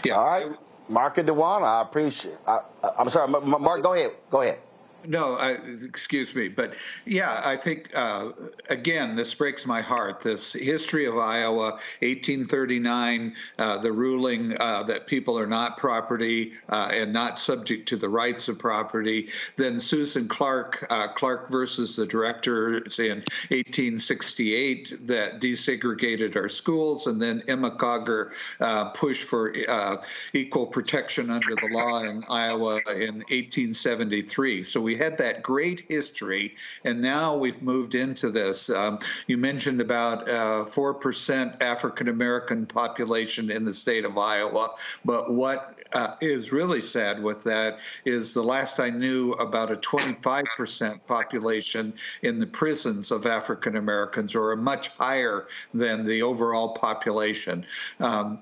Yeah. 0.03 0.13
All 0.15 0.25
right. 0.25 0.57
Mark 0.87 1.17
and 1.17 1.27
Dwana, 1.27 1.63
I 1.63 1.81
appreciate. 1.81 2.37
I, 2.47 2.61
I'm 2.97 3.09
sorry, 3.09 3.27
Mark. 3.27 3.81
Go 3.81 3.93
ahead. 3.93 4.11
Go 4.29 4.41
ahead. 4.41 4.59
No, 5.07 5.35
I, 5.35 5.51
excuse 5.83 6.35
me, 6.35 6.47
but 6.47 6.75
yeah, 7.05 7.41
I 7.43 7.55
think 7.55 7.89
uh, 7.95 8.31
again 8.69 9.15
this 9.15 9.33
breaks 9.33 9.65
my 9.65 9.81
heart. 9.81 10.19
This 10.19 10.53
history 10.53 11.05
of 11.05 11.17
Iowa, 11.17 11.71
1839, 12.01 13.35
uh, 13.59 13.77
the 13.77 13.91
ruling 13.91 14.59
uh, 14.59 14.83
that 14.83 15.07
people 15.07 15.37
are 15.37 15.47
not 15.47 15.77
property 15.77 16.53
uh, 16.69 16.89
and 16.91 17.13
not 17.13 17.37
subject 17.37 17.87
to 17.89 17.97
the 17.97 18.09
rights 18.09 18.47
of 18.47 18.57
property. 18.57 19.29
Then 19.57 19.79
Susan 19.79 20.27
Clark, 20.27 20.85
uh, 20.89 21.09
Clark 21.09 21.49
versus 21.49 21.95
the 21.95 22.05
directors 22.05 22.99
in 22.99 23.17
1868 23.49 25.07
that 25.07 25.39
desegregated 25.39 26.35
our 26.35 26.49
schools, 26.49 27.07
and 27.07 27.21
then 27.21 27.43
Emma 27.47 27.71
Coger 27.71 28.33
uh, 28.59 28.85
pushed 28.89 29.23
for 29.23 29.53
equal 30.33 30.67
protection 30.67 31.29
under 31.29 31.55
the 31.55 31.69
law 31.71 32.01
in 32.01 32.23
Iowa 32.29 32.81
in 32.87 33.15
1873. 33.29 34.63
So 34.63 34.81
we 34.81 34.94
had 34.97 35.17
that 35.17 35.43
great 35.43 35.85
history, 35.89 36.55
and 36.83 37.01
now 37.01 37.35
we've 37.35 37.61
moved 37.61 37.95
into 37.95 38.29
this. 38.29 38.69
Um, 38.69 38.99
you 39.27 39.37
mentioned 39.37 39.81
about 39.81 40.29
uh, 40.29 40.65
4% 40.65 41.61
African 41.61 42.07
American 42.07 42.65
population 42.65 43.49
in 43.49 43.63
the 43.63 43.73
state 43.73 44.05
of 44.05 44.17
Iowa, 44.17 44.69
but 45.03 45.33
what 45.33 45.75
uh, 45.93 46.15
is 46.19 46.51
really 46.51 46.81
sad 46.81 47.21
with 47.21 47.43
that 47.45 47.79
is 48.03 48.33
the 48.33 48.43
last 48.43 48.79
I 48.79 48.89
knew 48.89 49.31
about 49.33 49.71
a 49.71 49.77
25% 49.77 50.99
population 51.07 51.93
in 52.21 52.39
the 52.39 52.47
prisons 52.47 53.11
of 53.11 53.25
African 53.25 53.77
Americans, 53.77 54.35
or 54.35 54.51
a 54.51 54.57
much 54.57 54.89
higher 54.89 55.47
than 55.73 56.05
the 56.05 56.21
overall 56.21 56.73
population. 56.73 57.65
Um, 57.99 58.41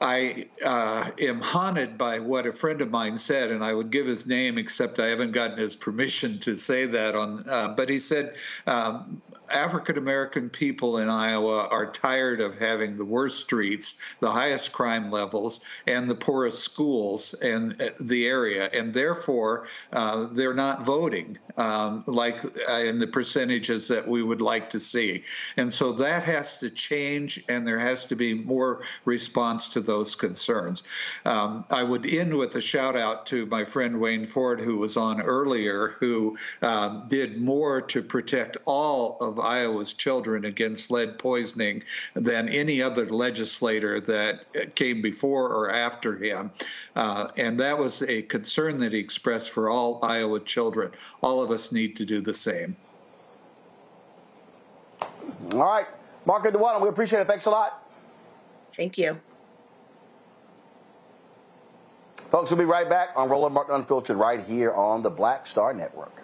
I 0.00 0.46
uh, 0.64 1.10
am 1.20 1.40
haunted 1.40 1.98
by 1.98 2.20
what 2.20 2.46
a 2.46 2.52
friend 2.52 2.80
of 2.80 2.90
mine 2.90 3.18
said, 3.18 3.50
and 3.50 3.62
I 3.62 3.74
would 3.74 3.90
give 3.90 4.06
his 4.06 4.26
name, 4.26 4.56
except 4.56 4.98
I 4.98 5.08
haven't 5.08 5.32
gotten 5.32 5.58
his 5.58 5.76
permission 5.76 6.38
to 6.40 6.56
say 6.56 6.86
that 6.86 7.14
on. 7.14 7.46
Uh, 7.46 7.68
but 7.68 7.90
he 7.90 7.98
said, 7.98 8.36
um, 8.66 9.20
African 9.50 9.98
American 9.98 10.48
people 10.50 10.98
in 10.98 11.08
Iowa 11.08 11.68
are 11.70 11.90
tired 11.90 12.40
of 12.40 12.58
having 12.58 12.96
the 12.96 13.04
worst 13.04 13.40
streets, 13.40 14.16
the 14.20 14.30
highest 14.30 14.72
crime 14.72 15.10
levels, 15.10 15.60
and 15.86 16.08
the 16.08 16.14
poorest 16.14 16.62
schools 16.62 17.34
in 17.42 17.72
uh, 17.80 17.90
the 18.00 18.26
area, 18.26 18.70
and 18.72 18.94
therefore 18.94 19.66
uh, 19.92 20.28
they're 20.32 20.54
not 20.54 20.84
voting 20.84 21.38
um, 21.56 22.04
like 22.06 22.38
uh, 22.68 22.74
in 22.74 22.98
the 22.98 23.06
percentages 23.06 23.88
that 23.88 24.06
we 24.06 24.22
would 24.22 24.40
like 24.40 24.70
to 24.70 24.78
see. 24.78 25.22
And 25.56 25.72
so 25.72 25.92
that 25.92 26.22
has 26.24 26.56
to 26.58 26.70
change, 26.70 27.42
and 27.48 27.66
there 27.66 27.78
has 27.78 28.04
to 28.06 28.16
be 28.16 28.34
more 28.34 28.82
response 29.04 29.68
to 29.68 29.80
those 29.80 30.14
concerns. 30.14 30.82
Um, 31.24 31.64
I 31.70 31.82
would 31.82 32.06
end 32.06 32.36
with 32.36 32.54
a 32.56 32.60
shout 32.60 32.96
out 32.96 33.26
to 33.26 33.46
my 33.46 33.64
friend 33.64 34.00
Wayne 34.00 34.24
Ford, 34.24 34.60
who 34.60 34.78
was 34.78 34.96
on 34.96 35.20
earlier, 35.20 35.96
who 35.98 36.36
um, 36.62 37.04
did 37.08 37.40
more 37.40 37.82
to 37.82 38.02
protect 38.02 38.56
all 38.64 39.16
of 39.20 39.39
Iowa's 39.40 39.92
children 39.92 40.44
against 40.44 40.90
lead 40.90 41.18
poisoning 41.18 41.82
than 42.14 42.48
any 42.48 42.82
other 42.82 43.06
legislator 43.06 44.00
that 44.00 44.74
came 44.74 45.02
before 45.02 45.48
or 45.54 45.70
after 45.70 46.16
him. 46.16 46.50
Uh, 46.96 47.28
and 47.36 47.58
that 47.60 47.76
was 47.78 48.02
a 48.02 48.22
concern 48.22 48.78
that 48.78 48.92
he 48.92 48.98
expressed 48.98 49.50
for 49.50 49.68
all 49.70 49.98
Iowa 50.02 50.40
children. 50.40 50.92
All 51.22 51.42
of 51.42 51.50
us 51.50 51.72
need 51.72 51.96
to 51.96 52.04
do 52.04 52.20
the 52.20 52.34
same. 52.34 52.76
All 55.52 55.58
right. 55.58 55.86
Mark 56.26 56.44
DeWater, 56.44 56.80
we 56.80 56.88
appreciate 56.88 57.20
it. 57.20 57.26
Thanks 57.26 57.46
a 57.46 57.50
lot. 57.50 57.82
Thank 58.74 58.98
you. 58.98 59.18
Folks, 62.30 62.50
we'll 62.50 62.58
be 62.58 62.64
right 62.64 62.88
back 62.88 63.08
on 63.16 63.28
Roland 63.28 63.54
Martin 63.54 63.74
Unfiltered 63.74 64.16
right 64.16 64.40
here 64.40 64.72
on 64.72 65.02
the 65.02 65.10
Black 65.10 65.46
Star 65.46 65.72
Network. 65.72 66.22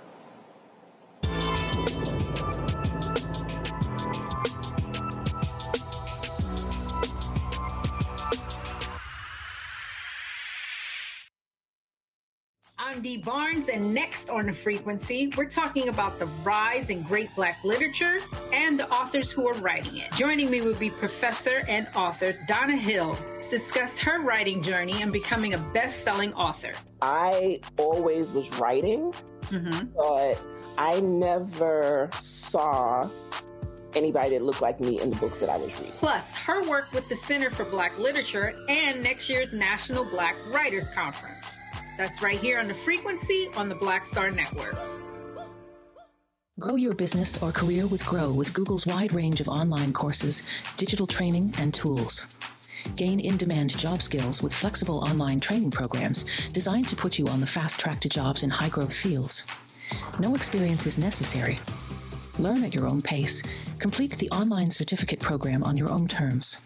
I'm 12.96 13.02
Dee 13.02 13.18
Barnes, 13.18 13.68
and 13.68 13.92
next 13.92 14.30
on 14.30 14.46
the 14.46 14.54
frequency, 14.54 15.30
we're 15.36 15.50
talking 15.50 15.90
about 15.90 16.18
the 16.18 16.24
rise 16.46 16.88
in 16.88 17.02
great 17.02 17.28
Black 17.34 17.62
literature 17.62 18.16
and 18.54 18.78
the 18.78 18.88
authors 18.88 19.30
who 19.30 19.46
are 19.46 19.54
writing 19.58 20.00
it. 20.00 20.10
Joining 20.12 20.50
me 20.50 20.62
will 20.62 20.74
be 20.76 20.88
professor 20.88 21.62
and 21.68 21.86
author 21.94 22.32
Donna 22.48 22.74
Hill, 22.74 23.14
discuss 23.50 23.98
her 23.98 24.22
writing 24.22 24.62
journey 24.62 25.02
and 25.02 25.12
becoming 25.12 25.52
a 25.52 25.58
best-selling 25.74 26.32
author. 26.32 26.72
I 27.02 27.60
always 27.76 28.32
was 28.32 28.50
writing, 28.58 29.12
mm-hmm. 29.42 29.88
but 29.94 30.40
I 30.78 30.98
never 31.00 32.08
saw 32.18 33.06
anybody 33.94 34.30
that 34.30 34.42
looked 34.42 34.62
like 34.62 34.80
me 34.80 35.02
in 35.02 35.10
the 35.10 35.16
books 35.16 35.40
that 35.40 35.50
I 35.50 35.58
was 35.58 35.78
reading. 35.80 35.92
Plus, 35.98 36.34
her 36.34 36.66
work 36.66 36.90
with 36.94 37.06
the 37.10 37.16
Center 37.16 37.50
for 37.50 37.64
Black 37.64 37.98
Literature 37.98 38.54
and 38.70 39.02
next 39.02 39.28
year's 39.28 39.52
National 39.52 40.06
Black 40.06 40.34
Writers 40.50 40.88
Conference. 40.88 41.60
That's 41.96 42.22
right 42.22 42.38
here 42.38 42.58
on 42.58 42.68
the 42.68 42.74
frequency 42.74 43.48
on 43.56 43.68
the 43.68 43.74
Black 43.74 44.04
Star 44.04 44.30
Network. 44.30 44.76
Grow 46.58 46.76
your 46.76 46.94
business 46.94 47.42
or 47.42 47.52
career 47.52 47.86
with 47.86 48.04
Grow 48.06 48.30
with 48.30 48.54
Google's 48.54 48.86
wide 48.86 49.12
range 49.12 49.40
of 49.40 49.48
online 49.48 49.92
courses, 49.92 50.42
digital 50.76 51.06
training, 51.06 51.54
and 51.58 51.72
tools. 51.74 52.26
Gain 52.96 53.20
in 53.20 53.36
demand 53.36 53.76
job 53.76 54.00
skills 54.00 54.42
with 54.42 54.54
flexible 54.54 54.98
online 54.98 55.40
training 55.40 55.70
programs 55.70 56.24
designed 56.52 56.88
to 56.88 56.96
put 56.96 57.18
you 57.18 57.28
on 57.28 57.40
the 57.40 57.46
fast 57.46 57.78
track 57.80 58.00
to 58.00 58.08
jobs 58.08 58.42
in 58.42 58.50
high 58.50 58.68
growth 58.68 58.94
fields. 58.94 59.44
No 60.18 60.34
experience 60.34 60.86
is 60.86 60.98
necessary. 60.98 61.58
Learn 62.38 62.64
at 62.64 62.74
your 62.74 62.86
own 62.86 63.02
pace. 63.02 63.42
Complete 63.78 64.18
the 64.18 64.30
online 64.30 64.70
certificate 64.70 65.20
program 65.20 65.62
on 65.64 65.76
your 65.76 65.90
own 65.90 66.06
terms. 66.08 66.58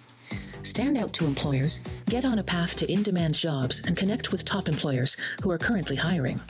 Stand 0.62 0.98
out 0.98 1.12
to 1.14 1.26
employers, 1.26 1.80
get 2.06 2.24
on 2.24 2.38
a 2.38 2.44
path 2.44 2.76
to 2.76 2.90
in 2.90 3.02
demand 3.02 3.34
jobs, 3.34 3.82
and 3.86 3.96
connect 3.96 4.32
with 4.32 4.44
top 4.44 4.68
employers 4.68 5.16
who 5.42 5.50
are 5.50 5.58
currently 5.58 5.96
hiring. 5.96 6.40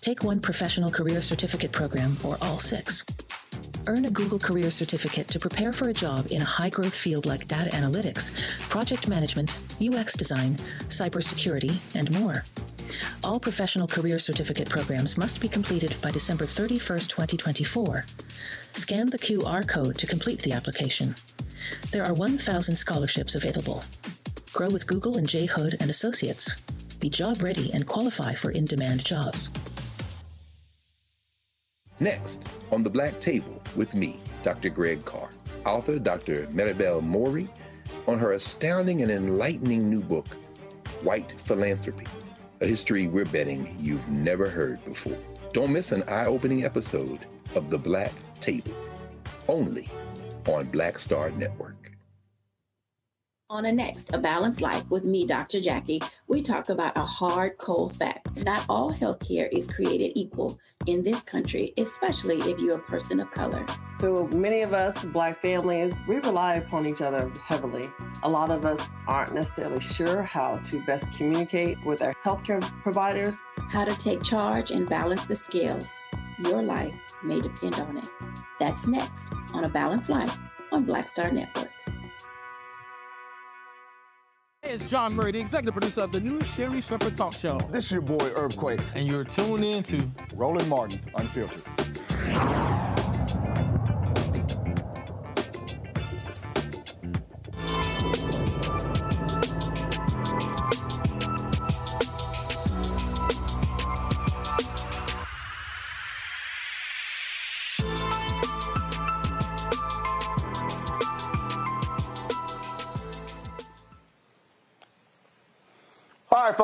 Take 0.00 0.22
one 0.22 0.40
professional 0.40 0.90
career 0.90 1.20
certificate 1.20 1.72
program 1.72 2.16
or 2.24 2.38
all 2.40 2.58
six. 2.58 3.04
Earn 3.86 4.06
a 4.06 4.10
Google 4.10 4.38
Career 4.38 4.70
Certificate 4.70 5.28
to 5.28 5.38
prepare 5.38 5.72
for 5.72 5.90
a 5.90 5.92
job 5.92 6.28
in 6.30 6.40
a 6.40 6.44
high 6.44 6.70
growth 6.70 6.94
field 6.94 7.26
like 7.26 7.48
data 7.48 7.68
analytics, 7.70 8.30
project 8.70 9.08
management, 9.08 9.56
UX 9.82 10.14
design, 10.14 10.56
cybersecurity, 10.88 11.76
and 11.94 12.10
more. 12.18 12.44
All 13.22 13.38
professional 13.38 13.86
career 13.86 14.18
certificate 14.18 14.70
programs 14.70 15.18
must 15.18 15.38
be 15.40 15.48
completed 15.48 15.94
by 16.02 16.10
December 16.10 16.44
31st, 16.44 17.08
2024. 17.08 18.06
Scan 18.72 19.10
the 19.10 19.18
QR 19.18 19.66
code 19.68 19.98
to 19.98 20.06
complete 20.06 20.40
the 20.40 20.52
application. 20.52 21.14
There 21.64 21.64
are 21.64 21.64
1,000 21.64 21.64
scholarships 21.64 21.64
available. 21.64 21.64
Grow 21.64 21.64
with 21.64 21.64
Google 21.64 21.64
and 21.64 21.64
J. 21.64 21.64
Hood 21.64 21.64
and 21.64 21.64
Associates. 21.64 21.64
Associates. 21.64 21.64
Be 21.64 21.64
job 21.64 21.64
ready 21.64 21.64
and 21.64 21.64
qualify 21.64 21.64
for 21.64 21.64
in 21.64 21.64
demand 21.64 21.64
jobs. 21.64 21.64
1,000 21.64 21.64
scholarships 21.64 21.64
available. 21.64 21.64
Grow 21.64 21.64
with 21.64 21.64
Google 21.64 21.64
and 21.64 21.64
J. 21.64 21.72
Hood 21.72 21.72
and 21.72 21.72
Associates. 21.72 21.72
Be 21.72 21.72
job 21.72 21.72
ready 21.72 21.72
and 21.72 21.72
qualify 21.72 21.72
for 21.72 21.72
in 21.72 21.72
demand 21.72 21.72
jobs. 21.72 21.72
1,000 21.72 21.72
scholarships 21.72 21.72
available. 21.72 21.72
Grow 21.72 21.72
with 21.72 21.72
Google 21.72 21.72
and 21.72 21.72
J. 21.72 21.72
Hood 21.72 21.72
and 21.72 21.72
Associates. 21.72 21.72
Be 21.72 21.72
job 21.72 21.72
ready 21.72 21.72
and 21.72 21.72
qualify 21.72 21.72
for 21.72 21.72
in 21.72 21.72
demand 22.04 23.22
jobs. 23.22 23.42
Next, 32.00 32.44
on 32.72 32.82
the 32.82 32.90
Black 32.90 33.20
Table 33.20 33.62
with 33.76 33.94
me, 33.94 34.20
Dr. 34.42 34.68
Greg 34.68 35.04
Carr, 35.04 35.30
author 35.64 35.98
Dr. 35.98 36.46
Maribel 36.48 37.02
Morey, 37.02 37.48
on 38.06 38.18
her 38.18 38.32
astounding 38.32 39.02
and 39.02 39.10
enlightening 39.10 39.88
new 39.88 40.02
book, 40.02 40.26
White 41.02 41.34
Philanthropy, 41.40 42.06
a 42.60 42.66
history 42.66 43.06
we're 43.06 43.24
betting 43.24 43.76
you've 43.78 44.10
never 44.10 44.48
heard 44.48 44.84
before. 44.84 45.18
Don't 45.52 45.72
miss 45.72 45.92
an 45.92 46.02
eye 46.08 46.26
opening 46.26 46.64
episode 46.64 47.20
of 47.54 47.70
The 47.70 47.78
Black 47.78 48.12
Table, 48.40 48.74
only 49.48 49.88
on 50.48 50.66
Black 50.66 50.98
Star 50.98 51.30
Network. 51.30 51.84
On 53.50 53.66
a 53.66 53.72
next, 53.72 54.14
A 54.14 54.18
Balanced 54.18 54.62
Life 54.62 54.88
with 54.88 55.04
me, 55.04 55.26
Dr. 55.26 55.60
Jackie, 55.60 56.00
we 56.28 56.40
talk 56.40 56.70
about 56.70 56.96
a 56.96 57.04
hard, 57.04 57.58
cold 57.58 57.94
fact. 57.94 58.34
Not 58.38 58.64
all 58.70 58.90
healthcare 58.90 59.48
is 59.52 59.68
created 59.68 60.12
equal 60.14 60.58
in 60.86 61.02
this 61.02 61.22
country, 61.22 61.74
especially 61.76 62.40
if 62.50 62.58
you're 62.58 62.78
a 62.78 62.82
person 62.82 63.20
of 63.20 63.30
color. 63.30 63.64
So 63.98 64.26
many 64.34 64.62
of 64.62 64.72
us, 64.72 65.04
Black 65.04 65.42
families, 65.42 66.00
we 66.08 66.16
rely 66.16 66.54
upon 66.54 66.88
each 66.88 67.02
other 67.02 67.30
heavily. 67.44 67.84
A 68.22 68.28
lot 68.28 68.50
of 68.50 68.64
us 68.64 68.80
aren't 69.06 69.34
necessarily 69.34 69.80
sure 69.80 70.22
how 70.22 70.56
to 70.70 70.82
best 70.86 71.12
communicate 71.12 71.76
with 71.84 72.02
our 72.02 72.14
healthcare 72.24 72.62
providers. 72.82 73.38
How 73.68 73.84
to 73.84 73.94
take 73.96 74.22
charge 74.22 74.70
and 74.70 74.88
balance 74.88 75.26
the 75.26 75.36
scales. 75.36 76.02
Your 76.38 76.62
life 76.62 76.92
may 77.22 77.40
depend 77.40 77.76
on 77.76 77.96
it. 77.96 78.08
That's 78.58 78.88
next 78.88 79.28
on 79.52 79.64
A 79.64 79.68
Balanced 79.68 80.10
Life 80.10 80.36
on 80.72 80.84
Black 80.84 81.06
Star 81.06 81.30
Network. 81.30 81.70
Hey, 84.62 84.72
it's 84.72 84.88
John 84.90 85.14
Murray, 85.14 85.32
the 85.32 85.38
executive 85.38 85.74
producer 85.74 86.00
of 86.00 86.10
the 86.10 86.20
new 86.20 86.40
Sherri 86.40 86.80
Shepherd 86.80 87.16
Talk 87.16 87.34
Show. 87.34 87.60
This 87.70 87.86
is 87.86 87.92
your 87.92 88.00
boy 88.00 88.30
Earthquake. 88.34 88.80
And 88.94 89.06
you're 89.06 89.24
tuned 89.24 89.64
in 89.64 89.82
to 89.84 90.10
Roland 90.34 90.68
Martin, 90.68 91.00
Unfiltered. 91.14 91.62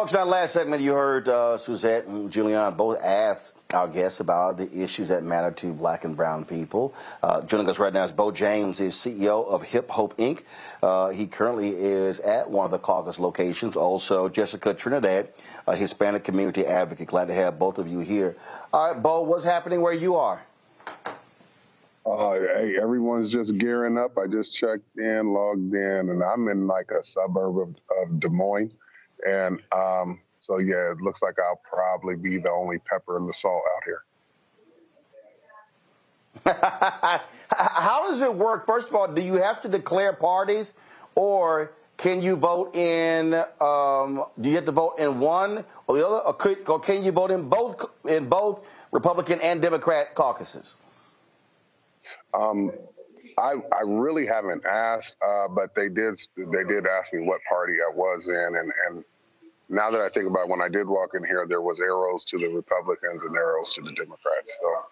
Folks. 0.01 0.13
In 0.15 0.19
our 0.19 0.25
last 0.25 0.55
segment, 0.55 0.81
you 0.81 0.95
heard 0.95 1.29
uh, 1.29 1.59
Suzette 1.59 2.07
and 2.07 2.33
Julianne 2.33 2.75
both 2.75 2.99
ask 3.03 3.55
our 3.75 3.87
guests 3.87 4.21
about 4.21 4.57
the 4.57 4.83
issues 4.83 5.11
that 5.11 5.23
matter 5.25 5.51
to 5.57 5.75
black 5.75 6.07
and 6.07 6.17
brown 6.17 6.47
people. 6.47 6.95
Uh, 7.23 7.43
joining 7.43 7.69
us 7.69 7.79
right 7.79 7.93
now 7.93 8.05
is 8.05 8.11
Bo 8.11 8.31
James, 8.31 8.81
is 8.81 8.95
CEO 8.95 9.47
of 9.47 9.63
Hip 9.63 9.91
Hope 9.91 10.17
Inc. 10.17 10.45
Uh, 10.83 11.11
he 11.11 11.27
currently 11.27 11.69
is 11.69 12.19
at 12.21 12.51
one 12.51 12.65
of 12.65 12.71
the 12.71 12.79
caucus 12.79 13.19
locations. 13.19 13.77
Also, 13.77 14.31
Jessica 14.31 14.73
Trinidad, 14.73 15.35
a 15.67 15.77
Hispanic 15.77 16.25
community 16.25 16.65
advocate. 16.65 17.09
Glad 17.09 17.29
to 17.29 17.35
have 17.35 17.59
both 17.59 17.77
of 17.77 17.87
you 17.87 18.01
here. 18.01 18.39
All 18.73 18.95
right, 18.95 19.03
Bo, 19.03 19.21
what's 19.21 19.45
happening 19.45 19.83
where 19.83 19.93
you 19.93 20.17
are? 20.17 20.43
Uh, 22.07 22.33
hey, 22.33 22.77
everyone's 22.81 23.31
just 23.31 23.55
gearing 23.59 23.99
up. 23.99 24.17
I 24.17 24.29
just 24.29 24.57
checked 24.57 24.97
in, 24.97 25.35
logged 25.35 25.75
in, 25.75 26.09
and 26.09 26.23
I'm 26.23 26.49
in 26.49 26.67
like 26.67 26.91
a 26.91 27.03
suburb 27.03 27.59
of, 27.59 27.75
of 28.03 28.19
Des 28.19 28.31
Moines. 28.31 28.73
And 29.27 29.61
um, 29.73 30.21
so, 30.39 30.59
yeah, 30.59 30.93
it 30.93 31.01
looks 31.01 31.21
like 31.23 31.39
I'll 31.39 31.61
probably 31.69 32.17
be 32.17 32.39
the 32.39 32.51
only 32.51 32.79
pepper 32.79 33.17
in 33.19 33.27
the 33.27 33.33
salt 33.33 33.63
out 33.77 33.85
here. 33.85 34.05
How 37.51 38.07
does 38.07 38.23
it 38.23 38.35
work? 38.35 38.67
First 38.67 38.89
of 38.89 38.95
all, 38.95 39.09
do 39.13 39.21
you 39.21 39.35
have 39.35 39.61
to 39.63 39.69
declare 39.69 40.13
parties, 40.13 40.75
or 41.15 41.73
can 41.97 42.23
you 42.23 42.37
vote 42.37 42.75
in? 42.75 43.35
Um, 43.61 44.25
do 44.41 44.49
you 44.49 44.55
have 44.55 44.65
to 44.65 44.73
vote 44.73 44.95
in 44.99 45.21
one 45.21 45.65
or 45.87 45.97
the 45.97 46.07
other, 46.07 46.19
or, 46.19 46.35
could, 46.35 46.69
or 46.69 46.81
can 46.81 47.05
you 47.05 47.13
vote 47.13 47.31
in 47.31 47.49
both 47.49 47.85
in 48.09 48.29
both 48.29 48.65
Republican 48.93 49.41
and 49.43 49.61
Democrat 49.61 50.15
caucuses? 50.15 50.77
Um, 52.33 52.73
I, 53.39 53.55
I 53.73 53.83
really 53.85 54.27
haven't 54.27 54.65
asked, 54.67 55.15
uh, 55.25 55.49
but 55.49 55.75
they 55.75 55.89
did 55.89 56.19
they 56.37 56.65
did 56.65 56.87
ask 56.87 57.13
me 57.13 57.23
what 57.23 57.41
party 57.49 57.75
I 57.75 57.95
was 57.95 58.27
in, 58.27 58.57
and, 58.57 58.73
and 58.89 59.05
now 59.69 59.91
that 59.91 60.01
I 60.01 60.09
think 60.09 60.27
about 60.27 60.43
it, 60.43 60.49
when 60.49 60.61
I 60.61 60.69
did 60.69 60.89
walk 60.89 61.11
in 61.15 61.25
here, 61.25 61.47
there 61.49 61.61
was 61.61 61.79
arrows 61.79 62.25
to 62.31 62.39
the 62.39 62.49
Republicans 62.49 63.23
and 63.23 63.37
arrows 63.37 63.73
to 63.75 63.83
the 63.83 63.93
Democrats. 63.93 64.51
So. 64.61 64.85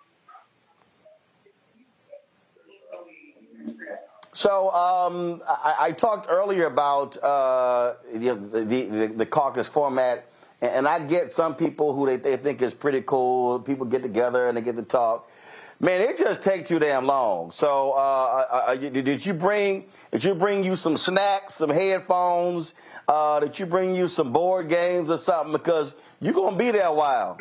So 4.34 4.70
um, 4.70 5.42
I, 5.48 5.76
I, 5.80 5.92
talked 5.92 6.26
earlier 6.30 6.66
about 6.66 7.16
uh, 7.24 7.94
the, 8.14 8.34
the, 8.36 9.12
the, 9.16 9.26
caucus 9.26 9.66
format, 9.66 10.26
and 10.60 10.86
I 10.86 11.00
get 11.00 11.32
some 11.32 11.56
people 11.56 11.92
who 11.92 12.06
they, 12.06 12.16
they 12.18 12.36
think 12.36 12.62
is 12.62 12.72
pretty 12.72 13.02
cool. 13.04 13.58
People 13.58 13.84
get 13.84 14.00
together 14.02 14.46
and 14.46 14.56
they 14.56 14.60
get 14.60 14.76
to 14.76 14.82
talk. 14.82 15.28
Man, 15.80 16.00
it 16.00 16.18
just 16.18 16.42
takes 16.42 16.68
too 16.68 16.80
damn 16.80 17.06
long. 17.06 17.52
So, 17.52 17.92
uh, 17.92 18.46
uh, 18.50 18.64
uh 18.68 18.74
did 18.76 19.24
you 19.24 19.32
bring? 19.32 19.86
Did 20.10 20.24
you 20.24 20.34
bring 20.34 20.64
you 20.64 20.74
some 20.74 20.96
snacks, 20.96 21.54
some 21.54 21.70
headphones? 21.70 22.74
Uh, 23.06 23.38
did 23.40 23.58
you 23.58 23.66
bring 23.66 23.94
you 23.94 24.08
some 24.08 24.32
board 24.32 24.68
games 24.68 25.08
or 25.08 25.18
something? 25.18 25.52
Because 25.52 25.94
you're 26.20 26.34
gonna 26.34 26.56
be 26.56 26.72
there 26.72 26.86
a 26.86 26.92
while. 26.92 27.38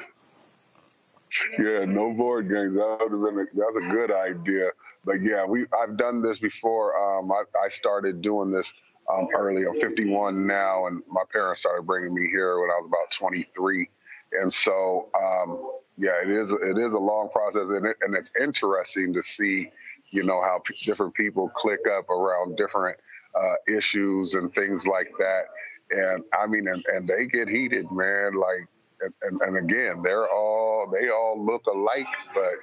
Yeah, 1.59 1.85
no 1.85 2.13
board 2.13 2.47
games. 2.47 2.75
That 2.75 2.97
would 3.01 3.11
have 3.11 3.21
been 3.21 3.39
a, 3.39 3.45
that's 3.55 3.85
a 3.85 3.91
good 3.91 4.11
idea. 4.11 4.69
But 5.03 5.23
yeah, 5.23 5.43
we 5.43 5.65
I've 5.81 5.97
done 5.97 6.21
this 6.21 6.37
before. 6.37 6.95
Um, 6.95 7.31
I, 7.31 7.43
I 7.65 7.69
started 7.69 8.21
doing 8.21 8.51
this 8.51 8.69
um, 9.11 9.27
early. 9.35 9.65
I'm 9.65 9.79
51 9.81 10.45
now, 10.45 10.85
and 10.85 11.01
my 11.09 11.23
parents 11.31 11.61
started 11.61 11.87
bringing 11.87 12.13
me 12.13 12.27
here 12.29 12.59
when 12.59 12.69
I 12.69 12.79
was 12.81 12.87
about 12.87 13.11
23. 13.17 13.89
And 14.41 14.51
so 14.51 15.09
um, 15.19 15.71
yeah, 15.97 16.21
it 16.23 16.29
is. 16.29 16.49
It 16.49 16.77
is 16.77 16.93
a 16.93 16.99
long 16.99 17.29
process, 17.29 17.63
and, 17.69 17.85
it, 17.85 17.97
and 18.01 18.15
it's 18.15 18.29
interesting 18.39 19.13
to 19.13 19.21
see, 19.21 19.71
you 20.11 20.23
know, 20.23 20.41
how 20.41 20.61
p- 20.65 20.75
different 20.85 21.15
people 21.15 21.49
click 21.55 21.79
up 21.97 22.09
around 22.09 22.55
different 22.55 22.97
uh, 23.35 23.55
issues 23.67 24.33
and 24.33 24.53
things 24.53 24.85
like 24.85 25.11
that. 25.17 25.45
And 25.89 26.23
I 26.39 26.45
mean, 26.45 26.67
and, 26.67 26.83
and 26.93 27.07
they 27.07 27.25
get 27.25 27.47
heated, 27.47 27.91
man. 27.91 28.33
Like, 28.35 28.67
and, 29.23 29.41
and 29.41 29.57
again, 29.57 30.01
they're 30.03 30.27
all 30.29 30.91
they 30.91 31.09
all 31.09 31.43
look 31.43 31.65
alike, 31.65 32.07
but 32.33 32.53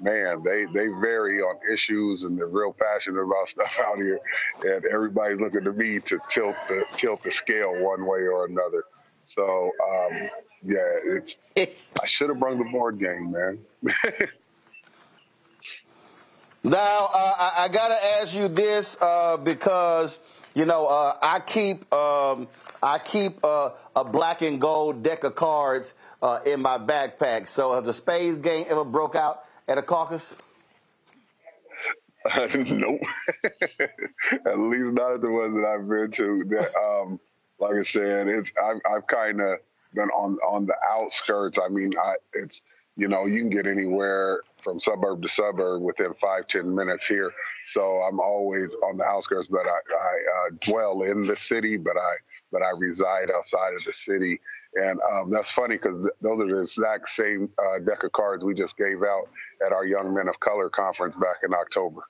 man, 0.00 0.42
they 0.44 0.66
they 0.72 0.86
vary 1.00 1.40
on 1.40 1.56
issues, 1.72 2.22
and 2.22 2.36
they're 2.38 2.46
real 2.46 2.72
passionate 2.72 3.20
about 3.22 3.48
stuff 3.48 3.72
out 3.84 3.96
here. 3.96 4.20
And 4.62 4.84
everybody's 4.86 5.40
looking 5.40 5.64
to 5.64 5.72
me 5.72 5.98
to 6.00 6.18
tilt 6.28 6.56
the 6.68 6.84
tilt 6.92 7.22
the 7.24 7.30
scale 7.30 7.74
one 7.80 8.06
way 8.06 8.20
or 8.20 8.46
another. 8.46 8.84
So 9.24 9.70
um, 9.82 10.28
yeah, 10.64 10.78
it's. 11.04 11.34
I 11.56 12.06
should 12.06 12.28
have 12.30 12.38
brought 12.38 12.58
the 12.58 12.64
board 12.64 12.98
game, 12.98 13.30
man. 13.30 13.58
now 16.64 17.10
uh, 17.12 17.34
I, 17.38 17.52
I 17.64 17.68
got 17.68 17.88
to 17.88 18.04
ask 18.20 18.34
you 18.34 18.48
this 18.48 18.96
uh, 19.00 19.36
because 19.36 20.18
you 20.54 20.64
know 20.64 20.86
uh, 20.86 21.16
I 21.20 21.40
keep 21.40 21.92
um, 21.92 22.48
I 22.82 22.98
keep 22.98 23.44
uh, 23.44 23.70
a 23.94 24.04
black 24.04 24.42
and 24.42 24.60
gold 24.60 25.02
deck 25.02 25.24
of 25.24 25.34
cards 25.34 25.94
uh, 26.22 26.40
in 26.44 26.60
my 26.60 26.78
backpack. 26.78 27.48
So 27.48 27.74
has 27.74 27.84
the 27.84 27.94
spades 27.94 28.38
game 28.38 28.66
ever 28.68 28.84
broke 28.84 29.14
out 29.14 29.44
at 29.68 29.78
a 29.78 29.82
caucus? 29.82 30.34
Uh, 32.30 32.46
nope. 32.54 33.00
at 34.46 34.58
least 34.58 34.94
not 34.94 35.14
at 35.14 35.20
the 35.20 35.30
ones 35.30 35.54
that 35.54 35.64
I've 35.66 35.86
been 35.88 36.10
to. 36.12 36.44
That, 36.48 36.74
um, 36.76 37.20
like 37.58 37.74
I 37.74 37.82
said, 37.82 38.28
it's 38.28 38.48
I've, 38.62 38.80
I've 38.90 39.06
kind 39.06 39.40
of 39.40 39.58
been 39.94 40.10
on 40.10 40.38
on 40.46 40.66
the 40.66 40.76
outskirts. 40.90 41.56
I 41.62 41.68
mean, 41.68 41.92
I, 41.98 42.14
it's 42.34 42.60
you 42.96 43.08
know 43.08 43.26
you 43.26 43.40
can 43.40 43.50
get 43.50 43.66
anywhere 43.66 44.40
from 44.62 44.78
suburb 44.78 45.22
to 45.22 45.28
suburb 45.28 45.82
within 45.82 46.14
five 46.20 46.46
ten 46.46 46.74
minutes 46.74 47.04
here. 47.06 47.32
So 47.72 47.80
I'm 47.80 48.20
always 48.20 48.72
on 48.82 48.96
the 48.96 49.04
outskirts, 49.04 49.48
but 49.50 49.66
I, 49.66 49.70
I 49.70 50.14
uh, 50.36 50.50
dwell 50.66 51.02
in 51.02 51.26
the 51.26 51.36
city, 51.36 51.76
but 51.76 51.96
I 51.96 52.14
but 52.52 52.62
I 52.62 52.70
reside 52.78 53.30
outside 53.34 53.74
of 53.74 53.84
the 53.84 53.92
city. 53.92 54.40
And 54.76 55.00
um, 55.12 55.30
that's 55.30 55.50
funny 55.50 55.76
because 55.76 56.00
th- 56.00 56.14
those 56.20 56.40
are 56.40 56.48
the 56.48 56.60
exact 56.60 57.08
same 57.08 57.50
uh, 57.58 57.78
deck 57.80 58.02
of 58.04 58.12
cards 58.12 58.42
we 58.42 58.54
just 58.54 58.76
gave 58.76 59.02
out 59.02 59.28
at 59.64 59.72
our 59.72 59.84
Young 59.86 60.14
Men 60.14 60.28
of 60.28 60.38
Color 60.40 60.68
conference 60.70 61.14
back 61.16 61.38
in 61.44 61.52
October. 61.54 62.02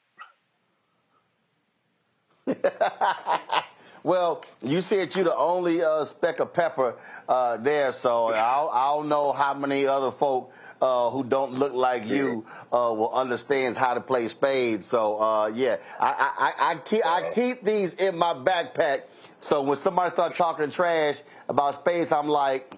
Well, 4.05 4.45
you 4.63 4.83
said 4.83 5.15
you're 5.17 5.25
the 5.25 5.35
only 5.35 5.83
uh, 5.83 6.05
speck 6.05 6.39
of 6.39 6.53
pepper 6.53 6.95
uh, 7.27 7.57
there, 7.57 7.91
so 7.91 8.27
I'll, 8.27 8.69
I'll 8.71 9.03
know 9.03 9.33
how 9.33 9.55
many 9.55 9.87
other 9.87 10.11
folk 10.11 10.53
uh, 10.83 11.09
who 11.09 11.25
don't 11.25 11.55
look 11.55 11.73
like 11.73 12.07
you 12.07 12.45
uh, 12.71 12.93
will 12.95 13.15
understand 13.15 13.79
how 13.79 13.95
to 13.95 14.03
play 14.03 14.29
spades. 14.29 14.85
So 14.85 15.19
uh, 15.19 15.47
yeah, 15.55 15.79
I, 15.99 16.53
I, 16.59 16.73
I, 16.73 16.77
keep 16.77 17.07
I 17.07 17.31
keep 17.31 17.65
these 17.65 17.95
in 17.95 18.19
my 18.19 18.35
backpack. 18.35 19.05
So 19.39 19.63
when 19.63 19.79
somebody 19.79 20.11
starts 20.13 20.37
talking 20.37 20.71
trash 20.71 21.23
about 21.49 21.77
spades, 21.77 22.13
I'm 22.13 22.29
like, 22.29 22.75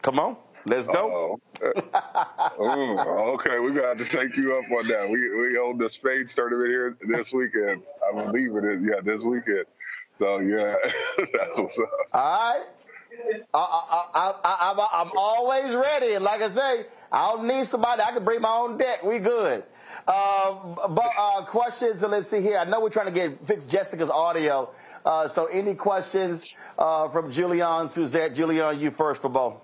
come 0.00 0.18
on. 0.18 0.38
Let's 0.66 0.86
go. 0.86 1.40
Ooh, 1.62 2.98
okay, 2.98 3.58
we 3.58 3.72
got 3.72 3.96
to 3.98 4.04
take 4.04 4.36
you 4.36 4.56
up 4.56 4.70
on 4.70 4.88
that. 4.88 5.08
We 5.08 5.18
we 5.40 5.56
hold 5.56 5.78
the 5.78 5.88
Spades 5.88 6.34
tournament 6.34 6.68
here 6.68 6.96
this 7.08 7.32
weekend. 7.32 7.82
I 8.06 8.24
believe 8.24 8.54
it 8.56 8.64
is. 8.64 8.82
Yeah, 8.82 9.00
this 9.02 9.20
weekend. 9.22 9.64
So 10.20 10.38
yeah, 10.38 10.74
that's 11.32 11.56
what's 11.56 11.78
up. 11.78 11.90
All 12.12 12.54
right. 12.54 12.66
I, 13.54 14.10
I, 14.14 14.72
I, 14.92 15.00
am 15.00 15.10
always 15.16 15.74
ready. 15.74 16.12
And 16.12 16.22
like 16.24 16.42
I 16.42 16.48
say, 16.48 16.86
I 17.10 17.30
don't 17.30 17.46
need 17.46 17.66
somebody. 17.66 18.02
I 18.02 18.12
can 18.12 18.22
bring 18.22 18.42
my 18.42 18.52
own 18.52 18.76
deck. 18.76 19.02
We 19.02 19.18
good. 19.18 19.64
Uh, 20.06 20.88
but 20.88 21.10
uh, 21.18 21.44
questions. 21.46 22.00
So 22.00 22.08
let's 22.08 22.28
see 22.28 22.42
here. 22.42 22.58
I 22.58 22.64
know 22.64 22.80
we're 22.80 22.90
trying 22.90 23.06
to 23.06 23.12
get 23.12 23.44
fix 23.46 23.64
Jessica's 23.64 24.10
audio. 24.10 24.70
Uh, 25.06 25.26
so 25.26 25.46
any 25.46 25.74
questions 25.74 26.44
uh, 26.78 27.08
from 27.08 27.32
Julianne, 27.32 27.88
Suzette? 27.88 28.34
Julianne, 28.34 28.78
you 28.78 28.90
first 28.90 29.22
for 29.22 29.30
both. 29.30 29.54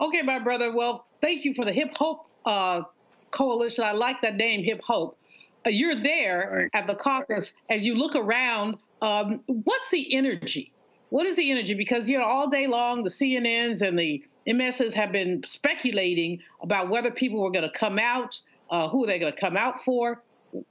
Okay, 0.00 0.22
my 0.22 0.40
brother. 0.40 0.74
Well, 0.74 1.06
thank 1.20 1.44
you 1.44 1.54
for 1.54 1.64
the 1.64 1.72
Hip 1.72 1.96
Hope 1.96 2.28
uh, 2.44 2.82
Coalition. 3.30 3.84
I 3.84 3.92
like 3.92 4.20
that 4.22 4.34
name, 4.34 4.64
Hip 4.64 4.82
Hope. 4.82 5.16
Uh, 5.64 5.70
you're 5.70 6.02
there 6.02 6.68
at 6.74 6.88
the 6.88 6.96
caucus. 6.96 7.54
As 7.70 7.86
you 7.86 7.94
look 7.94 8.16
around, 8.16 8.78
um, 9.02 9.40
what's 9.46 9.90
the 9.90 10.14
energy? 10.14 10.72
What 11.10 11.26
is 11.26 11.36
the 11.36 11.50
energy? 11.50 11.74
Because 11.74 12.08
you 12.08 12.18
know, 12.18 12.24
all 12.24 12.48
day 12.48 12.66
long, 12.66 13.04
the 13.04 13.10
CNNs 13.10 13.86
and 13.86 13.98
the 13.98 14.24
MSs 14.46 14.92
have 14.94 15.12
been 15.12 15.42
speculating 15.44 16.40
about 16.60 16.88
whether 16.88 17.10
people 17.10 17.42
were 17.42 17.50
going 17.50 17.70
to 17.70 17.78
come 17.78 17.98
out, 17.98 18.40
uh, 18.70 18.88
who 18.88 19.04
are 19.04 19.06
they 19.06 19.18
going 19.18 19.32
to 19.32 19.40
come 19.40 19.56
out 19.56 19.82
for. 19.84 20.22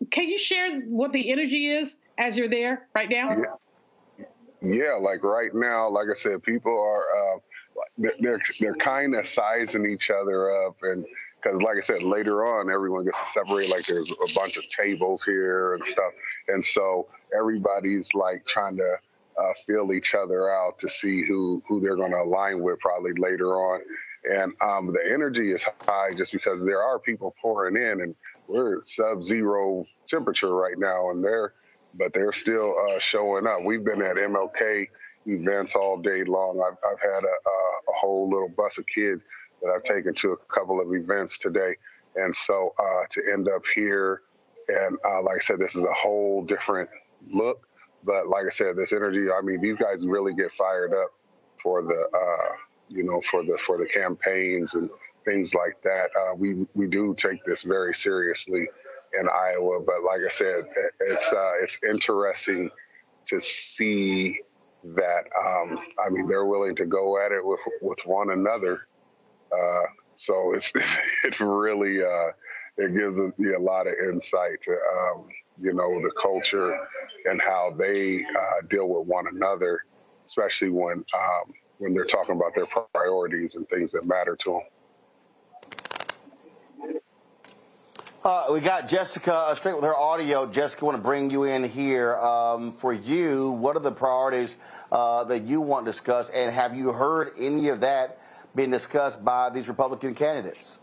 Can 0.10 0.28
you 0.28 0.38
share 0.38 0.82
what 0.82 1.14
the 1.14 1.32
energy 1.32 1.68
is 1.68 1.98
as 2.18 2.38
you're 2.38 2.50
there 2.50 2.88
right 2.96 3.10
now? 3.10 3.36
Yeah, 4.18 4.26
yeah 4.62 4.94
like 4.94 5.24
right 5.24 5.54
now, 5.54 5.90
like 5.90 6.08
I 6.10 6.20
said, 6.20 6.44
people 6.44 6.78
are 6.78 7.36
uh, 7.36 7.40
they're 8.20 8.42
they're 8.60 8.76
kind 8.76 9.16
of 9.16 9.28
sizing 9.28 9.90
each 9.90 10.10
other 10.10 10.66
up 10.66 10.78
and 10.82 11.06
because 11.46 11.62
like 11.62 11.78
I 11.78 11.82
said, 11.82 12.04
later 12.04 12.46
on, 12.46 12.72
everyone 12.72 13.06
gets 13.06 13.18
to 13.20 13.26
separate. 13.40 13.70
Like 13.70 13.86
there's 13.86 14.10
a 14.10 14.34
bunch 14.34 14.58
of 14.58 14.64
tables 14.68 15.24
here 15.24 15.76
and 15.76 15.86
stuff, 15.86 16.14
and 16.48 16.64
so 16.64 17.08
everybody's 17.38 18.08
like 18.14 18.44
trying 18.46 18.78
to 18.78 18.96
uh, 19.40 19.54
feel 19.68 19.94
each 19.94 20.14
other 20.16 20.50
out 20.50 20.80
to 20.80 20.88
see 20.88 21.24
who 21.24 21.62
who 21.68 21.80
they're 21.80 21.96
going 21.96 22.12
to 22.12 22.22
align 22.22 22.62
with 22.62 22.80
probably 22.80 23.12
later 23.18 23.56
on. 23.56 23.82
And 24.28 24.54
um, 24.64 24.92
the 24.92 25.14
energy 25.14 25.52
is 25.52 25.62
high 25.82 26.10
just 26.18 26.32
because 26.32 26.66
there 26.66 26.82
are 26.82 26.98
people 26.98 27.36
pouring 27.40 27.76
in, 27.76 28.02
and 28.02 28.16
we're 28.48 28.82
sub-zero 28.82 29.86
temperature 30.10 30.54
right 30.56 30.78
now, 30.78 31.12
and 31.12 31.24
they're 31.24 31.54
but 31.98 32.14
they're 32.14 32.32
still 32.32 32.76
uh, 32.90 33.00
showing 33.00 33.48
up. 33.48 33.64
We've 33.64 33.84
been 33.84 34.02
at 34.02 34.16
MLK 34.16 34.88
events 35.28 35.74
all 35.76 35.98
day 35.98 36.24
long. 36.24 36.62
I've, 36.62 36.78
I've 36.92 37.00
had 37.00 37.24
a, 37.24 37.28
a, 37.28 37.94
whole 38.00 38.30
little 38.30 38.50
bus 38.50 38.78
of 38.78 38.86
kids 38.86 39.22
that 39.62 39.70
I've 39.70 39.84
taken 39.84 40.14
to 40.14 40.32
a 40.34 40.38
couple 40.54 40.80
of 40.80 40.94
events 40.94 41.38
today. 41.42 41.76
And 42.16 42.34
so 42.48 42.74
uh, 42.80 43.04
to 43.12 43.34
end 43.34 43.50
up 43.50 43.62
here, 43.74 44.22
and 44.68 44.98
uh, 45.06 45.22
like 45.22 45.42
I 45.42 45.46
said, 45.46 45.60
this 45.60 45.76
is 45.76 45.84
a 45.84 45.94
whole 45.94 46.46
different 46.46 46.90
look. 47.32 47.68
But 48.04 48.28
like 48.28 48.46
I 48.46 48.56
said, 48.56 48.76
this 48.76 48.92
energy, 48.92 49.26
I 49.32 49.42
mean, 49.42 49.62
these 49.62 49.78
guys 49.78 49.98
really 50.06 50.34
get 50.34 50.52
fired 50.58 50.94
up 50.94 51.10
for 51.62 51.82
the, 51.82 52.08
uh, 52.18 52.56
you 52.90 53.04
know, 53.04 53.22
for 53.32 53.44
the 53.44 53.58
for 53.66 53.78
the 53.78 53.88
campaigns 53.88 54.74
and 54.74 54.90
things 55.26 55.54
like 55.54 55.82
that. 55.84 56.10
Uh, 56.18 56.36
we 56.36 56.66
we 56.76 56.88
do 56.88 57.16
take 57.18 57.44
this 57.46 57.62
very 57.64 57.94
seriously 57.94 58.68
in 59.20 59.28
Iowa. 59.30 59.80
But 59.86 60.04
like 60.04 60.22
I 60.26 60.32
said, 60.32 60.66
it's 61.02 61.28
uh, 61.28 61.52
it's 61.62 61.76
interesting 61.90 62.70
to 63.30 63.40
see 63.40 64.40
that 64.84 65.24
um, 65.44 65.80
I 66.04 66.10
mean 66.10 66.28
they're 66.28 66.46
willing 66.46 66.76
to 66.76 66.86
go 66.86 67.20
at 67.24 67.32
it 67.32 67.44
with 67.44 67.60
with 67.82 68.00
one 68.06 68.32
another. 68.32 68.88
Uh, 69.52 69.84
so 70.14 70.54
it's 70.54 70.70
it 71.24 71.40
really 71.40 72.02
uh, 72.04 72.32
it 72.78 72.96
gives 72.96 73.16
me 73.38 73.54
a 73.54 73.60
lot 73.60 73.88
of 73.88 73.94
insight 74.04 74.62
to 74.64 74.72
um, 74.72 75.28
you 75.62 75.74
know 75.74 76.02
the 76.02 76.12
culture 76.22 76.78
and 77.26 77.42
how 77.42 77.74
they 77.78 78.24
uh, 78.24 78.68
deal 78.70 78.90
with 78.90 79.08
one 79.08 79.26
another, 79.28 79.84
especially 80.26 80.70
when 80.70 80.98
um, 81.14 81.54
when 81.78 81.94
they're 81.94 82.06
talking 82.06 82.36
about 82.36 82.54
their 82.56 82.68
priorities 82.94 83.56
and 83.56 83.68
things 83.70 83.92
that 83.92 84.06
matter 84.06 84.38
to 84.44 84.52
them. 84.52 84.62
Uh, 88.24 88.48
we 88.52 88.60
got 88.60 88.88
Jessica 88.88 89.32
uh, 89.32 89.54
straight 89.54 89.76
with 89.76 89.84
her 89.84 89.96
audio. 89.96 90.48
Jessica, 90.48 90.84
want 90.84 90.98
to 90.98 91.04
bring 91.04 91.30
you 91.30 91.44
in 91.44 91.64
here. 91.64 92.16
Um, 92.16 92.72
for 92.72 92.92
you, 92.92 93.52
what 93.52 93.76
are 93.76 93.82
the 93.82 93.92
priorities 93.92 94.56
uh, 94.92 95.26
that 95.26 95.44
you 95.44 95.62
want 95.62 95.86
discussed, 95.86 96.32
and 96.34 96.52
have 96.52 96.76
you 96.76 96.92
heard 96.92 97.34
any 97.38 97.68
of 97.68 97.82
that 97.82 98.18
being 98.56 98.72
discussed 98.72 99.24
by 99.24 99.50
these 99.50 99.68
Republican 99.68 100.16
candidates? 100.16 100.80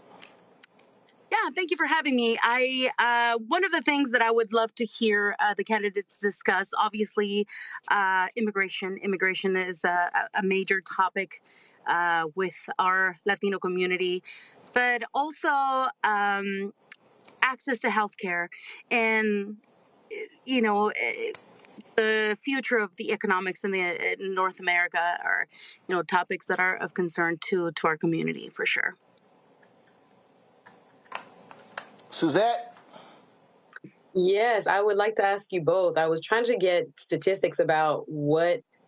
Yeah, 1.31 1.49
thank 1.55 1.71
you 1.71 1.79
for 1.79 1.87
having 1.87 2.15
me. 2.15 2.37
I 2.43 2.91
uh, 2.99 3.39
one 3.39 3.65
of 3.65 3.73
the 3.73 3.81
things 3.81 4.11
that 4.11 4.21
I 4.21 4.31
would 4.31 4.53
love 4.53 4.75
to 4.75 4.85
hear 4.85 5.35
uh, 5.41 5.55
the 5.55 5.65
candidates 5.65 6.19
discuss, 6.19 6.73
obviously, 6.77 7.47
uh, 7.89 8.27
immigration. 8.37 8.99
Immigration 8.99 9.57
is 9.57 9.83
a, 9.83 10.29
a 10.35 10.43
major 10.43 10.83
topic 10.83 11.43
uh, 11.87 12.27
with 12.35 12.69
our 12.79 13.19
Latino 13.25 13.59
community, 13.59 14.23
but 14.75 15.05
also 15.15 15.89
um, 16.05 16.75
access 17.41 17.79
to 17.79 17.89
healthcare 17.89 18.49
and 18.91 19.57
you 20.45 20.61
know 20.61 20.89
eh, 20.89 21.33
the 21.97 22.37
future 22.41 22.79
of 22.79 22.95
the 22.97 23.13
economics 23.13 23.65
in 23.65 23.71
the 23.71 24.23
in 24.23 24.35
North 24.35 24.61
America 24.61 25.19
are 25.25 25.47
you 25.89 25.95
know 25.95 26.03
topics 26.03 26.47
that 26.47 26.59
are 26.59 26.77
of 26.77 26.95
concern 26.95 27.39
to 27.49 27.71
to 27.73 27.87
our 27.87 27.97
community 27.97 28.49
for 28.49 28.67
sure. 28.67 28.97
Suzette. 32.11 32.77
Yes, 34.15 34.67
I 34.67 34.81
would 34.81 34.99
like 34.99 35.17
to 35.17 35.25
ask 35.25 35.53
you 35.53 35.63
both. 35.63 35.97
I 35.97 36.07
was 36.09 36.21
trying 36.21 36.45
to 36.45 36.57
get 36.57 36.89
statistics 36.97 37.59
about 37.59 38.05
what 38.09 38.61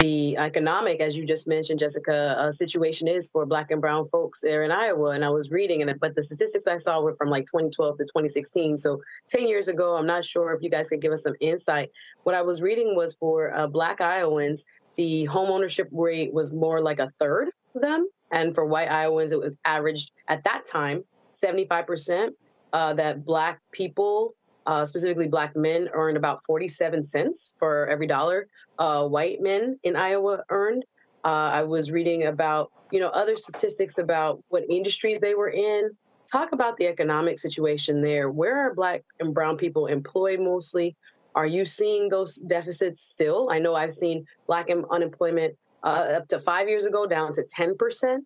the 0.00 0.38
economic, 0.38 0.98
as 1.00 1.14
you 1.14 1.26
just 1.26 1.46
mentioned, 1.46 1.78
Jessica, 1.78 2.14
uh, 2.14 2.52
situation 2.52 3.06
is 3.06 3.30
for 3.30 3.44
Black 3.44 3.70
and 3.70 3.82
Brown 3.82 4.06
folks 4.06 4.40
there 4.40 4.62
in 4.62 4.70
Iowa. 4.70 5.10
And 5.10 5.22
I 5.22 5.28
was 5.28 5.50
reading, 5.50 5.82
and 5.82 6.00
but 6.00 6.14
the 6.14 6.22
statistics 6.22 6.66
I 6.66 6.78
saw 6.78 7.02
were 7.02 7.14
from 7.14 7.28
like 7.28 7.44
2012 7.44 7.98
to 7.98 8.04
2016, 8.04 8.78
so 8.78 9.02
10 9.28 9.46
years 9.46 9.68
ago. 9.68 9.96
I'm 9.96 10.06
not 10.06 10.24
sure 10.24 10.54
if 10.54 10.62
you 10.62 10.70
guys 10.70 10.88
could 10.88 11.02
give 11.02 11.12
us 11.12 11.22
some 11.22 11.34
insight. 11.38 11.90
What 12.22 12.34
I 12.34 12.40
was 12.42 12.62
reading 12.62 12.96
was 12.96 13.14
for 13.14 13.54
uh, 13.54 13.66
Black 13.66 14.00
Iowans, 14.00 14.64
the 14.96 15.26
home 15.26 15.50
ownership 15.50 15.88
rate 15.92 16.32
was 16.32 16.50
more 16.50 16.80
like 16.80 16.98
a 16.98 17.10
third 17.10 17.50
of 17.74 17.82
them, 17.82 18.08
and 18.32 18.54
for 18.54 18.64
white 18.64 18.88
Iowans, 18.88 19.32
it 19.32 19.38
was 19.38 19.54
averaged 19.66 20.12
at 20.26 20.44
that 20.44 20.64
time 20.64 21.04
75 21.34 21.86
percent. 21.86 22.36
Uh, 22.72 22.94
that 22.94 23.24
Black 23.24 23.60
people 23.72 24.34
uh, 24.66 24.84
specifically 24.86 25.28
black 25.28 25.56
men, 25.56 25.88
earned 25.92 26.16
about 26.16 26.44
47 26.44 27.02
cents 27.02 27.54
for 27.58 27.88
every 27.88 28.06
dollar 28.06 28.46
uh, 28.80 29.06
white 29.06 29.40
men 29.40 29.78
in 29.84 29.94
Iowa 29.94 30.42
earned. 30.48 30.84
Uh, 31.22 31.28
I 31.28 31.62
was 31.64 31.90
reading 31.90 32.26
about, 32.26 32.72
you 32.90 32.98
know, 32.98 33.08
other 33.08 33.36
statistics 33.36 33.98
about 33.98 34.42
what 34.48 34.64
industries 34.70 35.20
they 35.20 35.34
were 35.34 35.50
in. 35.50 35.90
Talk 36.32 36.52
about 36.52 36.78
the 36.78 36.86
economic 36.86 37.38
situation 37.38 38.00
there. 38.00 38.30
Where 38.30 38.66
are 38.66 38.74
black 38.74 39.02
and 39.20 39.34
brown 39.34 39.58
people 39.58 39.86
employed 39.86 40.40
mostly? 40.40 40.96
Are 41.34 41.46
you 41.46 41.66
seeing 41.66 42.08
those 42.08 42.36
deficits 42.36 43.02
still? 43.02 43.50
I 43.52 43.58
know 43.58 43.74
I've 43.74 43.92
seen 43.92 44.24
black 44.46 44.68
unemployment 44.70 45.56
uh, 45.82 46.14
up 46.16 46.28
to 46.28 46.38
five 46.40 46.68
years 46.68 46.86
ago 46.86 47.06
down 47.06 47.34
to 47.34 47.44
10% 47.44 48.18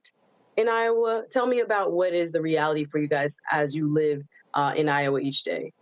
in 0.57 0.69
Iowa. 0.69 1.25
Tell 1.33 1.47
me 1.47 1.61
about 1.61 1.93
what 1.93 2.15
is 2.15 2.31
the 2.31 2.41
reality 2.41 2.85
for 2.85 2.99
you 2.99 3.09
guys 3.09 3.37
as 3.51 3.75
you 3.75 3.93
live 3.93 4.23
uh, 4.55 4.73
in 4.77 4.89
Iowa 4.89 5.19
each 5.19 5.43
day. 5.43 5.73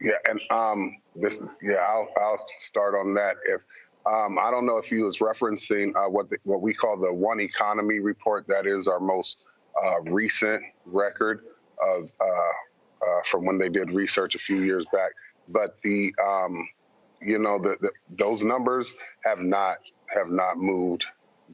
Yeah, 0.00 0.12
and 0.28 0.40
um, 0.50 0.96
this, 1.16 1.34
yeah, 1.62 1.76
I'll 1.76 2.08
I'll 2.20 2.40
start 2.70 2.94
on 2.94 3.14
that. 3.14 3.36
If 3.46 3.60
um, 4.06 4.38
I 4.38 4.50
don't 4.50 4.64
know 4.64 4.78
if 4.78 4.86
he 4.86 4.98
was 4.98 5.18
referencing 5.18 5.94
uh, 5.96 6.08
what 6.08 6.30
the, 6.30 6.38
what 6.44 6.62
we 6.62 6.72
call 6.72 6.96
the 6.96 7.12
One 7.12 7.40
Economy 7.40 7.98
report. 7.98 8.46
That 8.48 8.66
is 8.66 8.86
our 8.86 9.00
most 9.00 9.36
uh, 9.82 10.00
recent 10.02 10.62
record 10.86 11.42
of 11.80 12.10
uh, 12.20 12.24
uh 12.24 13.20
from 13.30 13.44
when 13.44 13.58
they 13.58 13.68
did 13.68 13.92
research 13.92 14.34
a 14.34 14.38
few 14.38 14.62
years 14.62 14.84
back. 14.92 15.10
But 15.48 15.76
the 15.82 16.12
um, 16.24 16.68
you 17.20 17.38
know 17.38 17.58
the, 17.58 17.76
the, 17.80 17.90
those 18.16 18.40
numbers 18.40 18.88
have 19.24 19.40
not 19.40 19.78
have 20.14 20.28
not 20.28 20.58
moved 20.58 21.04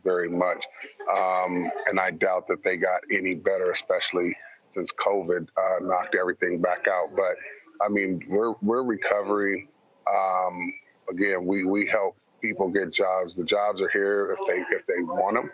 very 0.03 0.29
much, 0.29 0.63
um, 1.11 1.71
and 1.87 1.99
I 1.99 2.11
doubt 2.11 2.47
that 2.49 2.63
they 2.63 2.77
got 2.77 3.01
any 3.11 3.35
better, 3.35 3.71
especially 3.71 4.37
since 4.75 4.89
COVID 5.05 5.49
uh, 5.57 5.79
knocked 5.83 6.15
everything 6.15 6.61
back 6.61 6.87
out. 6.89 7.11
But 7.17 7.37
I 7.81 7.89
mean, 7.89 8.25
we're 8.29 8.55
we're 8.63 8.83
recovering. 8.83 9.69
Um, 10.13 10.73
again, 11.11 11.47
we 11.47 11.65
we 11.65 11.87
help 11.87 12.17
people 12.41 12.69
get 12.69 12.93
jobs. 12.93 13.35
The 13.35 13.45
jobs 13.45 13.81
are 13.81 13.89
here 13.91 14.37
if 14.39 14.47
they 14.47 14.77
if 14.77 14.87
they 14.87 15.03
want 15.03 15.37
them, 15.37 15.51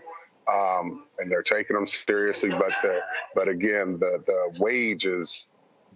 um, 0.52 1.06
and 1.18 1.30
they're 1.30 1.42
taking 1.42 1.76
them 1.76 1.86
seriously. 2.06 2.50
But 2.50 2.72
the 2.82 3.00
but 3.34 3.48
again, 3.48 3.98
the 3.98 4.22
the 4.26 4.58
wages 4.58 5.44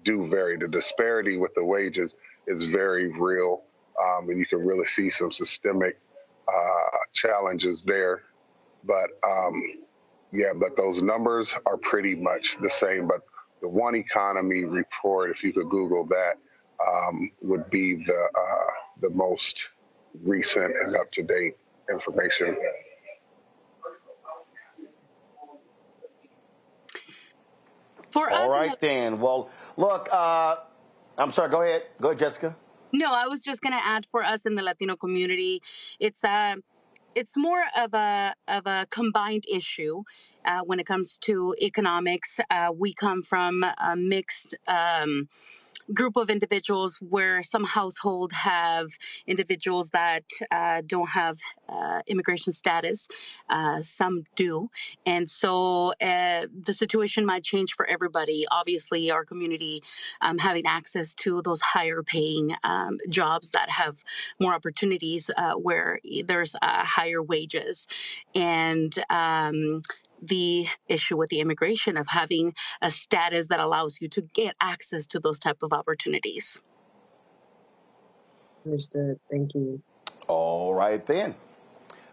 do 0.04 0.28
vary. 0.28 0.56
The 0.56 0.68
disparity 0.68 1.36
with 1.36 1.54
the 1.54 1.64
wages 1.64 2.12
is 2.46 2.62
very 2.70 3.08
real, 3.18 3.62
um, 4.02 4.28
and 4.28 4.38
you 4.38 4.46
can 4.46 4.60
really 4.60 4.86
see 4.86 5.10
some 5.10 5.30
systemic 5.30 5.98
uh, 6.48 6.98
challenges 7.12 7.82
there. 7.86 8.22
But 8.84 9.10
um, 9.26 9.62
yeah, 10.32 10.52
but 10.54 10.76
those 10.76 11.00
numbers 11.00 11.50
are 11.66 11.78
pretty 11.78 12.14
much 12.14 12.56
the 12.62 12.70
same. 12.70 13.08
But 13.08 13.22
the 13.64 13.68
One 13.68 13.94
Economy 13.94 14.66
report, 14.66 15.30
if 15.30 15.42
you 15.42 15.50
could 15.50 15.70
Google 15.70 16.06
that, 16.08 16.34
um, 16.86 17.30
would 17.40 17.70
be 17.70 18.04
the 18.04 18.28
uh, 18.38 18.70
the 19.00 19.08
most 19.08 19.58
recent 20.22 20.74
and 20.84 20.94
up 20.94 21.08
to 21.12 21.22
date 21.22 21.56
information. 21.90 22.58
For 28.10 28.30
All 28.30 28.50
right, 28.50 28.78
then. 28.80 29.18
Well, 29.18 29.48
look, 29.78 30.10
uh, 30.12 30.56
I'm 31.16 31.32
sorry. 31.32 31.48
Go 31.48 31.62
ahead. 31.62 31.84
Go 32.02 32.08
ahead, 32.08 32.18
Jessica. 32.18 32.54
No, 32.92 33.14
I 33.14 33.26
was 33.26 33.42
just 33.42 33.62
going 33.62 33.72
to 33.72 33.82
add 33.82 34.06
for 34.10 34.22
us 34.22 34.44
in 34.44 34.56
the 34.56 34.62
Latino 34.62 34.94
community, 34.94 35.62
it's 35.98 36.22
uh, 36.22 36.56
it's 37.14 37.36
more 37.36 37.64
of 37.76 37.94
a 37.94 38.34
of 38.48 38.66
a 38.66 38.86
combined 38.90 39.44
issue 39.52 40.02
uh, 40.44 40.60
when 40.64 40.80
it 40.80 40.86
comes 40.86 41.18
to 41.18 41.54
economics. 41.60 42.40
Uh, 42.50 42.72
we 42.76 42.94
come 42.94 43.22
from 43.22 43.64
a 43.64 43.96
mixed. 43.96 44.54
Um, 44.66 45.28
group 45.92 46.16
of 46.16 46.30
individuals 46.30 46.98
where 47.00 47.42
some 47.42 47.64
household 47.64 48.32
have 48.32 48.88
individuals 49.26 49.90
that 49.90 50.24
uh, 50.50 50.82
don't 50.86 51.08
have 51.08 51.38
uh, 51.68 52.00
immigration 52.06 52.52
status 52.52 53.08
uh, 53.50 53.82
some 53.82 54.24
do. 54.34 54.70
And 55.04 55.28
so 55.28 55.92
uh, 56.00 56.46
the 56.64 56.72
situation 56.72 57.26
might 57.26 57.44
change 57.44 57.74
for 57.74 57.86
everybody. 57.86 58.46
Obviously 58.50 59.10
our 59.10 59.24
community 59.24 59.82
um, 60.20 60.38
having 60.38 60.64
access 60.66 61.14
to 61.14 61.42
those 61.42 61.60
higher 61.60 62.02
paying 62.02 62.54
um, 62.64 62.98
jobs 63.08 63.50
that 63.50 63.70
have 63.70 64.02
more 64.40 64.54
opportunities 64.54 65.30
uh, 65.36 65.52
where 65.54 66.00
there's 66.26 66.54
uh, 66.62 66.84
higher 66.84 67.22
wages. 67.22 67.86
And 68.34 68.94
um, 69.10 69.82
the 70.26 70.66
issue 70.88 71.16
with 71.16 71.30
the 71.30 71.40
immigration 71.40 71.96
of 71.96 72.08
having 72.08 72.54
a 72.82 72.90
status 72.90 73.48
that 73.48 73.60
allows 73.60 74.00
you 74.00 74.08
to 74.08 74.22
get 74.22 74.56
access 74.60 75.06
to 75.06 75.20
those 75.20 75.38
type 75.38 75.62
of 75.62 75.72
opportunities. 75.72 76.60
Understood. 78.64 79.18
Thank 79.30 79.54
you. 79.54 79.82
All 80.26 80.74
right 80.74 81.04
then. 81.04 81.34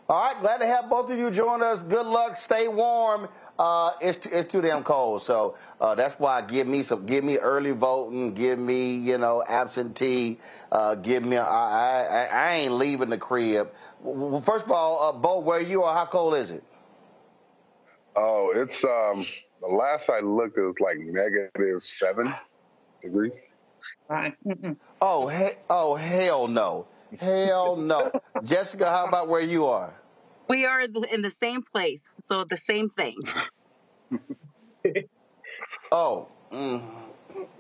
All 0.10 0.22
right, 0.22 0.42
glad 0.42 0.58
to 0.58 0.66
have 0.66 0.90
both 0.90 1.10
of 1.10 1.18
you 1.18 1.32
join 1.32 1.64
us. 1.64 1.84
Good 1.84 2.06
luck. 2.06 2.36
Stay 2.36 2.68
warm. 2.68 3.30
Uh, 3.58 3.92
it's 4.02 4.18
too, 4.18 4.30
it's 4.34 4.52
too 4.52 4.60
damn 4.60 4.84
cold, 4.84 5.22
so 5.22 5.56
uh, 5.80 5.96
that's 5.96 6.16
why 6.16 6.42
give 6.42 6.68
me 6.68 6.84
some, 6.84 7.06
give 7.06 7.24
me 7.24 7.38
early 7.38 7.72
voting, 7.72 8.34
give 8.34 8.60
me 8.60 8.96
you 8.98 9.18
know 9.18 9.42
absentee, 9.48 10.38
uh, 10.70 10.96
give 10.96 11.24
me. 11.24 11.38
I, 11.38 12.04
I 12.04 12.26
I 12.26 12.56
ain't 12.56 12.74
leaving 12.74 13.10
the 13.10 13.18
crib. 13.18 13.72
Well, 14.02 14.42
first 14.42 14.66
of 14.66 14.72
all, 14.72 15.02
uh, 15.02 15.12
Bo, 15.14 15.40
where 15.40 15.62
you 15.62 15.84
are? 15.84 15.96
How 15.96 16.06
cold 16.08 16.34
is 16.36 16.52
it? 16.52 16.64
Oh, 18.16 18.52
it's 18.56 18.84
um 18.84 19.26
the 19.62 19.68
last 19.68 20.10
I 20.10 20.20
looked, 20.20 20.58
it 20.58 20.62
was 20.62 20.76
like 20.80 20.98
negative 21.00 21.82
seven 21.84 22.34
degrees. 23.02 23.34
Oh, 25.02 25.28
he- 25.28 25.58
oh 25.70 25.96
hell 25.96 26.48
no, 26.48 26.88
hell 27.20 27.76
no. 27.76 28.12
Jessica, 28.44 28.90
how 28.90 29.08
about 29.08 29.30
where 29.30 29.42
you 29.42 29.66
are? 29.66 29.94
We 30.50 30.66
are 30.66 30.82
in 30.82 31.22
the 31.22 31.32
same 31.32 31.62
place, 31.64 32.04
so 32.30 32.44
the 32.44 32.58
same 32.58 32.90
thing. 32.90 33.16
Oh, 35.94 36.28
mm, 36.54 36.84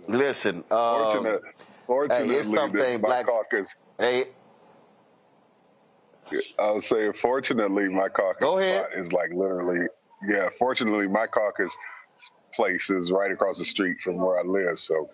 listen. 0.07 0.57
Um, 0.57 0.63
Fortunate, 0.71 1.41
hey, 1.43 1.59
fortunately, 1.85 2.35
it's 2.37 2.53
something 2.53 3.01
my 3.01 3.07
black. 3.07 3.25
caucus. 3.25 3.67
Hey, 3.99 4.25
I 6.57 6.71
was 6.71 6.85
saying, 6.87 7.11
fortunately, 7.21 7.89
my 7.89 8.07
caucus 8.07 8.39
Go 8.39 8.57
ahead. 8.57 8.85
spot 8.85 8.97
is 8.97 9.11
like 9.11 9.31
literally, 9.33 9.85
yeah. 10.27 10.49
Fortunately, 10.57 11.07
my 11.07 11.27
caucus 11.27 11.71
place 12.55 12.89
is 12.89 13.11
right 13.11 13.31
across 13.31 13.57
the 13.57 13.63
street 13.63 13.97
from 14.03 14.17
where 14.17 14.39
I 14.39 14.43
live. 14.43 14.77
So 14.79 15.09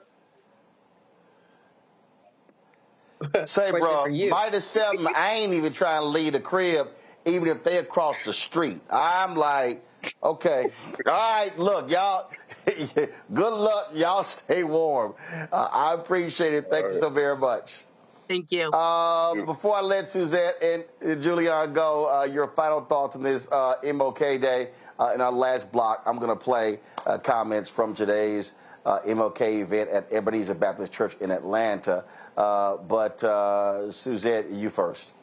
say, 3.45 3.69
Question 3.69 3.79
bro, 3.79 4.03
for 4.03 4.09
you. 4.09 4.29
minus 4.29 4.65
seven. 4.65 5.07
I 5.15 5.33
ain't 5.33 5.53
even 5.53 5.73
trying 5.73 6.01
to 6.01 6.07
leave 6.07 6.33
the 6.33 6.39
crib, 6.39 6.89
even 7.25 7.47
if 7.47 7.63
they 7.63 7.77
across 7.77 8.23
the 8.25 8.33
street. 8.33 8.81
I'm 8.91 9.35
like, 9.35 9.83
okay, 10.23 10.69
all 11.05 11.13
right. 11.13 11.57
Look, 11.57 11.89
y'all. 11.89 12.29
good 13.33 13.53
luck. 13.53 13.91
Y'all 13.93 14.23
stay 14.23 14.63
warm. 14.63 15.13
Uh, 15.51 15.69
I 15.71 15.93
appreciate 15.93 16.53
it. 16.53 16.67
Thank 16.69 16.93
you 16.93 16.99
so 16.99 17.09
very 17.09 17.37
much. 17.37 17.85
Thank 18.27 18.51
you. 18.51 18.69
Uh, 18.71 19.45
before 19.45 19.77
I 19.77 19.81
let 19.81 20.09
Suzette 20.09 20.61
and 20.61 20.83
uh, 21.01 21.15
Julianne 21.23 21.73
go, 21.73 22.09
uh, 22.09 22.25
your 22.25 22.47
final 22.49 22.81
thoughts 22.81 23.15
on 23.15 23.23
this 23.23 23.47
uh, 23.51 23.75
MLK 23.83 24.41
Day. 24.41 24.71
Uh, 24.99 25.11
in 25.13 25.21
our 25.21 25.31
last 25.31 25.71
block, 25.71 26.01
I'm 26.05 26.17
going 26.17 26.29
to 26.29 26.35
play 26.35 26.79
uh, 27.05 27.17
comments 27.17 27.69
from 27.69 27.93
today's 27.93 28.53
uh, 28.85 28.99
MLK 29.01 29.61
event 29.61 29.89
at 29.89 30.11
Ebenezer 30.11 30.55
Baptist 30.55 30.93
Church 30.93 31.15
in 31.19 31.29
Atlanta. 31.29 32.03
Uh, 32.35 32.77
but 32.77 33.23
uh, 33.23 33.91
Suzette, 33.91 34.49
you 34.49 34.69
first. 34.69 35.13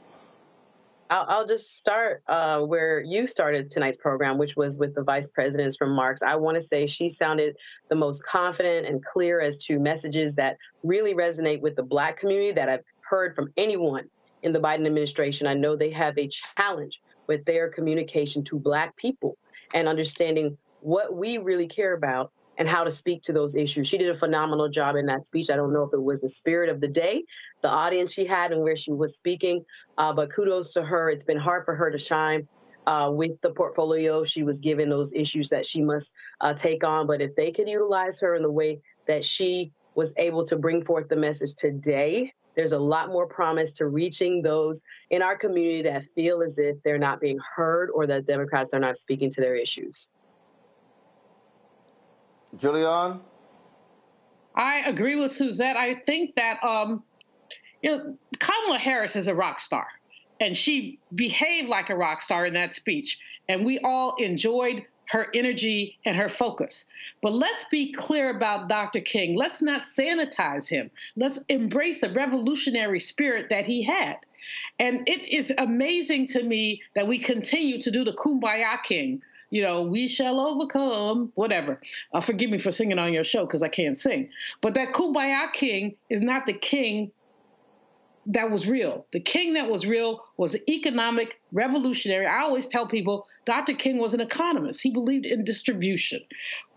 I'll, 1.11 1.27
I'll 1.29 1.47
just 1.47 1.77
start 1.77 2.23
uh, 2.29 2.61
where 2.61 3.01
you 3.01 3.27
started 3.27 3.71
tonight's 3.71 3.99
program, 3.99 4.39
which 4.39 4.57
was 4.57 4.79
with 4.79 4.95
the 4.95 5.03
vice 5.03 5.29
presidents 5.29 5.77
from 5.77 5.95
Marks. 5.95 6.23
I 6.23 6.37
want 6.37 6.57
to 6.57 6.61
say 6.61 6.87
she 6.87 7.09
sounded 7.09 7.57
the 7.89 7.97
most 7.97 8.25
confident 8.25 8.87
and 8.87 9.05
clear 9.05 9.41
as 9.41 9.59
to 9.67 9.79
messages 9.79 10.37
that 10.37 10.57
really 10.83 11.15
resonate 11.15 11.61
with 11.61 11.77
the 11.77 11.83
Black 11.83 12.19
community 12.19 12.53
that 12.53 12.69
I've 12.69 12.85
heard 13.01 13.35
from 13.35 13.53
anyone 13.57 14.09
in 14.43 14.53
the 14.53 14.61
Biden 14.61 14.87
administration. 14.87 15.47
I 15.47 15.55
know 15.55 15.77
they 15.77 15.91
have 15.91 16.17
a 16.19 16.29
challenge 16.29 17.01
with 17.27 17.45
their 17.45 17.69
communication 17.69 18.45
to 18.45 18.59
Black 18.59 18.97
people 18.97 19.37
and 19.75 19.89
understanding 19.89 20.57
what 20.81 21.15
we 21.15 21.39
really 21.39 21.67
care 21.67 21.93
about 21.93 22.33
and 22.57 22.69
how 22.69 22.85
to 22.85 22.91
speak 22.91 23.23
to 23.23 23.33
those 23.33 23.57
issues. 23.57 23.89
She 23.89 23.99
did 23.99 24.11
a 24.11 24.15
phenomenal 24.15 24.69
job 24.69 24.97
in 24.97 25.07
that 25.07 25.27
speech. 25.27 25.51
I 25.51 25.57
don't 25.57 25.73
know 25.73 25.83
if 25.83 25.93
it 25.93 26.03
was 26.03 26.21
the 26.21 26.29
spirit 26.29 26.71
of 26.71 26.81
the 26.81 26.89
day, 26.89 27.25
the 27.63 27.69
audience 27.69 28.13
she 28.13 28.25
had, 28.25 28.53
and 28.53 28.63
where 28.63 28.77
she 28.77 28.93
was 28.93 29.17
speaking, 29.17 29.65
uh, 29.99 30.13
but 30.13 30.33
kudos 30.33 30.75
to 30.75 30.85
her. 30.85 31.11
It's 31.11 31.25
been 31.25 31.39
hard 31.39 31.65
for 31.65 31.75
her 31.75 31.91
to 31.91 31.99
shine. 31.99 32.49
Uh, 32.87 33.11
with 33.11 33.41
the 33.41 33.51
portfolio, 33.51 34.25
she 34.25 34.43
was 34.43 34.61
given 34.61 34.91
those 34.91 35.15
issues 35.15 35.49
that 35.49 35.65
she 35.65 35.83
must 35.83 36.13
uh, 36.41 36.53
take 36.53 36.85
on. 36.85 37.07
But 37.07 37.23
if 37.23 37.35
they 37.35 37.51
could 37.51 37.69
utilize 37.69 38.21
her 38.21 38.35
in 38.35 38.43
the 38.43 38.51
way 38.51 38.83
that 39.07 39.25
she 39.25 39.73
was 39.95 40.15
able 40.19 40.45
to 40.47 40.57
bring 40.57 40.85
forth 40.85 41.09
the 41.09 41.17
message 41.17 41.55
today, 41.57 42.35
there's 42.55 42.73
a 42.73 42.79
lot 42.79 43.09
more 43.09 43.27
promise 43.27 43.73
to 43.75 43.87
reaching 43.87 44.43
those 44.43 44.83
in 45.11 45.23
our 45.23 45.37
community 45.37 45.83
that 45.83 46.05
feel 46.05 46.43
as 46.43 46.59
if 46.59 46.83
they're 46.83 46.99
not 46.99 47.21
being 47.21 47.39
heard 47.57 47.91
or 47.91 48.07
that 48.07 48.27
Democrats 48.27 48.75
are 48.75 48.81
not 48.81 48.97
speaking 48.97 49.31
to 49.31 49.41
their 49.41 49.55
issues. 49.55 50.11
Julianne? 52.59 53.21
I 54.55 54.83
agree 54.87 55.17
with 55.17 55.33
Suzette. 55.33 55.77
I 55.77 55.95
think 55.95 56.37
that 56.37 56.63
um, 56.63 57.03
you 57.83 57.91
know, 57.91 58.19
Kamala 58.39 58.79
Harris 58.79 59.17
is 59.17 59.27
a 59.27 59.35
rock 59.35 59.59
star, 59.59 59.87
and 60.41 60.57
she 60.57 61.01
behaved 61.15 61.69
like 61.69 61.91
a 61.91 61.97
rock 61.97 62.21
star 62.21 62.47
in 62.47 62.55
that 62.55 62.75
speech, 62.75 63.19
and 63.49 63.67
we 63.67 63.81
all 63.81 64.15
enjoyed 64.17 64.85
her 65.09 65.29
energy 65.35 65.99
and 66.05 66.17
her 66.17 66.29
focus. 66.29 66.87
But 67.23 67.33
let's 67.33 67.65
be 67.65 67.93
clear 67.93 68.31
about 68.31 68.69
Dr. 68.69 69.01
King. 69.01 69.37
Let's 69.37 69.63
not 69.63 69.81
sanitize 69.81 70.69
him. 70.69 70.91
Let's 71.17 71.39
embrace 71.49 72.01
the 72.01 72.11
revolutionary 72.11 73.01
spirit 73.01 73.51
that 73.51 73.67
he 73.67 73.83
had. 73.83 74.19
And 74.79 75.09
it 75.09 75.29
is 75.29 75.53
amazing 75.57 76.27
to 76.29 76.43
me 76.43 76.83
that 76.95 77.09
we 77.09 77.19
continue 77.19 77.81
to 77.81 77.91
do 77.91 78.05
the 78.05 78.13
Kumbaya 78.13 78.83
King 78.83 79.23
you 79.55 79.63
know, 79.63 79.83
we 79.83 80.09
shall 80.09 80.41
overcome, 80.41 81.31
whatever. 81.37 81.79
Uh, 82.13 82.21
forgive 82.21 82.51
me 82.51 82.59
for 82.59 82.73
singing 82.73 82.99
on 82.99 83.13
your 83.13 83.23
show 83.23 83.47
because 83.47 83.63
I 83.63 83.69
can't 83.69 83.97
sing. 83.97 84.31
But 84.61 84.75
that 84.75 84.93
Kumbaya 84.93 85.53
king 85.53 85.95
is 86.11 86.21
not 86.21 86.45
the 86.45 86.55
king 86.55 87.13
that 88.27 88.51
was 88.51 88.67
real. 88.67 89.07
The 89.13 89.21
king 89.21 89.55
that 89.55 89.71
was 89.71 89.87
real 89.87 90.25
was 90.37 90.57
economic 90.69 91.41
revolutionary. 91.53 92.27
I 92.27 92.41
always 92.41 92.67
tell 92.67 92.87
people 92.87 93.27
Dr. 93.45 93.75
King 93.75 93.99
was 93.99 94.15
an 94.15 94.21
economist, 94.21 94.83
he 94.83 94.91
believed 94.91 95.27
in 95.27 95.45
distribution. 95.45 96.21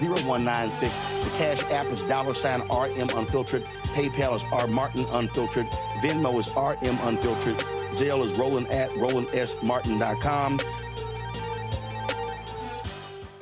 0196. 0.00 1.24
The 1.24 1.30
Cash 1.38 1.62
App 1.64 1.86
is 1.86 2.02
dollar 2.02 2.34
sign 2.34 2.60
RM 2.62 3.08
Unfiltered. 3.16 3.64
PayPal 3.94 4.36
is 4.36 4.44
R 4.52 4.66
Martin 4.66 5.04
Unfiltered. 5.14 5.66
Venmo 6.02 6.38
is 6.38 6.48
RM 6.56 6.98
Unfiltered. 7.06 7.58
Zelle 7.92 8.24
is 8.24 8.38
Roland 8.38 8.68
at 8.68 8.90
RolandSMartin.com. 8.92 10.58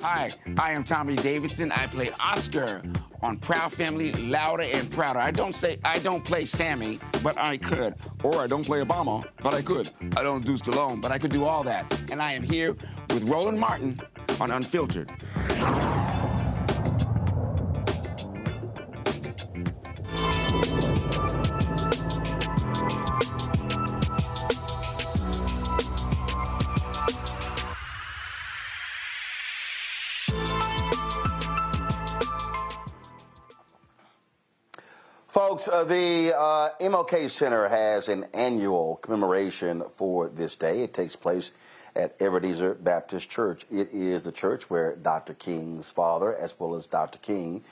Hi, 0.05 0.31
I 0.59 0.73
am 0.73 0.85
Tommy 0.85 1.17
Davidson. 1.17 1.73
I 1.73 1.87
play 1.87 2.11
Oscar 2.21 2.83
on 3.23 3.39
Proud 3.39 3.73
Family, 3.73 4.13
Louder 4.13 4.65
and 4.65 4.91
Prouder. 4.91 5.19
I 5.19 5.31
don't 5.31 5.55
say 5.55 5.79
I 5.83 5.99
don't 5.99 6.23
play 6.23 6.45
Sammy, 6.45 7.01
but 7.23 7.39
I 7.39 7.57
could. 7.57 7.95
Or 8.23 8.43
I 8.43 8.47
don't 8.47 8.65
play 8.65 8.85
Obama, 8.85 9.25
but 9.43 9.55
I 9.55 9.63
could. 9.63 9.89
I 10.19 10.23
don't 10.23 10.45
do 10.45 10.59
Stallone, 10.59 11.01
but 11.01 11.11
I 11.11 11.17
could 11.17 11.31
do 11.31 11.45
all 11.45 11.63
that. 11.63 11.91
And 12.11 12.21
I 12.21 12.35
am 12.35 12.43
here 12.43 12.77
with 13.09 13.23
Roland 13.23 13.59
Martin 13.59 13.99
on 14.41 14.51
Unfiltered. 14.51 15.11
Folks, 35.47 35.69
uh, 35.69 35.85
the 35.85 36.35
uh, 36.35 36.71
MLK 36.81 37.29
Center 37.29 37.69
has 37.69 38.09
an 38.09 38.25
annual 38.33 38.97
commemoration 39.03 39.83
for 39.95 40.31
this 40.31 40.57
day. 40.57 40.81
It 40.81 40.95
takes 40.95 41.17
place 41.17 41.53
at 41.95 42.17
Ebenezer 42.19 42.73
Baptist 42.73 43.29
Church. 43.29 43.67
It 43.71 43.91
is 43.93 44.23
the 44.23 44.33
church 44.33 44.71
where 44.71 44.97
Dr. 44.97 45.35
King's 45.35 45.91
father, 45.91 46.35
as 46.35 46.59
well 46.59 46.75
as 46.75 46.87
Dr. 46.87 47.19
King, 47.19 47.63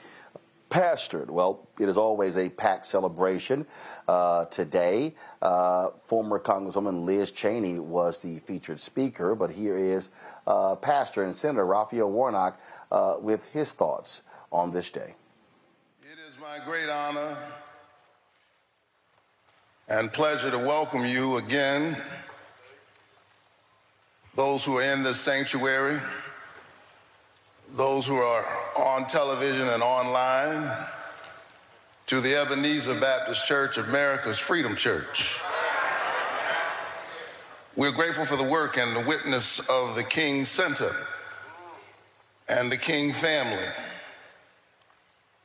pastored. 0.69 1.31
Well, 1.31 1.67
it 1.79 1.89
is 1.89 1.97
always 1.97 2.37
a 2.37 2.47
packed 2.47 2.85
celebration. 2.85 3.65
Uh, 4.07 4.45
today, 4.45 5.15
uh, 5.41 5.89
former 6.05 6.37
Congresswoman 6.37 7.05
Liz 7.05 7.31
Cheney 7.31 7.79
was 7.79 8.19
the 8.19 8.37
featured 8.41 8.79
speaker, 8.81 9.33
but 9.33 9.49
here 9.49 9.75
is 9.75 10.09
uh, 10.45 10.75
Pastor 10.75 11.23
and 11.23 11.35
Senator 11.35 11.65
Raphael 11.65 12.11
Warnock 12.11 12.61
uh, 12.91 13.15
with 13.19 13.43
his 13.45 13.73
thoughts 13.73 14.21
on 14.51 14.71
this 14.71 14.91
day. 14.91 15.15
It 16.03 16.19
is 16.29 16.37
my 16.39 16.63
great 16.63 16.89
honor 16.89 17.35
and 19.87 20.11
pleasure 20.11 20.51
to 20.51 20.57
welcome 20.57 21.05
you 21.05 21.37
again, 21.37 21.97
those 24.35 24.65
who 24.65 24.77
are 24.77 24.83
in 24.83 25.03
this 25.03 25.19
sanctuary 25.19 25.99
those 27.73 28.05
who 28.05 28.17
are 28.17 28.45
on 28.77 29.07
television 29.07 29.67
and 29.69 29.81
online, 29.81 30.71
to 32.05 32.21
the 32.21 32.35
Ebenezer 32.35 32.99
Baptist 32.99 33.47
Church 33.47 33.77
of 33.77 33.89
America's 33.89 34.37
Freedom 34.37 34.75
Church. 34.75 35.41
We're 37.75 37.91
grateful 37.91 38.25
for 38.25 38.35
the 38.35 38.43
work 38.43 38.77
and 38.77 38.95
the 38.95 39.07
witness 39.07 39.67
of 39.67 39.95
the 39.95 40.03
King 40.03 40.45
Center 40.45 40.91
and 42.47 42.71
the 42.71 42.77
King 42.77 43.13
family. 43.13 43.65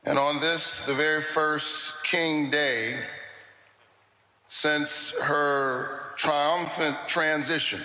And 0.05 0.19
on 0.19 0.39
this, 0.39 0.85
the 0.85 0.93
very 0.93 1.21
first 1.21 2.03
King 2.03 2.51
Day 2.51 2.99
since 4.49 5.17
her 5.19 6.13
triumphant 6.17 6.97
transition 7.07 7.79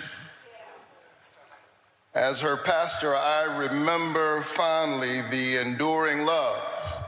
as 2.15 2.39
her 2.39 2.55
pastor, 2.55 3.13
I 3.13 3.43
remember 3.57 4.41
fondly 4.41 5.21
the 5.29 5.57
enduring 5.57 6.25
love 6.25 7.03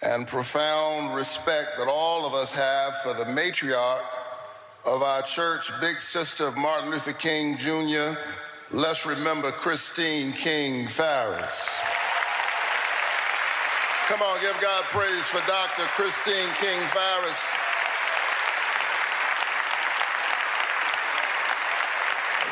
and 0.00 0.28
profound 0.28 1.16
respect 1.16 1.70
that 1.76 1.88
all 1.88 2.24
of 2.24 2.34
us 2.34 2.52
have 2.52 2.96
for 3.02 3.14
the 3.14 3.24
matriarch 3.24 4.04
of 4.84 5.02
our 5.02 5.22
church, 5.22 5.72
big 5.80 6.00
sister 6.00 6.46
of 6.46 6.56
Martin 6.56 6.90
Luther 6.90 7.12
King 7.12 7.58
Jr. 7.58 8.16
Let's 8.70 9.06
remember 9.06 9.50
Christine 9.50 10.32
King 10.32 10.86
Farris. 10.86 11.68
Come 14.06 14.22
on, 14.22 14.40
give 14.40 14.56
God 14.60 14.84
praise 14.84 15.24
for 15.24 15.44
Dr. 15.48 15.82
Christine 15.96 16.48
King 16.60 16.80
Farris. 16.88 17.61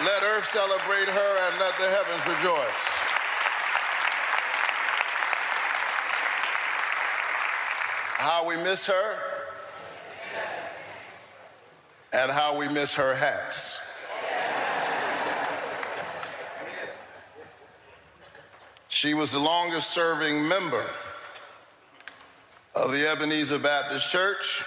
Let 0.04 0.22
earth 0.22 0.46
celebrate 0.46 1.08
her 1.08 1.38
and 1.46 1.60
let 1.60 1.76
the 1.76 1.90
heavens 1.90 2.26
rejoice. 2.26 2.86
How 8.16 8.46
we 8.46 8.56
miss 8.56 8.86
her 8.86 9.16
and 12.14 12.30
how 12.30 12.56
we 12.56 12.66
miss 12.68 12.94
her 12.94 13.14
hats. 13.14 14.06
She 18.88 19.12
was 19.12 19.32
the 19.32 19.38
longest 19.38 19.90
serving 19.90 20.48
member 20.48 20.84
of 22.74 22.92
the 22.92 23.06
Ebenezer 23.06 23.58
Baptist 23.58 24.10
Church 24.10 24.64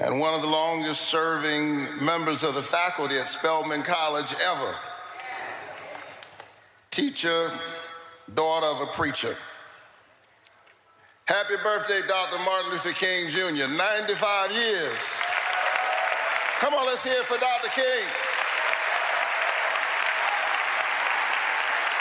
and 0.00 0.20
one 0.20 0.32
of 0.32 0.42
the 0.42 0.48
longest 0.48 1.02
serving 1.02 1.86
members 2.04 2.44
of 2.44 2.54
the 2.54 2.62
faculty 2.62 3.18
at 3.18 3.26
Spelman 3.26 3.82
College 3.82 4.32
ever. 4.44 4.74
Teacher, 6.90 7.50
daughter 8.34 8.66
of 8.66 8.88
a 8.88 8.92
preacher. 8.92 9.34
Happy 11.24 11.56
birthday, 11.62 12.00
Dr. 12.06 12.38
Martin 12.44 12.70
Luther 12.70 12.92
King 12.92 13.28
Jr., 13.28 13.66
95 13.66 14.52
years. 14.52 15.20
Come 16.60 16.74
on, 16.74 16.86
let's 16.86 17.04
hear 17.04 17.14
it 17.14 17.24
for 17.26 17.38
Dr. 17.38 17.68
King. 17.68 18.04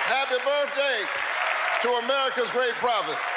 Happy 0.05 0.37
birthday 0.45 1.01
to 1.81 1.89
America's 2.05 2.49
great 2.51 2.73
prophet. 2.75 3.36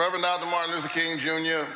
Reverend 0.00 0.22
Dr. 0.22 0.46
Martin 0.46 0.74
Luther 0.74 0.88
King 0.88 1.18
Jr., 1.18 1.70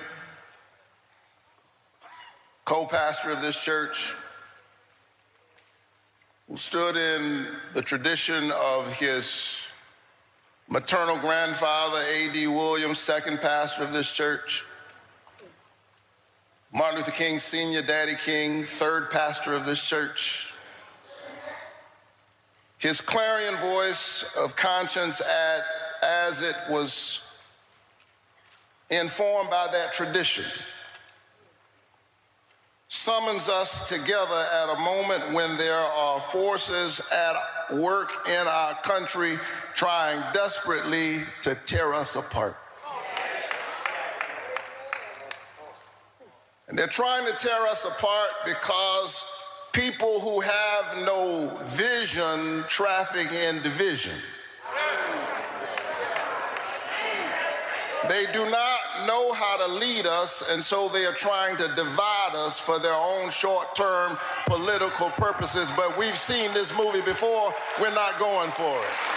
co 2.65 2.87
pastor 2.87 3.29
of 3.29 3.43
this 3.43 3.63
church, 3.63 4.15
who 6.49 6.57
stood 6.57 6.97
in 6.97 7.47
the 7.75 7.83
tradition 7.83 8.51
of 8.53 8.91
his 8.95 9.67
maternal 10.71 11.19
grandfather, 11.19 11.99
A.D. 11.99 12.47
Williams, 12.47 12.99
second 12.99 13.43
pastor 13.43 13.85
of 13.85 13.93
this 13.93 14.11
church. 14.11 14.65
Martin 16.73 17.01
Luther 17.01 17.11
King 17.11 17.39
Sr., 17.39 17.83
Daddy 17.83 18.15
King, 18.15 18.65
third 18.65 19.11
pastor 19.11 19.53
of 19.53 19.67
this 19.67 19.87
church. 19.87 20.55
His 22.79 23.03
clarion 23.03 23.57
voice 23.57 24.35
of 24.39 24.57
conscience 24.57 25.21
at, 25.21 25.61
as 26.03 26.41
it 26.41 26.57
was 26.71 27.24
informed 28.91 29.51
by 29.51 29.69
that 29.73 29.93
tradition, 29.93 30.45
summons 32.89 33.49
us 33.49 33.89
together 33.89 34.47
at 34.53 34.73
a 34.73 34.81
moment 34.81 35.33
when 35.33 35.57
there 35.57 35.75
are 35.75 36.21
forces 36.21 37.01
at 37.13 37.77
work 37.77 38.29
in 38.29 38.47
our 38.47 38.75
country 38.83 39.37
trying 39.75 40.23
desperately 40.33 41.19
to 41.43 41.55
tear 41.67 41.93
us 41.93 42.17
apart. 42.17 42.57
And 46.69 46.79
they're 46.79 46.87
trying 46.87 47.27
to 47.27 47.33
tear 47.39 47.67
us 47.67 47.85
apart 47.85 48.31
because 48.45 49.25
people 49.73 50.21
who 50.21 50.41
have 50.41 51.05
no 51.05 51.53
vision 51.65 52.65
traffic 52.69 53.31
in 53.33 53.61
division. 53.63 54.15
They 58.09 58.27
do 58.33 58.49
not 58.51 58.81
know 59.07 59.33
how 59.33 59.57
to 59.67 59.73
lead 59.73 60.07
us, 60.07 60.51
and 60.51 60.63
so 60.63 60.89
they 60.89 61.07
are 61.07 61.13
trying 61.13 61.57
to 61.57 61.69
divide 61.75 62.33
us 62.35 62.59
for 62.59 62.79
their 62.79 62.95
own 62.95 63.31
short 63.31 63.75
term 63.75 64.19
political 64.47 65.09
purposes. 65.11 65.71
But 65.77 65.97
we've 65.97 66.19
seen 66.19 66.53
this 66.53 66.77
movie 66.77 67.01
before, 67.03 67.53
we're 67.81 67.95
not 67.95 68.19
going 68.19 68.51
for 68.51 68.79
it. 68.79 69.15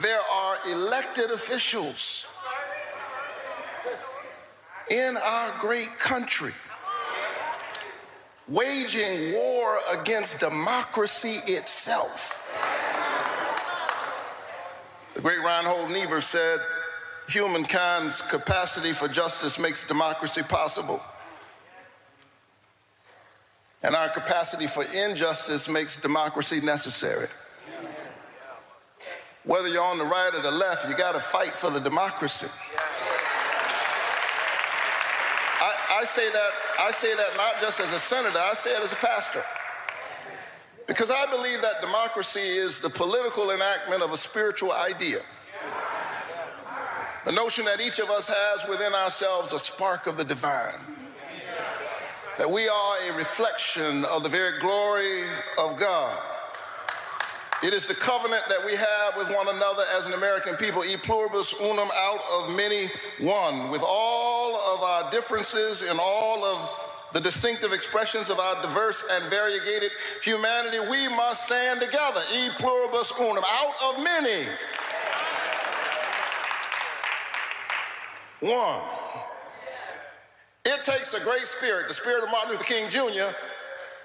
There 0.00 0.20
are 0.20 0.56
elected 0.70 1.30
officials 1.30 2.26
in 4.90 5.16
our 5.16 5.52
great 5.58 5.98
country 5.98 6.52
waging 8.48 9.34
war 9.34 9.78
against 9.92 10.40
democracy 10.40 11.40
itself. 11.46 12.37
The 15.18 15.22
great 15.22 15.40
Reinhold 15.40 15.90
Niebuhr 15.90 16.20
said, 16.20 16.60
humankind's 17.28 18.22
capacity 18.22 18.92
for 18.92 19.08
justice 19.08 19.58
makes 19.58 19.84
democracy 19.84 20.42
possible. 20.44 21.02
And 23.82 23.96
our 23.96 24.10
capacity 24.10 24.68
for 24.68 24.84
injustice 24.94 25.68
makes 25.68 26.00
democracy 26.00 26.60
necessary. 26.60 27.26
Whether 29.42 29.66
you're 29.66 29.82
on 29.82 29.98
the 29.98 30.04
right 30.04 30.30
or 30.32 30.40
the 30.40 30.52
left, 30.52 30.88
you 30.88 30.96
got 30.96 31.14
to 31.14 31.20
fight 31.20 31.50
for 31.50 31.68
the 31.68 31.80
democracy. 31.80 32.46
I, 35.60 35.98
I, 36.00 36.04
say 36.04 36.30
that, 36.30 36.50
I 36.78 36.92
say 36.92 37.12
that 37.16 37.36
not 37.36 37.60
just 37.60 37.80
as 37.80 37.92
a 37.92 37.98
senator, 37.98 38.38
I 38.38 38.54
say 38.54 38.70
it 38.70 38.84
as 38.84 38.92
a 38.92 38.96
pastor. 38.96 39.42
Because 40.88 41.10
I 41.10 41.26
believe 41.30 41.60
that 41.60 41.82
democracy 41.82 42.40
is 42.40 42.80
the 42.80 42.88
political 42.88 43.50
enactment 43.50 44.02
of 44.02 44.12
a 44.12 44.16
spiritual 44.16 44.72
idea. 44.72 45.20
The 47.26 47.32
notion 47.32 47.66
that 47.66 47.78
each 47.78 47.98
of 47.98 48.08
us 48.08 48.26
has 48.26 48.66
within 48.70 48.94
ourselves 48.94 49.52
a 49.52 49.58
spark 49.58 50.06
of 50.06 50.16
the 50.16 50.24
divine. 50.24 50.80
That 52.38 52.50
we 52.50 52.66
are 52.68 52.96
a 53.10 53.16
reflection 53.18 54.06
of 54.06 54.22
the 54.22 54.30
very 54.30 54.58
glory 54.60 55.24
of 55.58 55.78
God. 55.78 56.18
It 57.62 57.74
is 57.74 57.86
the 57.86 57.94
covenant 57.94 58.44
that 58.48 58.64
we 58.64 58.74
have 58.74 59.16
with 59.18 59.28
one 59.34 59.54
another 59.54 59.82
as 59.98 60.06
an 60.06 60.14
American 60.14 60.54
people, 60.56 60.84
e 60.84 60.96
pluribus 60.96 61.60
unum, 61.60 61.88
out 61.92 62.20
of 62.32 62.56
many, 62.56 62.86
one, 63.20 63.68
with 63.70 63.82
all 63.84 64.56
of 64.56 64.82
our 64.82 65.10
differences 65.10 65.82
and 65.82 65.98
all 66.00 66.44
of 66.44 66.87
the 67.12 67.20
distinctive 67.20 67.72
expressions 67.72 68.30
of 68.30 68.38
our 68.38 68.62
diverse 68.62 69.04
and 69.10 69.24
variegated 69.24 69.90
humanity, 70.22 70.78
we 70.90 71.08
must 71.08 71.46
stand 71.46 71.80
together, 71.80 72.20
e 72.34 72.50
pluribus 72.58 73.12
unum, 73.18 73.44
out 73.44 73.74
of 73.84 74.02
many. 74.02 74.46
One. 78.40 78.82
It 80.64 80.84
takes 80.84 81.14
a 81.14 81.20
great 81.20 81.46
spirit, 81.46 81.88
the 81.88 81.94
spirit 81.94 82.24
of 82.24 82.30
Martin 82.30 82.50
Luther 82.50 82.64
King 82.64 82.90
Jr., 82.90 83.34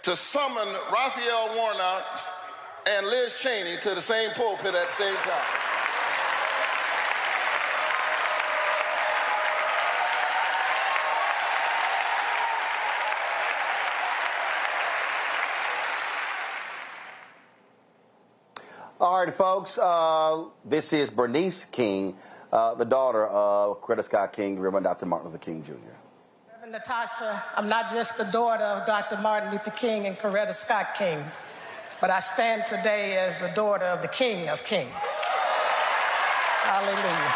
to 0.03 0.15
summon 0.15 0.67
Raphael 0.91 1.55
Warnock 1.55 2.03
and 2.87 3.05
Liz 3.07 3.39
Cheney 3.39 3.77
to 3.81 3.95
the 3.95 4.01
same 4.01 4.29
pulpit 4.31 4.75
at 4.75 4.87
the 4.87 5.03
same 5.03 5.15
time. 5.15 5.72
All 19.03 19.19
right, 19.19 19.33
folks. 19.33 19.77
Uh, 19.77 20.45
this 20.63 20.93
is 20.93 21.11
Bernice 21.11 21.65
King, 21.65 22.15
uh, 22.53 22.73
the 22.75 22.85
daughter 22.85 23.27
of 23.27 23.81
Coretta 23.81 24.01
Scott 24.01 24.31
King, 24.31 24.57
Reverend 24.57 24.85
Dr. 24.85 25.05
Martin 25.05 25.27
Luther 25.27 25.43
King 25.43 25.61
Jr. 25.61 25.73
Reverend 26.53 26.71
Natasha, 26.71 27.43
I'm 27.57 27.67
not 27.67 27.91
just 27.91 28.17
the 28.17 28.23
daughter 28.23 28.63
of 28.63 28.87
Dr. 28.87 29.17
Martin 29.17 29.51
Luther 29.51 29.71
King 29.71 30.07
and 30.07 30.17
Coretta 30.17 30.53
Scott 30.53 30.95
King, 30.97 31.21
but 31.99 32.11
I 32.11 32.19
stand 32.19 32.65
today 32.65 33.17
as 33.17 33.41
the 33.41 33.49
daughter 33.49 33.83
of 33.83 34.01
the 34.01 34.07
King 34.07 34.47
of 34.47 34.63
Kings. 34.63 34.89
Hallelujah. 36.63 37.33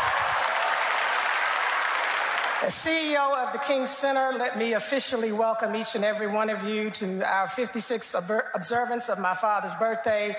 As 2.64 2.73
CEO 2.73 3.45
of 3.45 3.52
the 3.52 3.60
King 3.60 3.88
Center, 3.88 4.38
let 4.39 4.57
me 4.57 4.72
officially 4.72 5.34
welcome 5.34 5.76
each 5.76 5.95
and 5.95 6.06
every 6.06 6.27
one 6.27 6.49
of 6.49 6.64
you 6.64 6.91
to 6.91 7.30
our 7.30 7.48
56th 7.48 8.41
observance 8.56 9.10
of 9.10 9.19
my 9.19 9.34
father's 9.34 9.76
birthday 9.76 10.34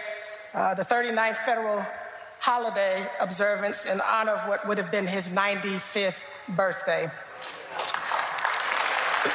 uh, 0.55 0.75
the 0.75 0.85
39th 0.85 1.37
federal 1.39 1.85
holiday 2.41 3.07
observance 3.20 3.85
in 3.87 4.01
honor 4.01 4.33
of 4.33 4.49
what 4.49 4.66
would 4.66 4.79
have 4.79 4.91
been 4.91 5.07
his 5.07 5.31
95th 5.31 6.25
birthday. 6.51 7.11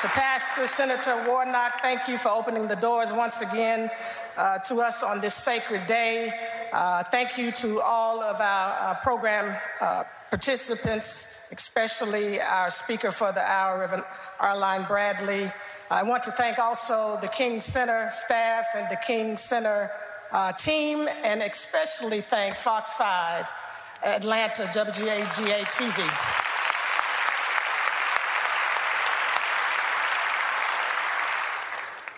to 0.00 0.08
Pastor 0.08 0.66
Senator 0.66 1.24
Warnock, 1.26 1.80
thank 1.82 2.08
you 2.08 2.18
for 2.18 2.30
opening 2.30 2.68
the 2.68 2.76
doors 2.76 3.12
once 3.12 3.40
again 3.40 3.90
uh, 4.36 4.58
to 4.58 4.80
us 4.80 5.02
on 5.02 5.20
this 5.20 5.34
sacred 5.34 5.86
day. 5.86 6.32
Uh, 6.72 7.02
thank 7.04 7.36
you 7.36 7.52
to 7.52 7.80
all 7.80 8.22
of 8.22 8.40
our 8.40 8.90
uh, 8.90 8.94
program 9.02 9.54
uh, 9.80 10.04
participants, 10.30 11.36
especially 11.52 12.40
our 12.40 12.70
speaker 12.70 13.10
for 13.10 13.32
the 13.32 13.42
hour, 13.42 13.80
Reverend 13.80 14.04
Arline 14.40 14.84
Bradley. 14.84 15.52
I 15.92 16.02
want 16.02 16.22
to 16.22 16.30
thank 16.30 16.58
also 16.58 17.18
the 17.20 17.28
King 17.28 17.60
Center 17.60 18.08
staff 18.12 18.64
and 18.74 18.90
the 18.90 18.96
King 18.96 19.36
Center 19.36 19.90
uh, 20.32 20.50
team, 20.52 21.06
and 21.22 21.42
especially 21.42 22.22
thank 22.22 22.56
Fox 22.56 22.90
5 22.92 23.46
Atlanta 24.02 24.62
WAGA 24.74 25.66
TV. 25.66 25.98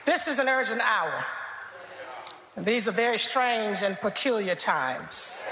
This 0.05 0.29
is 0.29 0.39
an 0.39 0.49
urgent 0.49 0.81
hour. 0.81 1.25
These 2.57 2.87
are 2.87 2.93
very 2.93 3.19
strange 3.19 3.83
and 3.83 3.99
peculiar 4.01 4.55
times. 4.55 5.43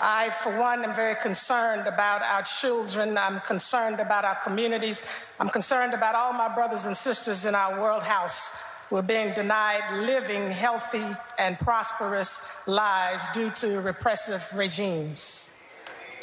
I, 0.00 0.30
for 0.30 0.58
one, 0.58 0.84
am 0.84 0.94
very 0.94 1.14
concerned 1.14 1.86
about 1.86 2.22
our 2.22 2.42
children. 2.42 3.16
I'm 3.16 3.40
concerned 3.40 3.98
about 3.98 4.24
our 4.24 4.34
communities. 4.36 5.06
I'm 5.40 5.48
concerned 5.48 5.94
about 5.94 6.14
all 6.14 6.32
my 6.32 6.54
brothers 6.54 6.86
and 6.86 6.96
sisters 6.96 7.46
in 7.46 7.54
our 7.54 7.80
world 7.80 8.02
house 8.02 8.54
who 8.88 8.96
are 8.96 9.02
being 9.02 9.34
denied 9.34 10.04
living 10.04 10.50
healthy 10.50 11.04
and 11.38 11.58
prosperous 11.58 12.46
lives 12.66 13.24
due 13.34 13.50
to 13.50 13.80
repressive 13.80 14.48
regimes. 14.54 15.50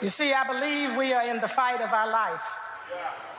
You 0.02 0.10
see, 0.10 0.34
I 0.34 0.46
believe 0.48 0.96
we 0.96 1.14
are 1.14 1.28
in 1.28 1.42
the 1.42 1.48
fight 1.48 1.82
of 1.82 1.92
our 1.92 2.10
life. 2.10 2.58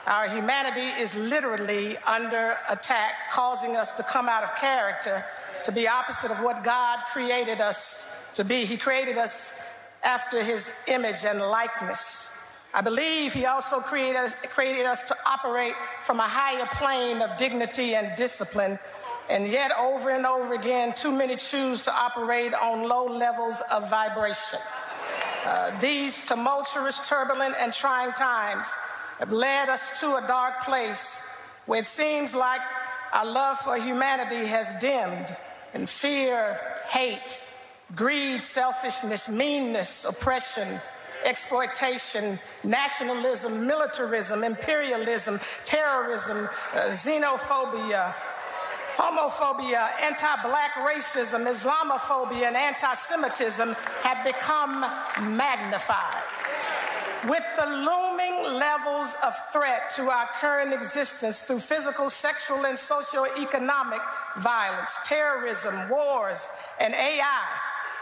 Our 0.05 0.27
humanity 0.27 1.01
is 1.01 1.15
literally 1.15 1.97
under 1.99 2.57
attack, 2.69 3.31
causing 3.31 3.75
us 3.75 3.97
to 3.97 4.03
come 4.03 4.29
out 4.29 4.43
of 4.43 4.53
character, 4.55 5.25
to 5.63 5.71
be 5.71 5.87
opposite 5.87 6.29
of 6.29 6.43
what 6.43 6.63
God 6.63 6.99
created 7.11 7.61
us 7.61 8.21
to 8.35 8.43
be. 8.43 8.65
He 8.65 8.77
created 8.77 9.17
us 9.17 9.59
after 10.05 10.43
his 10.43 10.73
image 10.87 11.25
and 11.25 11.39
likeness. 11.39 12.31
I 12.73 12.81
believe 12.81 13.33
he 13.33 13.45
also 13.45 13.79
created 13.79 14.17
us, 14.17 14.35
created 14.35 14.85
us 14.85 15.01
to 15.03 15.15
operate 15.25 15.73
from 16.03 16.19
a 16.19 16.27
higher 16.27 16.67
plane 16.73 17.21
of 17.21 17.35
dignity 17.37 17.95
and 17.95 18.15
discipline. 18.15 18.77
And 19.29 19.47
yet, 19.47 19.71
over 19.79 20.11
and 20.11 20.25
over 20.25 20.53
again, 20.53 20.93
too 20.93 21.11
many 21.11 21.35
choose 21.35 21.81
to 21.83 21.93
operate 21.93 22.53
on 22.53 22.87
low 22.87 23.05
levels 23.05 23.61
of 23.71 23.89
vibration. 23.89 24.59
Uh, 25.45 25.79
these 25.79 26.27
tumultuous, 26.27 27.09
turbulent, 27.09 27.55
and 27.59 27.73
trying 27.73 28.11
times 28.11 28.73
have 29.19 29.31
led 29.31 29.69
us 29.69 29.99
to 30.01 30.17
a 30.17 30.27
dark 30.27 30.63
place 30.63 31.27
where 31.65 31.79
it 31.79 31.87
seems 31.87 32.35
like 32.35 32.61
our 33.13 33.25
love 33.25 33.57
for 33.59 33.77
humanity 33.77 34.45
has 34.45 34.73
dimmed, 34.79 35.35
and 35.73 35.89
fear, 35.89 36.59
hate, 36.89 37.44
greed, 37.93 38.41
selfishness, 38.41 39.29
meanness, 39.29 40.05
oppression, 40.05 40.67
exploitation, 41.23 42.39
nationalism, 42.63 43.67
militarism, 43.67 44.43
imperialism, 44.43 45.39
terrorism, 45.63 46.49
uh, 46.73 46.79
xenophobia, 46.89 48.13
homophobia, 48.95 49.89
anti 50.01 50.41
black 50.43 50.73
racism, 50.73 51.45
Islamophobia, 51.47 52.47
and 52.47 52.55
anti 52.55 52.93
Semitism 52.93 53.75
have 54.01 54.23
become 54.25 54.81
magnified. 55.35 56.23
With 57.27 57.43
the 57.57 57.65
looming 57.65 58.53
levels 58.59 59.15
of 59.25 59.33
threat 59.51 59.89
to 59.95 60.11
our 60.11 60.27
current 60.39 60.73
existence 60.73 61.41
through 61.41 61.59
physical, 61.59 62.09
sexual, 62.11 62.65
and 62.65 62.77
socioeconomic 62.77 63.99
violence, 64.37 64.99
terrorism, 65.03 65.89
wars, 65.89 66.47
and 66.79 66.93
AI, 66.93 67.43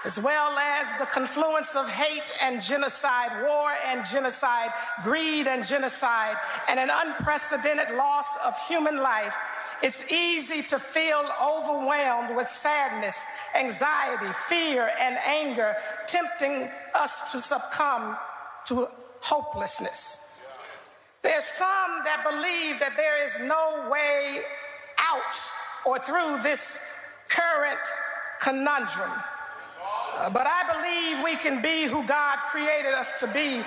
as 0.06 0.20
well 0.20 0.58
as 0.58 0.92
the 1.00 1.06
confluence 1.06 1.76
of 1.76 1.88
hate 1.88 2.32
and 2.42 2.62
genocide, 2.62 3.44
war 3.46 3.72
and 3.86 4.06
genocide, 4.06 4.72
greed 5.04 5.48
and 5.48 5.66
genocide, 5.66 6.36
and 6.68 6.80
an 6.80 6.90
unprecedented 6.92 7.96
loss 7.96 8.38
of 8.46 8.54
human 8.68 8.98
life, 8.98 9.36
it's 9.82 10.12
easy 10.12 10.64
to 10.64 10.80
feel 10.80 11.26
overwhelmed 11.42 12.36
with 12.36 12.48
sadness, 12.48 13.26
anxiety, 13.54 14.32
fear, 14.48 14.90
and 15.00 15.18
anger, 15.26 15.76
tempting 16.08 16.70
us 16.96 17.32
to 17.32 17.42
succumb 17.42 18.18
to 18.66 18.88
hopelessness. 19.20 20.20
There's 21.22 21.44
some 21.46 22.04
that 22.04 22.24
believe 22.30 22.80
that 22.80 22.98
there 22.98 23.26
is 23.26 23.40
no 23.40 23.90
way 23.90 24.42
out 25.00 25.36
or 25.86 25.98
through 26.00 26.42
this 26.44 26.86
current 27.30 27.80
conundrum. 28.42 29.12
But 30.32 30.48
I 30.48 30.62
believe 30.72 31.24
we 31.24 31.36
can 31.36 31.62
be 31.62 31.84
who 31.84 32.06
God 32.06 32.38
created 32.52 32.94
us 32.94 33.20
to 33.20 33.28
be 33.28 33.64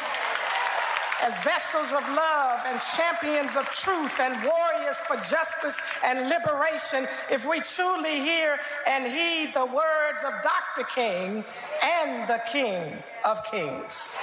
as 1.23 1.43
vessels 1.43 1.93
of 1.93 2.07
love 2.11 2.61
and 2.67 2.81
champions 2.81 3.57
of 3.57 3.69
truth 3.71 4.21
and 4.21 4.35
warriors 4.45 4.97
for 4.97 5.17
justice 5.17 5.81
and 6.05 6.29
liberation 6.29 7.07
if 7.31 7.49
we 7.49 7.61
truly 7.61 8.21
hear 8.21 8.59
and 8.87 9.05
heed 9.05 9.53
the 9.55 9.65
words 9.65 10.23
of 10.25 10.33
Dr. 10.43 10.87
King 10.95 11.45
and 11.83 12.29
the 12.29 12.41
King 12.51 12.93
of 13.25 13.43
Kings. 13.45 14.19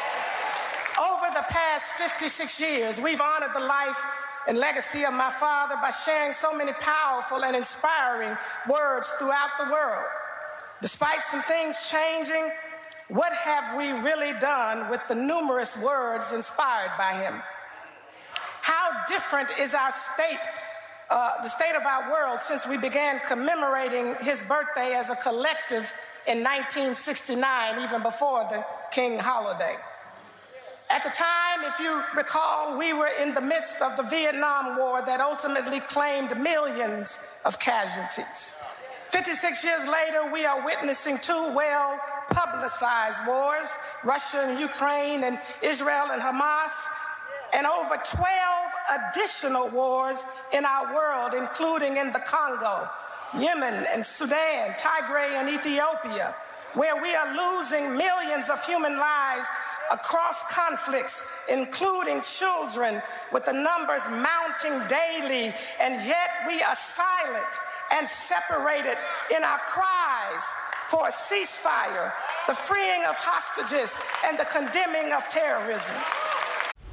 Over 1.00 1.28
the 1.34 1.45
past 1.50 1.94
56 1.95 2.62
years, 2.62 3.02
we've 3.02 3.22
honored 3.22 3.54
the 3.54 3.60
life 3.60 4.02
and 4.48 4.58
legacy 4.58 5.04
of 5.06 5.14
my 5.14 5.30
father 5.30 5.76
by 5.82 5.90
sharing 5.90 6.34
so 6.34 6.56
many 6.56 6.74
powerful 6.74 7.44
and 7.44 7.56
inspiring 7.56 8.38
words 8.70 9.10
throughout 9.20 9.52
the 9.58 9.72
world. 9.72 10.06
Despite 10.84 11.23
some 11.23 11.41
things 11.43 11.89
changing, 11.89 12.51
what 13.07 13.31
have 13.31 13.77
we 13.77 13.93
really 13.93 14.38
done 14.38 14.91
with 14.91 14.99
the 15.07 15.15
numerous 15.15 15.81
words 15.81 16.34
inspired 16.34 16.91
by 16.97 17.14
him? 17.14 17.41
How 18.61 19.05
different 19.07 19.57
is 19.57 19.73
our 19.73 19.93
state, 19.93 20.45
uh, 21.10 21.41
the 21.41 21.47
state 21.47 21.77
of 21.77 21.85
our 21.85 22.11
world, 22.11 22.41
since 22.41 22.68
we 22.68 22.76
began 22.76 23.22
commemorating 23.22 24.15
his 24.19 24.43
birthday 24.43 24.93
as 24.93 25.10
a 25.10 25.15
collective 25.15 25.89
in 26.27 26.43
1969, 26.43 27.81
even 27.81 28.03
before 28.03 28.43
the 28.49 28.65
King 28.91 29.19
holiday? 29.19 29.77
At 30.89 31.05
the 31.05 31.11
time, 31.11 31.64
if 31.64 31.80
you 31.80 32.03
recall, 32.14 32.77
we 32.77 32.91
were 32.91 33.11
in 33.22 33.34
the 33.34 33.39
midst 33.39 33.81
of 33.81 33.95
the 33.95 34.03
Vietnam 34.03 34.77
War 34.77 35.01
that 35.05 35.22
ultimately 35.22 35.80
claimed 35.80 36.38
millions 36.38 37.26
of 37.45 37.57
casualties. 37.57 38.57
56 39.14 39.64
years 39.64 39.88
later, 39.88 40.31
we 40.34 40.44
are 40.44 40.65
witnessing 40.65 41.19
two 41.19 41.53
well 41.53 41.99
publicized 42.31 43.19
wars 43.27 43.72
Russia 44.03 44.40
and 44.41 44.60
Ukraine, 44.60 45.23
and 45.23 45.40
Israel 45.61 46.07
and 46.11 46.19
Hamas, 46.19 46.88
and 47.53 47.68
over 47.68 47.95
12 47.95 48.72
additional 48.98 49.69
wars 49.69 50.26
in 50.52 50.65
our 50.65 50.95
world, 50.95 51.35
including 51.35 51.98
in 51.98 52.11
the 52.11 52.22
Congo, 52.22 52.90
Yemen, 53.38 53.85
and 53.94 54.03
Sudan, 54.03 54.73
Tigray, 54.80 55.40
and 55.40 55.48
Ethiopia, 55.48 56.34
where 56.73 56.99
we 56.99 57.14
are 57.14 57.38
losing 57.38 57.95
millions 57.95 58.49
of 58.49 58.65
human 58.65 58.98
lives 58.98 59.45
across 59.91 60.43
conflicts, 60.51 61.30
including 61.49 62.22
children, 62.22 63.01
with 63.31 63.45
the 63.45 63.53
numbers 63.53 64.07
mounting 64.10 64.88
daily, 64.88 65.53
and 65.80 66.05
yet 66.05 66.30
we 66.47 66.61
are 66.61 66.76
silent 66.76 67.60
and 67.91 68.07
separated 68.07 68.97
in 69.35 69.43
our 69.43 69.60
cries 69.68 70.43
for 70.89 71.07
a 71.07 71.11
ceasefire, 71.11 72.11
the 72.47 72.53
freeing 72.53 73.03
of 73.05 73.15
hostages, 73.15 73.99
and 74.26 74.38
the 74.38 74.45
condemning 74.45 75.11
of 75.11 75.27
terrorism. 75.27 75.95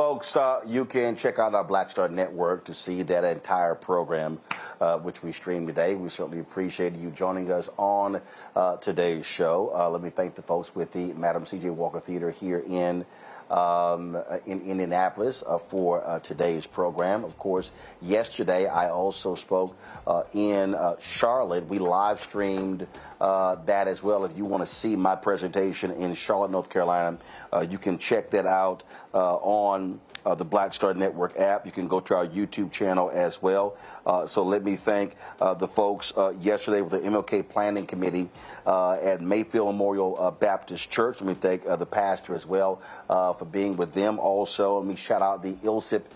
Folks, 0.00 0.34
uh, 0.34 0.62
you 0.66 0.86
can 0.86 1.14
check 1.14 1.38
out 1.38 1.52
our 1.52 1.62
Black 1.62 1.90
Star 1.90 2.08
Network 2.08 2.64
to 2.64 2.72
see 2.72 3.02
that 3.02 3.22
entire 3.22 3.74
program, 3.74 4.40
uh, 4.80 4.96
which 4.96 5.22
we 5.22 5.30
stream 5.30 5.66
today. 5.66 5.94
We 5.94 6.08
certainly 6.08 6.40
appreciate 6.40 6.94
you 6.94 7.10
joining 7.10 7.50
us 7.52 7.68
on 7.76 8.22
uh, 8.56 8.78
today's 8.78 9.26
show. 9.26 9.70
Uh, 9.74 9.90
let 9.90 10.00
me 10.00 10.08
thank 10.08 10.36
the 10.36 10.42
folks 10.42 10.74
with 10.74 10.90
the 10.92 11.12
Madam 11.12 11.44
C.J. 11.44 11.68
Walker 11.68 12.00
Theater 12.00 12.30
here 12.30 12.64
in 12.66 13.04
um, 13.50 14.16
in 14.46 14.60
Indianapolis 14.62 15.42
uh, 15.46 15.58
for 15.58 16.06
uh, 16.06 16.20
today's 16.20 16.66
program. 16.66 17.24
Of 17.24 17.36
course, 17.38 17.72
yesterday 18.00 18.66
I 18.66 18.88
also 18.90 19.34
spoke 19.34 19.76
uh, 20.06 20.22
in 20.32 20.74
uh, 20.74 20.96
Charlotte. 20.98 21.66
We 21.66 21.78
live 21.78 22.22
streamed 22.22 22.86
uh, 23.20 23.56
that 23.66 23.88
as 23.88 24.02
well. 24.02 24.24
If 24.24 24.36
you 24.36 24.44
want 24.44 24.62
to 24.62 24.72
see 24.72 24.96
my 24.96 25.16
presentation 25.16 25.90
in 25.90 26.14
Charlotte, 26.14 26.50
North 26.50 26.70
Carolina, 26.70 27.18
uh, 27.52 27.66
you 27.68 27.78
can 27.78 27.98
check 27.98 28.30
that 28.30 28.46
out 28.46 28.84
on 29.12 30.00
uh, 30.24 30.34
the 30.34 30.44
Black 30.44 30.74
Star 30.74 30.94
Network 30.94 31.38
app. 31.38 31.66
You 31.66 31.72
can 31.72 31.88
go 31.88 32.00
to 32.00 32.16
our 32.16 32.26
YouTube 32.26 32.70
channel 32.72 33.10
as 33.12 33.42
well. 33.42 33.76
Uh, 34.06 34.26
so 34.26 34.42
let 34.42 34.64
me 34.64 34.76
thank 34.76 35.16
uh, 35.40 35.54
the 35.54 35.68
folks 35.68 36.12
uh, 36.16 36.32
yesterday 36.40 36.80
with 36.80 36.92
the 36.92 37.00
MLK 37.00 37.48
Planning 37.48 37.86
Committee 37.86 38.28
uh, 38.66 38.92
at 38.92 39.20
Mayfield 39.20 39.66
Memorial 39.66 40.16
uh, 40.18 40.30
Baptist 40.30 40.90
Church. 40.90 41.20
Let 41.20 41.28
me 41.28 41.34
thank 41.34 41.64
the 41.64 41.86
pastor 41.86 42.34
as 42.34 42.46
well 42.46 42.80
for 43.08 43.44
being 43.44 43.76
with 43.76 43.92
them. 43.92 44.18
Also, 44.18 44.78
let 44.78 44.86
me 44.86 44.96
shout 44.96 45.22
out 45.22 45.42
the 45.42 45.56
Islip 45.64 46.12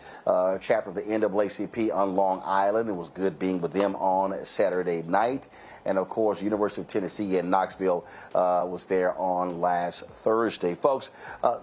chapter 0.61 0.91
of 0.91 0.95
the 0.95 1.03
NAACP 1.03 1.95
on 1.95 2.17
Long 2.17 2.43
Island. 2.45 2.89
It 2.89 2.93
was 2.95 3.09
good 3.09 3.39
being 3.39 3.61
with 3.61 3.73
them 3.73 3.95
on 3.97 4.45
Saturday 4.45 5.03
night. 5.03 5.49
And 5.87 5.99
of 5.99 6.09
course, 6.09 6.41
University 6.41 6.81
of 6.81 6.89
Tennessee 6.89 7.37
in 7.37 7.51
Knoxville 7.51 8.07
was 8.35 8.87
there 8.87 9.17
on 9.19 9.61
last 9.61 10.05
Thursday. 10.23 10.75
Folks, 10.75 11.11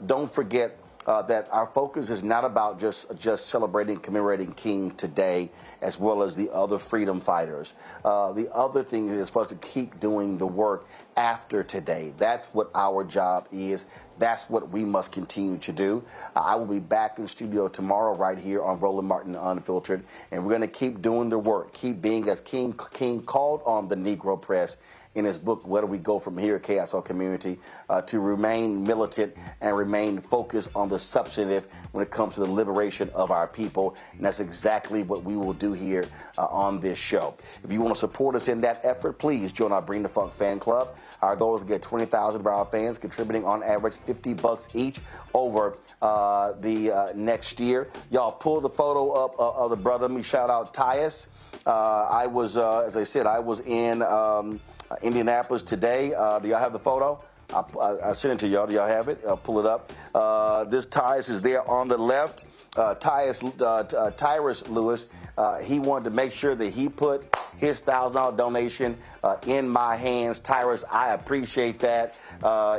don't 0.06 0.32
forget 0.32 0.78
uh, 1.06 1.22
that 1.24 1.48
our 1.52 1.68
focus 1.68 2.10
is 2.10 2.24
not 2.24 2.46
about 2.46 2.80
just 2.80 3.16
just 3.18 3.48
celebrating, 3.48 3.98
commemorating 3.98 4.54
King 4.54 4.92
today, 4.92 5.50
as 5.82 6.00
well 6.00 6.22
as 6.24 6.36
the 6.36 6.52
other 6.52 6.78
freedom 6.78 7.20
fighters. 7.20 7.74
Uh, 8.06 8.32
the 8.34 8.52
other 8.54 8.84
thing 8.84 9.10
is 9.10 9.30
for 9.30 9.44
us 9.44 9.50
to 9.50 9.56
keep 9.56 10.00
doing 10.00 10.38
the 10.38 10.48
work 10.48 10.86
after 11.18 11.64
today. 11.64 12.14
That's 12.18 12.48
what 12.48 12.70
our 12.76 13.04
job 13.04 13.48
is. 13.52 13.86
That's 14.20 14.50
what 14.50 14.70
we 14.70 14.86
must 14.86 15.12
continue 15.12 15.58
to 15.60 15.72
do. 15.72 16.04
Uh, 16.36 16.42
I 16.42 16.56
will 16.56 16.68
be 16.68 16.80
back 16.80 17.18
in 17.18 17.28
studio 17.28 17.68
tomorrow, 17.68 18.16
right 18.16 18.38
here 18.38 18.62
on 18.62 18.80
Roland 18.80 19.08
Martin 19.08 19.36
Unfiltered, 19.36 20.04
and 20.32 20.44
we're 20.44 20.52
going 20.52 20.62
to 20.62 20.68
keep 20.68 21.02
doing 21.02 21.30
the 21.30 21.40
work, 21.40 21.74
keep 21.74 22.02
being 22.02 22.30
as 22.30 22.42
King 22.42 22.80
King 22.94 23.24
called 23.24 23.62
on 23.66 23.88
the 23.88 23.96
Negro 23.96 24.40
press 24.40 24.78
in 25.16 25.26
his 25.26 25.38
book, 25.38 25.68
Where 25.68 25.82
Do 25.82 25.88
We 25.88 25.98
Go 25.98 26.20
From 26.20 26.38
Here, 26.38 26.58
Chaos 26.58 26.94
or 26.94 27.02
Community, 27.02 27.60
uh, 27.90 28.02
to 28.04 28.20
remain 28.20 28.86
militant 28.86 29.36
and 29.60 29.76
remain 29.76 30.22
focused 30.22 30.70
on 30.74 30.88
the 30.88 30.98
substantive 30.98 31.68
when 31.92 32.02
it 32.02 32.12
comes 32.12 32.36
to 32.36 32.42
the 32.42 32.52
liberation 32.52 33.10
of 33.14 33.30
our 33.30 33.48
people. 33.48 33.96
And 34.14 34.26
that's 34.26 34.40
exactly 34.40 35.04
what 35.04 35.24
we 35.24 35.36
will 35.36 35.54
do 35.54 35.74
here 35.74 36.06
uh, 36.38 36.46
on 36.46 36.80
this 36.80 36.98
show. 36.98 37.36
If 37.64 37.72
you 37.72 37.82
want 37.82 37.94
to 37.94 38.00
support 38.00 38.36
us 38.36 38.48
in 38.48 38.62
that 38.62 38.80
effort, 38.84 39.14
please 39.20 39.52
join 39.52 39.72
our 39.72 39.82
Bring 39.82 40.02
the 40.02 40.10
Funk 40.10 40.34
fan 40.34 40.60
club. 40.60 40.96
Our 41.22 41.36
goal 41.36 41.56
is 41.56 41.62
to 41.62 41.68
get 41.68 41.82
20,000 41.82 42.40
of 42.40 42.48
our 42.48 42.66
fans 42.66 42.98
contributing 42.98 43.46
on 43.46 43.64
average 43.64 43.96
50 44.06 44.34
bucks 44.36 44.70
each 44.74 45.00
over 45.34 45.78
uh, 46.02 46.54
the 46.62 46.92
uh, 46.92 47.14
next 47.16 47.60
year. 47.60 47.90
Y'all 48.10 48.32
pull 48.32 48.62
the 48.62 48.70
photo 48.70 49.12
up 49.12 49.38
uh, 49.38 49.52
of 49.52 49.70
the 49.70 49.76
brother. 49.76 50.08
Let 50.08 50.16
me 50.16 50.24
shout 50.24 50.50
out 50.50 50.74
Tyus. 50.74 51.28
Uh, 51.66 52.08
I 52.10 52.26
was, 52.28 52.58
as 52.58 52.96
I 52.96 53.04
said, 53.04 53.28
I 53.28 53.40
was 53.40 53.60
in. 53.62 54.02
Um, 54.02 54.60
Indianapolis 55.02 55.64
today. 55.64 56.14
Uh, 56.14 56.40
do 56.40 56.48
y'all 56.48 56.60
have 56.60 56.74
the 56.74 56.80
photo? 56.80 57.22
I, 57.54 57.64
I, 57.80 58.10
I 58.10 58.14
sent 58.14 58.34
it 58.34 58.40
to 58.46 58.48
y'all. 58.48 58.68
Do 58.68 58.74
y'all 58.74 58.88
have 58.88 59.08
it? 59.08 59.22
I'll 59.28 59.38
pull 59.38 59.60
it 59.60 59.66
up. 59.66 59.92
Uh, 60.16 60.64
this 60.66 60.86
Tyus 60.86 61.30
is 61.30 61.42
there 61.42 61.68
on 61.70 61.88
the 61.88 61.98
left. 61.98 62.46
Uh, 62.76 62.96
Tyus, 62.96 63.44
uh, 63.60 63.66
uh, 63.66 64.12
Tyrus 64.12 64.68
Lewis, 64.68 65.08
uh, 65.38 65.60
he 65.60 65.80
wanted 65.80 66.06
to 66.06 66.10
make 66.12 66.32
sure 66.32 66.56
that 66.56 66.70
he 66.70 66.88
put 66.88 67.36
his 67.58 67.80
thousand 67.80 68.16
dollar 68.16 68.38
donation 68.38 68.98
uh, 69.24 69.38
in 69.46 69.68
my 69.68 69.96
hands. 69.96 70.40
Tyrus, 70.40 70.86
I 70.90 71.14
appreciate 71.14 71.80
that, 71.82 72.16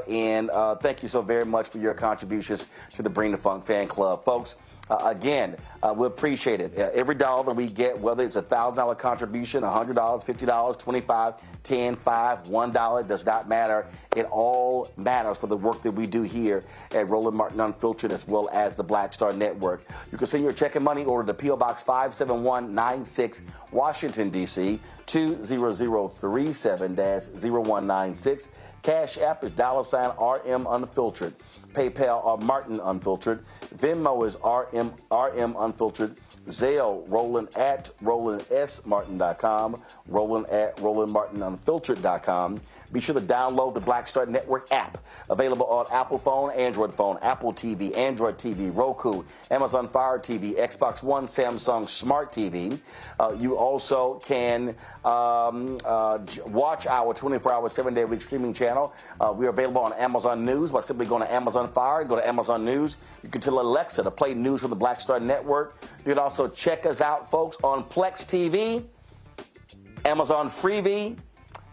and 0.09 0.51
thank 0.80 1.02
you 1.02 1.09
so 1.09 1.20
very 1.22 1.44
much 1.44 1.68
for 1.68 1.78
your 1.78 1.94
contributions 1.94 2.66
to 2.94 3.02
the 3.02 3.10
Bring 3.10 3.32
the 3.32 3.39
Funk 3.39 3.64
fan 3.66 3.86
club, 3.86 4.24
folks. 4.24 4.56
Uh, 4.93 5.09
again, 5.09 5.56
uh, 5.82 5.94
we 5.97 6.06
appreciate 6.06 6.60
it. 6.60 6.78
Uh, 6.78 6.90
every 6.93 7.14
dollar 7.14 7.43
that 7.44 7.56
we 7.56 7.66
get, 7.66 7.98
whether 7.98 8.23
it's 8.24 8.36
a 8.36 8.43
$1,000 8.43 8.98
contribution, 8.98 9.62
$100, 9.62 9.94
$50, 9.94 10.78
25 10.78 11.35
10 11.62 11.97
5 11.97 12.44
$1, 12.44 13.09
does 13.09 13.24
not 13.24 13.48
matter. 13.48 13.86
It 14.14 14.27
all 14.27 14.90
matters 14.98 15.39
for 15.39 15.47
the 15.47 15.56
work 15.56 15.81
that 15.82 15.93
we 15.93 16.06
do 16.06 16.20
here 16.20 16.64
at 16.90 17.09
Roland 17.09 17.39
Martin 17.39 17.60
Unfiltered 17.60 18.12
as 18.12 18.28
well 18.28 18.51
as 18.52 18.74
the 18.74 18.85
Black 18.85 19.14
Star 19.14 19.32
Network. 19.32 19.86
You 20.10 20.19
can 20.19 20.27
send 20.27 20.44
your 20.44 20.52
check 20.52 20.74
and 20.77 20.85
money 20.85 21.05
order 21.05 21.27
to 21.27 21.32
P.O. 21.32 21.56
Box 21.56 21.82
57196, 21.82 23.40
Washington, 23.70 24.28
D.C. 24.28 24.78
20037 25.06 26.97
0196. 26.97 28.48
Cash 28.82 29.16
App 29.19 29.43
is 29.43 29.52
dollar 29.52 29.85
sign 29.85 30.10
RM 30.19 30.66
Unfiltered. 30.69 31.32
PayPal 31.72 32.24
are 32.24 32.36
Martin 32.38 32.80
Unfiltered. 32.80 33.44
Venmo 33.76 34.26
is 34.26 34.36
RM, 34.44 34.92
RM 35.10 35.56
Unfiltered. 35.58 36.16
Zelle, 36.48 37.04
Roland 37.08 37.48
at 37.56 37.90
RolandSMartin.com, 38.02 39.80
Roland 40.08 40.46
at 40.48 40.76
RolandMartinUnfiltered.com. 40.78 42.60
Be 42.93 43.01
sure 43.01 43.14
to 43.14 43.20
download 43.20 43.73
the 43.73 43.81
Black 43.81 44.06
Star 44.06 44.27
Network 44.27 44.70
app, 44.70 44.98
available 45.31 45.64
on 45.66 45.86
Apple 45.90 46.19
phone, 46.19 46.51
Android 46.52 46.94
phone, 46.94 47.19
Apple 47.23 47.52
TV, 47.52 47.97
Android 47.97 48.36
TV, 48.36 48.74
Roku, 48.74 49.23
Amazon 49.51 49.89
Fire 49.89 50.19
TV, 50.19 50.55
Xbox 50.59 51.02
One, 51.02 51.24
Samsung 51.24 51.89
Smart 51.89 52.32
TV. 52.32 52.78
Uh, 53.19 53.35
you 53.39 53.56
also 53.56 54.20
can 54.24 54.74
um, 55.06 55.78
uh, 55.86 56.19
watch 56.47 56.86
our 56.86 57.14
24-hour, 57.14 57.70
seven-day-a-week 57.70 58.20
streaming 58.20 58.52
channel. 58.52 58.93
Uh, 59.19 59.32
we 59.35 59.47
are 59.47 59.51
available 59.51 59.81
on 59.81 59.94
Amazon 59.94 60.44
News 60.44 60.70
by 60.70 60.82
simply 60.82 61.06
going 61.06 61.23
to 61.23 61.32
Amazon 61.32 61.73
Fire, 61.73 62.05
go 62.05 62.16
to 62.16 62.27
Amazon 62.27 62.62
News. 62.62 62.98
You 63.23 63.31
can 63.31 63.40
tell 63.40 63.59
Alexa 63.59 64.02
to 64.02 64.10
play 64.10 64.35
news 64.35 64.60
from 64.60 64.70
the 64.70 64.77
Black 64.77 65.01
Star 65.01 65.19
Network. 65.19 65.82
You 66.05 66.12
can 66.12 66.19
also 66.19 66.47
check 66.48 66.85
us 66.85 67.01
out, 67.01 67.31
folks, 67.31 67.56
on 67.62 67.85
Plex 67.85 68.27
TV, 68.27 68.85
Amazon 70.05 70.51
Freevee, 70.51 71.16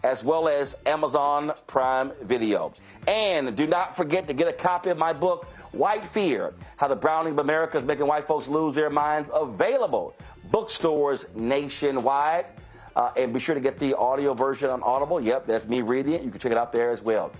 as 0.02 0.24
well 0.24 0.48
as 0.48 0.76
Amazon 0.86 1.52
Prime 1.66 2.12
Video. 2.22 2.72
And 3.06 3.56
do 3.56 3.66
not 3.66 3.96
forget 3.96 4.26
to 4.28 4.34
get 4.34 4.48
a 4.48 4.52
copy 4.52 4.90
of 4.90 4.98
my 4.98 5.12
book, 5.12 5.46
White 5.72 6.06
Fear 6.06 6.54
How 6.76 6.88
the 6.88 6.96
Browning 6.96 7.34
of 7.34 7.38
America 7.38 7.76
is 7.76 7.84
Making 7.84 8.06
White 8.06 8.26
Folks 8.26 8.48
Lose 8.48 8.74
Their 8.74 8.90
Minds, 8.90 9.30
available 9.32 10.14
bookstores 10.50 11.26
nationwide. 11.34 12.46
Uh, 12.96 13.12
and 13.16 13.32
be 13.32 13.38
sure 13.38 13.54
to 13.54 13.60
get 13.60 13.78
the 13.78 13.96
audio 13.96 14.34
version 14.34 14.68
on 14.68 14.82
Audible. 14.82 15.20
Yep, 15.20 15.46
that's 15.46 15.68
me 15.68 15.80
reading 15.80 16.14
it. 16.14 16.22
You 16.22 16.30
can 16.30 16.40
check 16.40 16.50
it 16.50 16.58
out 16.58 16.72
there 16.72 16.90
as 16.90 17.02
well. 17.02 17.30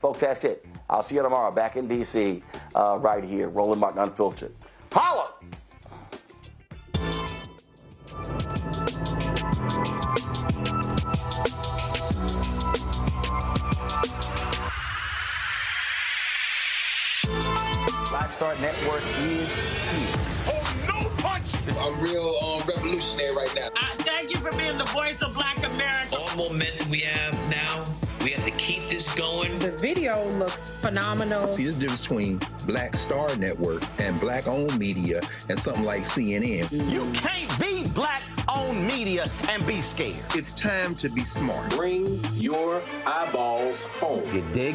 Folks, 0.00 0.20
that's 0.20 0.44
it. 0.44 0.64
I'll 0.88 1.02
see 1.02 1.16
you 1.16 1.22
tomorrow 1.22 1.50
back 1.50 1.76
in 1.76 1.88
D.C. 1.88 2.42
Uh, 2.74 2.98
right 3.00 3.24
here, 3.24 3.48
Roland 3.48 3.80
Martin 3.80 4.00
Unfiltered. 4.00 4.54
Holla! 4.92 5.34
Black 18.10 18.32
Star 18.32 18.56
Network 18.56 19.02
is 19.20 19.54
here. 19.54 20.52
Oh, 20.52 20.76
no 20.88 21.08
punch! 21.22 21.54
I'm 21.78 22.00
real 22.00 22.34
um, 22.42 22.60
revolutionary 22.66 23.36
right 23.36 23.52
now. 23.54 23.68
Uh, 23.80 23.94
thank 23.98 24.30
you 24.30 24.36
for 24.40 24.50
being 24.58 24.76
the 24.78 24.84
voice 24.86 25.16
of 25.22 25.32
Black 25.32 25.56
America. 25.58 26.16
All 26.18 26.36
momentum 26.36 26.90
we 26.90 27.02
have 27.02 27.34
now, 27.52 27.84
we 28.24 28.32
have 28.32 28.44
to 28.44 28.50
keep 28.50 28.82
this 28.88 29.14
going. 29.14 29.56
The 29.60 29.70
video 29.70 30.20
looks 30.30 30.72
phenomenal. 30.82 31.52
See, 31.52 31.64
this 31.64 31.76
difference 31.76 32.02
between 32.02 32.40
Black 32.66 32.96
Star 32.96 33.36
Network 33.36 33.84
and 34.00 34.18
black 34.18 34.48
owned 34.48 34.76
media 34.76 35.20
and 35.48 35.56
something 35.56 35.84
like 35.84 36.02
CNN. 36.02 36.68
You 36.90 37.08
can't 37.12 37.60
be 37.60 37.88
black 37.92 38.24
owned 38.48 38.84
media 38.88 39.30
and 39.48 39.64
be 39.68 39.80
scared. 39.80 40.16
It's 40.34 40.52
time 40.52 40.96
to 40.96 41.08
be 41.08 41.24
smart. 41.24 41.70
Bring 41.76 42.24
your 42.34 42.82
eyeballs 43.06 43.84
home. 43.84 44.34
You 44.34 44.42
dig? 44.52 44.74